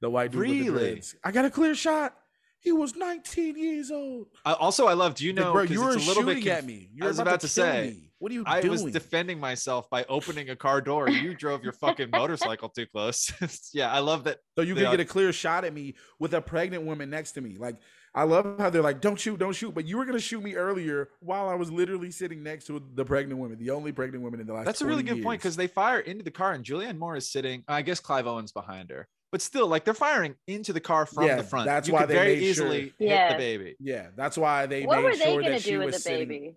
the 0.00 0.10
white 0.10 0.32
dude 0.32 0.40
with 0.40 0.48
the 0.50 0.70
Really? 0.70 0.90
dreads 0.94 1.14
i 1.22 1.30
got 1.30 1.44
a 1.44 1.50
clear 1.50 1.74
shot 1.74 2.16
he 2.58 2.72
was 2.72 2.96
19 2.96 3.56
years 3.56 3.90
old 3.90 4.26
I, 4.44 4.54
also, 4.54 4.86
I 4.86 4.94
love. 4.94 5.14
Do 5.16 5.26
you 5.26 5.34
Like, 5.34 5.44
know? 5.44 5.60
you 5.64 5.82
were 5.84 5.92
it's 5.92 6.04
a 6.04 6.08
little 6.08 6.22
shooting 6.22 6.42
bit 6.42 6.46
at 6.50 6.56
conf- 6.60 6.66
me 6.66 6.88
you're 6.94 7.04
I 7.04 7.08
was 7.08 7.18
about, 7.18 7.28
about 7.32 7.40
to, 7.42 7.46
to 7.46 7.52
say, 7.52 7.90
me. 7.90 8.10
What 8.24 8.32
are 8.32 8.34
you 8.36 8.44
I 8.46 8.62
doing 8.62 8.82
was 8.82 8.90
defending 8.92 9.38
myself 9.38 9.90
by 9.90 10.04
opening 10.08 10.48
a 10.48 10.56
car 10.56 10.80
door. 10.80 11.10
You 11.10 11.34
drove 11.34 11.62
your 11.62 11.74
fucking 11.74 12.08
motorcycle 12.10 12.70
too 12.70 12.86
close. 12.86 13.30
yeah, 13.74 13.92
I 13.92 13.98
love 13.98 14.24
that. 14.24 14.38
So 14.56 14.62
you 14.62 14.74
can 14.74 14.86
are- 14.86 14.90
get 14.92 15.00
a 15.00 15.04
clear 15.04 15.30
shot 15.30 15.66
at 15.66 15.74
me 15.74 15.94
with 16.18 16.32
a 16.32 16.40
pregnant 16.40 16.84
woman 16.84 17.10
next 17.10 17.32
to 17.32 17.42
me. 17.42 17.58
Like 17.58 17.76
I 18.14 18.22
love 18.22 18.58
how 18.58 18.70
they're 18.70 18.80
like, 18.80 19.02
"Don't 19.02 19.20
shoot, 19.20 19.38
don't 19.38 19.52
shoot," 19.52 19.74
but 19.74 19.84
you 19.84 19.98
were 19.98 20.06
gonna 20.06 20.20
shoot 20.20 20.42
me 20.42 20.54
earlier 20.54 21.10
while 21.20 21.50
I 21.50 21.54
was 21.54 21.70
literally 21.70 22.10
sitting 22.10 22.42
next 22.42 22.64
to 22.68 22.82
the 22.94 23.04
pregnant 23.04 23.38
woman, 23.40 23.58
the 23.58 23.70
only 23.70 23.92
pregnant 23.92 24.24
woman 24.24 24.40
in 24.40 24.46
the 24.46 24.54
last. 24.54 24.64
That's 24.64 24.80
a 24.80 24.86
really 24.86 25.02
20 25.02 25.16
good 25.18 25.24
point 25.24 25.40
because 25.42 25.56
they 25.56 25.66
fire 25.66 25.98
into 26.00 26.24
the 26.24 26.30
car 26.30 26.52
and 26.52 26.64
Julianne 26.64 26.96
Moore 26.96 27.16
is 27.16 27.30
sitting. 27.30 27.62
I 27.68 27.82
guess 27.82 28.00
Clive 28.00 28.26
Owen's 28.26 28.52
behind 28.52 28.88
her, 28.90 29.06
but 29.32 29.42
still, 29.42 29.66
like 29.66 29.84
they're 29.84 29.94
firing 29.94 30.36
into 30.46 30.72
the 30.72 30.80
car 30.80 31.04
from 31.06 31.26
Yeah, 31.26 31.36
the 31.36 31.42
front. 31.42 31.66
that's 31.66 31.88
you 31.88 31.94
why 31.94 32.00
could 32.02 32.10
they 32.10 32.14
very 32.14 32.28
made 32.36 32.40
sure- 32.40 32.48
easily 32.50 32.80
hit 32.98 33.08
Yeah. 33.08 33.32
the 33.32 33.38
baby. 33.38 33.76
yeah, 33.80 34.06
that's 34.16 34.38
why 34.38 34.66
they 34.66 34.86
what 34.86 34.98
made 34.98 35.04
were 35.04 35.10
they 35.16 35.24
sure 35.24 35.40
gonna 35.42 35.50
that 35.54 35.62
she 35.62 35.70
do 35.72 35.78
with 35.80 35.86
was 35.86 35.94
the 35.96 36.00
sitting. 36.00 36.54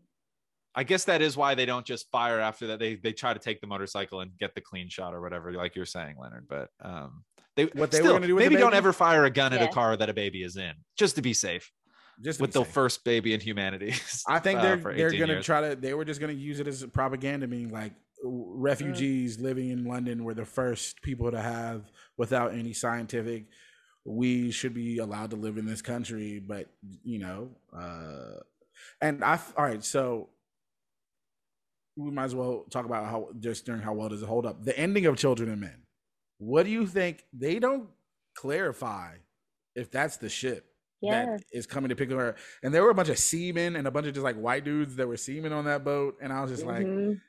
Baby? 0.77 0.81
I 0.81 0.83
guess 0.83 1.03
that 1.05 1.21
is 1.21 1.35
why 1.35 1.55
they 1.55 1.65
don't 1.65 1.85
just 1.85 2.09
fire 2.11 2.39
after 2.39 2.67
that. 2.67 2.79
They 2.79 2.95
they 2.95 3.11
try 3.13 3.33
to 3.33 3.39
take 3.39 3.61
the 3.61 3.67
motorcycle 3.67 4.21
and 4.21 4.31
get 4.37 4.55
the 4.55 4.61
clean 4.61 4.89
shot 4.89 5.13
or 5.13 5.21
whatever, 5.21 5.51
like 5.53 5.75
you're 5.75 5.85
saying, 5.85 6.15
Leonard. 6.21 6.47
But 6.47 6.69
um, 6.81 7.23
they 7.55 7.65
What 7.65 7.73
they 7.73 7.81
were 7.81 8.03
still, 8.03 8.13
gonna 8.13 8.27
do. 8.27 8.35
maybe 8.35 8.55
don't 8.55 8.73
ever 8.75 8.93
fire 8.93 9.25
a 9.25 9.29
gun 9.29 9.53
at 9.53 9.61
a 9.61 9.67
car 9.67 9.97
that 9.97 10.09
a 10.09 10.13
baby 10.13 10.43
is 10.43 10.57
in, 10.57 10.73
just 10.97 11.15
to 11.15 11.21
be 11.21 11.33
safe 11.33 11.71
Just 12.23 12.39
with 12.39 12.51
the 12.53 12.63
safe. 12.63 12.73
first 12.73 13.03
baby 13.03 13.33
in 13.33 13.39
humanity. 13.39 13.93
I 14.27 14.39
think 14.39 14.59
uh, 14.59 14.63
they're 14.63 14.77
for 14.77 14.93
they're 14.93 15.11
gonna 15.11 15.33
years. 15.33 15.45
try 15.45 15.69
to. 15.69 15.75
They 15.75 15.93
were 15.93 16.05
just 16.05 16.19
gonna 16.21 16.33
use 16.33 16.59
it 16.59 16.67
as 16.67 16.85
propaganda, 16.85 17.47
being 17.47 17.71
like 17.71 17.93
refugees 18.23 19.39
living 19.39 19.69
in 19.69 19.85
London 19.85 20.23
were 20.23 20.33
the 20.33 20.45
first 20.45 21.01
people 21.01 21.31
to 21.31 21.39
have 21.41 21.91
without 22.17 22.53
any 22.53 22.73
scientific. 22.73 23.45
We 24.05 24.51
should 24.51 24.73
be 24.73 24.99
allowed 24.99 25.31
to 25.31 25.35
live 25.35 25.57
in 25.57 25.65
this 25.65 25.81
country, 25.81 26.39
but 26.39 26.67
you 27.03 27.19
know, 27.19 27.49
uh, 27.77 28.39
and 29.01 29.23
I. 29.23 29.39
All 29.57 29.65
right, 29.65 29.83
so 29.83 30.29
we 31.97 32.11
might 32.11 32.25
as 32.25 32.35
well 32.35 32.65
talk 32.69 32.85
about 32.85 33.05
how 33.05 33.29
just 33.39 33.65
during 33.65 33.81
how 33.81 33.93
well 33.93 34.07
does 34.09 34.21
it 34.21 34.27
hold 34.27 34.45
up. 34.45 34.63
The 34.63 34.77
ending 34.77 35.05
of 35.07 35.17
Children 35.17 35.49
and 35.49 35.59
Men. 35.61 35.81
What 36.37 36.63
do 36.63 36.69
you 36.69 36.85
think? 36.85 37.23
They 37.33 37.57
don't 37.59 37.89
clarify 38.35 39.15
if 39.75 39.89
that's 39.91 40.17
the 40.17 40.29
ship 40.29 40.65
Yeah. 41.01 41.25
that 41.25 41.43
is 41.51 41.65
coming 41.65 41.89
to 41.89 41.95
pick 41.95 42.11
her. 42.11 42.29
Up? 42.29 42.37
And 42.63 42.73
there 42.73 42.83
were 42.83 42.91
a 42.91 42.95
bunch 42.95 43.09
of 43.09 43.17
seamen 43.17 43.75
and 43.75 43.87
a 43.87 43.91
bunch 43.91 44.07
of 44.07 44.13
just 44.13 44.23
like 44.23 44.35
white 44.35 44.63
dudes 44.63 44.95
that 44.97 45.07
were 45.07 45.17
seamen 45.17 45.51
on 45.53 45.65
that 45.65 45.83
boat. 45.83 46.17
And 46.21 46.31
I 46.31 46.41
was 46.41 46.51
just 46.51 46.65
like, 46.65 46.85
Mhm. 46.85 47.19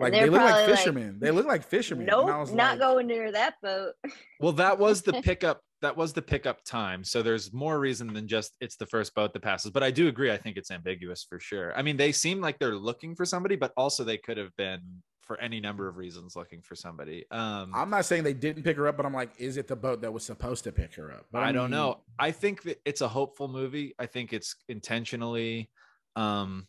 like 0.00 0.12
they're 0.12 0.24
they 0.24 0.30
look 0.30 0.40
like 0.40 0.50
probably 0.50 0.66
like, 0.70 0.78
fishermen. 0.78 1.18
they 1.20 1.30
look 1.30 1.46
like 1.46 1.62
fishermen. 1.62 2.06
No, 2.06 2.26
Nope, 2.26 2.54
not 2.54 2.70
like, 2.72 2.78
going 2.78 3.06
near 3.06 3.30
that 3.32 3.54
boat. 3.62 3.92
Well, 4.40 4.52
that 4.52 4.78
was 4.78 5.02
the 5.02 5.12
pickup. 5.22 5.60
That 5.86 5.96
was 5.96 6.12
the 6.12 6.20
pickup 6.20 6.64
time. 6.64 7.04
So 7.04 7.22
there's 7.22 7.52
more 7.52 7.78
reason 7.78 8.12
than 8.12 8.26
just 8.26 8.54
it's 8.60 8.74
the 8.74 8.86
first 8.86 9.14
boat 9.14 9.32
that 9.32 9.42
passes. 9.42 9.70
But 9.70 9.84
I 9.84 9.92
do 9.92 10.08
agree. 10.08 10.32
I 10.32 10.36
think 10.36 10.56
it's 10.56 10.72
ambiguous 10.72 11.22
for 11.22 11.38
sure. 11.38 11.72
I 11.78 11.82
mean, 11.82 11.96
they 11.96 12.10
seem 12.10 12.40
like 12.40 12.58
they're 12.58 12.74
looking 12.74 13.14
for 13.14 13.24
somebody, 13.24 13.54
but 13.54 13.72
also 13.76 14.02
they 14.02 14.18
could 14.18 14.36
have 14.36 14.50
been 14.56 14.80
for 15.22 15.40
any 15.40 15.60
number 15.60 15.86
of 15.86 15.96
reasons 15.96 16.34
looking 16.34 16.60
for 16.60 16.74
somebody. 16.74 17.24
Um, 17.30 17.70
I'm 17.72 17.88
not 17.88 18.04
saying 18.04 18.24
they 18.24 18.34
didn't 18.34 18.64
pick 18.64 18.76
her 18.76 18.88
up, 18.88 18.96
but 18.96 19.06
I'm 19.06 19.14
like, 19.14 19.30
is 19.38 19.58
it 19.58 19.68
the 19.68 19.76
boat 19.76 20.00
that 20.00 20.12
was 20.12 20.24
supposed 20.24 20.64
to 20.64 20.72
pick 20.72 20.96
her 20.96 21.12
up? 21.12 21.26
But 21.30 21.44
I 21.44 21.52
don't 21.52 21.70
know. 21.70 22.00
I 22.18 22.32
think 22.32 22.64
that 22.64 22.80
it's 22.84 23.00
a 23.00 23.08
hopeful 23.08 23.46
movie. 23.46 23.94
I 23.96 24.06
think 24.06 24.32
it's 24.32 24.56
intentionally 24.68 25.70
um, 26.16 26.66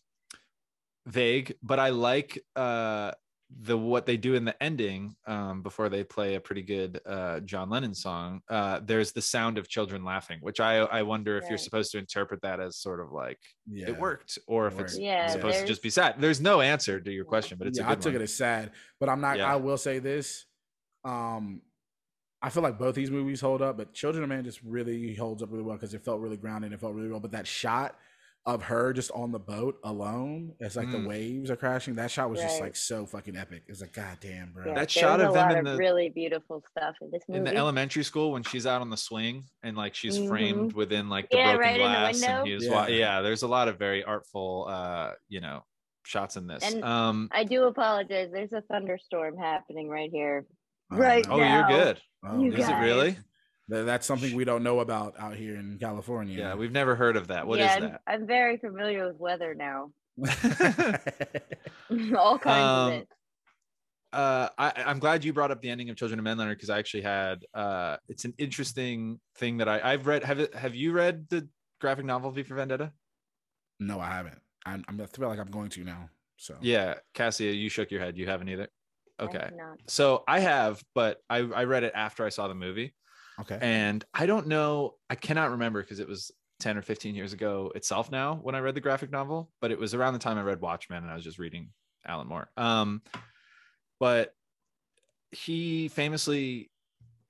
vague, 1.07 1.55
but 1.63 1.79
I 1.79 1.89
like 1.89 2.37
uh, 2.55 3.13
the 3.49 3.77
what 3.77 4.05
they 4.05 4.17
do 4.17 4.35
in 4.35 4.43
the 4.43 4.61
ending 4.61 5.15
um, 5.25 5.61
before 5.61 5.87
they 5.87 6.03
play 6.03 6.35
a 6.35 6.39
pretty 6.41 6.61
good 6.61 6.99
uh, 7.05 7.39
John 7.39 7.69
Lennon 7.69 7.93
song. 7.95 8.41
Uh, 8.49 8.81
there's 8.83 9.13
the 9.13 9.21
sound 9.21 9.57
of 9.57 9.69
children 9.69 10.03
laughing, 10.03 10.39
which 10.41 10.59
I 10.59 10.79
I 10.79 11.03
wonder 11.03 11.37
if 11.37 11.47
you're 11.47 11.57
supposed 11.57 11.91
to 11.93 11.97
interpret 11.97 12.41
that 12.41 12.59
as 12.59 12.75
sort 12.77 12.99
of 12.99 13.11
like 13.13 13.39
Yeah. 13.65 13.87
it 13.89 13.97
worked, 13.99 14.37
or 14.47 14.67
It 14.67 14.73
if 14.73 14.79
it's 14.81 14.93
worked. 14.93 15.01
Yeah, 15.03 15.27
supposed 15.27 15.59
to 15.61 15.65
just 15.65 15.81
be 15.81 15.89
sad. 15.89 16.15
There's 16.19 16.41
no 16.41 16.59
answer 16.59 16.99
to 16.99 17.11
your 17.11 17.23
question, 17.25 17.57
but 17.57 17.67
it's 17.67 17.79
yeah, 17.79 17.85
a 17.85 17.91
I 17.91 17.95
good 17.95 18.01
took 18.01 18.13
one. 18.13 18.21
it 18.21 18.23
as 18.25 18.33
sad, 18.35 18.71
but 18.99 19.07
I'm 19.07 19.21
not. 19.21 19.37
Yeah. 19.37 19.53
I 19.53 19.55
will 19.55 19.77
say 19.77 19.99
this. 19.99 20.45
Um, 21.05 21.61
I 22.41 22.49
feel 22.49 22.63
like 22.63 22.77
both 22.77 22.95
these 22.95 23.09
movies 23.09 23.39
hold 23.41 23.61
up, 23.61 23.77
but 23.77 23.93
Children 23.93 24.23
of 24.23 24.29
Man 24.29 24.43
just 24.43 24.61
really 24.61 25.15
holds 25.15 25.41
up 25.41 25.49
really 25.51 25.63
well 25.63 25.75
because 25.77 25.93
it 25.93 26.03
felt 26.03 26.19
really 26.19 26.37
grounded. 26.37 26.73
It 26.73 26.79
felt 26.79 26.93
really 26.93 27.09
well. 27.09 27.19
But 27.21 27.31
that 27.31 27.47
shot 27.47 27.97
of 28.47 28.63
her 28.63 28.93
just 28.93 29.11
on 29.11 29.31
the 29.33 29.37
boat 29.39 29.77
alone, 29.83 30.53
as 30.61 30.77
like 30.77 30.89
the 30.89 30.97
Mm. 30.97 31.07
waves 31.07 31.51
are 31.51 31.57
crashing, 31.57 31.95
that 31.95 32.09
shot 32.09 32.29
was 32.29 32.39
just 32.39 32.61
like 32.61 32.77
so 32.77 33.05
fucking 33.05 33.35
epic. 33.35 33.63
It's 33.67 33.81
like, 33.81 33.91
god 33.91 34.17
damn, 34.21 34.53
bro. 34.53 34.67
Yeah, 34.67 34.73
That 34.73 34.89
shot 34.89 35.19
of 35.19 35.33
them 35.33 35.49
lot 35.49 35.51
in 35.51 35.67
of 35.67 35.73
the- 35.73 35.77
really 35.77 36.07
beautiful 36.09 36.63
stuff 36.71 36.95
in 37.01 37.11
this 37.11 37.23
movie. 37.27 37.39
in 37.39 37.43
the 37.43 37.55
elementary 37.55 38.03
school 38.03 38.31
when 38.31 38.43
she's 38.43 38.65
out 38.65 38.79
on 38.79 38.89
the 38.89 38.95
swing 38.95 39.43
and 39.63 39.75
like 39.75 39.93
she's 39.95 40.17
Mhm. 40.17 40.29
framed 40.29 40.73
within 40.73 41.09
like 41.09 41.29
the 41.29 41.37
Yeah, 41.37 41.55
broken 41.57 41.59
right 41.61 41.75
in 41.81 41.81
the 41.81 41.97
glass 41.97 42.21
window. 42.21 42.37
and 42.39 42.47
he 42.47 42.53
was 42.55 42.65
Yeah. 42.65 42.87
yeah. 42.87 42.95
yeah 42.95 43.21
there's 43.21 43.43
a 43.43 43.47
lot 43.49 43.67
of 43.67 43.77
very 43.77 44.01
artful 44.05 44.65
uh 44.69 45.11
you 45.27 45.41
know 45.41 45.65
shots 46.05 46.37
in 46.37 46.47
this 46.47 46.63
And 46.73 46.85
um 46.85 47.27
I 47.33 47.43
do 47.43 47.65
apologize. 47.65 48.29
There's 48.31 48.53
a 48.53 48.61
thunderstorm 48.61 49.37
happening 49.37 49.89
right 49.89 50.09
here. 50.09 50.45
Right 50.89 51.27
no. 51.27 51.33
oh 51.33 51.37
now. 51.39 51.69
you're 51.69 51.79
good 51.83 52.01
Oh, 52.23 52.39
You 52.41 52.53
is 52.53 52.67
it 52.69 52.73
really 52.75 53.11
Th- 53.11 53.23
That's 53.69 54.07
something 54.07 54.33
we 54.35 54.45
don't 54.45 54.63
know 54.63 54.79
about 54.79 55.15
out 55.19 55.35
here 55.35 55.55
in 55.55 55.77
California. 55.79 56.37
yeah 56.39 56.55
we've 56.55 56.71
never 56.71 56.95
heard 56.95 57.17
of 57.17 57.27
that 57.27 57.45
What 57.47 57.59
is 57.59 57.65
yeah, 57.65 57.71
I'm- 57.73 57.81
that 57.81 58.01
I'm 58.07 58.25
very 58.27 58.57
familiar 58.57 59.07
with 59.07 59.19
weather 59.19 59.53
now. 59.53 59.91
All 62.17 62.39
kinds 62.39 62.63
Um, 62.63 62.87
of 62.87 62.93
it. 62.93 63.07
uh 64.13 64.49
I, 64.57 64.83
i'm 64.85 64.99
glad 64.99 65.23
you 65.25 65.33
brought 65.33 65.51
up 65.51 65.61
the 65.61 65.69
ending 65.69 65.89
of 65.89 65.97
children 65.97 66.17
of 66.19 66.23
men 66.23 66.37
leonard 66.37 66.57
because 66.57 66.69
i 66.69 66.79
actually 66.79 67.03
had 67.03 67.43
uh 67.53 67.97
it's 68.07 68.23
an 68.25 68.33
interesting 68.37 69.19
thing 69.37 69.57
that 69.57 69.67
i 69.67 69.81
i've 69.91 70.07
read 70.07 70.23
have 70.23 70.53
have 70.53 70.75
you 70.75 70.91
read 70.93 71.27
the 71.29 71.47
graphic 71.81 72.05
novel 72.05 72.31
v 72.31 72.43
for 72.43 72.55
vendetta 72.55 72.91
no, 73.79 73.99
I 73.99 74.07
haven't. 74.07 74.39
I'm, 74.65 74.83
I'm 74.87 74.99
I 74.99 75.05
feel 75.05 75.27
like 75.29 75.37
I'm 75.37 75.51
going 75.51 75.69
to 75.69 75.83
now. 75.83 76.09
So 76.37 76.55
yeah 76.61 76.95
cassie 77.13 77.55
you 77.55 77.69
shook 77.69 77.91
your 77.91 77.99
head 77.99 78.17
you 78.17 78.25
haven't 78.25 78.49
either 78.49 78.69
I 79.19 79.23
okay 79.25 79.37
have 79.39 79.53
not. 79.55 79.77
so 79.87 80.23
i 80.27 80.39
have 80.39 80.81
but 80.95 81.21
i 81.29 81.37
i 81.39 81.63
read 81.65 81.83
it 81.83 81.91
after 81.93 82.25
i 82.25 82.29
saw 82.29 82.47
the 82.47 82.55
movie 82.55 82.95
okay. 83.41 83.57
and 83.61 84.03
I 84.13 84.25
don't 84.25 84.47
know, 84.47 84.95
I 85.09 85.15
cannot 85.15 85.51
remember 85.51 85.81
because 85.81 85.99
it 85.99 86.07
was 86.07 86.31
10 86.59 86.77
or 86.77 86.81
15 86.81 87.15
years 87.15 87.33
ago 87.33 87.71
itself 87.75 88.11
now 88.11 88.39
when 88.41 88.55
I 88.55 88.59
read 88.59 88.75
the 88.75 88.81
graphic 88.81 89.11
novel, 89.11 89.51
but 89.61 89.71
it 89.71 89.79
was 89.79 89.93
around 89.93 90.13
the 90.13 90.19
time 90.19 90.37
I 90.37 90.41
read 90.41 90.61
Watchmen 90.61 91.03
and 91.03 91.11
I 91.11 91.15
was 91.15 91.23
just 91.23 91.39
reading 91.39 91.69
Alan 92.05 92.27
Moore. 92.27 92.49
Um, 92.57 93.01
but 93.99 94.33
he 95.31 95.87
famously 95.89 96.71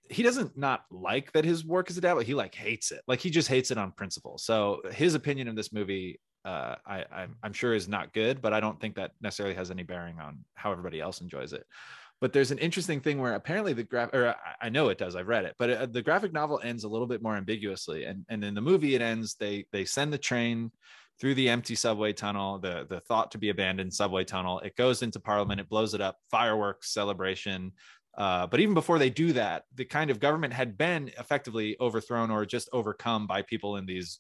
he 0.10 0.24
doesn't 0.24 0.58
not 0.58 0.86
like 0.90 1.34
that 1.34 1.44
his 1.44 1.66
work 1.66 1.90
is 1.90 1.98
adapted, 1.98 2.26
he 2.26 2.34
like 2.34 2.56
hates 2.56 2.92
it. 2.92 3.02
Like 3.08 3.20
he 3.20 3.30
just 3.30 3.50
hates 3.50 3.72
it 3.72 3.78
on 3.78 3.92
principle. 3.92 4.38
So 4.38 4.82
his 4.92 5.16
opinion 5.16 5.48
of 5.50 5.56
this 5.56 5.74
movie 5.74 6.20
uh, 6.46 6.76
I, 6.86 7.04
I'm, 7.12 7.36
I'm 7.44 7.52
sure 7.52 7.74
is 7.74 7.90
not 7.90 8.14
good, 8.14 8.42
but 8.42 8.54
I 8.54 8.62
don't 8.62 8.80
think 8.80 8.96
that 8.96 9.12
necessarily 9.20 9.54
has 9.56 9.70
any 9.70 9.84
bearing 9.84 10.18
on 10.20 10.46
how 10.56 10.72
everybody 10.72 11.02
else 11.02 11.20
enjoys 11.20 11.52
it 11.52 11.66
but 12.20 12.34
there's 12.34 12.52
an 12.52 12.58
interesting 12.58 13.00
thing 13.00 13.20
where 13.20 13.34
apparently 13.36 13.74
the 13.74 13.84
graph 13.84 14.14
or 14.14 14.30
I- 14.30 14.66
I 14.68 14.70
know 14.70 14.90
it 14.90 14.98
does 14.98 15.16
I've 15.16 15.28
read 15.28 15.46
it 15.46 15.56
but 15.60 15.70
uh, 15.70 15.86
the 15.86 16.02
graphic 16.02 16.34
novel 16.34 16.60
ends 16.64 16.84
a 16.84 16.88
little 16.90 17.08
bit 17.08 17.22
more 17.22 17.36
ambiguously 17.38 18.06
and 18.06 18.26
and 18.30 18.44
in 18.44 18.54
the 18.56 18.62
movie 18.62 18.96
it 18.96 19.02
ends 19.02 19.36
they 19.36 19.66
they 19.72 19.86
send 19.86 20.12
the 20.14 20.18
train 20.18 20.72
through 21.20 21.36
the 21.36 21.50
empty 21.50 21.76
subway 21.76 22.14
tunnel 22.14 22.60
the 22.60 22.86
the 22.90 23.00
thought 23.02 23.32
to 23.32 23.38
be 23.38 23.50
abandoned 23.50 23.94
subway 23.94 24.24
tunnel 24.24 24.60
it 24.60 24.76
goes 24.76 25.02
into 25.04 25.20
parliament 25.20 25.60
it 25.60 25.70
blows 25.70 25.94
it 25.94 26.02
up 26.02 26.18
fireworks 26.32 26.94
celebration 26.94 27.72
uh, 28.18 28.48
but 28.48 28.60
even 28.60 28.74
before 28.74 28.98
they 28.98 29.10
do 29.12 29.32
that 29.34 29.64
the 29.76 29.86
kind 29.86 30.10
of 30.10 30.20
government 30.20 30.52
had 30.54 30.76
been 30.78 31.08
effectively 31.20 31.76
overthrown 31.80 32.32
or 32.32 32.46
just 32.46 32.68
overcome 32.74 33.28
by 33.28 33.42
people 33.44 33.78
in 33.78 33.86
these 33.86 34.20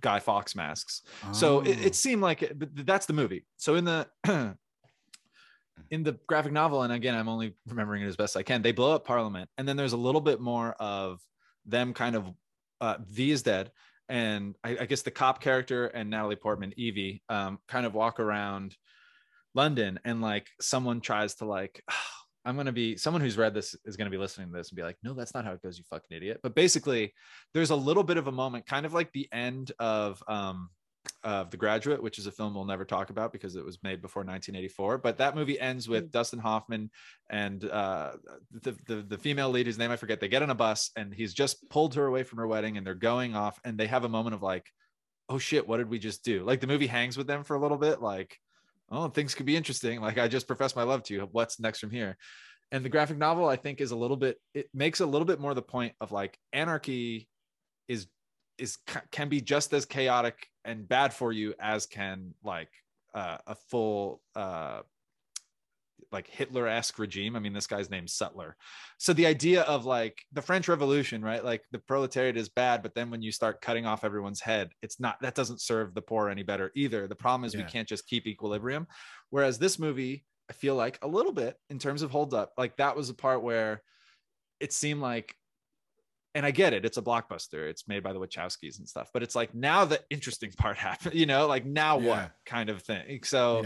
guy 0.00 0.18
fawkes 0.20 0.54
masks 0.54 1.02
so 1.32 1.60
it, 1.60 1.78
Oh. 1.80 1.86
it 1.86 1.94
seemed 1.94 2.22
like 2.22 2.42
it, 2.42 2.58
but 2.58 2.68
that's 2.86 3.06
the 3.06 3.12
movie 3.14 3.44
so 3.56 3.74
in 3.76 3.84
the 3.84 4.06
in 5.90 6.02
the 6.02 6.18
graphic 6.26 6.52
novel 6.52 6.82
and 6.82 6.92
again 6.92 7.14
i'm 7.14 7.28
only 7.28 7.54
remembering 7.66 8.02
it 8.02 8.06
as 8.06 8.16
best 8.16 8.36
i 8.36 8.42
can 8.42 8.62
they 8.62 8.72
blow 8.72 8.94
up 8.94 9.04
parliament 9.04 9.48
and 9.58 9.66
then 9.66 9.76
there's 9.76 9.92
a 9.92 9.96
little 9.96 10.20
bit 10.20 10.40
more 10.40 10.72
of 10.80 11.20
them 11.66 11.92
kind 11.92 12.16
of 12.16 12.30
uh 12.80 12.96
v 13.08 13.30
is 13.30 13.42
dead 13.42 13.70
and 14.10 14.56
I, 14.64 14.76
I 14.80 14.86
guess 14.86 15.02
the 15.02 15.12
cop 15.12 15.40
character 15.40 15.86
and 15.86 16.10
Natalie 16.10 16.36
Portman, 16.36 16.74
Evie, 16.76 17.22
um, 17.28 17.60
kind 17.68 17.86
of 17.86 17.94
walk 17.94 18.18
around 18.18 18.76
London, 19.54 20.00
and 20.04 20.20
like 20.20 20.48
someone 20.60 21.00
tries 21.00 21.36
to 21.36 21.46
like. 21.46 21.82
I'm 22.42 22.56
gonna 22.56 22.72
be 22.72 22.96
someone 22.96 23.20
who's 23.20 23.36
read 23.36 23.52
this 23.52 23.76
is 23.84 23.98
gonna 23.98 24.08
be 24.08 24.16
listening 24.16 24.48
to 24.48 24.56
this 24.56 24.70
and 24.70 24.76
be 24.76 24.82
like, 24.82 24.96
no, 25.02 25.12
that's 25.12 25.34
not 25.34 25.44
how 25.44 25.52
it 25.52 25.62
goes, 25.62 25.76
you 25.76 25.84
fucking 25.90 26.16
idiot. 26.16 26.40
But 26.42 26.54
basically, 26.54 27.12
there's 27.52 27.68
a 27.68 27.76
little 27.76 28.02
bit 28.02 28.16
of 28.16 28.28
a 28.28 28.32
moment, 28.32 28.64
kind 28.64 28.86
of 28.86 28.94
like 28.94 29.12
the 29.12 29.28
end 29.30 29.72
of 29.78 30.22
um 30.26 30.70
of 31.22 31.50
The 31.50 31.56
Graduate, 31.56 32.02
which 32.02 32.18
is 32.18 32.26
a 32.26 32.32
film 32.32 32.54
we'll 32.54 32.64
never 32.64 32.84
talk 32.84 33.10
about 33.10 33.32
because 33.32 33.56
it 33.56 33.64
was 33.64 33.78
made 33.82 34.00
before 34.00 34.22
1984. 34.22 34.98
But 34.98 35.18
that 35.18 35.34
movie 35.34 35.60
ends 35.60 35.88
with 35.88 36.08
mm. 36.08 36.10
Dustin 36.10 36.38
Hoffman 36.38 36.90
and 37.28 37.64
uh, 37.64 38.12
the, 38.62 38.76
the, 38.86 38.96
the 39.02 39.18
female 39.18 39.50
lead, 39.50 39.66
whose 39.66 39.78
name 39.78 39.90
I 39.90 39.96
forget. 39.96 40.20
They 40.20 40.28
get 40.28 40.42
on 40.42 40.50
a 40.50 40.54
bus 40.54 40.90
and 40.96 41.12
he's 41.14 41.34
just 41.34 41.68
pulled 41.68 41.94
her 41.94 42.06
away 42.06 42.22
from 42.22 42.38
her 42.38 42.46
wedding, 42.46 42.76
and 42.76 42.86
they're 42.86 42.94
going 42.94 43.34
off, 43.34 43.58
and 43.64 43.78
they 43.78 43.86
have 43.86 44.04
a 44.04 44.08
moment 44.08 44.34
of 44.34 44.42
like, 44.42 44.66
"Oh 45.28 45.38
shit, 45.38 45.68
what 45.68 45.78
did 45.78 45.90
we 45.90 45.98
just 45.98 46.24
do?" 46.24 46.42
Like 46.44 46.60
the 46.60 46.66
movie 46.66 46.86
hangs 46.86 47.16
with 47.16 47.26
them 47.26 47.44
for 47.44 47.54
a 47.54 47.60
little 47.60 47.78
bit, 47.78 48.00
like, 48.00 48.36
"Oh, 48.90 49.08
things 49.08 49.34
could 49.34 49.46
be 49.46 49.56
interesting." 49.56 50.00
Like 50.00 50.18
I 50.18 50.28
just 50.28 50.46
professed 50.46 50.76
my 50.76 50.84
love 50.84 51.02
to 51.04 51.14
you. 51.14 51.28
What's 51.32 51.60
next 51.60 51.80
from 51.80 51.90
here? 51.90 52.16
And 52.72 52.84
the 52.84 52.88
graphic 52.88 53.18
novel, 53.18 53.48
I 53.48 53.56
think, 53.56 53.80
is 53.80 53.90
a 53.90 53.96
little 53.96 54.16
bit. 54.16 54.38
It 54.54 54.68
makes 54.72 55.00
a 55.00 55.06
little 55.06 55.26
bit 55.26 55.40
more 55.40 55.54
the 55.54 55.62
point 55.62 55.94
of 56.00 56.12
like 56.12 56.38
anarchy 56.52 57.28
is 57.88 58.06
is 58.58 58.78
can 59.10 59.28
be 59.28 59.40
just 59.40 59.72
as 59.72 59.84
chaotic 59.84 60.46
and 60.70 60.88
bad 60.88 61.12
for 61.12 61.32
you 61.32 61.54
as 61.58 61.86
can 61.86 62.34
like 62.44 62.70
uh, 63.14 63.38
a 63.46 63.54
full 63.54 64.22
uh, 64.36 64.80
like 66.12 66.28
Hitler-esque 66.28 66.98
regime. 66.98 67.36
I 67.36 67.40
mean, 67.40 67.52
this 67.52 67.66
guy's 67.66 67.90
named 67.90 68.10
Sutler. 68.10 68.56
So 68.98 69.12
the 69.12 69.26
idea 69.26 69.62
of 69.62 69.84
like 69.84 70.22
the 70.32 70.42
French 70.42 70.68
Revolution, 70.68 71.22
right? 71.22 71.44
Like 71.44 71.62
the 71.72 71.78
proletariat 71.78 72.36
is 72.36 72.48
bad, 72.48 72.82
but 72.82 72.94
then 72.94 73.10
when 73.10 73.22
you 73.22 73.32
start 73.32 73.60
cutting 73.60 73.86
off 73.86 74.04
everyone's 74.04 74.40
head, 74.40 74.70
it's 74.82 74.98
not 74.98 75.20
that 75.22 75.34
doesn't 75.34 75.60
serve 75.60 75.94
the 75.94 76.02
poor 76.02 76.28
any 76.28 76.42
better 76.42 76.72
either. 76.74 77.06
The 77.06 77.14
problem 77.14 77.44
is 77.44 77.54
yeah. 77.54 77.62
we 77.62 77.70
can't 77.70 77.88
just 77.88 78.06
keep 78.06 78.26
equilibrium. 78.26 78.86
Whereas 79.30 79.58
this 79.58 79.78
movie, 79.78 80.24
I 80.48 80.52
feel 80.52 80.74
like 80.74 80.98
a 81.02 81.08
little 81.08 81.32
bit 81.32 81.56
in 81.68 81.78
terms 81.78 82.02
of 82.02 82.10
hold 82.10 82.34
up, 82.34 82.52
like 82.56 82.76
that 82.78 82.96
was 82.96 83.10
a 83.10 83.14
part 83.14 83.42
where 83.42 83.82
it 84.58 84.72
seemed 84.72 85.00
like 85.00 85.34
and 86.34 86.46
I 86.46 86.50
get 86.50 86.72
it. 86.72 86.84
It's 86.84 86.96
a 86.96 87.02
blockbuster. 87.02 87.68
It's 87.68 87.88
made 87.88 88.02
by 88.02 88.12
the 88.12 88.20
Wachowskis 88.20 88.78
and 88.78 88.88
stuff. 88.88 89.10
But 89.12 89.22
it's 89.22 89.34
like 89.34 89.54
now 89.54 89.84
the 89.84 90.00
interesting 90.10 90.50
part 90.58 90.76
happened. 90.76 91.14
You 91.14 91.26
know, 91.26 91.46
like 91.46 91.64
now 91.64 91.98
yeah. 91.98 92.08
what 92.08 92.32
kind 92.46 92.70
of 92.70 92.82
thing. 92.82 93.20
So 93.24 93.62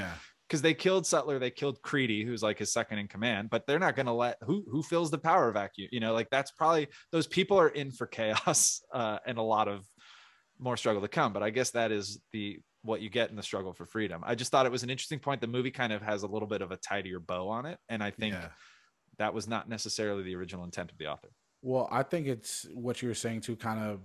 because 0.49 0.61
yeah. 0.61 0.63
they 0.63 0.75
killed 0.75 1.07
Sutler, 1.07 1.39
they 1.39 1.51
killed 1.51 1.83
Creedy, 1.83 2.25
who's 2.25 2.43
like 2.43 2.59
his 2.59 2.73
second 2.73 2.99
in 2.99 3.09
command. 3.09 3.51
But 3.51 3.67
they're 3.67 3.79
not 3.79 3.97
going 3.97 4.07
to 4.07 4.13
let 4.13 4.39
who 4.43 4.65
who 4.71 4.83
fills 4.83 5.11
the 5.11 5.19
power 5.19 5.51
vacuum. 5.53 5.89
You 5.93 6.01
know, 6.01 6.15
like 6.15 6.31
that's 6.31 6.53
probably 6.53 6.89
those 7.13 7.27
people 7.27 7.59
are 7.59 7.69
in 7.69 7.91
for 7.91 8.07
chaos 8.07 8.83
uh, 8.93 9.19
and 9.27 9.39
a 9.39 9.43
lot 9.43 9.69
of 9.69 9.85
more 10.59 10.77
struggle 10.77 11.03
to 11.03 11.09
come. 11.09 11.33
But 11.33 11.43
I 11.43 11.51
guess 11.51 11.73
that 11.73 11.93
is 11.93 12.21
the 12.33 12.59
what 12.83 13.01
you 13.01 13.09
get 13.09 13.31
in 13.31 13.37
the 13.37 13.43
struggle 13.43 13.73
for 13.73 13.87
freedom. 13.87 14.23
I 14.27 14.35
just 14.35 14.51
thought 14.51 14.67
it 14.67 14.73
was 14.73 14.83
an 14.83 14.91
interesting 14.91 15.19
point. 15.19 15.41
The 15.41 15.47
movie 15.47 15.71
kind 15.71 15.93
of 15.93 16.03
has 16.03 16.23
a 16.23 16.27
little 16.27 16.49
bit 16.49 16.61
of 16.61 16.71
a 16.71 16.77
tidier 16.77 17.19
bow 17.19 17.49
on 17.49 17.67
it, 17.67 17.79
and 17.89 18.03
I 18.03 18.11
think 18.11 18.35
yeah. 18.35 18.49
that 19.19 19.33
was 19.33 19.49
not 19.49 19.69
necessarily 19.69 20.23
the 20.23 20.35
original 20.35 20.65
intent 20.65 20.91
of 20.91 20.99
the 20.99 21.07
author. 21.07 21.31
Well, 21.65 21.89
I 21.91 22.03
think 22.03 22.27
it's 22.27 22.67
what 22.75 23.01
you 23.01 23.09
were 23.09 23.15
saying 23.15 23.41
too, 23.41 23.57
kind 23.57 23.81
of 23.81 24.01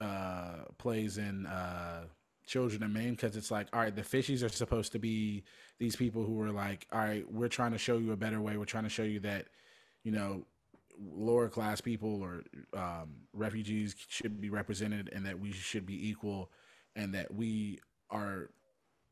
uh, 0.00 0.64
plays 0.78 1.18
in 1.18 1.44
uh, 1.44 2.04
Children 2.46 2.82
of 2.82 2.90
Men 2.90 3.10
because 3.10 3.36
it's 3.36 3.50
like, 3.50 3.68
all 3.74 3.80
right, 3.80 3.94
the 3.94 4.00
fishies 4.00 4.42
are 4.42 4.48
supposed 4.48 4.92
to 4.92 4.98
be 4.98 5.44
these 5.78 5.96
people 5.96 6.24
who 6.24 6.40
are 6.40 6.50
like, 6.50 6.86
all 6.90 7.00
right, 7.00 7.30
we're 7.30 7.48
trying 7.48 7.72
to 7.72 7.78
show 7.78 7.98
you 7.98 8.12
a 8.12 8.16
better 8.16 8.40
way. 8.40 8.56
We're 8.56 8.64
trying 8.64 8.84
to 8.84 8.90
show 8.90 9.02
you 9.02 9.20
that, 9.20 9.48
you 10.02 10.12
know, 10.12 10.46
lower 10.98 11.50
class 11.50 11.82
people 11.82 12.22
or 12.22 12.42
um, 12.72 13.16
refugees 13.34 13.94
should 14.08 14.40
be 14.40 14.48
represented 14.48 15.10
and 15.12 15.26
that 15.26 15.38
we 15.38 15.52
should 15.52 15.84
be 15.84 16.08
equal 16.08 16.50
and 16.96 17.12
that 17.12 17.34
we 17.34 17.80
are, 18.08 18.48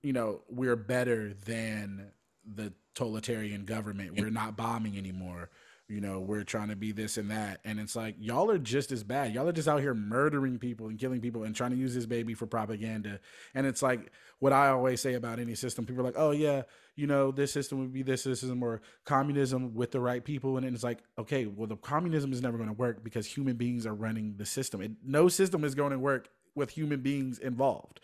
you 0.03 0.15
know, 0.15 0.41
we're 0.49 0.77
better 0.77 1.35
than 1.45 2.11
the 2.55 2.73
totalitarian 2.95 3.67
government. 3.67 4.19
We're 4.19 4.31
not 4.31 4.57
bombing 4.57 4.97
anymore 4.97 5.51
you 5.89 6.01
know, 6.01 6.19
we're 6.19 6.43
trying 6.43 6.69
to 6.69 6.77
be 6.77 6.91
this 6.91 7.17
and 7.17 7.31
that. 7.31 7.61
And 7.65 7.79
it's 7.79 7.95
like, 7.95 8.17
y'all 8.19 8.51
are 8.51 8.59
just 8.59 8.91
as 8.91 9.05
bad. 9.05 9.33
Y'all 9.33 9.49
are 9.49 9.53
just 9.53 9.69
out 9.69 9.81
here 9.81 9.95
murdering 9.95 10.59
people 10.59 10.89
and 10.89 10.99
killing 10.99 11.21
people 11.21 11.45
and 11.45 11.55
trying 11.55 11.71
to 11.71 11.77
use 11.77 11.95
this 11.95 12.07
baby 12.07 12.35
for 12.35 12.47
propaganda. 12.47 13.21
And 13.55 13.67
it's 13.67 13.83
like 13.83 14.11
what 14.41 14.53
I 14.53 14.69
always 14.69 15.01
say 15.01 15.15
about 15.15 15.39
any 15.39 15.55
system. 15.55 15.87
People 15.87 16.03
are 16.03 16.07
like, 16.07 16.19
oh, 16.19 16.33
yeah, 16.33 16.63
you 16.97 17.07
know, 17.07 17.31
this 17.31 17.53
system 17.53 17.79
would 17.79 17.93
be 17.93 18.03
this 18.03 18.25
system 18.25 18.63
or 18.65 18.83
communism 19.05 19.75
with 19.75 19.93
the 19.93 20.01
right 20.01 20.25
people. 20.25 20.57
And 20.57 20.67
it's 20.67 20.83
like, 20.83 20.99
okay, 21.19 21.47
well, 21.47 21.69
the 21.69 21.77
communism 21.77 22.33
is 22.33 22.43
never 22.43 22.57
going 22.57 22.69
to 22.69 22.75
work 22.75 23.05
because 23.05 23.27
human 23.27 23.57
beings 23.57 23.87
are 23.87 23.95
running 23.95 24.35
the 24.37 24.47
system. 24.47 24.81
It, 24.81 24.93
no 25.05 25.29
system 25.29 25.63
is 25.63 25.77
going 25.77 25.93
to 25.93 25.99
work 26.01 26.29
with 26.57 26.71
human 26.71 27.01
beings 27.01 27.39
involved 27.39 28.01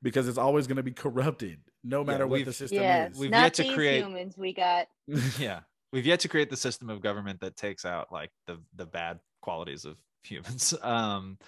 because 0.00 0.26
it's 0.26 0.38
always 0.38 0.66
going 0.66 0.76
to 0.76 0.82
be 0.82 0.92
corrupted 0.92 1.58
no 1.84 2.02
matter 2.02 2.24
yeah, 2.24 2.30
what 2.30 2.44
the 2.46 2.52
system 2.54 2.78
yeah, 2.78 3.08
is. 3.08 3.18
We've 3.18 3.30
Not 3.30 3.42
yet 3.42 3.54
to 3.54 3.74
create 3.74 4.02
humans 4.02 4.38
we 4.38 4.54
got. 4.54 4.88
yeah 5.38 5.60
we've 5.92 6.06
yet 6.06 6.20
to 6.20 6.28
create 6.28 6.50
the 6.50 6.56
system 6.56 6.90
of 6.90 7.00
government 7.00 7.40
that 7.40 7.56
takes 7.56 7.84
out 7.84 8.12
like 8.12 8.30
the 8.46 8.58
the 8.74 8.86
bad 8.86 9.18
qualities 9.42 9.84
of 9.84 9.96
humans 10.26 10.74
um 10.82 11.38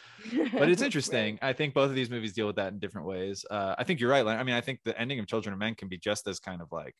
but 0.53 0.68
it's 0.68 0.82
interesting 0.89 1.36
right. 1.43 1.49
i 1.49 1.53
think 1.53 1.74
both 1.74 1.91
of 1.91 1.97
these 1.97 2.11
movies 2.11 2.32
deal 2.32 2.47
with 2.47 2.55
that 2.55 2.72
in 2.72 2.78
different 2.78 3.09
ways 3.09 3.45
uh 3.51 3.74
i 3.76 3.82
think 3.82 3.99
you're 3.99 4.09
right 4.09 4.24
i 4.24 4.43
mean 4.45 4.55
i 4.55 4.61
think 4.61 4.78
the 4.84 4.97
ending 5.01 5.18
of 5.18 5.26
children 5.26 5.53
of 5.53 5.59
men 5.59 5.74
can 5.74 5.89
be 5.89 5.99
just 5.99 6.28
as 6.28 6.39
kind 6.39 6.62
of 6.62 6.70
like 6.70 6.95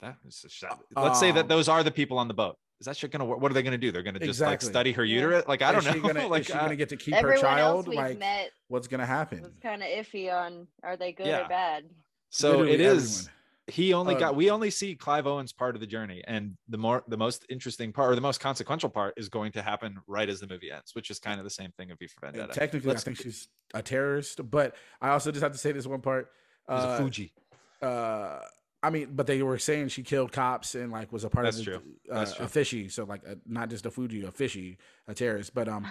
that 0.00 0.16
is 0.24 0.44
a 0.44 0.66
that 0.66 0.78
let's 0.94 1.18
say 1.18 1.32
that 1.32 1.40
um, 1.40 1.48
those 1.48 1.68
are 1.68 1.82
the 1.82 1.90
people 1.90 2.18
on 2.18 2.28
the 2.28 2.34
boat 2.34 2.56
is 2.80 2.84
that 2.84 2.96
shit 2.96 3.10
gonna 3.10 3.24
work? 3.24 3.40
What 3.40 3.50
are 3.50 3.54
they 3.54 3.62
gonna 3.62 3.78
do? 3.78 3.90
They're 3.90 4.02
gonna 4.02 4.18
just 4.18 4.28
exactly. 4.28 4.52
like 4.52 4.60
study 4.60 4.92
her 4.92 5.04
uterus? 5.04 5.44
Like 5.48 5.62
I 5.62 5.72
don't 5.72 5.84
know. 5.84 5.98
Gonna, 6.06 6.28
like 6.28 6.42
is 6.42 6.46
she 6.48 6.52
gonna 6.52 6.76
get 6.76 6.90
to 6.90 6.96
keep 6.96 7.14
her 7.14 7.36
child? 7.38 7.88
Like 7.88 8.20
what's 8.68 8.86
gonna 8.86 9.06
happen? 9.06 9.44
It's 9.44 9.58
kind 9.62 9.82
of 9.82 9.88
iffy 9.88 10.32
on 10.32 10.66
are 10.82 10.96
they 10.96 11.12
good 11.12 11.26
yeah. 11.26 11.46
or 11.46 11.48
bad. 11.48 11.84
So 12.30 12.50
Literally 12.50 12.72
it 12.74 12.80
is. 12.80 13.20
Everyone 13.20 13.32
he 13.68 13.92
only 13.92 14.14
uh, 14.14 14.18
got 14.18 14.36
we 14.36 14.50
only 14.50 14.70
see 14.70 14.94
clive 14.94 15.26
owen's 15.26 15.52
part 15.52 15.74
of 15.74 15.80
the 15.80 15.86
journey 15.86 16.22
and 16.26 16.56
the 16.68 16.78
more 16.78 17.02
the 17.08 17.16
most 17.16 17.44
interesting 17.48 17.92
part 17.92 18.12
or 18.12 18.14
the 18.14 18.20
most 18.20 18.40
consequential 18.40 18.88
part 18.88 19.14
is 19.16 19.28
going 19.28 19.52
to 19.52 19.62
happen 19.62 19.98
right 20.06 20.28
as 20.28 20.40
the 20.40 20.46
movie 20.46 20.70
ends 20.70 20.94
which 20.94 21.10
is 21.10 21.18
kind 21.18 21.38
of 21.38 21.44
the 21.44 21.50
same 21.50 21.72
thing 21.72 21.90
of 21.90 21.98
V 21.98 22.06
for 22.06 22.20
Vendetta. 22.26 22.52
technically 22.52 22.88
Let's, 22.88 23.02
i 23.02 23.04
think 23.04 23.18
she's 23.18 23.48
a 23.74 23.82
terrorist 23.82 24.48
but 24.50 24.76
i 25.00 25.10
also 25.10 25.32
just 25.32 25.42
have 25.42 25.52
to 25.52 25.58
say 25.58 25.72
this 25.72 25.86
one 25.86 26.00
part 26.00 26.30
uh, 26.68 26.98
fugee 26.98 27.32
uh 27.82 28.38
I 28.82 28.90
mean, 28.90 29.08
but 29.14 29.26
they 29.26 29.42
were 29.42 29.58
saying 29.58 29.88
she 29.88 30.04
killed 30.04 30.30
cops 30.30 30.76
and 30.76 30.92
like 30.92 31.10
was 31.10 31.24
a 31.24 31.30
part 31.30 31.44
That's 31.44 31.58
of 31.58 31.64
the, 31.64 31.70
true. 31.72 31.82
Uh, 32.12 32.24
true. 32.24 32.44
a 32.44 32.48
fishy. 32.48 32.88
So 32.88 33.02
like, 33.04 33.24
a, 33.24 33.36
not 33.44 33.68
just 33.68 33.84
a 33.84 33.90
Fugee, 33.90 34.28
a 34.28 34.30
fishy, 34.30 34.78
a 35.08 35.14
terrorist. 35.14 35.54
But 35.54 35.66
um, 35.66 35.90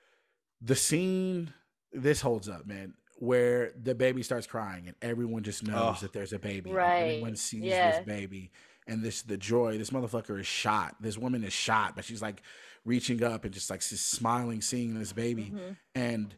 the 0.60 0.76
scene 0.76 1.52
this 1.90 2.20
holds 2.20 2.48
up, 2.48 2.64
man 2.64 2.94
where 3.20 3.72
the 3.82 3.94
baby 3.94 4.22
starts 4.22 4.46
crying 4.46 4.86
and 4.86 4.94
everyone 5.02 5.42
just 5.42 5.66
knows 5.66 5.96
oh. 5.98 6.02
that 6.02 6.12
there's 6.12 6.32
a 6.32 6.38
baby. 6.38 6.70
Right. 6.70 7.14
Everyone 7.14 7.36
sees 7.36 7.64
yeah. 7.64 7.90
this 7.90 8.06
baby 8.06 8.52
and 8.86 9.02
this 9.02 9.22
the 9.22 9.36
joy. 9.36 9.76
This 9.76 9.90
motherfucker 9.90 10.38
is 10.38 10.46
shot. 10.46 10.96
This 11.00 11.18
woman 11.18 11.42
is 11.42 11.52
shot, 11.52 11.96
but 11.96 12.04
she's 12.04 12.22
like 12.22 12.42
reaching 12.84 13.22
up 13.24 13.44
and 13.44 13.52
just 13.52 13.70
like 13.70 13.82
smiling, 13.82 14.60
seeing 14.60 14.98
this 14.98 15.12
baby. 15.12 15.52
Mm-hmm. 15.54 15.72
And 15.96 16.34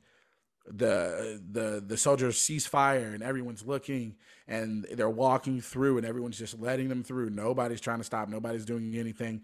the 0.66 1.40
the 1.50 1.82
the 1.86 1.96
soldiers 1.96 2.38
cease 2.38 2.66
fire 2.66 3.12
and 3.12 3.22
everyone's 3.22 3.66
looking 3.66 4.16
and 4.46 4.86
they're 4.92 5.10
walking 5.10 5.60
through 5.60 5.98
and 5.98 6.06
everyone's 6.06 6.38
just 6.38 6.58
letting 6.60 6.88
them 6.88 7.02
through. 7.02 7.28
Nobody's 7.28 7.80
trying 7.80 7.98
to 7.98 8.04
stop. 8.04 8.28
Nobody's 8.28 8.64
doing 8.64 8.96
anything. 8.96 9.42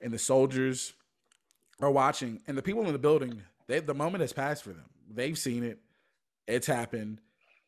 And 0.00 0.12
the 0.12 0.18
soldiers 0.18 0.92
are 1.80 1.90
watching 1.90 2.42
and 2.46 2.56
the 2.56 2.62
people 2.62 2.86
in 2.86 2.92
the 2.92 2.98
building, 2.98 3.42
they 3.66 3.80
the 3.80 3.94
moment 3.94 4.20
has 4.20 4.32
passed 4.32 4.62
for 4.62 4.70
them. 4.70 4.86
They've 5.08 5.36
seen 5.36 5.64
it 5.64 5.80
it's 6.46 6.66
happened, 6.66 7.20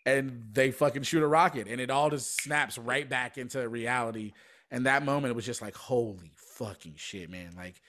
and 0.07 0.49
they 0.53 0.71
fucking 0.71 1.03
shoot 1.03 1.23
a 1.23 1.27
rocket, 1.27 1.67
and 1.69 1.81
it 1.81 1.91
all 1.91 2.11
just 2.11 2.41
snaps 2.41 2.79
right 2.79 3.09
back 3.09 3.39
into 3.39 3.67
reality. 3.69 4.33
And 4.71 4.87
that 4.87 5.05
moment 5.05 5.35
was 5.35 5.47
just 5.47 5.63
like, 5.63 5.77
holy 5.77 6.33
fucking 6.37 6.95
shit, 6.97 7.31
man! 7.31 7.55
Like, 7.57 7.81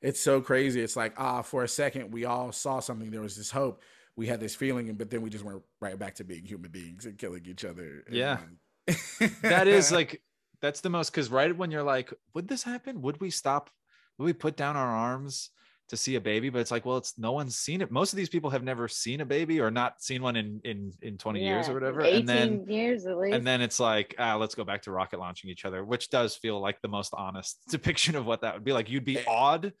it's 0.00 0.20
so 0.20 0.40
crazy. 0.40 0.80
It's 0.80 0.96
like, 0.96 1.14
ah, 1.16 1.42
for 1.42 1.64
a 1.64 1.68
second, 1.68 2.12
we 2.12 2.24
all 2.24 2.52
saw 2.52 2.80
something. 2.80 3.10
There 3.10 3.20
was 3.20 3.36
this 3.36 3.50
hope. 3.50 3.82
We 4.16 4.26
had 4.26 4.40
this 4.40 4.54
feeling, 4.54 4.92
but 4.94 5.10
then 5.10 5.22
we 5.22 5.30
just 5.30 5.44
went 5.44 5.62
right 5.80 5.98
back 5.98 6.16
to 6.16 6.24
being 6.24 6.44
human 6.44 6.70
beings 6.70 7.06
and 7.06 7.16
killing 7.16 7.46
each 7.46 7.64
other. 7.64 8.04
Yeah, 8.10 8.38
that 9.42 9.68
is 9.68 9.90
like 9.92 10.22
that's 10.60 10.80
the 10.80 10.90
most 10.90 11.10
because 11.10 11.30
right 11.30 11.54
when 11.56 11.70
you're 11.70 11.82
like, 11.82 12.12
would 12.34 12.48
this 12.48 12.62
happen? 12.62 13.02
Would 13.02 13.20
we 13.20 13.30
stop? 13.30 13.70
Would 14.18 14.26
we 14.26 14.32
put 14.32 14.56
down 14.56 14.76
our 14.76 14.88
arms? 14.88 15.50
To 15.92 15.96
see 15.98 16.14
a 16.14 16.20
baby 16.20 16.48
but 16.48 16.58
it's 16.58 16.70
like 16.70 16.86
well 16.86 16.96
it's 16.96 17.18
no 17.18 17.32
one's 17.32 17.54
seen 17.54 17.82
it. 17.82 17.90
Most 17.90 18.14
of 18.14 18.16
these 18.16 18.30
people 18.30 18.48
have 18.48 18.64
never 18.64 18.88
seen 18.88 19.20
a 19.20 19.26
baby 19.26 19.60
or 19.60 19.70
not 19.70 20.00
seen 20.00 20.22
one 20.22 20.36
in 20.36 20.58
in 20.64 20.90
in 21.02 21.18
20 21.18 21.38
yeah, 21.38 21.48
years 21.48 21.68
or 21.68 21.74
whatever 21.74 22.00
18 22.00 22.20
and 22.20 22.28
then 22.28 22.66
years 22.66 23.04
at 23.04 23.18
least 23.18 23.36
and 23.36 23.46
then 23.46 23.60
it's 23.60 23.78
like 23.78 24.14
ah 24.18 24.36
let's 24.36 24.54
go 24.54 24.64
back 24.64 24.80
to 24.80 24.90
rocket 24.90 25.20
launching 25.20 25.50
each 25.50 25.66
other 25.66 25.84
which 25.84 26.08
does 26.08 26.34
feel 26.34 26.62
like 26.62 26.80
the 26.80 26.88
most 26.88 27.12
honest 27.14 27.58
depiction 27.68 28.16
of 28.16 28.24
what 28.24 28.40
that 28.40 28.54
would 28.54 28.64
be 28.64 28.72
like. 28.72 28.88
You'd 28.88 29.04
be 29.04 29.18
eh. 29.18 29.24
awed 29.28 29.74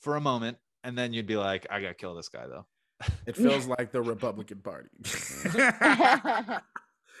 for 0.00 0.16
a 0.16 0.20
moment 0.20 0.58
and 0.82 0.98
then 0.98 1.14
you'd 1.14 1.26
be 1.26 1.36
like 1.36 1.66
i 1.70 1.80
gotta 1.80 1.94
kill 1.94 2.14
this 2.14 2.28
guy 2.28 2.46
though. 2.46 2.66
It 3.26 3.34
feels 3.34 3.66
like 3.78 3.90
the 3.90 4.02
republican 4.02 4.58
party. 4.58 4.90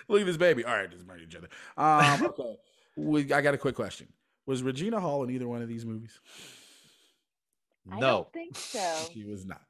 Look 0.06 0.20
at 0.20 0.26
this 0.26 0.36
baby. 0.36 0.66
All 0.66 0.76
right 0.76 0.90
just 0.90 1.06
murder 1.06 1.22
each 1.22 1.34
other. 1.34 1.48
Um 1.78 2.26
okay. 2.26 2.58
We, 2.98 3.32
i 3.32 3.40
got 3.40 3.54
a 3.54 3.58
quick 3.58 3.74
question. 3.74 4.08
Was 4.44 4.62
regina 4.62 5.00
hall 5.00 5.24
in 5.24 5.30
either 5.30 5.48
one 5.48 5.62
of 5.62 5.68
these 5.68 5.86
movies 5.86 6.20
I 7.90 7.96
no. 7.98 8.00
don't 8.00 8.32
think 8.32 8.56
so. 8.56 8.94
she 9.12 9.24
was 9.24 9.44
not. 9.46 9.60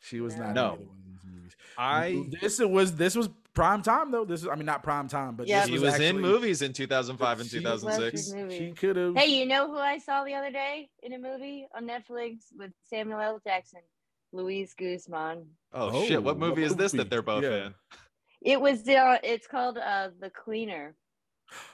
She 0.00 0.20
was 0.20 0.36
no. 0.36 0.44
not. 0.44 0.54
No. 0.54 0.78
these 1.06 1.18
movies. 1.24 1.56
I 1.78 2.24
this 2.40 2.58
was 2.60 2.94
this 2.96 3.14
was 3.14 3.28
prime 3.54 3.82
time 3.82 4.10
though. 4.10 4.24
This 4.24 4.42
is 4.42 4.48
I 4.48 4.54
mean 4.54 4.66
not 4.66 4.82
prime 4.82 5.08
time, 5.08 5.36
but 5.36 5.46
Yeah. 5.46 5.60
this 5.60 5.68
he 5.68 5.78
was 5.78 5.94
in 5.96 6.02
actually- 6.02 6.22
movies 6.22 6.62
in 6.62 6.72
2005 6.72 7.40
and 7.40 7.50
2006. 7.50 8.32
She- 8.50 8.58
She 8.58 8.72
could 8.72 8.96
have. 8.96 9.16
Hey, 9.16 9.28
you 9.38 9.46
know 9.46 9.68
who 9.68 9.78
I 9.78 9.98
saw 9.98 10.24
the 10.24 10.34
other 10.34 10.50
day 10.50 10.90
in 11.02 11.12
a 11.14 11.18
movie 11.18 11.66
on 11.74 11.86
Netflix 11.86 12.38
with 12.56 12.72
Samuel 12.90 13.20
L. 13.20 13.40
Jackson? 13.44 13.80
Luis 14.32 14.74
Guzman. 14.74 15.46
Oh, 15.72 16.04
shit! 16.06 16.20
What 16.22 16.34
Oh, 16.34 16.38
movie 16.38 16.62
what 16.62 16.70
is 16.72 16.76
this 16.76 16.92
movie? 16.92 17.04
that 17.04 17.10
they're 17.10 17.22
both 17.22 17.44
Yeah. 17.44 17.66
in? 17.66 17.74
It 18.42 18.60
was 18.60 18.86
uh, 18.88 19.18
it's 19.22 19.46
called 19.46 19.78
uh 19.78 20.10
The 20.20 20.28
Cleaner. 20.30 20.96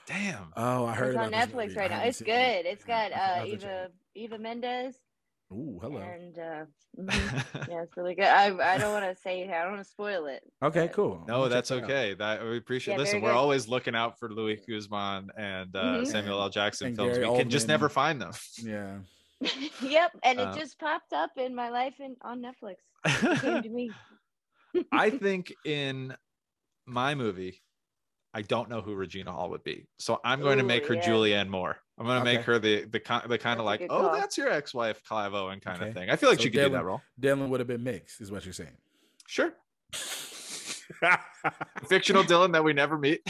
Damn. 0.07 0.53
Oh, 0.57 0.85
I 0.85 0.95
heard 0.95 1.15
It's 1.15 1.17
about 1.17 1.33
on 1.35 1.49
Netflix 1.49 1.69
movie. 1.69 1.75
Right 1.77 1.91
now. 1.91 2.03
It's 2.03 2.21
good. 2.21 2.31
it. 2.31 2.67
It's 2.67 2.85
Yeah, 2.87 3.09
got 3.09 3.13
uh 3.13 3.35
have 3.35 3.45
to 3.47 3.51
check 3.57 3.63
Eva 3.63 3.91
Eva 4.15 4.39
Mendes 4.39 4.95
it. 4.95 5.01
Ooh, 5.53 5.79
hello. 5.83 5.99
and 5.99 6.39
uh 6.39 6.65
mhm. 6.99 7.69
yeah, 7.69 7.83
it's 7.83 7.97
really 7.97 8.15
good. 8.15 8.25
I 8.25 8.47
I 8.75 8.79
don't 8.79 8.93
want 8.93 9.05
to 9.05 9.21
say 9.21 9.43
it. 9.43 9.51
I 9.51 9.63
don't 9.63 9.73
want 9.73 9.85
to 9.85 9.91
spoil 9.91 10.27
it. 10.27 10.43
Okay, 10.63 10.87
but- 10.87 10.93
cool. 10.93 11.25
No, 11.27 11.49
that's 11.49 11.69
that 11.71 11.79
out. 11.79 11.85
okay. 11.85 12.15
That 12.15 12.45
we 12.45 12.57
appreciate. 12.57 12.95
Yeah, 12.95 12.99
Listen, 12.99 13.21
we're 13.21 13.31
good. 13.31 13.37
always 13.37 13.69
looking 13.69 13.95
out 13.95 14.19
for 14.19 14.29
Luis 14.33 14.61
Guzman 14.67 15.31
and 15.37 15.75
uh, 15.75 15.83
Mhm. 15.99 16.07
Samuel 16.07 16.41
L. 16.41 16.51
Jackson 16.51 16.89
And 16.89 16.97
films. 16.97 17.19
Gary 17.19 17.29
we 17.31 17.39
can 17.39 17.51
just 17.51 17.69
never 17.69 17.89
find 17.89 18.21
them. 18.21 18.33
Yeah. 18.63 18.99
yep, 19.83 20.13
and 20.23 20.39
it 20.39 20.49
Uh, 20.49 20.55
just 20.55 20.79
popped 20.79 21.13
up 21.13 21.31
in 21.37 21.55
my 21.55 21.71
life 21.71 21.95
in 22.01 22.17
on 22.23 22.43
Netflix. 22.43 22.77
It 23.07 23.41
came 23.41 23.63
to 23.63 23.69
me. 23.71 23.91
I 24.93 25.11
think 25.11 25.53
in 25.65 26.15
my 26.87 27.15
movie, 27.15 27.63
I 28.33 28.43
don't 28.43 28.69
know 28.69 28.81
who 28.81 28.95
Regina 28.95 29.33
Hall 29.33 29.51
would 29.51 29.65
be, 29.65 29.87
so 29.99 30.21
I'm 30.25 30.41
going 30.41 30.59
to 30.59 30.65
make 30.65 30.87
her 30.87 30.95
yeah. 30.95 31.03
Julianne 31.09 31.49
Moore. 31.49 31.77
I'm 31.99 32.07
going 32.07 32.19
to 32.21 32.25
make 32.25 32.43
her 32.43 32.59
the 32.59 32.85
the 32.85 33.01
kind 33.01 33.29
the 33.29 33.39
kind 33.39 33.59
of 33.61 33.67
like, 33.67 33.83
oh, 33.83 33.89
call. 33.89 34.13
that's 34.13 34.39
your 34.39 34.49
ex-wife, 34.51 35.03
Clive 35.05 35.35
Owen 35.35 35.59
kind 35.61 35.81
Okay. 35.81 35.89
of 35.91 35.95
thing. 35.97 36.11
I 36.11 36.17
feel 36.17 36.29
like 36.31 36.39
So 36.39 36.45
she 36.45 36.51
could 36.51 36.63
do 36.65 36.69
that 36.71 36.85
role. 36.85 37.01
Dylan 37.21 37.49
would 37.49 37.61
have 37.61 37.67
been 37.67 37.83
mixed, 37.83 38.21
is 38.21 38.31
what 38.31 38.45
you're 38.45 38.53
saying. 38.55 38.77
Sure. 39.27 39.53
Fictional 41.89 42.23
Dylan 42.25 42.53
that 42.53 42.63
we 42.65 42.73
never 42.73 42.99
meet. 42.99 43.21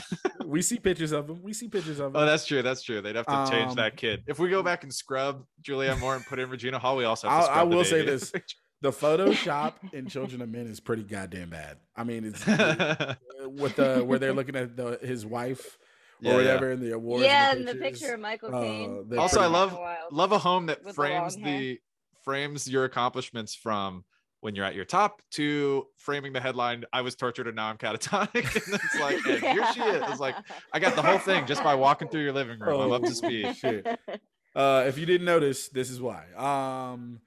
we 0.44 0.60
see 0.62 0.78
pictures 0.78 1.12
of 1.12 1.28
him. 1.30 1.42
We 1.42 1.52
see 1.52 1.68
pictures 1.68 1.98
of 2.00 2.06
him. 2.14 2.16
Oh, 2.16 2.26
that's 2.26 2.44
true. 2.46 2.62
That's 2.62 2.82
true. 2.82 3.00
They'd 3.00 3.16
have 3.16 3.26
to 3.26 3.46
change 3.50 3.70
Um, 3.70 3.76
that 3.76 3.96
kid. 3.96 4.24
If 4.26 4.38
we 4.38 4.48
go 4.50 4.62
back 4.62 4.82
and 4.82 4.92
scrub 4.92 5.44
Julianne 5.62 5.98
Moore 6.00 6.16
and 6.16 6.24
put 6.26 6.38
in 6.38 6.50
Regina 6.50 6.78
Hall, 6.78 6.96
we 6.96 7.04
also 7.04 7.28
have 7.28 7.44
to 7.46 7.50
I'll- 7.52 7.66
I 7.66 7.68
the 7.68 7.76
will 7.76 7.84
say 7.84 8.04
this. 8.04 8.32
the 8.82 8.90
Photoshop 8.90 9.74
in 9.92 10.08
Children 10.08 10.42
of 10.42 10.48
Men 10.48 10.66
is 10.66 10.80
pretty 10.80 11.02
goddamn 11.02 11.50
bad. 11.50 11.78
I 11.96 12.04
mean, 12.04 12.24
it's 12.24 12.46
with 13.46 13.76
the 13.76 14.02
where 14.04 14.18
they're 14.18 14.32
looking 14.32 14.56
at 14.56 14.76
the 14.76 14.98
his 15.02 15.24
wife 15.26 15.78
or 16.22 16.30
yeah. 16.30 16.36
whatever 16.36 16.70
in 16.72 16.80
the 16.80 16.92
awards. 16.92 17.24
yeah, 17.24 17.50
and 17.52 17.60
and 17.60 17.68
the 17.68 17.74
picture 17.82 18.14
of 18.14 18.20
Michael 18.20 18.54
uh, 18.54 18.60
Caine. 18.60 19.04
they're 19.08 19.20
Also, 19.20 19.40
I 19.40 19.46
love 19.46 19.72
wild. 19.74 20.12
love 20.12 20.32
a 20.32 20.38
home 20.38 20.66
that 20.66 20.84
With 20.84 20.94
frames 20.94 21.36
long 21.36 21.44
hair. 21.44 21.58
the 21.60 21.80
frames 22.24 22.68
your 22.68 22.84
accomplishments 22.84 23.54
from 23.54 24.04
when 24.42 24.54
you're 24.54 24.64
at 24.64 24.74
your 24.74 24.84
top 24.86 25.20
to 25.30 25.86
framing 25.96 26.32
the 26.34 26.40
headline 26.40 26.84
i 26.92 27.00
was 27.00 27.14
tortured 27.14 27.46
and 27.46 27.56
now 27.56 27.66
i'm 27.68 27.78
catatonic 27.78 28.34
and 28.66 28.74
it's 28.82 29.00
like 29.00 29.16
and 29.26 29.40
here 29.42 29.64
she 29.72 29.80
is 29.80 30.02
it's 30.10 30.20
like 30.20 30.34
i 30.74 30.78
got 30.78 30.94
the 30.96 31.02
whole 31.02 31.18
thing 31.18 31.46
just 31.46 31.62
by 31.64 31.74
walking 31.74 32.08
through 32.08 32.22
your 32.22 32.32
living 32.34 32.58
room 32.58 32.80
i'm 32.80 32.92
up 32.92 33.02
Oh. 33.02 33.06
to 33.06 33.14
speed 33.14 33.56
Shit. 33.56 33.86
Uh, 34.54 34.84
if 34.86 34.98
you 34.98 35.06
didn't 35.06 35.24
notice, 35.26 35.68
this 35.68 35.88
is 35.90 36.00
why. 36.00 36.24
Um, 36.36 37.20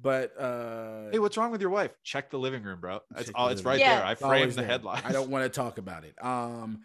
but 0.00 0.38
uh, 0.38 1.10
hey 1.10 1.18
what's 1.18 1.36
wrong 1.36 1.50
with 1.50 1.60
your 1.60 1.70
wife 1.70 1.90
check 2.04 2.30
the 2.30 2.38
living 2.38 2.62
room 2.62 2.78
bro 2.80 3.00
it's 3.16 3.30
all 3.34 3.48
it's 3.48 3.64
right 3.64 3.74
room. 3.80 3.88
there 3.88 3.98
Yeah. 4.00 4.08
i 4.08 4.14
framed 4.14 4.52
the 4.52 4.56
there. 4.56 4.66
headline 4.66 5.02
I 5.04 5.12
don't 5.12 5.30
want 5.30 5.44
to 5.44 5.48
talk 5.48 5.78
about 5.78 6.04
it. 6.04 6.14
Um, 6.22 6.82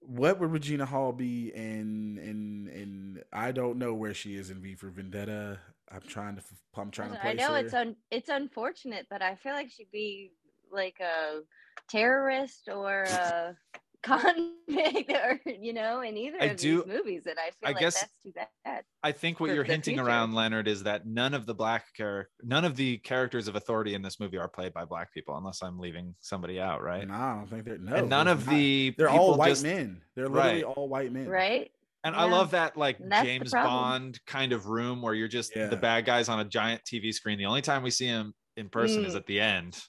what 0.00 0.40
would 0.40 0.50
Regina 0.50 0.84
Hall 0.84 1.12
be 1.12 1.52
in? 1.54 2.18
In 2.18 2.68
in 2.72 3.22
I 3.32 3.52
don't 3.52 3.78
know 3.78 3.94
where 3.94 4.14
she 4.14 4.34
is 4.34 4.50
in 4.50 4.60
V 4.60 4.74
for 4.74 4.88
Vendetta. 4.90 5.60
I'm 5.92 6.00
trying 6.00 6.34
to. 6.36 6.42
I'm 6.76 6.90
trying 6.90 7.12
to 7.12 7.24
I 7.24 7.34
know 7.34 7.52
her. 7.52 7.58
it's 7.58 7.72
un 7.72 7.94
it's 8.10 8.28
unfortunate, 8.28 9.06
but 9.08 9.22
I 9.22 9.36
feel 9.36 9.52
like 9.52 9.70
she'd 9.70 9.92
be 9.92 10.32
like 10.72 10.98
a 11.00 11.42
terrorist 11.88 12.68
or 12.68 13.04
a 13.04 13.54
convict, 14.02 15.10
or 15.12 15.40
you 15.46 15.72
know, 15.72 16.00
in 16.00 16.16
either 16.16 16.38
I 16.40 16.46
of 16.46 16.56
do- 16.56 16.82
these 16.84 16.94
movies. 16.96 17.22
And 17.26 17.38
I 17.38 17.50
feel 17.50 17.52
I 17.64 17.68
like 17.70 17.78
guess- 17.78 18.00
that's 18.00 18.12
too 18.22 18.32
bad. 18.64 18.82
I 19.04 19.12
think 19.12 19.40
what 19.40 19.50
you're 19.54 19.64
hinting 19.64 19.94
future. 19.96 20.06
around, 20.06 20.34
Leonard, 20.34 20.68
is 20.68 20.82
that 20.84 21.06
none 21.06 21.34
of 21.34 21.46
the 21.46 21.54
black 21.54 21.92
character, 21.96 22.30
none 22.42 22.64
of 22.64 22.76
the 22.76 22.98
characters 22.98 23.48
of 23.48 23.56
authority 23.56 23.94
in 23.94 24.02
this 24.02 24.20
movie 24.20 24.38
are 24.38 24.48
played 24.48 24.72
by 24.72 24.84
black 24.84 25.12
people, 25.12 25.36
unless 25.36 25.62
I'm 25.62 25.78
leaving 25.78 26.14
somebody 26.20 26.60
out, 26.60 26.82
right? 26.82 27.06
No, 27.06 27.14
I 27.14 27.34
don't 27.36 27.46
think 27.50 27.64
they're 27.64 27.78
no. 27.78 27.94
and 27.96 28.08
none 28.08 28.28
of 28.28 28.46
not. 28.46 28.54
the 28.54 28.94
They're 28.96 29.08
all 29.10 29.36
white 29.36 29.48
just- 29.50 29.64
men. 29.64 30.00
They're 30.14 30.28
literally 30.28 30.62
Right. 30.62 30.64
all 30.64 30.88
white 30.88 31.12
men. 31.12 31.28
Right? 31.28 31.70
And 32.04 32.16
I 32.16 32.24
love 32.24 32.50
that 32.50 32.76
like 32.76 32.98
And 32.98 33.12
that's 33.12 33.22
the 33.22 33.38
James. 33.38 33.52
Bond 33.52 34.20
kind 34.26 34.52
of 34.52 34.66
room 34.66 35.02
where 35.02 35.14
you're 35.14 35.28
just 35.28 35.54
Yeah. 35.54 35.66
the 35.68 35.76
bad 35.76 36.04
guys 36.04 36.28
on 36.28 36.40
a 36.40 36.44
giant 36.44 36.82
TV 36.84 37.12
screen. 37.12 37.38
The 37.38 37.46
only 37.46 37.62
time 37.62 37.82
we 37.84 37.90
see 37.90 38.06
him 38.06 38.34
in 38.56 38.68
person 38.68 39.04
is 39.04 39.14
Mm. 39.14 39.18
at 39.18 39.26
the 39.26 39.40
end. 39.40 39.80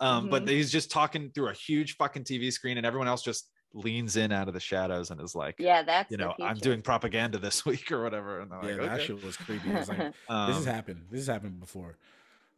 Um, 0.00 0.28
But 0.30 0.44
Mhm. 0.44 0.48
he's 0.50 0.72
just 0.72 0.90
talking 0.90 1.30
through 1.30 1.48
a 1.48 1.52
huge 1.52 1.96
fucking 1.96 2.24
TV 2.24 2.50
screen, 2.50 2.76
and 2.78 2.86
everyone 2.86 3.06
else 3.08 3.22
just 3.22 3.50
leans 3.72 4.16
in 4.16 4.32
out 4.32 4.48
of 4.48 4.54
the 4.54 4.60
shadows 4.60 5.10
and 5.10 5.20
is 5.20 5.34
like, 5.34 5.54
Yeah, 5.58 5.82
that's 5.82 6.10
you 6.10 6.16
know, 6.16 6.34
I'm 6.40 6.56
doing 6.56 6.82
propaganda 6.82 7.38
this 7.38 7.64
week 7.66 7.92
or 7.92 8.02
whatever. 8.02 8.40
And 8.40 8.50
they're 8.50 8.58
Yeah, 8.64 8.76
like, 8.76 8.80
that 8.90 8.94
okay. 9.00 9.06
shit 9.06 9.22
was 9.24 9.36
creepy. 9.36 9.68
It 9.70 9.74
was 9.78 9.88
like, 9.88 9.98
this 9.98 10.14
Um, 10.28 10.52
has 10.54 10.64
happened. 10.64 11.06
This 11.10 11.20
has 11.20 11.26
happened 11.28 11.60
before. 11.60 11.96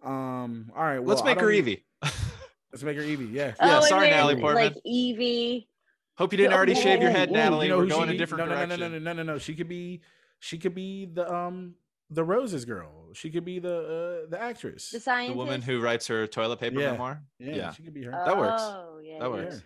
Um. 0.02 0.70
All 0.74 0.82
right. 0.82 0.98
Well, 0.98 1.08
let's 1.08 1.22
make 1.24 1.38
her 1.40 1.48
don't- 1.48 1.58
Evie. 1.58 1.84
Let's 2.72 2.82
make 2.82 2.96
her 2.96 3.02
Evie. 3.02 3.26
Yeah. 3.26 3.48
Yeah, 3.48 3.54
oh, 3.60 3.76
and 3.76 3.84
sorry, 3.84 4.06
then, 4.08 4.16
Natalie 4.16 4.40
Portman. 4.40 4.64
Like 4.72 4.76
Evie. 4.84 5.68
Hope 6.16 6.32
you 6.32 6.38
didn't 6.38 6.54
already 6.54 6.74
shave 6.74 7.02
your 7.02 7.10
head, 7.10 7.28
Ooh, 7.28 7.32
Natalie. 7.34 7.66
you 7.66 7.72
know 7.72 7.78
We're 7.78 7.86
going 7.86 8.08
she- 8.08 8.14
a 8.14 8.18
different 8.18 8.38
no, 8.38 8.44
no, 8.46 8.54
direction. 8.54 8.80
No, 8.80 8.88
no, 8.88 8.98
no, 8.98 9.12
no, 9.12 9.22
no, 9.22 9.32
no. 9.34 9.38
She 9.38 9.54
could 9.54 9.68
be. 9.68 10.00
She 10.40 10.56
could 10.58 10.74
be 10.74 11.04
the 11.06 11.30
um 11.30 11.74
the 12.08 12.24
Roses 12.24 12.64
girl. 12.64 13.01
She 13.14 13.30
could 13.30 13.44
be 13.44 13.58
the 13.58 14.24
uh, 14.26 14.30
the 14.30 14.40
actress. 14.40 14.90
The 14.90 14.98
The 15.28 15.32
woman 15.34 15.62
who 15.62 15.80
writes 15.80 16.06
her 16.08 16.26
toilet 16.26 16.58
paper 16.60 16.80
Yeah. 16.80 16.92
memoir. 16.92 17.22
yeah, 17.38 17.54
yeah. 17.54 17.72
she 17.72 17.82
could 17.82 17.94
be 17.94 18.02
her. 18.04 18.10
That 18.12 18.36
works. 18.36 18.62
Oh, 18.62 19.00
yeah. 19.02 19.18
That 19.20 19.30
works. 19.30 19.62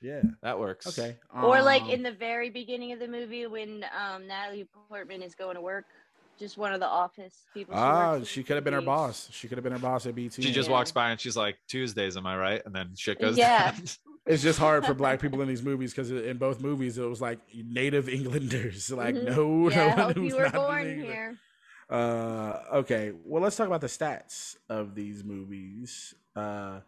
Yeah. 0.00 0.22
That 0.42 0.58
works. 0.58 0.86
Okay. 0.98 1.16
Or 1.34 1.60
like 1.62 1.82
um, 1.82 1.90
in 1.90 2.02
the 2.02 2.12
very 2.12 2.50
beginning 2.50 2.92
of 2.92 3.00
the 3.00 3.08
movie 3.08 3.46
when 3.46 3.84
um, 3.98 4.26
Natalie 4.26 4.68
Portman 4.88 5.22
is 5.22 5.34
going 5.34 5.56
to 5.56 5.60
work, 5.60 5.86
just 6.38 6.56
one 6.56 6.72
of 6.72 6.78
the 6.78 6.86
office 6.86 7.46
people. 7.52 7.74
Ah, 7.76 8.12
works 8.12 8.28
she 8.28 8.44
could 8.44 8.54
have 8.56 8.64
been 8.64 8.74
her 8.74 8.80
boss. 8.80 9.28
She 9.32 9.48
could 9.48 9.58
have 9.58 9.64
been 9.64 9.72
her 9.72 9.78
boss 9.80 10.06
at 10.06 10.14
BT. 10.14 10.42
She 10.42 10.52
just 10.52 10.68
Yeah. 10.68 10.74
walks 10.74 10.92
by 10.92 11.10
and 11.10 11.20
she's 11.20 11.36
like, 11.36 11.56
Tuesdays, 11.68 12.16
am 12.16 12.26
I 12.26 12.36
right? 12.36 12.62
And 12.64 12.72
then 12.74 12.94
shit 12.96 13.20
goes 13.20 13.36
Yeah. 13.36 13.72
down. 13.72 13.82
It's 14.26 14.42
just 14.42 14.58
hard 14.58 14.84
for 14.84 14.92
black 14.92 15.22
people 15.22 15.40
in 15.40 15.48
these 15.48 15.62
movies 15.62 15.90
because 15.94 16.10
in 16.10 16.36
both 16.36 16.60
movies 16.60 16.98
it 16.98 17.02
was 17.08 17.18
like 17.18 17.38
native 17.54 18.10
Englanders. 18.10 18.90
Like 18.92 19.14
Mhm. 19.14 19.24
no, 19.36 19.70
Yeah, 19.70 19.76
no 19.76 19.88
one 19.88 19.98
hope 19.98 20.16
who's 20.16 20.32
you 20.32 20.36
were 20.36 20.42
not 20.44 20.52
born 20.52 21.00
here. 21.00 21.38
Uh, 21.90 22.60
okay. 22.74 23.12
Well, 23.24 23.42
let's 23.42 23.56
talk 23.56 23.66
about 23.66 23.80
the 23.80 23.86
stats 23.86 24.56
of 24.68 24.94
these 24.94 25.24
movies. 25.24 26.14
Uh, 26.36 26.80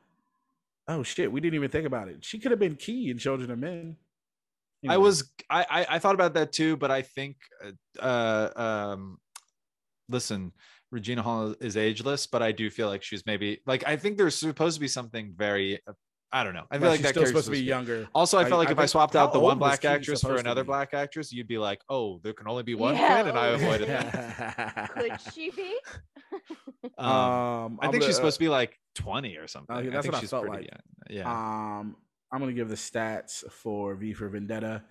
oh 0.89 1.03
shit, 1.03 1.31
we 1.31 1.41
didn't 1.41 1.55
even 1.55 1.71
think 1.71 1.87
about 1.87 2.09
it. 2.09 2.25
She 2.25 2.39
could 2.39 2.51
have 2.51 2.61
been 2.61 2.77
Kee 2.77 3.11
in 3.11 3.19
Children 3.19 3.51
of 3.51 3.59
Men. 3.59 3.97
I 4.89 4.97
was 4.97 5.31
I, 5.51 5.67
I 5.69 5.87
I 5.97 5.99
thought 5.99 6.15
about 6.15 6.35
that 6.35 6.53
too, 6.53 6.77
but 6.77 6.91
I 6.91 7.03
think 7.03 7.37
uh, 7.63 8.03
uh 8.03 8.51
um 8.95 9.19
listen, 10.09 10.53
Regina 10.91 11.23
Hall 11.23 11.55
is 11.61 11.77
ageless, 11.77 12.27
but 12.27 12.43
I 12.43 12.53
do 12.53 12.71
feel 12.71 12.89
like 12.89 13.03
she's 13.03 13.27
maybe 13.27 13.61
like 13.67 13.87
I 13.87 13.97
think 13.97 14.17
there's 14.17 14.35
supposed 14.35 14.77
to 14.77 14.81
be 14.81 14.89
something 14.89 15.35
very 15.37 15.81
I 16.33 16.45
don't 16.45 16.55
know. 16.55 16.65
I 16.71 16.79
feel 16.79 16.89
like, 16.89 16.99
she's 16.99 17.03
that 17.07 17.15
still 17.15 17.27
supposed 17.27 17.47
to 17.47 17.51
be 17.51 17.61
younger. 17.61 18.09
Also, 18.15 18.39
I 18.39 18.43
I- 18.43 18.49
felt 18.49 18.59
like 18.61 18.69
I 18.69 18.73
if 18.73 18.79
I 18.79 18.87
swapped 18.87 19.17
out 19.17 19.33
the 19.33 19.41
one 19.41 19.59
black 19.59 19.85
actress 19.85 20.21
for 20.21 20.37
another 20.37 20.63
black 20.65 20.95
actress, 20.95 21.33
you'd 21.33 21.49
be 21.49 21.59
like, 21.59 21.81
oh, 21.89 22.21
there 22.23 22.33
can 22.33 22.47
only 22.47 22.63
be 22.63 22.75
one 22.77 22.95
Yeah, 22.95 23.17
kid, 23.23 23.29
and 23.31 23.39
I 23.39 23.47
avoided 23.49 23.89
that. 23.89 24.91
Could 24.95 25.33
she 25.35 25.51
be? 25.51 25.77
Um, 26.99 27.07
Um, 27.07 27.79
I 27.83 27.87
I'm 27.87 27.91
think 27.91 28.03
gonna- 28.03 28.05
she's 28.07 28.17
supposed 28.17 28.37
to 28.37 28.41
be 28.45 28.49
like 28.49 28.79
20 28.95 29.37
or 29.37 29.47
something. 29.49 29.75
Okay, 29.77 29.89
I 29.89 29.91
that's 29.91 30.03
think 30.05 30.13
what 30.15 30.19
I 30.19 30.21
she's 30.21 30.31
felt 30.31 30.47
pretty 30.47 30.63
like. 30.69 30.71
young. 31.11 31.19
Yeah. 31.19 31.31
Um, 31.81 31.97
I'm 32.33 32.39
gonna 32.41 32.53
give 32.53 32.69
the 32.69 32.75
stats 32.77 33.49
for 33.51 33.95
V 33.97 34.13
for 34.15 34.29
Vendetta. 34.29 34.85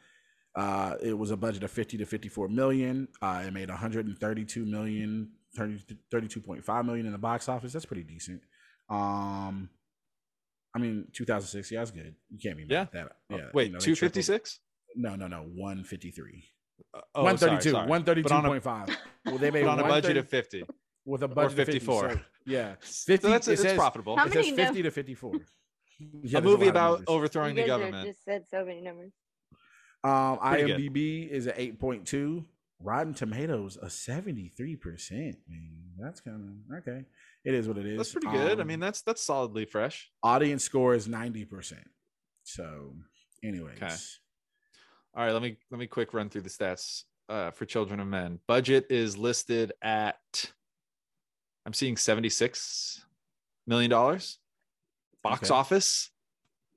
Uh, 0.55 0.95
it 1.01 1.17
was 1.17 1.31
a 1.31 1.37
budget 1.37 1.63
of 1.63 1.71
50 1.71 1.97
to 1.99 2.05
54 2.05 2.49
million. 2.49 3.07
Uh, 3.21 3.43
it 3.47 3.53
made 3.53 3.69
132 3.69 4.65
million, 4.65 5.31
30, 5.55 5.79
32.5 6.11 6.85
million 6.85 7.05
in 7.05 7.11
the 7.11 7.17
box 7.17 7.47
office. 7.47 7.71
That's 7.73 7.85
pretty 7.85 8.03
decent. 8.03 8.41
Um, 8.89 9.69
I 10.75 10.79
mean, 10.79 11.07
2006. 11.13 11.71
Yeah, 11.71 11.79
that's 11.79 11.91
good. 11.91 12.15
You 12.29 12.39
can't 12.39 12.57
be 12.57 12.63
mad 12.63 12.71
Yeah. 12.71 12.81
at 12.81 12.91
that. 12.93 13.11
Oh, 13.31 13.37
Yeah. 13.37 13.45
Wait, 13.53 13.67
you 13.67 13.73
know, 13.73 13.79
they 13.79 13.85
tripled- 13.85 14.13
256? 14.13 14.59
No, 14.95 15.15
no, 15.15 15.27
no. 15.27 15.43
153. 15.43 16.43
Uh, 16.93 17.01
oh, 17.15 17.23
132. 17.23 17.71
sorry, 17.71 17.71
sorry. 17.71 17.87
But 17.87 17.89
a- 17.89 17.89
132.5. 17.89 18.97
Well, 19.25 19.37
they 19.37 19.51
made 19.51 19.65
on 19.65 19.79
a 19.79 19.83
budget 19.83 20.17
of 20.17 20.29
50 20.29 20.63
with 21.05 21.21
a 21.23 21.25
or 21.25 21.27
budget 21.29 21.51
of 21.59 21.65
50, 21.65 21.71
54. 21.79 22.11
so- 22.11 22.19
yeah, 22.45 22.75
so 22.81 23.11
50 23.13 23.27
that's 23.27 23.47
it 23.47 23.53
it's 23.53 23.61
says- 23.63 23.75
profitable. 23.77 24.15
How 24.17 24.25
it 24.25 24.33
says 24.33 24.49
50 24.51 24.81
to 24.83 24.91
54. 24.91 25.33
Yeah, 26.23 26.39
a 26.39 26.41
movie 26.41 26.51
lot 26.51 26.61
of 26.61 26.67
about 26.69 26.91
numbers. 26.91 27.05
overthrowing 27.09 27.57
you 27.57 27.63
the 27.63 27.67
government. 27.67 28.07
just 28.07 28.23
said 28.23 28.45
so 28.49 28.63
many 28.63 28.79
numbers. 28.79 29.11
Um, 30.01 30.39
Pretty 30.39 30.67
good. 30.67 30.93
IMDb 30.93 31.29
is 31.29 31.45
at 31.47 31.57
8.2. 31.57 32.45
Rotten 32.79 33.13
Tomatoes 33.13 33.75
a 33.81 33.87
73%. 33.87 35.35
Man, 35.49 35.71
that's 35.99 36.21
kind 36.21 36.63
of 36.71 36.77
okay. 36.77 37.03
It 37.45 37.53
is 37.53 37.67
what 37.67 37.77
it 37.77 37.85
is. 37.85 37.97
That's 37.97 38.11
pretty 38.11 38.27
good. 38.27 38.59
I 38.59 38.61
Um, 38.61 38.67
mean, 38.67 38.79
that's 38.79 39.01
that's 39.01 39.21
solidly 39.23 39.65
fresh. 39.65 40.11
audience 40.23 40.63
score 40.63 40.93
is 40.93 41.07
90%. 41.07 41.83
So, 42.43 42.95
anyways, 43.43 43.77
Okay. 43.81 43.95
All 45.15 45.25
right, 45.25 45.31
let 45.31 45.41
me 45.41 45.57
let 45.71 45.79
me 45.79 45.87
quick 45.87 46.13
run 46.13 46.29
through 46.29 46.41
the 46.41 46.49
stats 46.49 47.03
uh, 47.29 47.51
for 47.51 47.65
Children 47.65 47.99
of 47.99 48.07
Men. 48.07 48.39
Budget 48.47 48.87
is 48.89 49.17
listed 49.17 49.71
at 49.81 50.17
I'm 51.65 51.73
seeing 51.73 51.97
76 51.97 53.05
million 53.67 53.89
dollars. 53.89 54.39
Box 55.23 55.49
Okay. 55.49 55.57
office, 55.57 56.11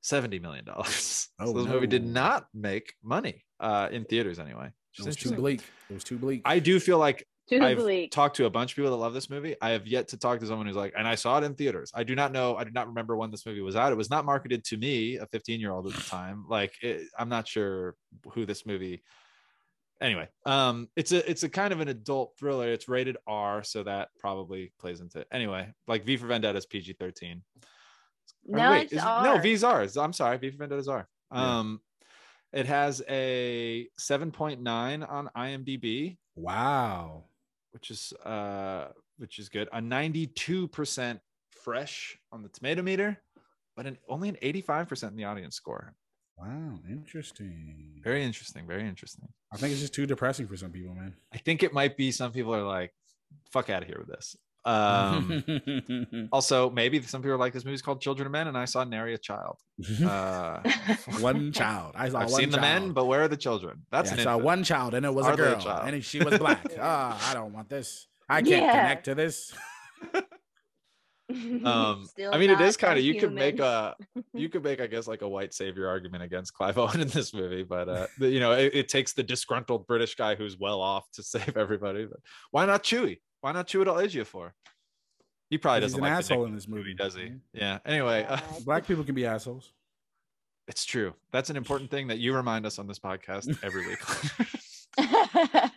seventy 0.01 0.39
million 0.39 0.65
dollars. 0.65 1.29
Oh, 1.39 1.47
so 1.47 1.53
this 1.55 1.67
movie 1.67 1.87
did 1.87 2.05
not 2.05 2.47
make 2.55 2.95
money 3.03 3.45
uh, 3.61 3.89
in 3.91 4.05
theaters 4.05 4.39
anyway. 4.39 4.71
It 4.99 5.05
was 5.05 5.17
too 5.17 5.33
bleak. 5.33 5.61
It 5.91 5.93
was 5.95 6.05
too 6.05 6.19
bleak. 6.19 6.43
I 6.45 6.59
do 6.59 6.79
feel 6.81 6.99
like 6.99 7.27
I've 7.61 8.11
talked 8.11 8.37
to 8.37 8.47
a 8.47 8.51
bunch 8.51 8.73
of 8.73 8.77
people 8.77 8.91
that 8.91 8.97
love 8.97 9.15
this 9.15 9.29
movie. 9.29 9.57
I 9.61 9.71
have 9.71 9.87
yet 9.87 10.09
to 10.09 10.17
talk 10.17 10.41
to 10.41 10.47
someone 10.47 10.67
who's 10.67 10.77
like, 10.77 10.95
and 10.97 11.07
I 11.07 11.15
saw 11.15 11.39
it 11.39 11.45
in 11.45 11.55
theaters. 11.55 11.91
I 11.95 12.05
do 12.05 12.15
not 12.15 12.33
know. 12.33 12.57
I 12.57 12.65
do 12.65 12.71
not 12.71 12.89
remember 12.89 13.17
when 13.17 13.31
this 13.31 13.45
movie 13.47 13.61
was 13.61 13.77
out. 13.77 13.93
It 13.93 13.97
was 13.97 14.11
not 14.11 14.25
marketed 14.25 14.65
to 14.65 14.77
me, 14.77 15.17
a 15.17 15.27
15 15.27 15.61
year 15.61 15.73
old 15.73 15.87
at 15.87 15.95
the 15.95 16.03
time. 16.03 16.45
Like, 16.53 16.75
it, 16.83 17.09
I'm 17.19 17.31
not 17.31 17.49
sure 17.49 17.97
who 18.33 18.45
this 18.45 18.67
movie. 18.67 19.03
Anyway, 20.03 20.29
um, 20.45 20.89
it's 20.97 21.13
a 21.13 21.29
it's 21.31 21.45
a 21.45 21.49
kind 21.49 21.73
of 21.73 21.81
an 21.81 21.89
adult 21.89 22.35
thriller. 22.39 22.69
It's 22.69 22.89
rated 22.89 23.17
R, 23.27 23.63
so 23.63 23.83
that 23.85 24.09
probably 24.19 24.73
plays 24.79 25.01
into 25.01 25.21
it. 25.21 25.29
Anyway, 25.33 25.73
like 25.87 26.05
V 26.05 26.19
for 26.19 26.27
Vendetta 26.27 26.59
is 26.59 26.67
PG 26.67 26.97
13. 26.99 27.41
No, 28.47 28.71
wait, 28.71 28.83
it's 28.85 28.95
is- 28.95 28.99
R. 29.03 29.23
no, 29.23 29.39
V's 29.39 29.65
R. 29.65 29.87
I'm 29.97 30.13
sorry, 30.13 30.37
V 30.39 30.51
for 30.51 30.59
Vendetta 30.59 30.81
is 30.81 30.89
R. 30.89 31.09
Yeah. 31.33 31.59
Um, 31.59 31.81
it 32.53 32.67
has 32.67 33.03
a 33.09 33.89
7.9 33.99 35.11
on 35.11 35.31
IMDb 35.37 36.19
wow. 36.37 37.25
Which 37.73 37.91
is 37.91 38.13
uh 38.25 38.89
which 39.19 39.39
is 39.39 39.49
good. 39.49 39.69
A 39.73 39.81
92% 39.81 41.21
fresh 41.51 42.19
on 42.33 42.43
the 42.43 42.49
tomato 42.49 42.83
meter, 42.83 43.19
but 43.77 43.87
an 43.87 43.99
only 44.09 44.29
an 44.29 44.37
85% 44.43 45.11
in 45.11 45.17
the 45.17 45.25
audience 45.25 45.55
score. 45.55 45.95
Wow. 46.37 46.81
Interesting. 46.91 48.01
Very 48.03 48.25
interesting, 48.25 48.67
very 48.67 48.89
interesting. 48.89 49.29
I 49.53 49.57
think 49.59 49.73
it's 49.73 49.81
just 49.81 49.95
too 49.95 50.07
depressing 50.07 50.49
for 50.49 50.57
some 50.57 50.71
people, 50.71 50.95
man. 50.95 51.15
I 51.33 51.39
think 51.39 51.63
it 51.63 51.73
might 51.73 51.97
be 51.97 52.11
some 52.11 52.33
people 52.33 52.55
are 52.55 52.65
like, 52.65 52.93
fuck 53.51 53.71
out 53.71 53.83
of 53.83 53.89
here 53.89 53.99
with 53.99 54.09
this. 54.09 54.37
Um 54.65 56.29
also 56.33 56.71
maybe 56.71 57.03
some 57.03 57.21
people 57.21 57.35
are 57.35 57.39
like 57.39 57.53
this 57.53 57.65
movie's 57.65 57.83
called 57.83 58.01
Children 58.01 58.27
of 58.27 58.33
Men, 58.33 58.47
and 58.49 58.57
I 58.57 58.65
saw 58.65 58.85
nary 58.85 59.15
a 59.15 59.19
child. 59.19 59.59
Uh 60.05 60.63
one 61.21 61.53
child. 61.53 61.93
I 61.97 62.09
saw 62.11 62.21
I've 62.21 62.31
one 62.31 62.41
seen 62.41 62.51
the 62.51 62.61
men, 62.61 62.93
but 62.93 63.07
where 63.07 63.23
are 63.23 63.29
the 63.29 63.37
children? 63.37 63.85
That's 63.91 64.11
Yeah, 64.11 64.15
an 64.15 64.21
I 64.21 64.23
saw 64.25 64.31
infant. 64.35 64.45
one 64.45 64.65
child, 64.65 64.95
and 64.95 65.05
it 65.05 65.13
was 65.13 65.27
Are 65.27 65.33
a 65.35 65.37
they 65.37 65.43
a 65.43 65.47
girl, 65.55 65.61
child? 65.61 65.89
and 65.89 66.05
she 66.05 66.23
was 66.23 66.39
black. 66.39 66.67
Ah, 66.81 67.31
I 67.31 67.35
don't 67.35 67.53
want 67.53 67.69
this. 67.69 68.07
I 68.29 68.41
can't 68.43 68.63
Yeah. 68.63 68.73
connect 68.73 69.05
to 69.07 69.15
this. 69.15 69.53
um 71.65 72.05
Still 72.05 72.35
i 72.35 72.39
mean 72.39 72.51
it 72.51 72.61
is 72.61 72.77
kind 72.77 72.99
of 72.99 73.05
you 73.05 73.15
could 73.19 73.33
make 73.33 73.59
a 73.59 73.95
you 74.35 74.49
could 74.51 74.63
make 74.63 74.81
i 74.81 74.87
guess 74.87 75.07
like 75.07 75.23
a 75.23 75.29
white 75.29 75.55
savior 75.55 75.89
argument 75.89 76.23
against 76.23 76.53
clive 76.53 76.77
owen 76.77 77.01
in 77.01 77.09
this 77.09 77.33
movie 77.33 77.63
but 77.63 77.89
uh 77.89 78.07
the- 78.19 78.29
you 78.29 78.39
know 78.41 78.53
it, 78.53 78.75
it 78.75 78.89
takes 78.89 79.13
the 79.15 79.23
disgruntled 79.23 79.87
british 79.87 80.15
guy 80.15 80.35
who's 80.35 80.59
well 80.59 80.81
off 80.83 81.11
to 81.13 81.23
save 81.23 81.57
everybody 81.57 82.05
but 82.05 82.19
why 82.51 82.67
not 82.67 82.83
chewy 82.83 83.21
why 83.43 83.53
not 83.53 83.69
Chiwetel 83.69 84.03
Ejiofor 84.03 84.53
he 85.51 85.59
probably 85.59 85.81
doesn't 85.83 85.99
an 85.99 86.05
like 86.05 86.13
asshole 86.13 86.39
Nick 86.45 86.49
in 86.49 86.55
this 86.55 86.67
movie, 86.67 86.95
does 86.95 87.15
he 87.15 87.33
yeah 87.53 87.79
anyway 87.85 88.25
uh, 88.27 88.39
Black 88.65 88.87
people 88.87 89.05
can 89.05 89.15
be 89.15 89.27
assholes. 89.27 89.73
it's 90.69 90.85
true 90.87 91.13
that's 91.31 91.51
an 91.51 91.57
important 91.57 91.91
thing 91.91 92.07
that 92.09 92.19
you 92.19 92.35
remind 92.35 92.65
us 92.65 92.79
on 92.79 92.87
this 92.87 92.99
podcast 92.99 93.55
every 93.63 93.87
week 93.87 93.99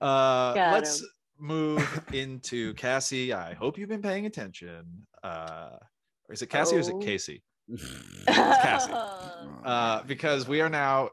uh 0.00 0.52
let's 0.72 1.00
him. 1.00 1.06
move 1.38 2.04
into 2.12 2.72
cassie 2.74 3.32
i 3.32 3.52
hope 3.54 3.76
you've 3.78 3.88
been 3.88 4.02
paying 4.02 4.26
attention 4.26 4.84
uh 5.22 5.70
is 6.30 6.42
it 6.42 6.46
cassie 6.48 6.76
or 6.76 6.78
is 6.78 6.88
it 6.88 6.94
Oh. 6.94 7.00
casey 7.00 7.42
Uh, 7.72 7.76
Cassie. 8.62 8.92
uh, 9.64 10.02
because 10.02 10.46
we 10.46 10.60
are 10.60 10.68
now 10.68 11.08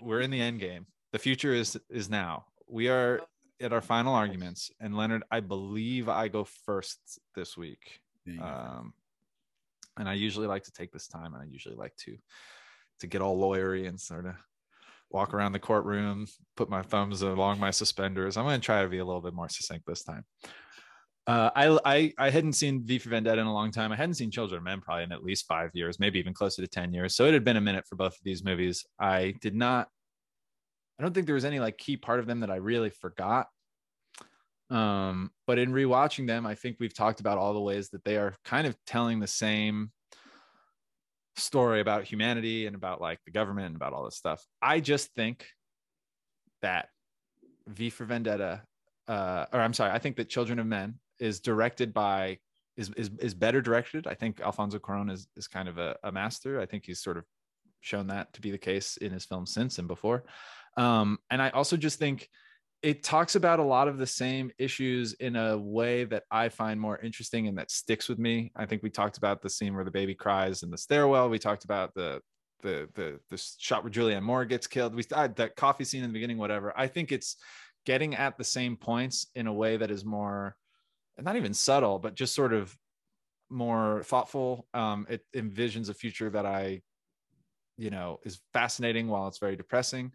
we're 0.00 0.22
in 0.22 0.30
the 0.30 0.40
end 0.40 0.58
game. 0.58 0.86
The 1.12 1.18
future 1.18 1.52
is 1.52 1.76
is 1.90 2.08
now. 2.08 2.46
We 2.66 2.88
are 2.88 3.20
at 3.60 3.72
our 3.72 3.80
final 3.80 4.14
arguments, 4.14 4.70
and 4.80 4.96
Leonard, 4.96 5.22
I 5.30 5.40
believe 5.40 6.08
I 6.08 6.28
go 6.28 6.44
first 6.44 6.98
this 7.34 7.56
week. 7.56 8.00
There 8.24 8.34
you 8.34 8.40
go. 8.40 8.46
Um, 8.46 8.92
and 9.98 10.08
I 10.08 10.14
usually 10.14 10.46
like 10.46 10.64
to 10.64 10.72
take 10.72 10.92
this 10.92 11.08
time, 11.08 11.34
and 11.34 11.42
I 11.42 11.46
usually 11.46 11.76
like 11.76 11.96
to 12.04 12.16
to 13.00 13.06
get 13.06 13.20
all 13.20 13.38
lawyery 13.38 13.88
and 13.88 14.00
sort 14.00 14.26
of 14.26 14.34
walk 15.10 15.34
around 15.34 15.52
the 15.52 15.58
courtroom, 15.58 16.26
put 16.56 16.70
my 16.70 16.82
thumbs 16.82 17.22
along 17.22 17.60
my 17.60 17.70
suspenders. 17.70 18.36
I'm 18.36 18.44
going 18.44 18.60
to 18.60 18.64
try 18.64 18.82
to 18.82 18.88
be 18.88 18.98
a 18.98 19.04
little 19.04 19.20
bit 19.20 19.34
more 19.34 19.48
succinct 19.48 19.86
this 19.86 20.02
time. 20.02 20.24
Uh, 21.26 21.50
I, 21.56 21.78
I 21.84 22.12
I 22.18 22.30
hadn't 22.30 22.52
seen 22.52 22.84
V 22.84 22.98
for 22.98 23.08
Vendetta 23.08 23.40
in 23.40 23.46
a 23.46 23.52
long 23.52 23.72
time. 23.72 23.90
I 23.90 23.96
hadn't 23.96 24.14
seen 24.14 24.30
Children 24.30 24.58
of 24.58 24.64
Men 24.64 24.80
probably 24.80 25.04
in 25.04 25.12
at 25.12 25.24
least 25.24 25.46
five 25.46 25.70
years, 25.74 25.98
maybe 25.98 26.18
even 26.18 26.34
closer 26.34 26.62
to 26.62 26.68
ten 26.68 26.92
years. 26.92 27.16
So 27.16 27.24
it 27.24 27.34
had 27.34 27.44
been 27.44 27.56
a 27.56 27.60
minute 27.60 27.84
for 27.88 27.96
both 27.96 28.12
of 28.12 28.22
these 28.22 28.44
movies. 28.44 28.86
I 29.00 29.34
did 29.40 29.54
not. 29.54 29.88
I 30.98 31.02
don't 31.02 31.14
think 31.14 31.26
there 31.26 31.34
was 31.34 31.44
any 31.44 31.60
like 31.60 31.78
key 31.78 31.96
part 31.96 32.20
of 32.20 32.26
them 32.26 32.40
that 32.40 32.50
I 32.50 32.56
really 32.56 32.90
forgot. 32.90 33.48
Um, 34.70 35.30
but 35.46 35.58
in 35.58 35.72
rewatching 35.72 36.26
them, 36.26 36.46
I 36.46 36.54
think 36.54 36.76
we've 36.80 36.94
talked 36.94 37.20
about 37.20 37.38
all 37.38 37.54
the 37.54 37.60
ways 37.60 37.90
that 37.90 38.04
they 38.04 38.16
are 38.16 38.34
kind 38.44 38.66
of 38.66 38.76
telling 38.86 39.20
the 39.20 39.26
same 39.26 39.92
story 41.36 41.80
about 41.80 42.04
humanity 42.04 42.66
and 42.66 42.74
about 42.74 43.00
like 43.00 43.20
the 43.24 43.30
government 43.30 43.66
and 43.66 43.76
about 43.76 43.92
all 43.92 44.04
this 44.04 44.16
stuff. 44.16 44.44
I 44.60 44.80
just 44.80 45.12
think 45.14 45.46
that 46.62 46.88
V 47.68 47.90
for 47.90 48.04
Vendetta, 48.04 48.62
uh, 49.06 49.46
or 49.52 49.60
I'm 49.60 49.74
sorry, 49.74 49.92
I 49.92 49.98
think 49.98 50.16
that 50.16 50.28
Children 50.28 50.58
of 50.58 50.66
Men 50.66 50.98
is 51.18 51.40
directed 51.40 51.92
by 51.94 52.38
is 52.76 52.90
is 52.96 53.10
is 53.20 53.34
better 53.34 53.60
directed. 53.60 54.06
I 54.06 54.14
think 54.14 54.40
Alfonso 54.40 54.78
Cuarón 54.78 55.10
is 55.10 55.28
is 55.36 55.48
kind 55.48 55.68
of 55.68 55.78
a, 55.78 55.96
a 56.02 56.12
master. 56.12 56.60
I 56.60 56.66
think 56.66 56.84
he's 56.86 57.02
sort 57.02 57.16
of 57.16 57.24
shown 57.80 58.08
that 58.08 58.32
to 58.32 58.40
be 58.40 58.50
the 58.50 58.58
case 58.58 58.96
in 58.96 59.12
his 59.12 59.24
films 59.24 59.52
since 59.52 59.78
and 59.78 59.88
before. 59.88 60.24
Um, 60.76 61.18
and 61.30 61.40
I 61.40 61.50
also 61.50 61.76
just 61.76 61.98
think 61.98 62.28
it 62.82 63.02
talks 63.02 63.34
about 63.34 63.58
a 63.58 63.64
lot 63.64 63.88
of 63.88 63.98
the 63.98 64.06
same 64.06 64.52
issues 64.58 65.14
in 65.14 65.34
a 65.34 65.56
way 65.56 66.04
that 66.04 66.24
I 66.30 66.50
find 66.50 66.80
more 66.80 66.98
interesting 66.98 67.48
and 67.48 67.58
that 67.58 67.70
sticks 67.70 68.08
with 68.08 68.18
me. 68.18 68.52
I 68.54 68.66
think 68.66 68.82
we 68.82 68.90
talked 68.90 69.16
about 69.16 69.42
the 69.42 69.50
scene 69.50 69.74
where 69.74 69.84
the 69.84 69.90
baby 69.90 70.14
cries 70.14 70.62
in 70.62 70.70
the 70.70 70.78
stairwell. 70.78 71.28
We 71.28 71.38
talked 71.38 71.64
about 71.64 71.94
the 71.94 72.20
the 72.62 72.88
the 72.94 73.20
the 73.30 73.38
shot 73.58 73.82
where 73.82 73.92
Julianne 73.92 74.22
Moore 74.22 74.44
gets 74.44 74.66
killed. 74.66 74.94
We 74.94 75.04
uh, 75.12 75.28
that 75.36 75.56
coffee 75.56 75.84
scene 75.84 76.02
in 76.02 76.10
the 76.10 76.12
beginning, 76.12 76.38
whatever. 76.38 76.72
I 76.76 76.86
think 76.86 77.12
it's 77.12 77.36
getting 77.86 78.14
at 78.14 78.36
the 78.36 78.44
same 78.44 78.76
points 78.76 79.26
in 79.34 79.46
a 79.46 79.52
way 79.52 79.76
that 79.76 79.90
is 79.90 80.04
more 80.04 80.56
not 81.18 81.36
even 81.36 81.54
subtle, 81.54 81.98
but 81.98 82.14
just 82.14 82.34
sort 82.34 82.52
of 82.52 82.76
more 83.48 84.02
thoughtful. 84.04 84.66
Um, 84.74 85.06
it 85.08 85.22
envisions 85.34 85.88
a 85.88 85.94
future 85.94 86.28
that 86.30 86.44
I, 86.44 86.82
you 87.78 87.90
know, 87.90 88.20
is 88.24 88.40
fascinating 88.52 89.08
while 89.08 89.28
it's 89.28 89.38
very 89.38 89.56
depressing. 89.56 90.12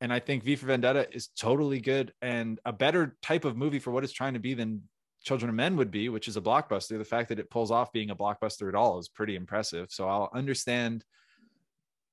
And 0.00 0.12
I 0.12 0.18
think 0.18 0.44
V 0.44 0.56
for 0.56 0.66
Vendetta 0.66 1.06
is 1.12 1.28
totally 1.38 1.80
good 1.80 2.12
and 2.22 2.58
a 2.64 2.72
better 2.72 3.16
type 3.22 3.44
of 3.44 3.56
movie 3.56 3.78
for 3.78 3.90
what 3.90 4.02
it's 4.02 4.12
trying 4.12 4.34
to 4.34 4.40
be 4.40 4.54
than 4.54 4.82
Children 5.22 5.50
of 5.50 5.54
Men 5.54 5.76
would 5.76 5.90
be, 5.90 6.08
which 6.08 6.28
is 6.28 6.38
a 6.38 6.40
blockbuster. 6.40 6.96
The 6.96 7.04
fact 7.04 7.28
that 7.28 7.38
it 7.38 7.50
pulls 7.50 7.70
off 7.70 7.92
being 7.92 8.08
a 8.08 8.16
blockbuster 8.16 8.68
at 8.68 8.74
all 8.74 8.98
is 8.98 9.08
pretty 9.08 9.36
impressive. 9.36 9.88
So 9.90 10.08
I'll 10.08 10.30
understand 10.32 11.04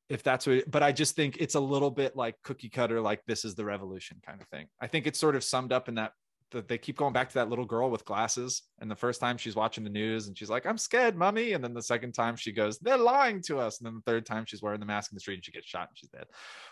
if 0.09 0.23
that's 0.23 0.45
what, 0.45 0.69
but 0.69 0.83
I 0.83 0.91
just 0.91 1.15
think 1.15 1.37
it's 1.39 1.55
a 1.55 1.59
little 1.59 1.89
bit 1.89 2.17
like 2.17 2.35
cookie 2.43 2.69
cutter, 2.69 2.99
like 2.99 3.21
this 3.25 3.45
is 3.45 3.55
the 3.55 3.63
revolution 3.63 4.17
kind 4.25 4.41
of 4.41 4.47
thing. 4.49 4.67
I 4.81 4.87
think 4.87 5.07
it's 5.07 5.19
sort 5.19 5.35
of 5.35 5.43
summed 5.43 5.71
up 5.71 5.87
in 5.87 5.95
that 5.95 6.11
that 6.51 6.67
they 6.67 6.77
keep 6.77 6.97
going 6.97 7.13
back 7.13 7.27
to 7.29 7.33
that 7.35 7.49
little 7.49 7.65
girl 7.65 7.89
with 7.89 8.05
glasses. 8.05 8.63
And 8.79 8.89
the 8.89 8.95
first 8.95 9.19
time 9.19 9.37
she's 9.37 9.55
watching 9.55 9.83
the 9.83 9.89
news 9.89 10.27
and 10.27 10.37
she's 10.37 10.49
like, 10.49 10.65
I'm 10.65 10.77
scared, 10.77 11.15
mommy. 11.15 11.53
And 11.53 11.63
then 11.63 11.73
the 11.73 11.81
second 11.81 12.13
time 12.13 12.35
she 12.35 12.51
goes, 12.51 12.79
they're 12.79 12.97
lying 12.97 13.41
to 13.43 13.59
us. 13.59 13.79
And 13.79 13.85
then 13.85 13.95
the 13.95 14.11
third 14.11 14.25
time 14.25 14.45
she's 14.45 14.61
wearing 14.61 14.79
the 14.79 14.85
mask 14.85 15.11
in 15.11 15.15
the 15.15 15.19
street 15.19 15.35
and 15.35 15.45
she 15.45 15.51
gets 15.51 15.67
shot 15.67 15.89
and 15.89 15.97
she's 15.97 16.09
dead. 16.09 16.25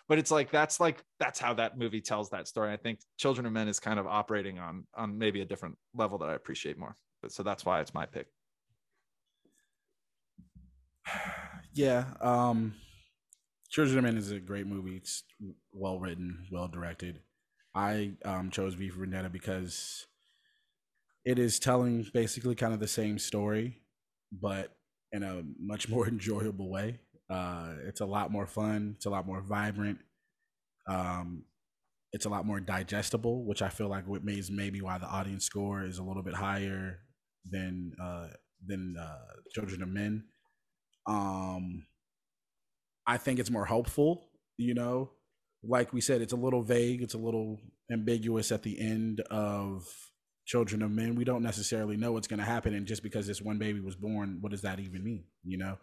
But 0.08 0.18
it's 0.18 0.32
like, 0.32 0.50
that's 0.50 0.80
like, 0.80 1.04
that's 1.20 1.40
how 1.40 1.54
that 1.56 1.78
movie 1.78 2.02
tells 2.02 2.30
that 2.30 2.48
story. 2.48 2.72
I 2.72 2.78
think 2.78 3.00
Children 3.18 3.46
of 3.46 3.52
Men 3.52 3.68
is 3.68 3.80
kind 3.80 4.00
of 4.00 4.08
operating 4.08 4.60
on, 4.60 4.86
on 4.96 5.18
maybe 5.18 5.42
a 5.42 5.46
different 5.46 5.78
level 5.94 6.18
that 6.20 6.30
I 6.30 6.36
appreciate 6.36 6.78
more. 6.78 6.96
But 7.22 7.34
so 7.34 7.44
that's 7.44 7.66
why 7.66 7.82
it's 7.82 7.94
my 7.94 8.06
pick. 8.06 8.28
yeah. 11.74 12.06
Um, 12.22 12.76
Children 13.70 13.98
of 13.98 14.04
Men 14.06 14.18
is 14.18 14.32
a 14.32 14.40
great 14.40 14.68
movie. 14.68 14.96
It's 14.96 15.24
well 15.74 16.00
written, 16.00 16.48
well 16.50 16.70
directed. 16.70 17.20
I 17.76 18.14
um, 18.24 18.50
chose 18.52 18.74
V 18.74 18.90
for 18.90 19.02
Vendetta 19.02 19.30
because 19.30 20.08
it 21.26 21.38
is 21.38 21.60
telling 21.60 22.08
basically 22.14 22.56
kind 22.56 22.74
of 22.74 22.80
the 22.80 22.88
same 22.88 23.20
story, 23.20 23.82
but 24.32 24.72
in 25.12 25.24
a 25.24 25.44
much 25.60 25.90
more 25.90 26.08
enjoyable 26.08 26.70
way. 26.70 27.00
Uh, 27.30 27.74
it's 27.88 28.02
a 28.02 28.06
lot 28.06 28.32
more 28.32 28.46
fun. 28.46 28.94
It's 28.96 29.06
a 29.06 29.10
lot 29.10 29.26
more 29.26 29.42
vibrant. 29.42 29.98
Um, 30.88 31.44
it's 32.14 32.26
a 32.26 32.30
lot 32.30 32.46
more 32.46 32.60
digestible, 32.60 33.44
which 33.46 33.62
I 33.62 33.70
feel 33.70 33.90
like 33.90 34.08
what 34.08 34.24
makes 34.24 34.50
maybe 34.50 34.82
why 34.82 34.98
the 34.98 35.08
audience 35.08 35.46
score 35.46 35.84
is 35.84 35.98
a 35.98 36.04
little 36.04 36.24
bit 36.24 36.36
higher 36.36 37.00
than 37.52 37.92
uh, 38.02 38.28
than 38.66 38.96
uh, 38.98 39.34
Children 39.54 39.82
of 39.82 39.90
Men. 39.90 40.24
Um, 41.08 41.88
I 43.06 43.18
think 43.18 43.40
it's 43.40 43.52
more 43.52 43.66
hopeful. 43.66 44.30
You 44.58 44.76
know, 44.76 45.12
like 45.68 45.94
we 45.94 46.02
said, 46.02 46.22
it's 46.22 46.34
a 46.34 46.38
little 46.38 46.64
vague. 46.64 47.02
It's 47.02 47.14
a 47.14 47.20
little 47.20 47.60
ambiguous 47.92 48.52
at 48.52 48.64
the 48.64 48.80
end 48.80 49.22
of 49.32 49.88
Children 50.46 50.84
of 50.84 50.92
Men. 50.92 51.16
We 51.16 51.24
don't 51.24 51.44
necessarily 51.44 51.98
know 51.98 52.12
what's 52.12 52.28
going 52.28 52.40
to 52.40 52.46
happen, 52.46 52.74
and 52.76 52.86
just 52.86 53.04
because 53.04 53.26
this 53.26 53.42
one 53.42 53.58
baby 53.58 53.80
was 53.80 53.96
born, 53.96 54.38
what 54.42 54.52
does 54.52 54.62
that 54.62 54.80
even 54.80 55.04
mean? 55.04 55.24
You 55.44 55.58
know, 55.58 55.78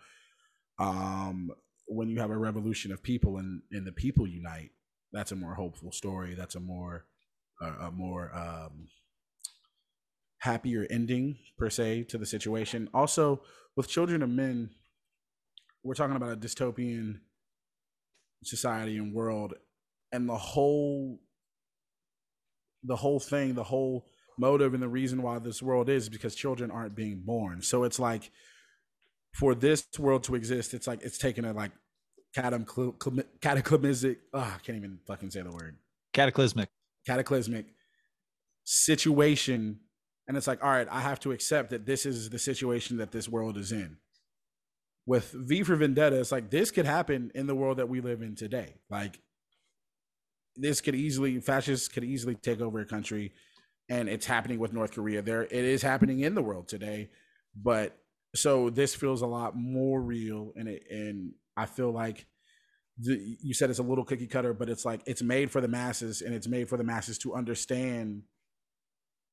um, 0.79 1.51
when 1.87 2.09
you 2.09 2.21
have 2.21 2.31
a 2.31 2.37
revolution 2.37 2.93
of 2.93 3.03
people 3.03 3.39
and 3.39 3.63
and 3.73 3.87
the 3.87 3.93
people 3.93 4.27
unite, 4.27 4.71
that's 5.13 5.33
a 5.33 5.37
more 5.37 5.55
hopeful 5.55 5.93
story. 5.93 6.35
That's 6.35 6.55
a 6.55 6.61
more 6.61 7.07
a, 7.61 7.87
a 7.87 7.91
more 7.91 8.31
um, 8.35 8.89
happier 10.39 10.87
ending 10.91 11.39
per 11.59 11.71
se 11.71 12.05
to 12.05 12.19
the 12.19 12.27
situation. 12.27 12.89
Also, 12.95 13.43
with 13.77 13.89
Children 13.89 14.23
of 14.23 14.31
Men, 14.31 14.71
we're 15.83 15.95
talking 15.95 16.17
about 16.17 16.33
a 16.33 16.37
dystopian 16.37 17.21
society 18.45 18.97
and 18.97 19.15
world, 19.15 19.55
and 20.13 20.29
the 20.29 20.37
whole 20.37 21.19
the 22.85 22.97
whole 22.97 23.21
thing, 23.21 23.55
the 23.55 23.65
whole 23.65 24.07
motive 24.39 24.75
and 24.75 24.83
the 24.83 24.89
reason 24.89 25.23
why 25.23 25.39
this 25.39 25.63
world 25.63 25.89
is 25.89 26.09
because 26.09 26.35
children 26.35 26.71
aren't 26.71 26.95
being 26.95 27.23
born. 27.25 27.63
So 27.63 27.85
it's 27.85 27.99
like 27.99 28.31
for 29.33 29.55
this 29.55 29.87
world 29.99 30.25
to 30.25 30.35
exist, 30.35 30.75
it's 30.75 30.87
like 30.87 31.03
it's 31.03 31.19
taken 31.19 31.45
a 31.45 31.53
like 31.53 31.71
cataclysmic. 32.35 34.19
Oh, 34.33 34.41
I 34.41 34.59
can't 34.65 34.77
even 34.77 34.99
fucking 35.07 35.31
say 35.31 35.43
the 35.43 35.51
word. 35.51 35.77
Cataclysmic. 36.13 36.69
Cataclysmic 37.07 37.67
situation, 38.65 39.81
and 40.29 40.37
it's 40.37 40.47
like, 40.47 40.63
all 40.63 40.71
right, 40.71 40.87
I 40.91 41.01
have 41.01 41.19
to 41.21 41.33
accept 41.33 41.71
that 41.71 41.85
this 41.87 42.07
is 42.07 42.31
the 42.31 42.39
situation 42.39 42.99
that 42.99 43.11
this 43.11 43.29
world 43.29 43.57
is 43.57 43.73
in. 43.73 43.97
With 45.05 45.33
V 45.33 45.65
for 45.65 45.75
Vendetta, 45.75 46.21
it's 46.21 46.31
like 46.31 46.51
this 46.51 46.71
could 46.71 46.87
happen 46.87 47.33
in 47.35 47.49
the 47.49 47.57
world 47.57 47.79
that 47.79 47.89
we 47.89 48.01
live 48.01 48.23
in 48.23 48.37
today. 48.37 48.75
Like 48.89 49.19
this 50.57 50.81
could 50.81 50.95
easily, 50.95 51.41
fascists 51.41 51.89
could 51.89 52.05
easily 52.05 52.35
take 52.35 52.61
over 52.61 52.81
a 52.81 52.87
country, 52.87 53.33
and 53.89 54.09
it's 54.09 54.27
happening 54.27 54.59
with 54.59 54.73
North 54.73 54.93
Korea. 54.93 55.23
There, 55.23 55.43
it 55.43 55.53
is 55.53 55.83
happening 55.83 56.21
in 56.21 56.35
the 56.35 56.43
world 56.43 56.69
today, 56.69 57.11
but 57.55 57.99
so 58.35 58.71
this 58.71 58.95
feels 58.95 59.23
a 59.23 59.27
lot 59.27 59.57
more 59.57 60.01
real, 60.01 60.53
and 60.57 60.69
it 60.69 60.85
and 60.91 61.33
I 61.57 61.67
feel 61.67 61.91
like 61.91 62.27
the, 62.99 63.37
you 63.43 63.55
said 63.55 63.71
it's 63.71 63.79
a 63.79 63.85
little 63.85 64.05
cookie 64.05 64.27
cutter, 64.27 64.55
but 64.55 64.69
it's 64.69 64.85
like 64.85 65.03
it's 65.07 65.23
made 65.23 65.51
for 65.51 65.61
the 65.61 65.69
masses 65.69 66.23
and 66.23 66.35
it's 66.35 66.49
made 66.49 66.69
for 66.69 66.77
the 66.77 66.85
masses 66.85 67.19
to 67.19 67.35
understand 67.35 68.23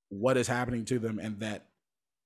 what 0.10 0.38
is 0.38 0.48
happening 0.48 0.86
to 0.86 1.00
them 1.00 1.20
and 1.20 1.40
that 1.40 1.68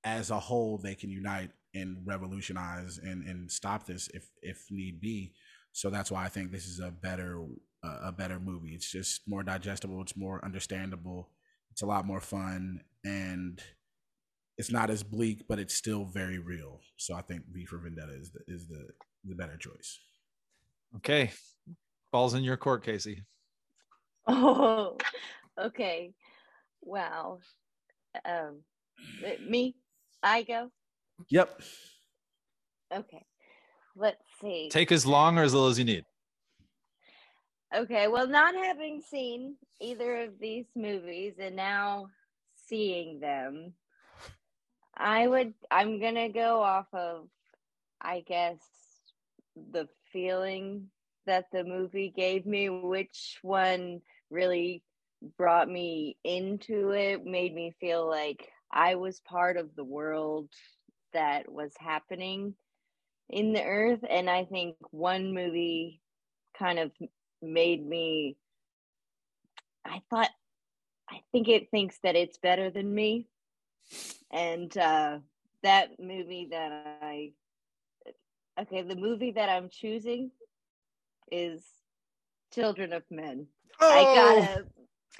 as 0.04 0.30
a 0.30 0.38
whole 0.38 0.78
they 0.78 0.94
can 0.94 1.10
unite 1.10 1.50
and 1.74 1.98
revolutionize 2.04 2.98
and, 2.98 3.24
and 3.26 3.50
stop 3.50 3.86
this 3.86 4.08
if 4.14 4.28
if 4.42 4.66
need 4.70 5.00
be. 5.00 5.32
So 5.72 5.90
that's 5.90 6.10
why 6.10 6.24
I 6.24 6.28
think 6.28 6.52
this 6.52 6.66
is 6.66 6.78
a 6.78 6.90
better 6.90 7.44
uh, 7.84 7.98
a 8.04 8.12
better 8.12 8.40
movie. 8.40 8.74
It's 8.74 8.90
just 8.90 9.22
more 9.26 9.42
digestible, 9.42 10.00
it's 10.02 10.16
more 10.16 10.44
understandable, 10.44 11.30
it's 11.70 11.82
a 11.82 11.86
lot 11.86 12.06
more 12.06 12.20
fun 12.20 12.80
and 13.04 13.60
it's 14.56 14.70
not 14.70 14.90
as 14.90 15.02
bleak, 15.02 15.46
but 15.48 15.58
it's 15.58 15.74
still 15.74 16.04
very 16.04 16.38
real. 16.38 16.80
So 16.96 17.14
I 17.14 17.22
think 17.22 17.42
V 17.52 17.64
for 17.66 17.78
Vendetta 17.78 18.12
is 18.18 18.30
the 18.30 18.40
is 18.46 18.68
the 18.68 18.86
the 19.24 19.34
better 19.34 19.56
choice. 19.56 19.98
Okay. 20.96 21.32
Balls 22.12 22.34
in 22.34 22.44
your 22.44 22.56
court, 22.56 22.84
Casey. 22.84 23.22
Oh, 24.26 24.96
okay. 25.62 26.14
Wow. 26.80 27.40
Um, 28.24 28.60
me, 29.46 29.76
I 30.22 30.42
go. 30.42 30.70
Yep. 31.28 31.60
Okay. 32.94 33.26
Let's 33.94 34.22
see. 34.40 34.70
Take 34.70 34.92
as 34.92 35.04
long 35.04 35.38
or 35.38 35.42
as 35.42 35.52
little 35.52 35.68
as 35.68 35.78
you 35.78 35.84
need. 35.84 36.06
Okay. 37.74 38.06
Well, 38.06 38.28
not 38.28 38.54
having 38.54 39.00
seen 39.00 39.56
either 39.80 40.22
of 40.22 40.38
these 40.38 40.66
movies 40.76 41.34
and 41.40 41.56
now 41.56 42.06
seeing 42.68 43.18
them, 43.18 43.72
I 44.96 45.26
would, 45.26 45.54
I'm 45.70 45.98
to 46.14 46.28
go 46.28 46.62
off 46.62 46.86
of, 46.92 47.26
I 48.00 48.20
guess, 48.20 48.58
the 49.72 49.88
feeling 50.12 50.86
that 51.26 51.46
the 51.52 51.64
movie 51.64 52.12
gave 52.14 52.46
me, 52.46 52.68
which 52.68 53.38
one 53.42 54.02
really 54.30 54.84
brought 55.36 55.68
me 55.68 56.16
into 56.22 56.90
it, 56.90 57.24
made 57.24 57.54
me 57.54 57.74
feel 57.80 58.08
like 58.08 58.52
I 58.70 58.94
was 58.94 59.20
part 59.20 59.56
of 59.56 59.74
the 59.74 59.84
world 59.84 60.48
that 61.12 61.50
was 61.50 61.72
happening 61.78 62.54
in 63.28 63.52
the 63.52 63.64
earth. 63.64 64.04
And 64.08 64.30
I 64.30 64.44
think 64.44 64.76
one 64.90 65.34
movie 65.34 66.00
kind 66.56 66.78
of 66.78 66.92
made 67.52 67.86
me, 67.86 68.36
I 69.84 70.02
thought, 70.10 70.30
I 71.10 71.20
think 71.32 71.48
it 71.48 71.70
thinks 71.70 71.98
that 72.02 72.16
it's 72.16 72.38
better 72.38 72.70
than 72.70 72.94
me. 72.94 73.28
And 74.30 74.76
uh, 74.76 75.18
that 75.62 76.00
movie 76.00 76.48
that 76.50 76.98
I 77.02 77.32
Okay, 78.58 78.82
the 78.82 78.94
movie 78.94 79.32
that 79.32 79.48
I'm 79.48 79.68
choosing 79.68 80.30
is 81.30 81.62
Children 82.52 82.92
of 82.92 83.02
Men. 83.10 83.48
Oh. 83.80 83.90
I 83.90 84.14
gotta 84.14 84.64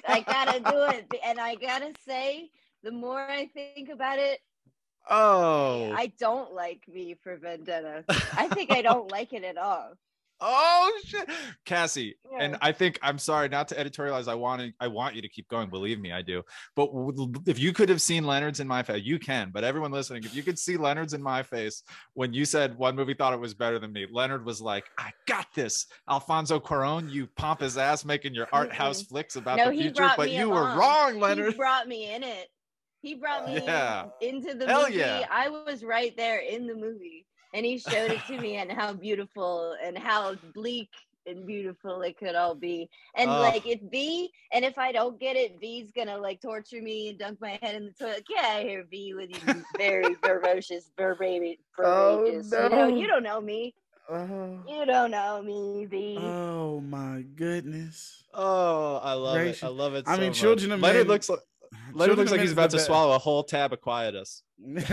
I 0.07 0.19
gotta 0.21 0.59
do 0.59 0.97
it. 0.97 1.21
And 1.25 1.39
I 1.39 1.55
gotta 1.55 1.91
say, 2.07 2.49
the 2.83 2.91
more 2.91 3.19
I 3.19 3.47
think 3.47 3.89
about 3.89 4.19
it, 4.19 4.39
oh 5.09 5.91
I 5.93 6.13
don't 6.17 6.53
like 6.53 6.85
V 6.87 7.17
for 7.21 7.35
Vendetta. 7.35 8.05
I 8.33 8.47
think 8.47 8.71
I 8.71 8.81
don't 8.81 9.11
like 9.11 9.33
it 9.33 9.43
at 9.43 9.57
all. 9.57 9.93
Oh 10.41 10.91
shit, 11.05 11.29
Cassie, 11.65 12.17
yeah. 12.29 12.37
and 12.41 12.57
I 12.61 12.73
think 12.73 12.99
I'm 13.01 13.17
sorry 13.17 13.47
not 13.47 13.69
to 13.69 13.75
editorialize. 13.75 14.27
I 14.27 14.35
want 14.35 14.61
to, 14.61 14.73
I 14.81 14.87
want 14.87 15.15
you 15.15 15.21
to 15.21 15.29
keep 15.29 15.47
going. 15.47 15.69
Believe 15.69 15.99
me, 15.99 16.11
I 16.11 16.21
do. 16.21 16.43
But 16.75 16.89
if 17.45 17.57
you 17.57 17.71
could 17.71 17.87
have 17.87 18.01
seen 18.01 18.25
Leonard's 18.25 18.59
in 18.59 18.67
my 18.67 18.83
face, 18.83 19.03
you 19.05 19.17
can. 19.17 19.51
But 19.53 19.63
everyone 19.63 19.91
listening, 19.91 20.23
if 20.25 20.35
you 20.35 20.43
could 20.43 20.59
see 20.59 20.75
Leonard's 20.75 21.13
in 21.13 21.23
my 21.23 21.41
face 21.41 21.83
when 22.15 22.33
you 22.33 22.43
said 22.43 22.77
one 22.77 22.97
movie 22.97 23.13
thought 23.13 23.33
it 23.33 23.39
was 23.39 23.53
better 23.53 23.79
than 23.79 23.93
me, 23.93 24.07
Leonard 24.11 24.45
was 24.45 24.59
like, 24.59 24.85
"I 24.97 25.11
got 25.25 25.47
this." 25.55 25.85
Alfonso 26.09 26.59
Cuarón, 26.59 27.09
you 27.09 27.27
pompous 27.37 27.77
ass, 27.77 28.03
making 28.03 28.33
your 28.33 28.47
art 28.51 28.73
house 28.73 29.01
mm-hmm. 29.03 29.13
flicks 29.13 29.37
about 29.37 29.57
no, 29.57 29.69
the 29.69 29.77
future, 29.77 30.11
but 30.17 30.31
you 30.31 30.51
along. 30.51 30.75
were 30.75 30.79
wrong, 30.79 31.19
Leonard. 31.19 31.53
He 31.53 31.57
brought 31.57 31.87
me 31.87 32.13
in 32.13 32.23
it. 32.23 32.49
He 33.01 33.13
brought 33.13 33.45
me 33.47 33.61
yeah. 33.63 34.07
into 34.19 34.53
the 34.55 34.65
Hell 34.65 34.81
movie. 34.81 34.95
Yeah. 34.95 35.27
I 35.31 35.47
was 35.47 35.83
right 35.83 36.17
there 36.17 36.39
in 36.39 36.65
the 36.65 36.73
movie 36.73 37.27
and 37.53 37.65
he 37.65 37.77
showed 37.77 38.11
it 38.11 38.21
to 38.27 38.39
me 38.39 38.55
and 38.57 38.71
how 38.71 38.93
beautiful 38.93 39.75
and 39.83 39.97
how 39.97 40.35
bleak 40.53 40.89
and 41.27 41.45
beautiful 41.45 42.01
it 42.01 42.17
could 42.17 42.35
all 42.35 42.55
be. 42.55 42.89
And 43.15 43.29
uh, 43.29 43.39
like 43.39 43.65
if 43.65 43.79
V 43.91 44.29
and 44.51 44.63
if 44.63 44.77
I 44.77 44.91
don't 44.91 45.19
get 45.19 45.35
it, 45.35 45.57
V's 45.59 45.91
gonna 45.91 46.17
like 46.17 46.41
torture 46.41 46.81
me 46.81 47.09
and 47.09 47.19
dunk 47.19 47.41
my 47.41 47.57
head 47.61 47.75
in 47.75 47.85
the 47.85 47.91
toilet. 47.91 48.25
Get 48.27 48.43
out 48.45 48.61
of 48.61 48.67
here, 48.67 48.85
V, 48.89 49.13
with 49.15 49.29
you 49.31 49.63
very 49.77 50.15
ferocious, 50.23 50.91
verbatim, 50.97 51.55
Oh, 51.83 52.23
no. 52.23 52.63
You, 52.63 52.69
know, 52.69 52.87
you 52.87 53.07
don't 53.07 53.23
know 53.23 53.41
me. 53.41 53.73
Uh, 54.07 54.27
you 54.67 54.85
don't 54.85 55.09
know 55.11 55.41
me, 55.41 55.87
V. 55.89 56.17
Oh 56.19 56.79
my 56.81 57.23
goodness. 57.35 58.23
Oh, 58.33 58.97
I 58.97 59.13
love 59.13 59.37
Gracious. 59.37 59.63
it. 59.63 59.65
I 59.65 59.69
love 59.69 59.95
it. 59.95 60.03
I 60.07 60.15
so 60.15 60.21
mean, 60.21 60.33
children 60.33 60.71
of 60.71 60.79
Leonard 60.79 61.07
men, 61.07 61.07
looks 61.07 61.27
like 61.27 61.39
Leonard 61.93 62.17
looks 62.17 62.31
like 62.31 62.41
he's 62.41 62.51
about 62.51 62.69
to 62.69 62.77
best. 62.77 62.85
swallow 62.85 63.15
a 63.15 63.19
whole 63.19 63.43
tab 63.43 63.73
of 63.73 63.81
quietus. 63.81 64.43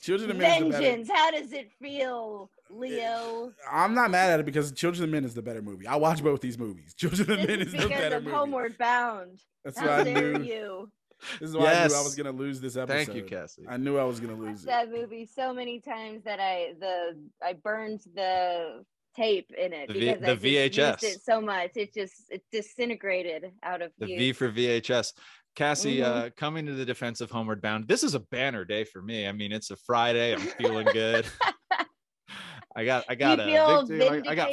Children 0.00 0.30
of 0.30 0.36
Men 0.38 0.72
Vengeance. 0.72 1.10
How 1.12 1.30
does 1.30 1.52
it 1.52 1.70
feel, 1.80 2.50
Leo? 2.70 3.52
I'm 3.70 3.94
not 3.94 4.10
mad 4.10 4.30
at 4.30 4.40
it 4.40 4.46
because 4.46 4.72
Children 4.72 5.04
of 5.04 5.10
Men 5.10 5.24
is 5.24 5.34
the 5.34 5.42
better 5.42 5.60
movie. 5.60 5.86
I 5.86 5.96
watch 5.96 6.22
both 6.22 6.40
these 6.40 6.58
movies. 6.58 6.94
Children 6.96 7.30
of 7.30 7.48
Men 7.48 7.60
is, 7.60 7.74
is 7.74 7.82
the 7.82 7.88
better 7.88 8.16
of 8.16 8.24
movie. 8.24 8.34
Homeward 8.34 8.78
Bound. 8.78 9.40
That's 9.64 9.78
How 9.78 9.86
why 9.86 10.00
I 10.00 10.02
knew. 10.04 10.42
You. 10.42 10.90
This 11.38 11.50
is 11.50 11.56
why 11.56 11.64
yes. 11.64 11.84
I 11.84 11.88
knew 11.88 12.00
I 12.00 12.02
was 12.02 12.14
gonna 12.14 12.32
lose 12.32 12.60
this 12.62 12.76
episode. 12.76 13.06
Thank 13.06 13.14
you, 13.14 13.22
Cassie. 13.24 13.64
I 13.68 13.76
knew 13.76 13.98
I 13.98 14.04
was 14.04 14.20
gonna 14.20 14.34
lose 14.34 14.62
that 14.62 14.90
movie 14.90 15.26
so 15.26 15.52
many 15.52 15.80
times 15.80 16.24
that 16.24 16.40
I 16.40 16.72
the 16.80 17.18
I 17.44 17.52
burned 17.52 18.00
the 18.14 18.84
tape 19.14 19.50
in 19.58 19.72
it 19.72 19.88
the, 19.88 19.94
v, 19.94 20.14
the 20.14 20.36
VHS. 20.70 21.02
it 21.02 21.20
so 21.22 21.40
much 21.40 21.72
it 21.74 21.92
just 21.92 22.30
it 22.30 22.42
disintegrated 22.52 23.50
out 23.62 23.82
of 23.82 23.92
the 23.98 24.06
V 24.06 24.32
for 24.32 24.50
VHS. 24.50 25.12
Cassie, 25.60 25.98
mm-hmm. 25.98 26.18
uh, 26.26 26.30
coming 26.38 26.64
to 26.64 26.72
the 26.72 26.86
defense 26.86 27.20
of 27.20 27.30
Homeward 27.30 27.60
Bound. 27.60 27.86
This 27.86 28.02
is 28.02 28.14
a 28.14 28.20
banner 28.20 28.64
day 28.64 28.82
for 28.82 29.02
me. 29.02 29.26
I 29.26 29.32
mean, 29.32 29.52
it's 29.52 29.70
a 29.70 29.76
Friday. 29.76 30.32
I'm 30.32 30.40
feeling 30.40 30.86
good. 30.90 31.26
I 32.76 32.86
got, 32.86 33.04
I 33.10 33.14
got 33.14 33.40
you 33.40 33.44
feel 33.44 33.84
vindicated. 33.84 34.26
I, 34.26 34.34
got 34.34 34.48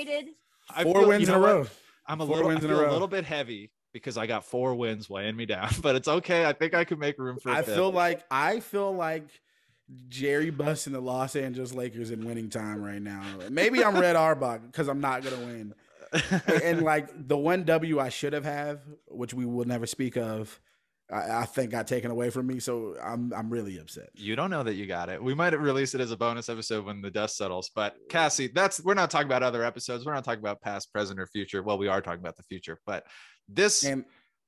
I 0.76 0.84
four 0.84 1.00
feel, 1.00 1.08
wins 1.08 1.30
in 1.30 1.36
a 1.36 1.40
row. 1.40 1.66
I'm 2.06 2.20
a 2.20 2.26
four 2.26 2.36
little, 2.36 2.50
wins 2.50 2.66
in 2.66 2.72
a, 2.72 2.76
row. 2.76 2.90
a 2.90 2.92
little 2.92 3.08
bit 3.08 3.24
heavy 3.24 3.72
because 3.94 4.18
I 4.18 4.28
got 4.28 4.44
four 4.44 4.76
wins 4.76 5.10
weighing 5.10 5.38
me 5.38 5.46
down, 5.46 5.70
but 5.82 5.96
it's 5.96 6.10
okay. 6.10 6.46
I 6.46 6.52
think 6.52 6.74
I 6.74 6.84
can 6.84 7.00
make 7.00 7.18
room 7.18 7.40
for. 7.40 7.52
I 7.52 7.62
fifth. 7.62 7.76
feel 7.76 7.90
like 7.90 8.26
I 8.30 8.60
feel 8.60 8.94
like 8.94 9.30
Jerry 10.10 10.50
Buss 10.50 10.88
and 10.88 10.96
the 10.96 11.00
Los 11.00 11.38
Angeles 11.38 11.74
Lakers 11.74 12.12
in 12.12 12.26
winning 12.26 12.50
time 12.50 12.84
right 12.84 13.02
now. 13.02 13.24
Maybe 13.50 13.82
I'm 13.82 13.98
Red 13.98 14.18
Auerbach 14.18 14.62
because 14.66 14.90
I'm 14.90 15.00
not 15.00 15.24
gonna 15.24 15.38
win. 15.38 15.74
and 16.64 16.82
like 16.82 17.08
the 17.30 17.38
one 17.38 17.64
W 17.64 17.98
I 17.98 18.10
should 18.10 18.34
have 18.34 18.44
have, 18.44 18.82
which 19.08 19.34
we 19.34 19.46
will 19.46 19.66
never 19.66 19.86
speak 19.86 20.18
of, 20.18 20.60
I, 21.12 21.40
I, 21.42 21.46
think 21.46 21.72
got 21.72 21.88
taken 21.88 22.12
away 22.12 22.30
from 22.30 22.48
me. 22.48 22.60
So 22.60 22.96
I'm 23.02 23.32
I'm 23.34 23.50
really 23.50 23.78
upset. 23.80 24.10
You 24.14 24.36
don't 24.36 24.50
know 24.50 24.64
that 24.64 24.74
you 24.74 24.86
got 24.86 25.10
it. 25.10 25.22
We 25.22 25.34
might 25.34 25.58
release 25.58 25.96
it 25.96 26.02
as 26.02 26.12
a 26.12 26.18
bonus 26.18 26.50
episode 26.50 26.86
when 26.86 27.02
the 27.02 27.10
dust 27.10 27.38
settles. 27.38 27.72
But 27.74 27.96
Cassie, 28.10 28.48
that's 28.48 28.84
we're 28.84 28.94
not 28.94 29.10
talking 29.10 29.28
about 29.28 29.44
other 29.44 29.64
episodes. 29.64 30.06
We're 30.06 30.14
not 30.14 30.24
talking 30.24 30.42
about 30.42 30.62
past, 30.62 30.92
present, 30.92 31.20
or 31.20 31.28
future. 31.28 31.64
Well, 31.64 31.78
we 31.78 31.88
are 31.88 32.02
talking 32.02 32.20
about 32.20 32.36
the 32.36 32.44
future, 32.44 32.80
but 32.86 33.06
this 33.48 33.84
has 33.84 34.04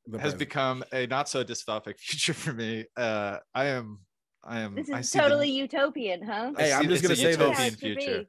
present. 0.09 0.39
become 0.39 0.83
a 0.91 1.07
not 1.07 1.29
so 1.29 1.43
dystopic 1.43 1.97
future 1.99 2.33
for 2.33 2.53
me. 2.53 2.85
Uh, 2.97 3.37
I 3.55 3.65
am 3.67 3.99
I 4.43 4.59
am. 4.59 4.75
This 4.75 4.89
is 4.89 5.11
totally 5.11 5.47
the, 5.47 5.53
utopian, 5.53 6.23
huh? 6.23 6.53
Hey, 6.57 6.73
I'm 6.73 6.89
just 6.89 7.03
gonna 7.03 7.15
say 7.15 7.35
this. 7.35 7.75
Future. 7.75 8.25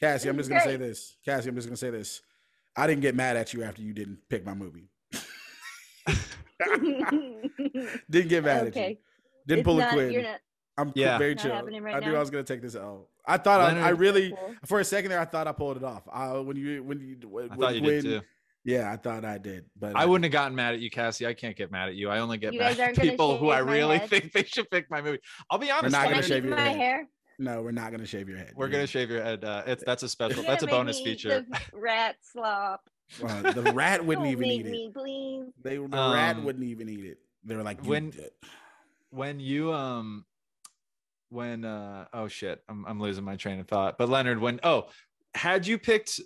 Cassie, 0.00 0.28
I'm 0.28 0.36
just 0.36 0.48
gonna 0.48 0.62
say 0.62 0.76
this. 0.76 1.16
Cassie, 1.24 1.48
I'm 1.48 1.54
just 1.54 1.66
gonna 1.66 1.76
say 1.76 1.90
this. 1.90 2.20
I 2.76 2.86
didn't 2.86 3.02
get 3.02 3.14
mad 3.14 3.36
at 3.36 3.52
you 3.52 3.62
after 3.62 3.82
you 3.82 3.92
didn't 3.92 4.18
pick 4.28 4.44
my 4.44 4.54
movie. 4.54 4.90
Didn't 8.10 8.28
get 8.28 8.44
mad 8.44 8.66
okay. 8.68 8.84
at 8.84 8.90
you. 8.90 8.96
Didn't 9.46 9.60
It's 9.60 9.64
pull 9.66 9.76
not- 9.76 9.90
a 9.92 9.94
quid. 9.94 10.22
Not. 10.22 10.40
I'm 10.76 10.92
Yeah. 10.94 11.06
yeah. 11.12 11.18
very 11.18 11.34
Not 11.34 11.42
chill. 11.42 11.52
right 11.52 11.64
I 11.94 12.00
knew 12.00 12.12
now? 12.12 12.16
I 12.16 12.20
was 12.20 12.30
gonna 12.30 12.42
take 12.44 12.62
this 12.62 12.74
L. 12.74 13.08
I 13.26 13.38
thought 13.38 13.60
I, 13.60 13.80
I 13.80 13.88
really 13.90 14.30
Cool. 14.30 14.54
for 14.66 14.80
a 14.80 14.84
second 14.84 15.10
there 15.10 15.20
I 15.20 15.24
thought 15.24 15.46
I 15.46 15.52
pulled 15.52 15.76
it 15.76 15.84
off. 15.84 16.02
I, 16.12 16.32
when 16.38 16.56
you 16.56 16.82
when 16.82 17.00
you 17.00 17.28
when, 17.28 17.50
I 17.50 17.56
thought 17.56 17.74
you 17.74 17.80
did 17.80 18.02
too. 18.02 18.20
Yeah, 18.64 18.90
I 18.90 18.96
thought 18.96 19.24
I 19.26 19.36
did, 19.38 19.66
but 19.78 19.94
I 19.94 20.06
wouldn't 20.06 20.24
have 20.24 20.32
gotten 20.32 20.54
mad 20.54 20.72
at 20.74 20.80
you, 20.80 20.88
Cassie. 20.90 21.26
I 21.26 21.34
can't 21.34 21.54
get 21.54 21.70
mad 21.70 21.90
at 21.90 21.96
you. 21.96 22.08
I 22.08 22.20
only 22.20 22.38
get 22.38 22.54
You 22.54 22.60
mad 22.60 22.80
at 22.80 22.96
people 22.96 23.36
who 23.36 23.50
I 23.50 23.58
really 23.58 23.98
head? 23.98 24.08
think 24.08 24.32
they 24.32 24.42
should 24.44 24.70
pick 24.70 24.90
my 24.90 25.02
movie. 25.02 25.18
I'll 25.50 25.58
be 25.58 25.70
honest. 25.70 25.94
We're 25.94 26.02
not 26.02 26.08
gonna 26.10 26.22
shave 26.22 26.44
your 26.46 26.56
my 26.56 26.62
head. 26.62 26.76
hair? 26.76 27.08
No, 27.38 27.60
we're 27.62 27.72
not 27.72 27.90
gonna 27.90 28.06
shave 28.06 28.26
your 28.28 28.38
head. 28.38 28.52
We're 28.56 28.68
gonna 28.68 28.86
shave 28.86 29.10
your 29.10 29.22
head. 29.22 29.44
Uh, 29.44 29.62
it's 29.66 29.84
that's 29.84 30.02
a 30.02 30.08
special. 30.08 30.42
That's 30.44 30.62
a 30.62 30.66
bonus 30.66 31.00
feature. 31.00 31.44
Rat 31.74 32.16
slop. 32.22 32.88
Uh, 33.22 33.52
the 33.52 33.72
rat 33.72 34.04
wouldn't 34.06 34.26
even 34.26 34.40
make 34.48 34.60
eat 34.60 34.66
it. 34.66 34.70
me, 34.70 34.90
please. 34.94 35.44
They 35.62 35.76
the 35.76 35.88
rat 35.88 36.36
Um, 36.36 36.44
wouldn't 36.44 36.64
even 36.64 36.88
eat 36.88 37.04
it. 37.04 37.18
They 37.44 37.54
were 37.56 37.62
like, 37.62 37.82
you 37.84 37.90
when- 37.90 38.10
did. 38.10 38.30
when 39.10 39.40
you 39.40 39.72
um 39.72 40.24
when 41.28 41.64
uh 41.64 42.06
oh 42.12 42.28
shit 42.28 42.62
I'm, 42.68 42.84
I'm 42.86 43.00
losing 43.00 43.24
my 43.24 43.36
train 43.36 43.58
of 43.60 43.66
thought 43.66 43.96
but 43.98 44.08
leonard 44.08 44.38
when 44.40 44.60
oh 44.62 44.88
had 45.34 45.66
you 45.66 45.78
picked 45.78 46.20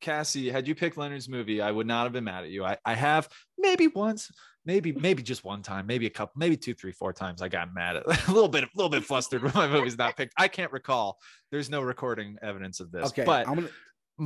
cassie 0.00 0.50
had 0.50 0.66
you 0.68 0.74
picked 0.74 0.96
leonard's 0.96 1.28
movie 1.28 1.60
i 1.62 1.70
would 1.70 1.86
not 1.86 2.04
have 2.04 2.12
been 2.12 2.24
mad 2.24 2.44
at 2.44 2.50
you 2.50 2.64
i, 2.64 2.76
I 2.84 2.94
have 2.94 3.28
maybe 3.56 3.86
once 3.88 4.30
maybe 4.66 4.92
maybe 4.92 5.22
just 5.22 5.44
one 5.44 5.62
time 5.62 5.86
maybe 5.86 6.06
a 6.06 6.10
couple 6.10 6.32
maybe 6.36 6.56
two 6.56 6.74
three 6.74 6.92
four 6.92 7.12
times 7.12 7.40
i 7.40 7.48
got 7.48 7.72
mad 7.72 7.96
at 7.96 8.06
a 8.28 8.32
little 8.32 8.48
bit 8.48 8.64
a 8.64 8.68
little 8.74 8.90
bit 8.90 9.04
flustered 9.04 9.42
when 9.42 9.52
my 9.54 9.68
movie's 9.68 9.96
not 9.96 10.16
picked 10.16 10.34
i 10.36 10.48
can't 10.48 10.72
recall 10.72 11.18
there's 11.50 11.70
no 11.70 11.80
recording 11.80 12.36
evidence 12.42 12.80
of 12.80 12.90
this 12.90 13.06
okay, 13.06 13.24
but 13.24 13.46
I'm 13.48 13.54
gonna. 13.54 13.68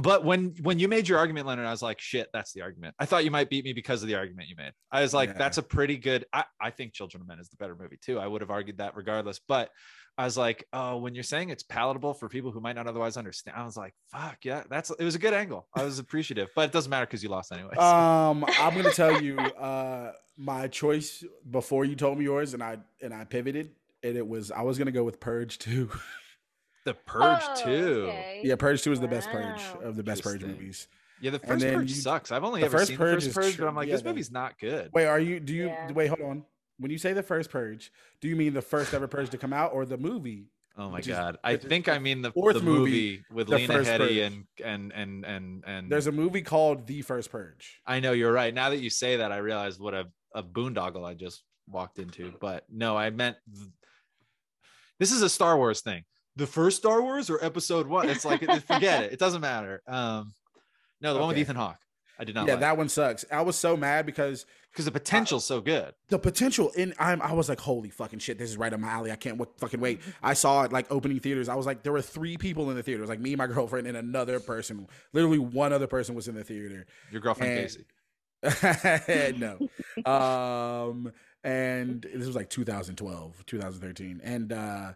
But 0.03 0.25
when 0.25 0.55
when 0.63 0.79
you 0.79 0.89
made 0.89 1.09
your 1.09 1.19
argument 1.19 1.47
leonard 1.47 1.67
i 1.67 1.71
was 1.71 1.83
like 1.83 2.01
shit 2.01 2.29
that's 2.33 2.53
the 2.53 2.63
argument 2.63 2.95
i 2.99 3.05
thought 3.07 3.25
you 3.25 3.31
might 3.31 3.49
beat 3.51 3.65
me 3.65 3.73
because 3.73 4.03
of 4.03 4.09
the 4.09 4.15
argument 4.15 4.49
you 4.49 4.57
made 4.57 4.73
i 4.91 5.01
was 5.01 5.15
like 5.15 5.31
Yeah. 5.31 5.39
that's 5.39 5.59
a 5.59 5.63
pretty 5.63 5.97
good 5.97 6.25
I, 6.33 6.45
I 6.61 6.71
think 6.71 6.93
children 6.93 7.21
of 7.21 7.29
men 7.29 7.39
is 7.39 7.49
the 7.49 7.57
better 7.57 7.75
movie 7.75 7.99
too 8.01 8.19
i 8.19 8.27
would 8.27 8.41
have 8.41 8.51
argued 8.51 8.79
that 8.79 8.97
regardless 8.97 9.41
but 9.47 9.71
i 10.19 10.25
was 10.25 10.37
like 10.37 10.67
oh 10.73 10.97
when 10.97 11.15
you're 11.15 11.23
saying 11.25 11.51
it's 11.51 11.63
palatable 11.63 12.15
for 12.15 12.29
people 12.29 12.51
who 12.51 12.61
might 12.61 12.75
not 12.77 12.87
otherwise 12.87 13.17
understand 13.17 13.57
i 13.57 13.65
was 13.65 13.77
like 13.77 13.95
fuck 14.11 14.39
yeah 14.45 14.63
that's 14.69 14.91
it 14.91 15.05
was 15.05 15.15
a 15.15 15.19
good 15.21 15.35
angle 15.35 15.67
i 15.75 15.83
was 15.85 15.99
appreciative 15.99 16.49
but 16.57 16.67
it 16.67 16.73
doesn't 16.73 16.91
matter 16.91 17.07
because 17.07 17.23
you 17.23 17.29
lost 17.29 17.53
anyway. 17.53 17.75
Um, 17.77 18.45
I'm 18.59 18.75
gonna 18.75 18.91
tell 18.93 19.21
you 19.23 19.39
uh 19.39 20.13
my 20.39 20.69
choice 20.69 21.25
before 21.51 21.87
you 21.87 21.97
told 21.97 22.19
me 22.19 22.25
yours, 22.25 22.53
and 22.53 22.63
I 22.63 22.77
and 23.01 23.15
I 23.15 23.25
pivoted, 23.25 23.71
and 24.03 24.19
it 24.19 24.27
was 24.29 24.51
I 24.51 24.61
was 24.63 24.77
gonna 24.77 24.91
go 24.93 25.03
with 25.03 25.19
Purge 25.19 25.59
two. 25.59 25.91
the 26.87 26.95
purge 26.95 27.43
Oh, 27.45 27.55
too 27.63 28.13
yeah. 28.43 28.57
Purge 28.57 28.81
two 28.83 28.93
is 28.93 29.01
the 29.01 29.09
best 29.09 29.29
Purge 29.29 29.61
of 29.83 29.97
the 29.97 30.03
best 30.03 30.23
Purge 30.23 30.43
movies. 30.43 30.89
yeah 31.21 31.31
the 31.31 31.39
first 31.39 31.63
purge 31.65 31.91
you- 31.91 31.97
sucks 31.97 32.33
i've 32.33 32.45
only 32.45 32.63
ever 32.63 32.79
first 32.79 32.89
seen 32.89 32.97
Purge 32.97 33.25
the 33.25 33.31
first 33.31 33.49
purge 33.49 33.55
tr- 33.57 33.63
but 33.63 33.69
i'm 33.69 33.75
like 33.77 33.89
yeah, 33.89 33.95
this 33.97 34.05
movie's 34.05 34.31
not 34.31 34.59
good 34.59 34.91
Wait, 34.95 35.05
are 35.07 35.21
you? 35.21 35.39
Do 35.41 35.53
you 35.55 35.67
Yeah. 35.67 35.93
wait? 35.93 36.07
Hold 36.09 36.23
on. 36.23 36.45
When 36.79 36.91
you 36.91 36.99
say 36.99 37.13
the 37.13 37.23
first 37.23 37.51
Purge, 37.51 37.91
do 38.21 38.29
you 38.29 38.37
mean 38.37 38.53
the 38.55 38.63
first 38.63 38.93
ever 38.95 39.07
Purge 39.09 39.31
to 39.31 39.39
come 39.39 39.53
out, 39.53 39.73
or 39.73 39.85
the 39.87 39.97
movie? 39.99 40.47
Oh 40.79 40.91
my 40.91 40.97
which 40.97 41.09
is 41.09 41.17
god! 41.17 41.39
I 41.43 41.57
think 41.57 41.89
I 41.89 41.99
mean 41.99 42.21
the 42.21 42.33
fourth 42.33 42.57
the 42.57 42.63
movie, 42.63 42.81
movie, 42.91 43.25
with 43.33 43.49
the 43.49 43.57
Lena 43.57 43.79
Headey 43.79 44.27
and 44.27 44.45
and 44.63 44.93
and 44.93 45.25
and 45.25 45.65
and. 45.67 45.91
There's 45.91 46.07
a 46.07 46.13
movie 46.13 46.43
called 46.43 46.87
The 46.87 47.01
First 47.01 47.31
Purge. 47.33 47.81
I 47.87 48.01
know 48.01 48.13
you're 48.13 48.31
right. 48.33 48.53
Now 48.53 48.69
that 48.69 48.81
you 48.81 48.91
say 48.91 49.17
that, 49.17 49.33
I 49.33 49.39
realized 49.39 49.81
what 49.81 49.95
a 49.95 50.07
a 50.35 50.43
boondoggle 50.43 51.03
I 51.03 51.15
just 51.15 51.43
walked 51.67 51.99
into. 51.99 52.35
But 52.39 52.65
no, 52.71 52.95
I 52.95 53.09
meant 53.09 53.39
th- 53.55 53.71
this 54.99 55.13
is 55.13 55.23
a 55.23 55.31
Star 55.31 55.57
Wars 55.57 55.81
thing. 55.81 56.05
The 56.37 56.47
first 56.47 56.77
Star 56.77 57.01
Wars 57.03 57.31
or 57.31 57.43
Episode 57.45 57.87
One? 57.87 58.09
It's 58.09 58.25
like 58.25 58.41
forget 58.63 59.05
it. 59.05 59.13
It 59.15 59.19
doesn't 59.19 59.41
matter. 59.41 59.83
Um, 59.87 60.33
no, 61.01 61.15
the 61.15 61.21
one 61.21 61.29
with 61.29 61.39
Ethan 61.39 61.57
Hawke. 61.57 61.79
I 62.19 62.25
did 62.25 62.35
not 62.35 62.47
yeah, 62.47 62.55
like 62.55 62.61
that 62.61 62.77
one 62.79 62.89
sucks. 62.89 63.25
I 63.31 63.43
was 63.43 63.57
so 63.57 63.77
mad 63.77 64.07
because 64.07 64.47
because 64.73 64.87
the 64.87 64.91
potential's 64.91 65.45
so 65.45 65.61
good. 65.61 65.93
the 66.09 66.19
potential 66.19 66.71
in 66.71 66.95
I'm 66.99 67.21
I 67.21 67.33
was 67.35 67.49
like, 67.49 67.61
holy 67.61 67.91
fucking 67.91 68.21
shit, 68.21 68.39
this 68.39 68.49
is 68.51 68.57
right 68.57 68.73
up 68.73 68.81
my 68.81 68.89
alley. 68.89 69.13
I 69.13 69.17
can't 69.17 69.37
w- 69.39 69.55
fucking 69.59 69.81
wait. 69.81 70.01
I 70.23 70.33
saw 70.35 70.63
it 70.63 70.73
like 70.73 70.87
opening 70.91 71.21
theaters. 71.21 71.49
I 71.49 71.55
was 71.55 71.67
like, 71.67 71.83
there 71.83 71.93
were 71.93 72.01
three 72.03 72.37
people 72.39 72.71
in 72.71 72.77
the 72.77 72.83
theater. 72.83 73.01
It 73.01 73.03
was 73.03 73.11
like 73.11 73.21
me, 73.21 73.33
and 73.33 73.39
my 73.39 73.47
girlfriend, 73.55 73.87
and 73.87 73.97
another 73.97 74.41
person. 74.41 74.87
Literally 75.13 75.39
one 75.39 75.73
other 75.75 75.87
person 75.87 76.15
was 76.15 76.27
in 76.29 76.35
the 76.35 76.45
theater. 76.45 76.87
Your 77.11 77.21
girlfriend 77.21 77.53
And- 77.53 77.61
Casey. 77.63 77.87
no. 79.39 79.59
Um 80.11 81.13
and 81.43 82.03
this 82.03 82.27
was 82.27 82.37
like 82.37 82.51
2012, 82.51 83.45
2013. 83.47 84.21
And 84.23 84.53
uh 84.53 84.93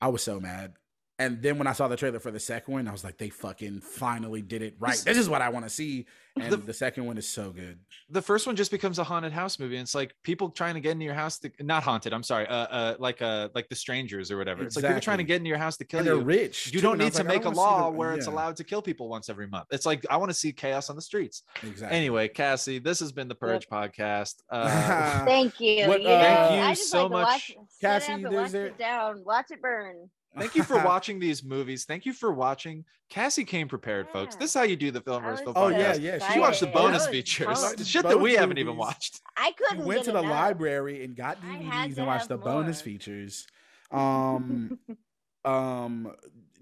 I 0.00 0.08
was 0.08 0.22
so 0.22 0.40
mad. 0.40 0.74
And 1.20 1.42
then 1.42 1.58
when 1.58 1.66
I 1.66 1.72
saw 1.72 1.86
the 1.86 1.96
trailer 1.96 2.18
for 2.18 2.30
the 2.30 2.40
second 2.40 2.72
one, 2.72 2.88
I 2.88 2.92
was 2.92 3.04
like, 3.04 3.18
they 3.18 3.28
fucking 3.28 3.80
finally 3.82 4.40
did 4.42 4.62
it 4.62 4.74
right. 4.80 5.00
This 5.04 5.18
is 5.18 5.28
what 5.28 5.42
I 5.42 5.50
want 5.50 5.66
to 5.66 5.70
see. 5.70 6.06
And 6.40 6.50
The- 6.52 6.56
the 6.56 6.72
second 6.72 7.04
one 7.06 7.18
is 7.18 7.28
so 7.28 7.50
good. 7.50 7.78
the 8.08 8.22
first 8.22 8.46
one 8.46 8.56
just 8.56 8.70
becomes 8.70 8.98
a 8.98 9.04
haunted 9.04 9.32
house 9.32 9.58
movie. 9.58 9.76
And 9.76 9.82
it's 9.82 9.94
like 9.94 10.14
people 10.22 10.48
trying 10.48 10.74
to 10.74 10.80
get 10.80 10.92
into 10.92 11.04
your 11.04 11.14
house 11.14 11.38
to 11.40 11.50
not 11.60 11.82
haunted. 11.82 12.12
I'm 12.14 12.22
sorry. 12.22 12.46
Uh, 12.46 12.54
uh 12.54 12.96
like 12.98 13.20
uh 13.20 13.48
like 13.54 13.68
the 13.68 13.74
strangers 13.74 14.30
or 14.30 14.38
whatever. 14.38 14.62
It's 14.64 14.76
like 14.76 14.86
people 14.86 15.00
trying 15.00 15.18
to 15.18 15.24
get 15.24 15.36
into 15.36 15.48
your 15.48 15.58
house 15.58 15.76
to 15.78 15.84
kill 15.84 15.98
And 16.00 16.06
they're 16.08 16.14
you. 16.16 16.22
rich. 16.22 16.66
You 16.68 16.80
too. 16.80 16.80
don't 16.80 16.98
need 16.98 17.12
to 17.12 17.18
like, 17.24 17.26
make 17.26 17.44
a 17.44 17.50
law 17.50 17.90
the- 17.90 17.96
where 17.98 18.14
it's 18.14 18.26
allowed 18.26 18.56
to 18.56 18.64
kill 18.64 18.80
people 18.80 19.08
once 19.08 19.28
every 19.28 19.46
month. 19.48 19.66
It's 19.72 19.84
like 19.84 20.06
I 20.08 20.16
want 20.16 20.30
to 20.30 20.34
see 20.34 20.52
chaos 20.52 20.88
on 20.88 20.96
the 20.96 21.02
streets. 21.02 21.42
Exactly. 21.62 21.98
Anyway, 21.98 22.28
Cassie, 22.28 22.78
this 22.78 23.00
has 23.00 23.12
been 23.12 23.28
the 23.28 23.34
Purge 23.34 23.68
podcast. 23.68 24.36
Uh, 24.50 25.24
Thank 25.26 25.60
you. 25.60 25.86
What, 25.88 26.00
yeah, 26.02 26.10
uh, 26.10 26.48
Thank 26.48 26.54
you 26.62 26.66
I 26.68 26.74
just 26.74 26.90
so 26.90 27.06
like 27.06 27.08
to 27.08 27.12
much. 27.12 27.26
Watch, 27.26 27.46
sit 27.68 27.80
Cassie, 27.80 28.06
down 28.12 28.22
to 28.22 28.28
there's 28.30 28.42
watch 28.42 28.52
there- 28.52 28.66
it 28.66 28.78
down. 28.78 29.22
Watch 29.24 29.46
it 29.50 29.60
burn. 29.60 30.10
Thank 30.38 30.54
you 30.54 30.62
for 30.62 30.76
watching 30.84 31.18
these 31.18 31.42
movies. 31.44 31.84
Thank 31.84 32.06
you 32.06 32.12
for 32.12 32.32
watching. 32.32 32.84
Cassie 33.08 33.44
came 33.44 33.66
prepared, 33.68 34.08
folks. 34.10 34.36
This 34.36 34.50
is 34.50 34.54
how 34.54 34.62
you 34.62 34.76
do 34.76 34.90
the 34.90 35.00
film 35.00 35.24
I 35.24 35.30
versus 35.30 35.42
film 35.44 35.54
Oh, 35.56 35.68
yeah, 35.68 35.94
podcast. 35.94 36.00
yeah, 36.00 36.32
She 36.32 36.38
watched 36.38 36.60
the 36.60 36.66
bonus 36.68 37.06
I 37.06 37.10
features, 37.10 37.46
pumped. 37.60 37.84
shit 37.84 38.02
that 38.04 38.10
Bonus 38.10 38.22
we 38.22 38.34
haven't 38.34 38.58
even 38.58 38.76
watched. 38.76 39.20
I 39.36 39.52
couldn't 39.52 39.84
went 39.84 40.00
get 40.00 40.04
to 40.06 40.12
the 40.12 40.20
enough. 40.20 40.30
library 40.30 41.04
and 41.04 41.16
got 41.16 41.40
DVDs 41.42 41.98
and 41.98 42.06
watched 42.06 42.28
the 42.28 42.36
have 42.36 42.44
bonus 42.44 42.80
features. 42.80 43.46
Um, 43.90 44.78
um, 45.44 46.14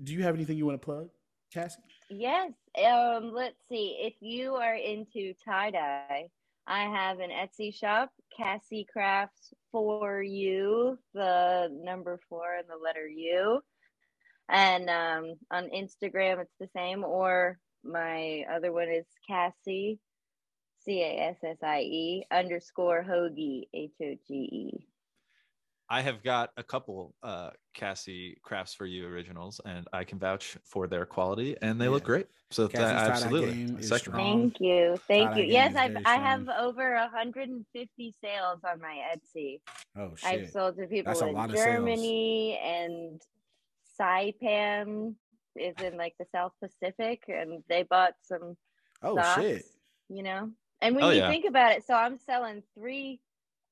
do 0.03 0.15
you 0.15 0.23
have 0.23 0.35
anything 0.35 0.57
you 0.57 0.65
want 0.67 0.81
to 0.81 0.85
plug, 0.85 1.09
Cassie? 1.53 1.81
Yes. 2.09 2.53
Um, 2.83 3.33
let's 3.35 3.57
see. 3.69 3.99
If 4.01 4.15
you 4.21 4.55
are 4.55 4.75
into 4.75 5.35
tie 5.45 5.71
dye, 5.71 6.29
I 6.71 6.83
have 6.83 7.21
an 7.21 7.31
Etsy 7.31 7.75
shop, 7.75 8.11
Cassie 8.37 8.87
Crafts 8.93 9.55
for 9.73 10.23
you, 10.23 10.99
the 11.15 11.69
number 11.73 12.21
four 12.29 12.57
and 12.57 12.69
the 12.69 12.77
letter 12.77 13.09
U. 13.09 13.61
And 14.51 14.91
um, 14.91 15.35
on 15.51 15.71
Instagram, 15.71 16.43
it's 16.43 16.55
the 16.61 16.69
same. 16.77 17.05
Or 17.05 17.59
my 17.83 18.45
other 18.55 18.71
one 18.71 18.89
is 18.91 19.07
Cassie, 19.27 19.99
C 20.85 21.01
A 21.01 21.31
S 21.31 21.37
S 21.43 21.57
I 21.63 21.81
E 21.81 22.25
underscore 22.31 23.03
Hoagie, 23.03 23.69
H 23.73 23.95
O 24.03 24.15
G 24.27 24.35
E. 24.35 24.88
I 25.91 26.03
have 26.03 26.23
got 26.23 26.51
a 26.57 26.63
couple 26.63 27.15
uh 27.23 27.51
Cassie 27.75 28.39
Crafts 28.43 28.75
for 28.75 28.85
You 28.87 29.07
originals, 29.07 29.61
and 29.65 29.87
I 29.93 30.05
can 30.05 30.19
vouch 30.19 30.59
for 30.65 30.87
their 30.87 31.07
quality, 31.07 31.57
and 31.63 31.81
they 31.81 31.89
look 31.89 32.05
great. 32.05 32.27
So 32.51 32.69
Cassie's 32.69 32.91
that, 32.91 33.11
absolutely, 33.11 33.53
game 33.53 33.77
A 33.77 33.81
is 33.81 33.89
second 33.89 34.13
strong. 34.13 34.41
round. 34.41 34.53
Thank 34.53 34.61
you. 34.61 34.97
Thank 35.09 35.31
Tie-dye 35.31 35.41
you. 35.41 35.53
Yes, 35.53 35.77
I've, 35.77 35.97
I 36.05 36.17
have 36.17 36.49
over 36.49 36.95
150 36.95 38.15
sales 38.23 38.61
on 38.65 38.81
my 38.81 39.01
Etsy. 39.15 39.61
Oh 39.97 40.15
shit! 40.17 40.45
I've 40.45 40.51
sold 40.51 40.77
to 40.77 40.87
people 40.87 41.11
That's 41.13 41.23
in 41.23 41.35
lot 41.35 41.51
sales. 41.51 41.65
Germany 41.65 42.59
and 42.63 43.23
Saipan 43.99 45.15
is 45.57 45.75
in 45.81 45.97
like 45.97 46.15
the 46.19 46.27
South 46.33 46.53
Pacific, 46.63 47.23
and 47.29 47.63
they 47.69 47.83
bought 47.85 48.15
some 48.23 48.57
Oh 49.03 49.17
socks. 49.17 49.41
shit! 49.41 49.65
You 50.11 50.23
know, 50.23 50.51
and 50.83 50.97
when 50.97 51.05
Oh, 51.05 51.11
you 51.11 51.17
yeah. 51.17 51.31
think 51.31 51.45
about 51.47 51.73
it, 51.73 51.87
so 51.87 51.95
I'm 51.95 52.19
selling 52.19 52.63
three. 52.75 53.21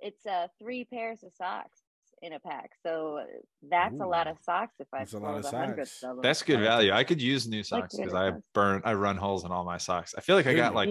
It's 0.00 0.24
uh 0.26 0.48
three 0.58 0.84
pairs 0.84 1.22
of 1.22 1.32
socks 1.34 1.80
in 2.22 2.32
a 2.32 2.40
pack, 2.40 2.70
so 2.82 3.22
that's 3.68 4.00
a 4.00 4.06
lot 4.06 4.26
of 4.26 4.36
socks. 4.42 4.74
If 4.78 4.86
I 4.92 4.98
That's 5.00 5.10
a 5.10 5.12
sold 5.12 5.22
lot 5.24 5.38
of 5.38 5.44
socks. 5.44 6.02
of 6.02 6.22
That's 6.22 6.42
good 6.42 6.60
value. 6.60 6.92
I 6.92 7.04
could 7.04 7.20
use 7.20 7.46
new 7.46 7.62
socks 7.62 7.94
because 7.96 8.12
good 8.12 8.18
I 8.18 8.32
burn, 8.54 8.80
I 8.84 8.94
run 8.94 9.16
holes 9.16 9.44
in 9.44 9.52
all 9.52 9.64
my 9.64 9.76
socks. 9.78 10.14
I 10.16 10.20
feel 10.22 10.36
like 10.36 10.46
I 10.46 10.54
got 10.54 10.74
like. 10.74 10.88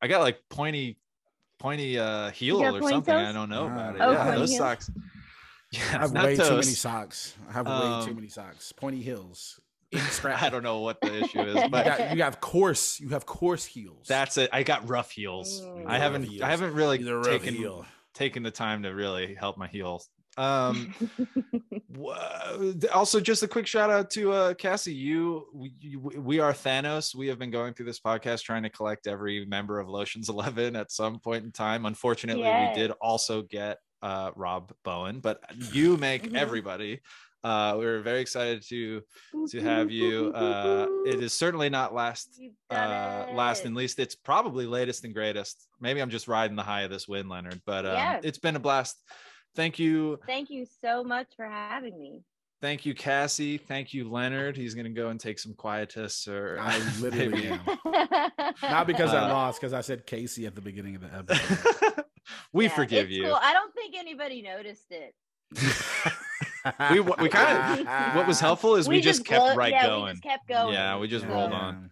I 0.00 0.08
got 0.08 0.20
like 0.20 0.38
pointy, 0.48 0.98
pointy 1.58 1.98
uh 1.98 2.30
heel 2.30 2.60
or 2.62 2.72
pointy 2.80 2.88
something. 2.88 3.14
I 3.14 3.32
don't 3.32 3.48
know 3.50 3.64
Ah. 3.70 3.72
about 3.72 3.94
it. 3.96 4.00
Oh, 4.00 4.12
yeah, 4.12 4.30
those 4.34 4.50
heels? 4.50 4.58
socks. 4.58 4.90
Yeah, 5.74 5.80
I 5.94 5.98
have 6.00 6.12
not 6.12 6.24
way 6.26 6.36
too 6.36 6.50
many 6.50 6.62
socks. 6.64 7.34
I 7.48 7.52
have 7.54 7.66
way 7.66 7.72
too 8.04 8.10
Um, 8.10 8.14
many 8.16 8.28
socks. 8.28 8.72
Pointy 8.72 9.00
heels. 9.00 9.58
I 10.24 10.50
don't 10.50 10.62
know 10.62 10.80
what 10.80 11.00
the 11.00 11.22
issue 11.24 11.40
is, 11.40 11.54
You, 11.62 11.68
but 11.70 11.86
got, 11.86 12.14
you 12.16 12.22
have 12.22 12.40
coarse. 12.42 13.00
You 13.00 13.08
have 13.10 13.24
coarse 13.24 13.64
heels. 13.64 14.06
that's 14.06 14.36
it. 14.36 14.50
I 14.52 14.64
got 14.64 14.86
rough 14.86 15.10
heels. 15.10 15.62
Mm. 15.62 15.80
I 15.86 15.92
Rough 15.92 16.00
haven't 16.02 16.22
heels. 16.24 16.42
I 16.42 16.50
haven't 16.50 16.74
really 16.74 16.98
He's 16.98 17.06
a 17.06 17.16
rough 17.16 17.26
taken 17.26 17.54
heel. 17.54 17.86
taken 18.12 18.42
the 18.42 18.50
time 18.50 18.82
to 18.82 18.90
really 18.90 19.34
help 19.34 19.56
my 19.56 19.66
heels. 19.66 20.10
Um 20.38 20.94
also 22.92 23.20
just 23.20 23.42
a 23.42 23.48
quick 23.48 23.66
shout 23.66 23.90
out 23.90 24.10
to 24.10 24.32
uh 24.32 24.54
Cassie 24.54 24.94
you 24.94 25.46
we, 25.52 25.72
you- 25.80 26.00
we 26.00 26.40
are 26.40 26.52
Thanos. 26.52 27.14
We 27.14 27.28
have 27.28 27.38
been 27.38 27.50
going 27.50 27.74
through 27.74 27.86
this 27.86 28.00
podcast 28.00 28.42
trying 28.42 28.62
to 28.62 28.70
collect 28.70 29.06
every 29.06 29.44
member 29.46 29.78
of 29.78 29.88
Lotions 29.88 30.28
11 30.30 30.76
at 30.76 30.90
some 30.90 31.18
point 31.18 31.44
in 31.44 31.52
time. 31.52 31.86
Unfortunately 31.86 32.42
Yes. 32.44 32.74
we 32.76 32.82
did 32.82 32.90
also 33.00 33.42
get 33.42 33.78
uh 34.02 34.30
Rob 34.34 34.72
Bowen 34.84 35.20
but 35.20 35.40
you 35.72 35.96
make 35.96 36.30
Mhm. 36.30 36.36
everybody 36.36 37.00
uh 37.44 37.74
we're 37.76 38.00
very 38.00 38.20
excited 38.20 38.62
to 38.68 39.02
to 39.50 39.60
have 39.60 39.90
you. 39.90 40.32
uh 40.32 40.86
it 41.06 41.22
is 41.22 41.32
certainly 41.32 41.68
not 41.68 41.92
last 41.94 42.40
uh 42.70 43.26
last 43.34 43.64
and 43.64 43.74
least. 43.76 43.98
It's 43.98 44.14
probably 44.14 44.64
latest 44.66 45.04
and 45.04 45.12
greatest. 45.14 45.68
Maybe 45.80 46.00
i'm 46.00 46.10
just 46.10 46.26
riding 46.28 46.56
the 46.56 46.62
high 46.62 46.82
of 46.82 46.90
this 46.90 47.06
win 47.06 47.28
leonard 47.28 47.60
but 47.66 47.84
um, 47.86 47.92
Yeah. 47.94 48.20
it's 48.22 48.38
been 48.38 48.56
a 48.56 48.60
blast 48.60 48.96
Thank 49.54 49.78
you. 49.78 50.18
Thank 50.26 50.50
you 50.50 50.66
so 50.80 51.04
much 51.04 51.28
for 51.36 51.44
having 51.46 52.00
me. 52.00 52.22
Thank 52.60 52.86
you, 52.86 52.94
Cassie. 52.94 53.58
Thank 53.58 53.92
you, 53.92 54.08
Leonard. 54.08 54.56
He's 54.56 54.74
gonna 54.74 54.88
go 54.90 55.08
and 55.08 55.18
take 55.18 55.38
some 55.38 55.52
quietus 55.54 56.28
or 56.28 56.58
I 56.60 56.78
literally 57.00 57.48
am. 57.48 57.60
Not 58.62 58.86
because 58.86 59.12
I 59.12 59.24
Uh, 59.24 59.28
lost, 59.28 59.60
because 59.60 59.72
I 59.72 59.80
said 59.80 60.06
Casey 60.06 60.46
at 60.46 60.54
the 60.54 60.60
beginning 60.60 60.94
of 60.96 61.02
the 61.02 61.12
episode. 61.18 62.04
we 62.52 62.66
Yeah, 62.66 62.74
forgive 62.74 63.06
it's 63.06 63.14
you. 63.16 63.24
Cool. 63.24 63.38
I 63.42 63.52
don't 63.52 63.74
think 63.74 63.94
anybody 63.98 64.42
noticed 64.42 64.90
it. 64.92 65.14
We- 66.92 67.00
we 67.00 67.28
kinda- 67.28 68.12
what 68.14 68.28
was 68.28 68.38
helpful 68.38 68.76
is 68.76 68.88
we, 68.88 69.00
just, 69.00 69.24
kept 69.24 69.40
blow- 69.44 69.56
right 69.56 69.72
yeah, 69.72 69.86
going. 69.86 70.04
We 70.04 70.10
just 70.12 70.22
kept 70.22 70.48
going. 70.48 70.72
Yeah, 70.74 70.98
we 70.98 71.08
just 71.08 71.24
So, 71.26 71.30
rolled 71.32 71.52
on. 71.52 71.90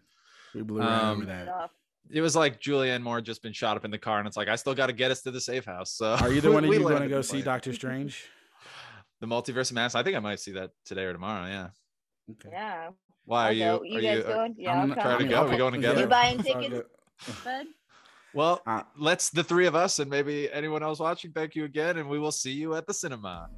We 0.54 0.62
blew 0.62 0.78
right 0.80 0.88
Um, 1.02 1.16
over 1.18 1.26
that. 1.26 1.48
off. 1.48 1.70
It 2.12 2.20
was 2.20 2.34
like 2.34 2.60
Julianne 2.60 3.02
Moore 3.02 3.20
just 3.20 3.42
been 3.42 3.52
shot 3.52 3.76
up 3.76 3.84
in 3.84 3.90
the 3.90 3.98
car, 3.98 4.18
and 4.18 4.26
it's 4.26 4.36
like 4.36 4.48
I 4.48 4.56
still 4.56 4.74
got 4.74 4.86
to 4.88 4.92
get 4.92 5.10
us 5.10 5.22
to 5.22 5.30
the 5.30 5.40
safe 5.40 5.64
house. 5.64 5.92
So 5.92 6.14
Are 6.14 6.32
either 6.32 6.48
we- 6.48 6.54
one 6.54 6.64
of 6.64 6.72
you 6.72 6.80
going 6.80 7.02
to 7.02 7.08
go 7.08 7.18
the 7.18 7.22
see. 7.22 7.42
Doctor 7.42 7.72
Strange? 7.80 8.24
the 9.20 9.26
multiverse 9.26 9.70
of 9.70 9.74
mass? 9.74 9.94
I 9.94 10.02
think 10.02 10.16
I 10.16 10.20
might 10.20 10.40
see 10.40 10.52
that 10.52 10.70
today 10.86 11.04
or 11.04 11.12
tomorrow. 11.12 11.46
Yeah. 11.46 11.68
Okay. 12.30 12.48
Yeah. 12.52 12.88
Why 13.26 13.42
are 13.44 13.46
I'll 13.48 13.52
you? 13.52 13.64
Are 13.66 13.84
You 13.84 14.00
guys 14.00 14.16
you? 14.18 14.22
going? 14.24 14.54
Yeah, 14.58 14.72
I'm 14.72 14.78
I'll 14.78 14.82
gonna- 14.88 14.94
come. 14.94 15.02
Try 15.02 15.10
to 15.12 15.16
I 15.16 15.18
mean, 15.18 15.28
go. 15.28 15.36
I'll 15.36 15.48
We 15.50 15.56
going 15.56 15.74
together? 15.74 16.00
You 16.00 16.06
buying 16.06 16.38
tickets? 16.42 16.88
Bud? 17.44 17.66
Well, 18.32 18.62
Uh, 18.66 18.82
let's 18.96 19.28
the 19.30 19.42
three 19.44 19.66
of 19.66 19.74
us 19.74 19.98
and 19.98 20.08
maybe 20.08 20.50
anyone 20.52 20.82
else 20.82 21.00
watching. 21.00 21.32
Thank 21.32 21.54
you 21.54 21.64
again, 21.64 21.98
and 21.98 22.08
we 22.08 22.18
will 22.18 22.32
see 22.32 22.52
you 22.52 22.74
at 22.76 22.86
the 22.86 22.94
cinema. 22.94 23.48